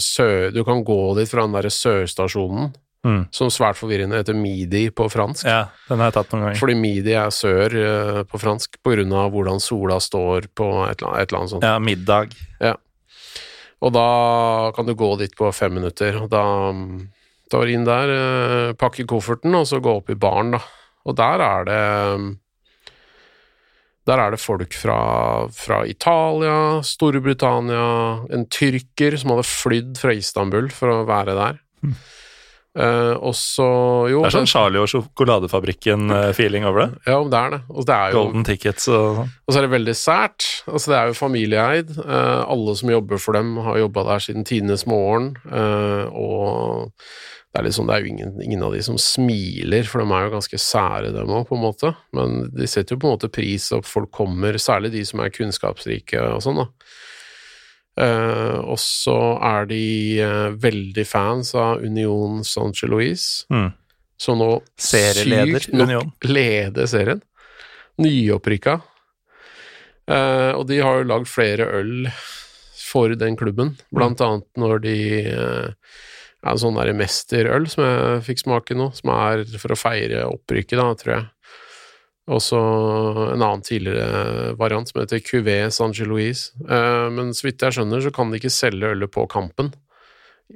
sør... 0.00 0.48
Du 0.56 0.64
kan 0.64 0.80
gå 0.88 0.98
dit 1.20 1.28
fra 1.28 1.44
den 1.44 1.54
derre 1.58 1.72
sørstasjonen, 1.72 2.72
Mm. 3.04 3.26
som 3.36 3.50
svært 3.52 3.76
forvirrende 3.76 4.16
heter 4.16 4.36
Midi 4.36 4.86
på 4.88 5.04
fransk. 5.12 5.44
Ja, 5.44 5.66
den 5.90 6.00
har 6.00 6.08
jeg 6.08 6.16
tatt 6.16 6.30
noen 6.32 6.46
ganger. 6.46 6.60
Fordi 6.62 6.76
Midi 6.80 7.12
er 7.20 7.34
sør 7.36 7.74
uh, 7.76 8.20
på 8.24 8.40
fransk 8.40 8.78
på 8.80 8.94
grunn 8.94 9.12
av 9.12 9.28
hvordan 9.34 9.60
sola 9.60 9.98
står 10.00 10.48
på 10.56 10.68
et 10.86 11.02
eller 11.02 11.10
annet, 11.10 11.20
et 11.20 11.28
eller 11.28 11.40
annet 11.42 11.52
sånt. 11.52 11.66
Ja, 11.68 11.74
middag. 11.84 12.32
Ja. 12.64 12.72
Og 13.84 13.92
da 13.92 14.06
kan 14.72 14.88
du 14.88 14.94
gå 14.96 15.10
dit 15.20 15.36
på 15.36 15.50
fem 15.52 15.76
minutter. 15.76 16.16
Og 16.22 16.32
da 16.32 16.46
tar 17.52 17.74
inn 17.74 17.84
der, 17.84 18.14
uh, 18.14 18.70
pakker 18.80 19.04
kofferten, 19.10 19.52
og 19.52 19.68
så 19.68 19.82
gå 19.84 19.98
opp 20.00 20.08
i 20.08 20.16
baren, 20.16 20.56
da. 20.56 20.62
Og 21.04 21.20
der 21.20 21.44
er 21.44 21.68
det 21.68 21.82
Der 24.08 24.20
er 24.20 24.32
det 24.32 24.40
folk 24.40 24.72
fra, 24.76 25.48
fra 25.48 25.84
Italia, 25.88 26.80
Storbritannia, 26.84 28.24
en 28.32 28.48
tyrker 28.48 29.16
som 29.16 29.32
hadde 29.32 29.48
flydd 29.48 29.96
fra 30.00 30.12
Istanbul 30.12 30.68
for 30.72 30.92
å 30.92 31.06
være 31.08 31.36
der. 31.36 31.64
Eh, 32.74 33.14
og 33.22 33.36
så 33.38 33.66
Jo, 34.10 34.24
Det 34.24 34.32
er 34.32 34.34
sånn 34.34 34.50
Charlie 34.50 34.82
og 34.82 34.88
sjokoladefabrikken-feeling 34.90 36.64
over 36.66 36.80
det. 36.80 36.88
ja, 37.06 37.18
det 37.22 37.38
er 37.40 37.52
det. 37.54 37.60
Og 37.70 37.86
det 37.86 37.94
er 37.94 38.10
jo 38.10 38.22
Golden 38.24 38.46
tickets 38.48 38.88
og 38.90 39.20
sånn. 39.20 39.30
Og 39.46 39.52
så 39.52 39.60
er 39.60 39.66
det 39.66 39.74
veldig 39.76 39.94
sært. 39.98 40.48
Altså, 40.66 40.90
det 40.90 40.98
er 40.98 41.12
jo 41.12 41.20
familieeid. 41.20 41.94
Uh, 42.00 42.42
alle 42.50 42.74
som 42.80 42.90
jobber 42.90 43.22
for 43.22 43.38
dem, 43.38 43.54
har 43.62 43.78
jobba 43.78 44.04
der 44.10 44.26
siden 44.26 44.48
tidenes 44.48 44.86
morgen. 44.90 45.36
Uh, 45.46 46.10
og 46.10 46.90
det 47.54 47.60
er, 47.60 47.66
liksom, 47.68 47.86
det 47.86 47.94
er 47.94 48.02
jo 48.02 48.10
ingen, 48.10 48.30
ingen 48.42 48.62
av 48.66 48.72
de 48.74 48.82
som 48.82 48.96
smiler, 48.98 49.86
for 49.86 50.02
de 50.02 50.10
er 50.10 50.24
jo 50.26 50.34
ganske 50.34 50.58
sære, 50.58 51.12
dem 51.14 51.30
òg, 51.30 51.44
på 51.46 51.54
en 51.54 51.62
måte. 51.62 51.92
Men 52.16 52.48
de 52.50 52.66
setter 52.66 52.96
jo 52.96 53.04
på 53.04 53.06
en 53.06 53.14
måte 53.14 53.30
pris 53.30 53.68
opp 53.76 53.86
folk 53.86 54.10
kommer, 54.10 54.58
særlig 54.58 54.90
de 54.96 55.04
som 55.06 55.22
er 55.22 55.30
kunnskapsrike 55.30 56.18
og 56.34 56.42
sånn, 56.42 56.58
da. 56.64 56.66
Eh, 58.00 58.56
og 58.58 58.78
så 58.82 59.16
er 59.38 59.68
de 59.70 59.82
uh, 60.18 60.48
veldig 60.58 61.04
fans 61.06 61.52
av 61.54 61.84
Union 61.86 62.40
Saint-Louise, 62.42 63.44
Mm. 63.52 63.68
som 64.18 64.38
nå 64.40 64.48
Serieleder, 64.78 65.60
sykt 65.60 65.76
nok 65.78 65.88
Union. 65.92 66.12
leder 66.26 66.86
serien. 66.90 67.22
Nyopprykka. 68.02 68.80
Uh, 70.10 70.52
og 70.58 70.66
de 70.68 70.80
har 70.82 70.98
jo 71.00 71.08
lagd 71.08 71.28
flere 71.30 71.68
øl 71.78 72.08
for 72.84 73.14
den 73.18 73.36
klubben, 73.38 73.76
blant 73.94 74.20
annet 74.20 74.44
når 74.60 74.82
de 74.84 74.96
er 75.32 75.72
en 76.44 76.60
sånn 76.60 76.76
der 76.76 76.92
mesterøl 76.92 77.64
som 77.72 77.84
jeg 77.86 78.24
fikk 78.26 78.42
smake 78.44 78.76
nå, 78.76 78.90
som 78.94 79.10
er 79.14 79.46
for 79.58 79.72
å 79.72 79.78
feire 79.80 80.26
opprykket, 80.28 80.76
da, 80.76 80.90
tror 81.00 81.14
jeg. 81.14 81.24
Og 82.32 82.40
så 82.40 82.58
en 83.34 83.42
annen 83.42 83.62
tidligere 83.64 84.54
variant 84.56 84.88
som 84.88 85.02
heter 85.02 85.20
Cuvée 85.20 85.68
Saint-Louise. 85.68 86.54
Eh, 86.64 87.08
men 87.12 87.34
så 87.36 87.50
vidt 87.50 87.64
jeg 87.64 87.76
skjønner, 87.76 88.00
så 88.00 88.12
kan 88.14 88.32
de 88.32 88.40
ikke 88.40 88.52
selge 88.52 88.94
ølet 88.94 89.12
på 89.12 89.26
kampen. 89.28 89.74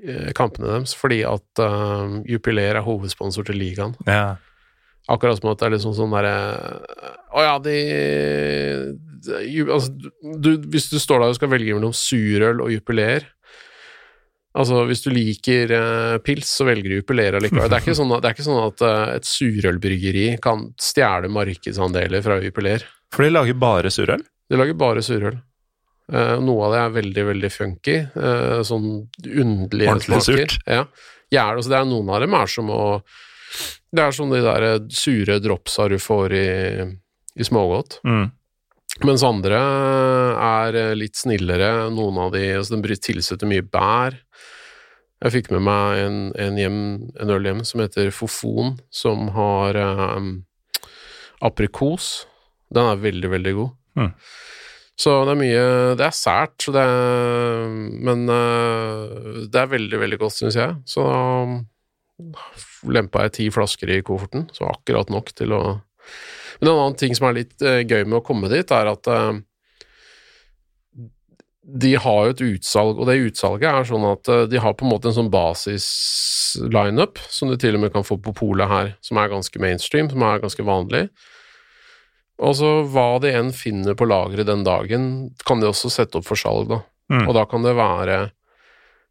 eh, 0.01 0.33
Kampene 0.37 0.71
deres, 0.71 0.95
fordi 0.97 1.23
at 1.29 1.62
uh, 1.64 2.21
Jupiler 2.29 2.77
er 2.77 2.85
hovedsponsor 2.85 3.49
til 3.49 3.61
ligaen. 3.61 3.95
Ja. 4.07 4.37
Akkurat 5.09 5.39
som 5.39 5.49
at 5.49 5.61
det 5.61 5.66
er 5.66 5.73
liksom 5.73 5.95
sånn 5.97 6.12
derre 6.12 6.33
Å 7.33 7.41
ja, 7.41 7.55
de, 7.64 7.77
de 9.25 9.62
altså, 9.64 10.11
du, 10.37 10.51
Hvis 10.69 10.91
du 10.93 10.99
står 11.01 11.23
der 11.23 11.33
og 11.33 11.39
skal 11.39 11.49
velge 11.49 11.73
mellom 11.79 11.95
surøl 11.97 12.61
og 12.61 12.75
jupiler 12.75 13.25
Altså, 14.59 14.81
hvis 14.89 15.05
du 15.05 15.11
liker 15.15 15.71
uh, 15.71 16.17
pils, 16.25 16.49
så 16.59 16.67
velger 16.67 16.91
du 16.91 16.97
jupiler 16.99 17.37
likevel. 17.39 17.69
Det 17.71 17.79
er 17.79 17.85
ikke 17.85 17.99
sånn 17.99 18.15
at, 18.17 18.27
ikke 18.33 18.47
sånn 18.47 18.63
at 18.65 18.83
uh, 18.83 19.11
et 19.15 19.29
surølbryggeri 19.29 20.25
kan 20.43 20.65
stjele 20.83 21.31
markedsandeler 21.31 22.25
fra 22.25 22.41
jupiler. 22.43 22.87
For 23.15 23.25
de 23.25 23.31
lager 23.31 23.59
bare 23.59 23.93
surøl? 23.95 24.25
De 24.49 24.59
lager 24.59 24.79
bare 24.81 25.05
surøl. 25.05 25.39
Uh, 26.11 26.39
noe 26.43 26.67
av 26.67 26.75
det 26.75 26.81
er 26.83 26.97
veldig, 26.97 27.25
veldig 27.31 27.53
funky. 27.53 27.97
Sånn 28.67 28.89
underlige 29.29 29.93
Ordentlig 29.93 30.23
smaker. 30.25 30.57
surt. 30.57 30.59
Ja. 30.67 30.85
Gjerne, 31.29 31.61
altså 31.61 31.75
det 31.75 31.79
er 31.79 31.91
noen 31.91 32.11
av 32.17 32.23
dem 32.25 32.35
er 32.39 32.49
som 32.49 32.71
å 32.73 32.83
Det 33.93 34.01
er 34.05 34.15
som 34.17 34.33
de 34.33 34.41
der 34.45 34.65
sure 34.93 35.39
dropsa 35.45 35.87
du 35.93 35.99
får 36.01 36.35
i, 36.37 36.49
i 37.37 37.47
smågodt. 37.47 38.01
Mm. 38.09 38.27
Mens 39.07 39.23
andre 39.23 39.59
er 40.43 40.79
litt 40.99 41.17
snillere. 41.17 41.89
Noen 41.95 42.19
av 42.25 42.33
de 42.35 42.43
altså 42.59 42.81
De 42.81 42.97
tilsetter 42.97 43.49
mye 43.49 43.63
bær. 43.63 44.17
Jeg 45.19 45.35
fikk 45.35 45.49
med 45.51 45.64
meg 45.66 46.01
en, 46.05 46.19
en, 46.39 46.59
hjem, 46.61 46.83
en 47.19 47.33
øl 47.35 47.49
hjem 47.49 47.64
som 47.66 47.83
heter 47.83 48.12
Fofon, 48.14 48.77
som 48.95 49.33
har 49.35 49.79
um, 50.14 50.29
aprikos. 51.43 52.29
Den 52.71 52.87
er 52.87 53.03
veldig, 53.03 53.33
veldig 53.33 53.55
god. 53.57 53.75
Mm. 53.99 54.12
Så 54.99 55.14
det 55.27 55.33
er 55.33 55.39
mye 55.39 55.66
Det 55.99 56.07
er 56.07 56.14
sært, 56.14 56.57
så 56.62 56.75
det 56.75 56.83
er, 56.83 57.66
men 58.07 58.25
eh, 58.35 59.45
det 59.47 59.61
er 59.61 59.75
veldig, 59.75 60.01
veldig 60.03 60.19
godt, 60.23 60.39
syns 60.41 60.59
jeg. 60.59 60.75
Så 60.91 61.05
da 61.07 61.21
lempa 62.91 63.27
jeg 63.27 63.35
ti 63.37 63.47
flasker 63.55 63.93
i 63.95 64.01
kofferten, 64.07 64.49
så 64.55 64.66
akkurat 64.73 65.11
nok 65.12 65.31
til 65.39 65.55
å 65.55 65.62
Men 66.59 66.73
en 66.73 66.81
annen 66.81 66.97
ting 66.99 67.12
som 67.14 67.29
er 67.29 67.37
litt 67.37 67.62
eh, 67.62 67.85
gøy 67.87 68.03
med 68.03 68.19
å 68.19 68.25
komme 68.27 68.51
dit, 68.51 68.73
er 68.75 68.91
at 68.91 69.07
eh, 69.07 69.39
de 71.69 71.91
har 72.01 72.21
jo 72.25 72.33
et 72.33 72.41
utsalg, 72.47 72.97
og 72.97 73.09
det 73.11 73.19
utsalget 73.27 73.69
er 73.69 73.85
sånn 73.85 74.07
at 74.09 74.29
eh, 74.33 74.47
de 74.49 74.61
har 74.62 74.73
på 74.79 74.87
en 74.87 74.93
måte 74.95 75.11
en 75.11 75.16
sånn 75.19 75.29
basis-lineup, 75.33 77.21
som 77.29 77.51
du 77.51 77.59
til 77.61 77.77
og 77.77 77.83
med 77.85 77.93
kan 77.93 78.07
få 78.07 78.16
på 78.25 78.33
polet 78.37 78.71
her, 78.71 78.95
som 79.05 79.21
er 79.21 79.29
ganske 79.33 79.61
mainstream, 79.61 80.09
som 80.09 80.25
er 80.25 80.41
ganske 80.41 80.64
vanlig. 80.64 81.09
Og 82.39 82.55
så 82.57 82.71
hva 82.89 83.19
de 83.21 83.35
enn 83.35 83.53
finner 83.53 83.99
på 83.99 84.07
lageret 84.09 84.49
den 84.49 84.64
dagen, 84.64 85.31
kan 85.45 85.61
de 85.61 85.69
også 85.69 85.91
sette 85.93 86.21
opp 86.21 86.29
for 86.29 86.39
salg, 86.41 86.71
da. 86.71 86.81
Mm. 87.12 87.25
Og 87.27 87.35
da 87.37 87.45
kan 87.51 87.64
det 87.66 87.77
være 87.77 88.19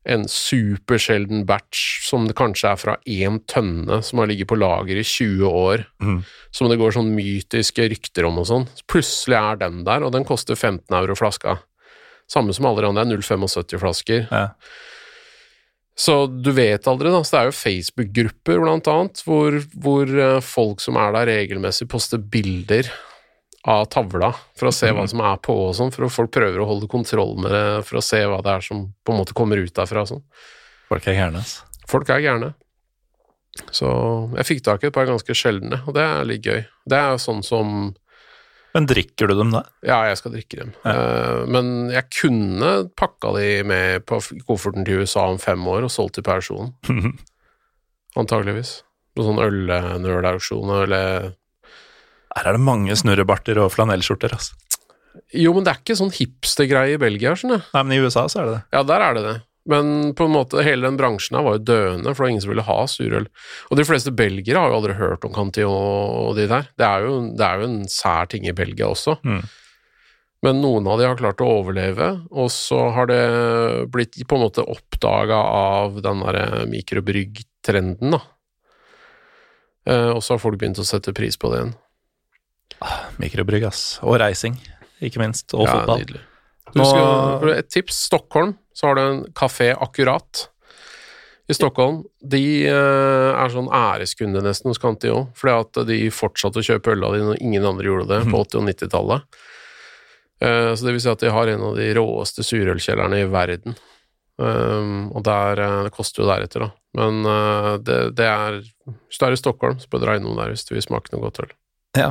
en 0.07 0.23
supersjelden 0.31 1.41
batch 1.49 2.05
som 2.07 2.29
det 2.29 2.37
kanskje 2.39 2.69
er 2.71 2.79
fra 2.79 2.93
én 3.03 3.41
tønne, 3.51 3.99
som 4.07 4.21
har 4.21 4.29
ligget 4.31 4.47
på 4.47 4.55
lager 4.57 4.95
i 4.95 5.03
20 5.03 5.43
år, 5.45 5.85
Mm. 5.99 6.23
som 6.51 6.69
det 6.69 6.77
går 6.79 6.95
sånn 6.95 7.13
mytiske 7.13 7.89
rykter 7.91 8.25
om 8.25 8.39
og 8.39 8.47
sånn. 8.47 8.67
Plutselig 8.87 9.35
er 9.35 9.57
den 9.57 9.83
der, 9.83 10.01
og 10.07 10.13
den 10.13 10.23
koster 10.23 10.55
15 10.55 10.95
euro 10.95 11.13
flaska. 11.13 11.59
Samme 12.31 12.53
som 12.53 12.67
alle 12.67 12.87
andre, 12.87 13.05
det 13.07 13.17
er 13.17 13.37
0,75-flasker. 13.39 14.27
Ja. 14.31 14.45
Så 15.97 16.27
du 16.27 16.51
vet 16.53 16.87
aldri, 16.87 17.09
da. 17.09 17.23
Så 17.25 17.33
det 17.33 17.39
er 17.39 17.49
jo 17.49 17.57
Facebook-grupper, 17.57 18.59
blant 18.61 18.89
annet, 18.91 19.21
hvor, 19.25 19.55
hvor 19.81 20.11
eh, 20.11 20.39
folk 20.45 20.83
som 20.83 20.99
er 21.01 21.15
der 21.15 21.31
regelmessig, 21.31 21.87
poster 21.89 22.21
bilder 22.21 22.91
av 23.67 23.87
tavla 23.91 24.29
for 24.55 24.69
å 24.69 24.75
se 24.75 24.91
hva 24.93 25.07
som 25.09 25.23
er 25.25 25.39
på 25.43 25.55
og 25.65 25.73
sånn, 25.75 25.89
for 25.91 26.07
folk 26.13 26.31
prøver 26.35 26.61
å 26.61 26.67
holde 26.69 26.87
kontroll 26.91 27.33
med 27.41 27.51
det, 27.51 27.65
for 27.89 27.99
å 27.99 28.05
se 28.05 28.21
hva 28.23 28.37
det 28.45 28.53
er 28.53 28.67
som 28.67 28.85
på 29.03 29.15
en 29.15 29.19
måte 29.23 29.35
kommer 29.35 29.59
ut 29.59 29.73
derfra 29.75 30.05
og 30.05 30.11
sånn. 30.13 30.23
Folk 30.87 31.09
er 31.09 31.17
gærne, 31.17 31.41
altså. 31.41 31.65
Folk 31.89 32.11
er 32.13 32.23
gærne. 32.23 32.53
Så 33.73 33.89
jeg 34.37 34.47
fikk 34.51 34.63
tak 34.67 34.83
i 34.83 34.91
et 34.91 34.95
par 34.95 35.07
ganske 35.09 35.35
sjeldne, 35.35 35.81
og 35.87 35.97
det 35.97 36.05
er 36.05 36.29
litt 36.29 36.45
gøy. 36.45 36.61
Det 36.87 36.99
er 36.99 37.17
sånn 37.21 37.41
som 37.43 37.89
Men 38.75 38.87
drikker 38.89 39.31
du 39.31 39.35
dem 39.39 39.53
da? 39.55 39.63
Ja, 39.85 40.01
jeg 40.09 40.19
skal 40.19 40.33
drikke 40.35 40.59
dem. 40.59 40.73
Ja. 40.85 41.45
men 41.49 41.89
jeg 41.93 42.09
kunne 42.13 42.71
pakka 42.99 43.31
de 43.37 43.47
med 43.65 44.05
på 44.09 44.19
kofferten 44.47 44.85
til 44.85 45.01
USA 45.01 45.27
om 45.31 45.39
fem 45.41 45.63
år 45.71 45.87
og 45.87 45.93
solgt 45.93 46.19
til 46.19 46.25
person. 46.27 46.73
Antageligvis. 48.19 48.81
På 49.17 49.25
sånn 49.25 49.41
ølnølauksjon 49.41 50.73
eller 50.83 51.31
Her 52.37 52.51
er 52.51 52.53
det 52.53 52.61
mange 52.61 52.93
snurrebarter 52.99 53.57
og 53.63 53.71
flanellskjorter, 53.73 54.35
altså. 54.35 54.53
Jo, 55.33 55.49
men 55.55 55.65
det 55.65 55.71
er 55.71 55.79
ikke 55.81 55.95
sånn 55.97 56.13
hipstergreie 56.13 56.93
i 56.93 57.01
Belgia, 57.01 57.31
skjønner. 57.33 57.63
Nei, 57.73 57.81
men 57.81 57.95
i 57.95 58.01
USA 58.03 58.27
så 58.29 58.43
er 58.43 58.45
det 58.45 58.53
det. 58.53 58.63
Ja, 58.75 58.83
der 58.85 59.05
er 59.07 59.17
det 59.17 59.23
det. 59.25 59.37
Men 59.67 60.13
på 60.15 60.23
en 60.27 60.31
måte, 60.31 60.63
hele 60.63 60.87
den 60.87 60.97
bransjen 60.99 61.35
her 61.35 61.43
var 61.43 61.57
jo 61.57 61.65
døende, 61.67 62.13
for 62.13 62.21
det 62.21 62.23
var 62.23 62.33
ingen 62.33 62.43
som 62.45 62.51
ville 62.53 62.67
ha 62.69 62.79
surøl. 62.87 63.25
Og 63.67 63.79
de 63.79 63.85
fleste 63.87 64.13
belgere 64.15 64.61
har 64.63 64.71
jo 64.71 64.77
aldri 64.79 64.95
hørt 64.95 65.27
om 65.27 65.33
Cantillon 65.35 66.27
og 66.27 66.37
de 66.37 66.45
der. 66.47 66.69
Det 66.79 66.87
er 66.87 67.07
jo, 67.07 67.17
det 67.35 67.47
er 67.47 67.59
jo 67.59 67.67
en 67.67 67.81
sær 67.91 68.29
ting 68.31 68.47
i 68.47 68.55
Belgia 68.55 68.87
også. 68.87 69.17
Mm. 69.27 69.41
Men 70.45 70.61
noen 70.61 70.87
av 70.87 71.01
de 71.01 71.07
har 71.09 71.19
klart 71.19 71.41
å 71.43 71.49
overleve, 71.49 72.07
og 72.29 72.47
så 72.53 72.79
har 72.95 73.09
det 73.09 73.21
blitt 73.91 74.15
på 74.29 74.37
en 74.37 74.45
måte 74.45 74.63
oppdaga 74.63 75.35
av 75.35 75.97
den 76.05 76.21
derre 76.23 76.63
mikrobryggtrenden, 76.69 78.13
da. 78.15 78.21
Eh, 79.87 80.09
og 80.13 80.21
så 80.23 80.35
har 80.35 80.43
folk 80.43 80.59
begynt 80.61 80.79
å 80.79 80.85
sette 80.87 81.13
pris 81.15 81.39
på 81.39 81.51
det 81.51 81.61
igjen. 81.61 81.75
Mikrobrygg, 83.17 83.65
ass. 83.67 83.97
Og 84.05 84.19
reising, 84.21 84.55
ikke 85.01 85.21
minst. 85.23 85.49
Og 85.57 85.65
Ja, 85.65 85.79
fotball. 85.79 86.03
nydelig. 86.05 86.21
Skal, 86.73 87.49
et 87.53 87.69
tips. 87.71 88.03
Stockholm, 88.07 88.55
så 88.75 88.89
har 88.89 88.97
du 88.97 89.01
en 89.01 89.25
kafé 89.35 89.71
Akkurat 89.73 90.47
i 91.47 91.55
Stockholm. 91.55 92.03
De 92.21 92.43
eh, 92.67 93.31
er 93.31 93.51
sånn 93.53 93.69
æreskunde 93.71 94.43
nesten 94.43 94.71
hos 94.71 94.81
Cantillon, 94.81 95.29
fordi 95.37 95.55
at 95.55 95.81
de 95.87 95.99
fortsatte 96.13 96.59
å 96.59 96.65
kjøpe 96.65 96.95
øla 96.95 97.13
dine 97.15 97.31
når 97.31 97.43
ingen 97.43 97.67
andre 97.69 97.87
gjorde 97.87 98.09
det 98.11 98.23
på 98.31 98.41
80- 98.43 98.59
og 98.59 98.65
90-tallet. 98.71 99.37
Eh, 100.43 100.71
så 100.75 100.87
det 100.87 100.95
vil 100.95 101.03
si 101.05 101.13
at 101.13 101.23
de 101.23 101.33
har 101.33 101.53
en 101.53 101.69
av 101.69 101.77
de 101.79 101.91
råeste 101.97 102.45
surølkjellerne 102.45 103.23
i 103.23 103.29
verden. 103.31 103.77
Um, 104.37 105.07
og 105.17 105.23
der, 105.25 105.57
eh, 105.63 105.79
det 105.87 105.93
koster 105.95 106.21
jo 106.21 106.27
deretter, 106.29 106.67
da. 106.67 106.73
Men 106.97 107.25
det, 107.85 107.95
det 108.17 108.25
er 108.25 108.55
Hvis 108.61 109.19
du 109.19 109.25
er 109.27 109.33
i 109.35 109.37
Stockholm, 109.37 109.75
så 109.77 109.89
bør 109.91 110.01
du 110.01 110.05
dra 110.07 110.15
innom 110.17 110.37
der 110.39 110.49
hvis 110.49 110.65
du 110.65 110.71
vil 110.73 110.81
smake 110.81 111.11
noe 111.13 111.27
godt 111.27 111.43
øl. 111.43 111.51
Ja. 111.99 112.07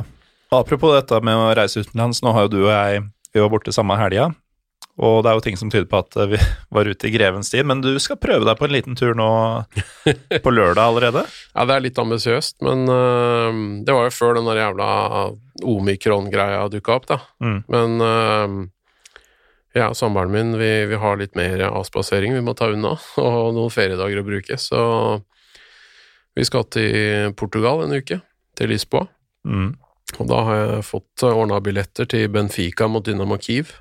Apropos 0.55 0.93
dette 0.95 1.19
med 1.27 1.35
å 1.35 1.49
reise 1.57 1.83
utenlands, 1.83 2.21
nå 2.23 2.31
har 2.31 2.45
jo 2.45 2.53
du 2.53 2.59
og 2.61 2.71
jeg 2.71 3.01
vi 3.33 3.41
var 3.43 3.51
borte 3.51 3.73
samme 3.75 3.97
helga. 3.99 4.29
Og 4.97 5.19
det 5.21 5.29
er 5.29 5.37
jo 5.37 5.43
ting 5.45 5.57
som 5.59 5.69
tyder 5.69 5.85
på 5.89 5.99
at 6.01 6.15
vi 6.31 6.39
var 6.75 6.89
ute 6.89 7.09
i 7.09 7.13
grevens 7.13 7.51
tid, 7.53 7.67
men 7.69 7.83
du 7.85 7.91
skal 8.01 8.19
prøve 8.21 8.47
deg 8.47 8.57
på 8.57 8.65
en 8.67 8.73
liten 8.73 8.97
tur 8.97 9.13
nå 9.17 9.29
på 10.45 10.53
lørdag 10.53 10.83
allerede? 10.83 11.25
Ja, 11.53 11.67
det 11.69 11.75
er 11.75 11.85
litt 11.85 12.01
ambisiøst, 12.01 12.57
men 12.65 12.87
uh, 12.89 13.51
det 13.85 13.93
var 13.93 14.09
jo 14.09 14.15
før 14.15 14.39
den 14.39 14.49
der 14.49 14.63
jævla 14.63 14.89
omikron-greia 15.67 16.65
dukka 16.73 16.97
opp, 16.97 17.07
da. 17.09 17.21
Mm. 17.43 17.61
Men 17.73 18.01
jeg 19.77 19.83
ja, 19.83 19.93
samboeren 19.93 20.33
min, 20.33 20.53
vi, 20.57 20.69
vi 20.89 20.97
har 20.97 21.17
litt 21.19 21.35
mer 21.37 21.61
avspasering 21.69 22.33
vi 22.33 22.43
må 22.45 22.55
ta 22.57 22.69
unna, 22.73 22.95
og 23.21 23.53
noen 23.57 23.73
feriedager 23.73 24.21
å 24.21 24.27
bruke, 24.27 24.57
så 24.61 24.81
vi 26.37 26.45
skal 26.45 26.67
til 26.73 27.33
Portugal 27.37 27.83
en 27.85 27.97
uke, 27.97 28.19
til 28.57 28.73
Lisboa. 28.73 29.07
Mm. 29.47 29.75
Og 30.17 30.29
da 30.29 30.41
har 30.47 30.59
jeg 30.59 30.85
fått 30.87 31.25
ordna 31.25 31.59
billetter 31.63 32.07
til 32.09 32.29
Benfica 32.31 32.87
mot 32.89 33.05
Dynamo 33.05 33.37
Kiev. 33.41 33.73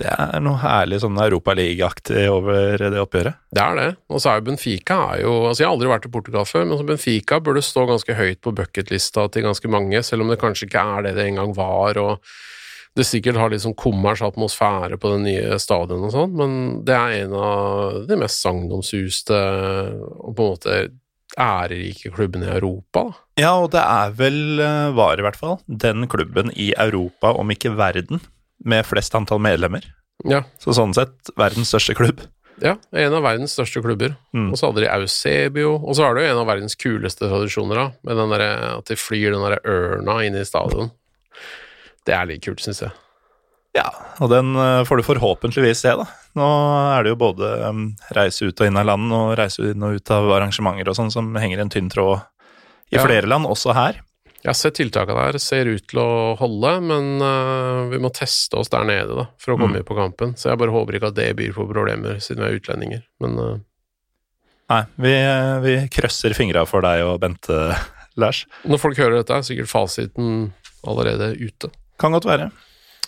Det 0.00 0.08
er 0.10 0.40
noe 0.44 0.60
herlig 0.62 1.00
sånn 1.02 1.18
europaligaaktig 1.20 2.24
over 2.32 2.80
det 2.80 3.00
oppgjøret. 3.02 3.40
Det 3.52 3.64
er 3.64 3.76
det. 3.76 3.88
Og 4.08 4.22
så 4.22 4.32
er 4.32 4.40
jo 4.40 4.46
Benfica 4.48 5.00
er 5.10 5.24
jo 5.24 5.34
Altså, 5.50 5.62
jeg 5.62 5.68
har 5.68 5.74
aldri 5.74 5.90
vært 5.90 6.06
i 6.08 6.12
Portugal 6.14 6.46
før, 6.48 6.68
men 6.70 6.86
Benfica 6.88 7.40
burde 7.44 7.64
stå 7.64 7.84
ganske 7.90 8.16
høyt 8.16 8.40
på 8.44 8.54
bucketlista 8.56 9.26
til 9.32 9.44
ganske 9.48 9.72
mange, 9.72 10.00
selv 10.06 10.24
om 10.24 10.32
det 10.32 10.40
kanskje 10.40 10.70
ikke 10.70 10.86
er 10.96 11.06
det 11.08 11.16
det 11.18 11.26
en 11.28 11.42
gang 11.42 11.52
var, 11.56 12.00
og 12.00 12.32
det 12.98 13.06
sikkert 13.06 13.38
har 13.38 13.52
litt 13.52 13.62
sånn 13.62 13.76
kommers 13.78 14.22
atmosfære 14.26 14.98
på 15.00 15.12
det 15.12 15.20
nye 15.22 15.60
stadionet 15.62 16.08
og 16.08 16.14
sånn, 16.16 16.32
men 16.40 16.56
det 16.86 16.96
er 16.96 17.14
en 17.20 17.36
av 17.38 18.00
de 18.08 18.18
mest 18.18 18.42
sagnomsuste 18.42 19.38
og 20.10 20.34
på 20.34 20.46
en 20.46 20.50
måte 20.56 20.80
ærerike 21.38 22.10
klubbene 22.16 22.48
i 22.48 22.54
Europa, 22.56 23.04
da. 23.06 23.20
Ja, 23.40 23.52
og 23.62 23.70
det 23.72 23.82
er 23.84 24.10
vel, 24.18 24.60
eh, 24.60 24.90
var 24.96 25.20
i 25.20 25.24
hvert 25.24 25.38
fall, 25.38 25.60
den 25.68 26.08
klubben 26.10 26.50
i 26.56 26.72
Europa, 26.74 27.30
om 27.38 27.54
ikke 27.54 27.76
verden, 27.78 28.20
med 28.64 28.86
flest 28.86 29.14
antall 29.16 29.40
medlemmer. 29.42 29.84
Ja, 30.28 30.42
Så 30.60 30.74
sånn 30.76 30.92
sett 30.94 31.30
verdens 31.36 31.70
største 31.72 31.94
klubb. 31.96 32.20
ja 32.60 32.74
en 32.92 33.14
av 33.16 33.22
verdens 33.24 33.54
største 33.56 33.80
klubber. 33.80 34.16
Mm. 34.36 34.50
Og 34.52 34.58
så 34.60 34.68
hadde 34.68 34.82
de 34.84 34.90
Eusebio, 34.92 35.76
og 35.80 35.94
så 35.96 36.04
har 36.04 36.14
du 36.14 36.20
en 36.20 36.36
av 36.42 36.46
verdens 36.46 36.76
kuleste 36.76 37.24
tradisjoner, 37.30 37.74
da, 37.74 37.86
med 38.04 38.16
den 38.20 38.30
der, 38.34 38.44
at 38.78 38.84
de 38.90 38.96
flyr 39.00 39.32
den 39.32 39.40
derre 39.46 39.62
ørna 39.64 40.18
inn 40.26 40.36
i 40.36 40.44
stadion. 40.44 40.90
Det 42.04 42.12
er 42.16 42.26
litt 42.28 42.44
kult, 42.44 42.60
syns 42.60 42.82
jeg. 42.84 42.92
Ja, 43.76 43.86
og 44.18 44.28
den 44.32 44.52
eh, 44.58 44.82
får 44.84 44.98
du 44.98 45.02
forhåpentligvis 45.06 45.78
se, 45.84 45.92
da. 45.94 46.04
Nå 46.34 46.46
er 46.96 47.04
det 47.06 47.12
jo 47.12 47.18
både 47.20 47.48
um, 47.70 47.84
reise 48.16 48.48
ut 48.50 48.60
og 48.60 48.66
inn 48.66 48.76
av 48.80 48.86
land 48.88 49.12
og 49.14 49.32
reise 49.38 49.70
inn 49.72 49.82
og 49.86 49.94
ut 49.98 50.10
av 50.14 50.26
arrangementer 50.36 50.90
og 50.90 50.96
sånn 50.98 51.10
som 51.14 51.28
henger 51.38 51.62
en 51.62 51.70
tynn 51.72 51.88
tråd 51.90 52.20
i 52.90 52.96
Ja. 52.98 53.04
flere 53.06 53.26
land, 53.30 53.46
også 53.46 53.72
her. 53.74 54.00
Jeg 54.40 54.48
har 54.48 54.56
sett 54.56 54.78
tiltakene 54.78 55.24
der, 55.28 55.38
ser 55.42 55.68
ut 55.68 55.84
til 55.90 55.98
å 56.00 56.10
holde, 56.40 56.70
men 56.80 57.08
uh, 57.20 57.88
vi 57.92 57.98
må 58.00 58.08
teste 58.16 58.56
oss 58.56 58.70
der 58.72 58.86
nede 58.88 59.12
da, 59.18 59.26
for 59.36 59.52
å 59.52 59.58
komme 59.60 59.82
Mm. 59.82 59.86
på 59.90 59.96
kampen. 59.98 60.32
Så 60.40 60.48
jeg 60.48 60.58
bare 60.62 60.72
håper 60.72 60.96
ikke 60.96 61.10
at 61.12 61.18
det 61.18 61.26
byr 61.36 61.52
på 61.52 61.66
problemer, 61.68 62.16
siden 62.24 62.40
vi 62.44 62.48
er 62.48 62.56
utlendinger. 62.60 63.02
Men 63.20 63.36
uh. 63.38 63.58
Nei, 64.70 64.84
vi, 65.02 65.12
vi 65.66 65.74
krøsser 65.92 66.32
fingra 66.38 66.62
for 66.64 66.80
deg 66.86 67.02
og 67.04 67.18
Bente, 67.20 67.58
Lars. 68.22 68.44
når 68.64 68.80
folk 68.80 68.96
hører 69.02 69.18
dette, 69.20 69.34
er 69.36 69.44
sikkert 69.44 69.68
fasiten 69.70 70.52
allerede 70.88 71.34
ute. 71.42 71.68
Kan 72.00 72.14
godt 72.16 72.24
være. 72.30 72.48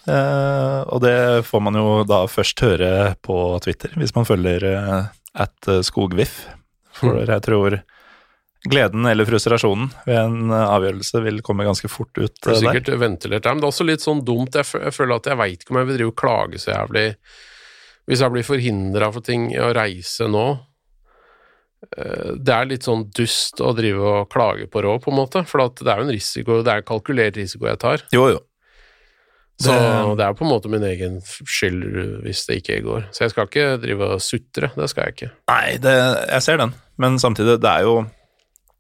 Uh, 0.03 0.83
og 0.91 1.01
det 1.05 1.17
får 1.47 1.61
man 1.63 1.77
jo 1.79 2.03
da 2.05 2.25
først 2.29 2.61
høre 2.67 3.15
på 3.23 3.37
Twitter, 3.63 3.93
hvis 3.97 4.13
man 4.17 4.27
følger 4.27 4.65
eh, 4.67 5.05
at 5.47 5.69
eh, 5.71 5.81
skogviff. 5.87 6.43
For 6.93 7.15
Mm. 7.23 7.25
jeg 7.31 7.43
tror 7.47 7.79
gleden 8.69 9.07
eller 9.11 9.25
frustrasjonen 9.27 9.89
ved 10.07 10.17
en 10.19 10.51
eh, 10.51 10.67
avgjørelse 10.77 11.23
vil 11.25 11.41
komme 11.43 11.65
ganske 11.67 11.89
fort 11.91 12.13
ut 12.19 12.35
Det 12.41 12.47
er 12.47 12.55
eh, 12.55 12.61
der. 12.61 12.81
sikkert 12.81 13.01
ventilert 13.01 13.43
der, 13.43 13.55
men 13.55 13.61
det 13.63 13.67
er 13.67 13.73
også 13.73 13.87
litt 13.89 14.01
sånn 14.05 14.25
dumt. 14.25 14.55
Jeg, 14.55 14.67
føler 14.95 15.17
at 15.17 15.27
jeg 15.27 15.37
veit 15.41 15.63
ikke 15.65 15.75
om 15.75 15.81
jeg 15.83 15.87
vil 15.91 15.97
drive 15.99 16.13
og 16.13 16.21
klage 16.23 16.59
så 16.63 16.71
jævlig 16.77 17.07
Hvis 18.07 18.21
jeg 18.23 18.33
blir 18.35 18.43
forhindra 18.47 19.13
for 19.15 19.21
ting 19.23 19.49
i 19.55 19.59
å 19.63 19.73
reise 19.75 20.27
nå. 20.31 20.47
Eh, 21.97 22.33
Det 22.39 22.55
er 22.55 22.71
litt 22.71 22.87
sånn 22.87 23.05
dust 23.15 23.61
å 23.63 23.73
drive 23.77 24.01
og 24.03 24.31
klage 24.33 24.69
på 24.71 24.83
råd, 24.83 25.03
på 25.05 25.11
en 25.13 25.19
måte. 25.19 25.43
For 25.49 25.63
at 25.67 25.77
det 25.83 25.91
er 25.93 26.01
jo 26.03 26.07
en 26.09 26.15
risiko, 26.15 26.63
det 26.63 26.73
er 26.73 26.83
en 26.83 26.89
kalkulert 26.89 27.37
risiko 27.39 27.67
jeg 27.71 27.79
tar. 27.83 28.03
Jo, 28.15 28.29
jo. 28.37 28.41
Så 29.63 29.71
Det- 29.71 30.17
det 30.19 30.25
er 30.27 30.33
på 30.35 30.43
en 30.45 30.51
måte 30.51 30.69
min 30.71 30.83
egen 30.83 31.21
skyld 31.23 32.23
hvis 32.25 32.47
det 32.47 32.63
ikke 32.63 32.83
går. 32.83 33.05
Så 33.13 33.21
jeg 33.21 33.31
skal 33.31 33.47
ikke 33.47 33.81
drive 33.83 34.01
og 34.15 34.21
sutre, 34.21 34.73
det 34.75 34.89
skal 34.91 35.05
jeg 35.05 35.15
ikke. 35.15 35.31
Nei, 35.49 35.77
det, 35.77 36.29
jeg 36.31 36.43
ser 36.43 36.57
den, 36.57 36.75
men 36.99 37.19
samtidig, 37.19 37.61
det 37.61 37.71
er 37.71 37.83
jo 37.83 38.07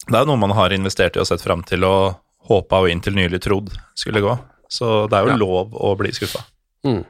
det 0.09 0.17
er 0.19 0.25
jo 0.25 0.31
noe 0.33 0.41
man 0.43 0.55
har 0.57 0.75
investert 0.75 1.17
i 1.17 1.23
og 1.23 1.29
sett 1.29 1.45
fram 1.45 1.63
til 1.69 1.85
og 1.87 2.17
håpa 2.51 2.81
og 2.83 2.91
inntil 2.91 3.15
nylig 3.15 3.39
trodd 3.45 3.71
skulle 3.99 4.23
gå. 4.25 4.35
Så 4.73 5.07
det 5.11 5.19
er 5.19 5.27
jo 5.29 5.35
Ja. 5.35 5.37
lov 5.37 5.75
å 5.79 5.93
bli 6.01 6.11
skuffa. 6.11 6.43
Mm. 6.85 7.05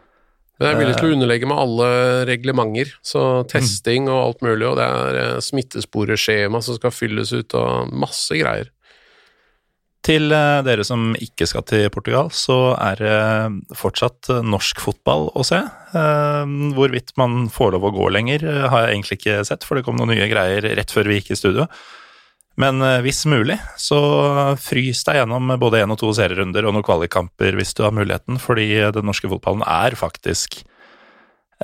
Men 0.58 0.68
jeg 0.68 0.74
er 0.76 0.80
villig 0.82 0.96
til 0.98 1.08
å 1.08 1.14
underlegge 1.16 1.48
meg 1.48 1.58
alle 1.58 1.86
reglementer, 2.28 2.90
så 3.02 3.22
testing 3.48 4.08
og 4.08 4.18
alt 4.26 4.42
mulig, 4.44 4.66
og 4.68 4.76
det 4.76 4.84
er 4.84 5.16
eh, 5.22 5.40
smittesporeskjema 5.40 6.60
som 6.62 6.76
skal 6.76 6.90
fylles 6.94 7.32
ut, 7.32 7.54
og 7.58 7.90
masse 7.90 8.36
greier. 8.36 8.68
Til 10.02 10.32
eh, 10.34 10.60
dere 10.66 10.84
som 10.84 11.14
ikke 11.22 11.46
skal 11.46 11.62
til 11.66 11.88
Portugal, 11.94 12.28
så 12.34 12.76
er 12.78 13.00
det 13.00 13.76
fortsatt 13.78 14.28
norsk 14.44 14.82
fotball 14.82 15.30
å 15.34 15.44
se. 15.46 15.62
Eh, 15.62 16.44
Hvorvidt 16.76 17.14
man 17.16 17.48
får 17.48 17.72
lov 17.76 17.88
å 17.88 17.94
gå 17.96 18.10
lenger, 18.12 18.44
har 18.68 18.86
jeg 18.86 18.96
egentlig 18.98 19.18
ikke 19.22 19.40
sett, 19.48 19.64
for 19.64 19.78
det 19.78 19.84
kom 19.86 19.96
noen 19.98 20.10
nye 20.14 20.28
greier 20.30 20.62
rett 20.76 20.90
før 20.94 21.06
vi 21.10 21.20
gikk 21.20 21.32
i 21.32 21.40
studio. 21.40 21.66
Men 22.60 22.82
eh, 22.84 22.98
hvis 23.04 23.22
mulig, 23.30 23.56
så 23.80 23.98
frys 24.60 25.04
deg 25.08 25.22
gjennom 25.22 25.54
både 25.60 25.80
én 25.84 25.94
og 25.94 26.00
to 26.00 26.10
serierunder 26.16 26.66
og 26.68 26.76
noen 26.76 26.86
kvalikkamper 26.86 27.56
hvis 27.58 27.72
du 27.78 27.84
har 27.86 27.94
muligheten, 27.96 28.40
fordi 28.42 28.68
den 28.92 29.08
norske 29.08 29.30
fotballen 29.30 29.64
er 29.64 29.96
faktisk 29.98 30.60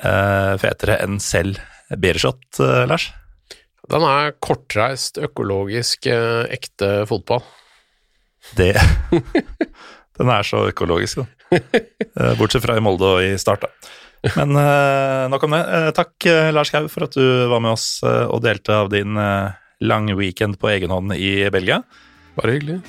eh, 0.03 0.55
fetere 0.61 0.99
enn 1.03 1.19
selv 1.23 1.59
Beershot, 1.97 2.43
eh, 2.61 2.85
Lars. 2.89 3.09
Den 3.89 4.05
er 4.05 4.35
kortreist, 4.41 5.17
økologisk, 5.17 6.05
eh, 6.09 6.45
ekte 6.53 7.05
fotball. 7.09 7.41
Det 8.57 8.75
Den 10.19 10.29
er 10.33 10.43
så 10.43 10.65
økologisk, 10.67 11.21
da. 11.21 11.55
Eh, 11.55 12.33
Bortsett 12.37 12.61
fra 12.65 12.75
i 12.77 12.83
Molde 12.83 13.07
og 13.07 13.23
i 13.23 13.31
Start, 13.39 13.65
da. 13.65 13.93
Men 14.35 14.51
eh, 14.59 15.25
nok 15.31 15.45
om 15.47 15.55
det. 15.55 15.63
Takk, 15.97 16.27
Lars 16.53 16.73
Kau, 16.73 16.89
for 16.91 17.07
at 17.07 17.15
du 17.15 17.23
var 17.49 17.63
med 17.63 17.71
oss 17.71 18.01
og 18.03 18.41
delte 18.43 18.75
av 18.83 18.91
din 18.91 19.15
eh, 19.17 19.58
lang 19.79 20.11
weekend 20.17 20.59
på 20.59 20.69
egen 20.69 20.91
hånd 20.91 21.13
i 21.15 21.49
Belgia. 21.51 21.81
Bare 22.37 22.57
hyggelig. 22.57 22.79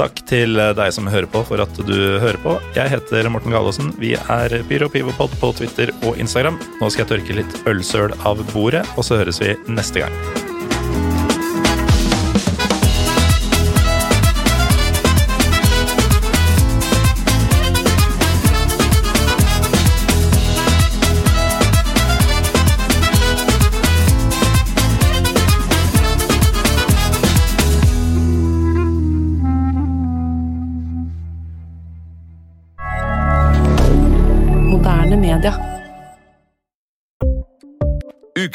Takk 0.00 0.22
til 0.28 0.56
eh, 0.60 0.72
deg 0.76 0.92
som 0.96 1.08
hører 1.10 1.28
på, 1.30 1.42
for 1.48 1.60
at 1.60 1.80
du 1.84 1.96
hører 2.22 2.40
på. 2.44 2.56
Jeg 2.76 2.92
heter 2.94 3.28
Morten 3.32 3.52
Galaasen. 3.54 3.92
Vi 4.00 4.14
er 4.16 4.60
Pyro 4.68 4.88
Pivopod 4.92 5.34
på 5.42 5.52
Twitter 5.58 5.92
og 6.00 6.20
Instagram. 6.20 6.60
Nå 6.80 6.92
skal 6.92 7.04
jeg 7.04 7.12
tørke 7.14 7.40
litt 7.42 7.58
ølsøl 7.68 8.16
av 8.24 8.40
bordet, 8.54 8.86
og 8.96 9.06
så 9.06 9.20
høres 9.20 9.42
vi 9.42 9.56
neste 9.68 10.06
gang. 10.06 10.49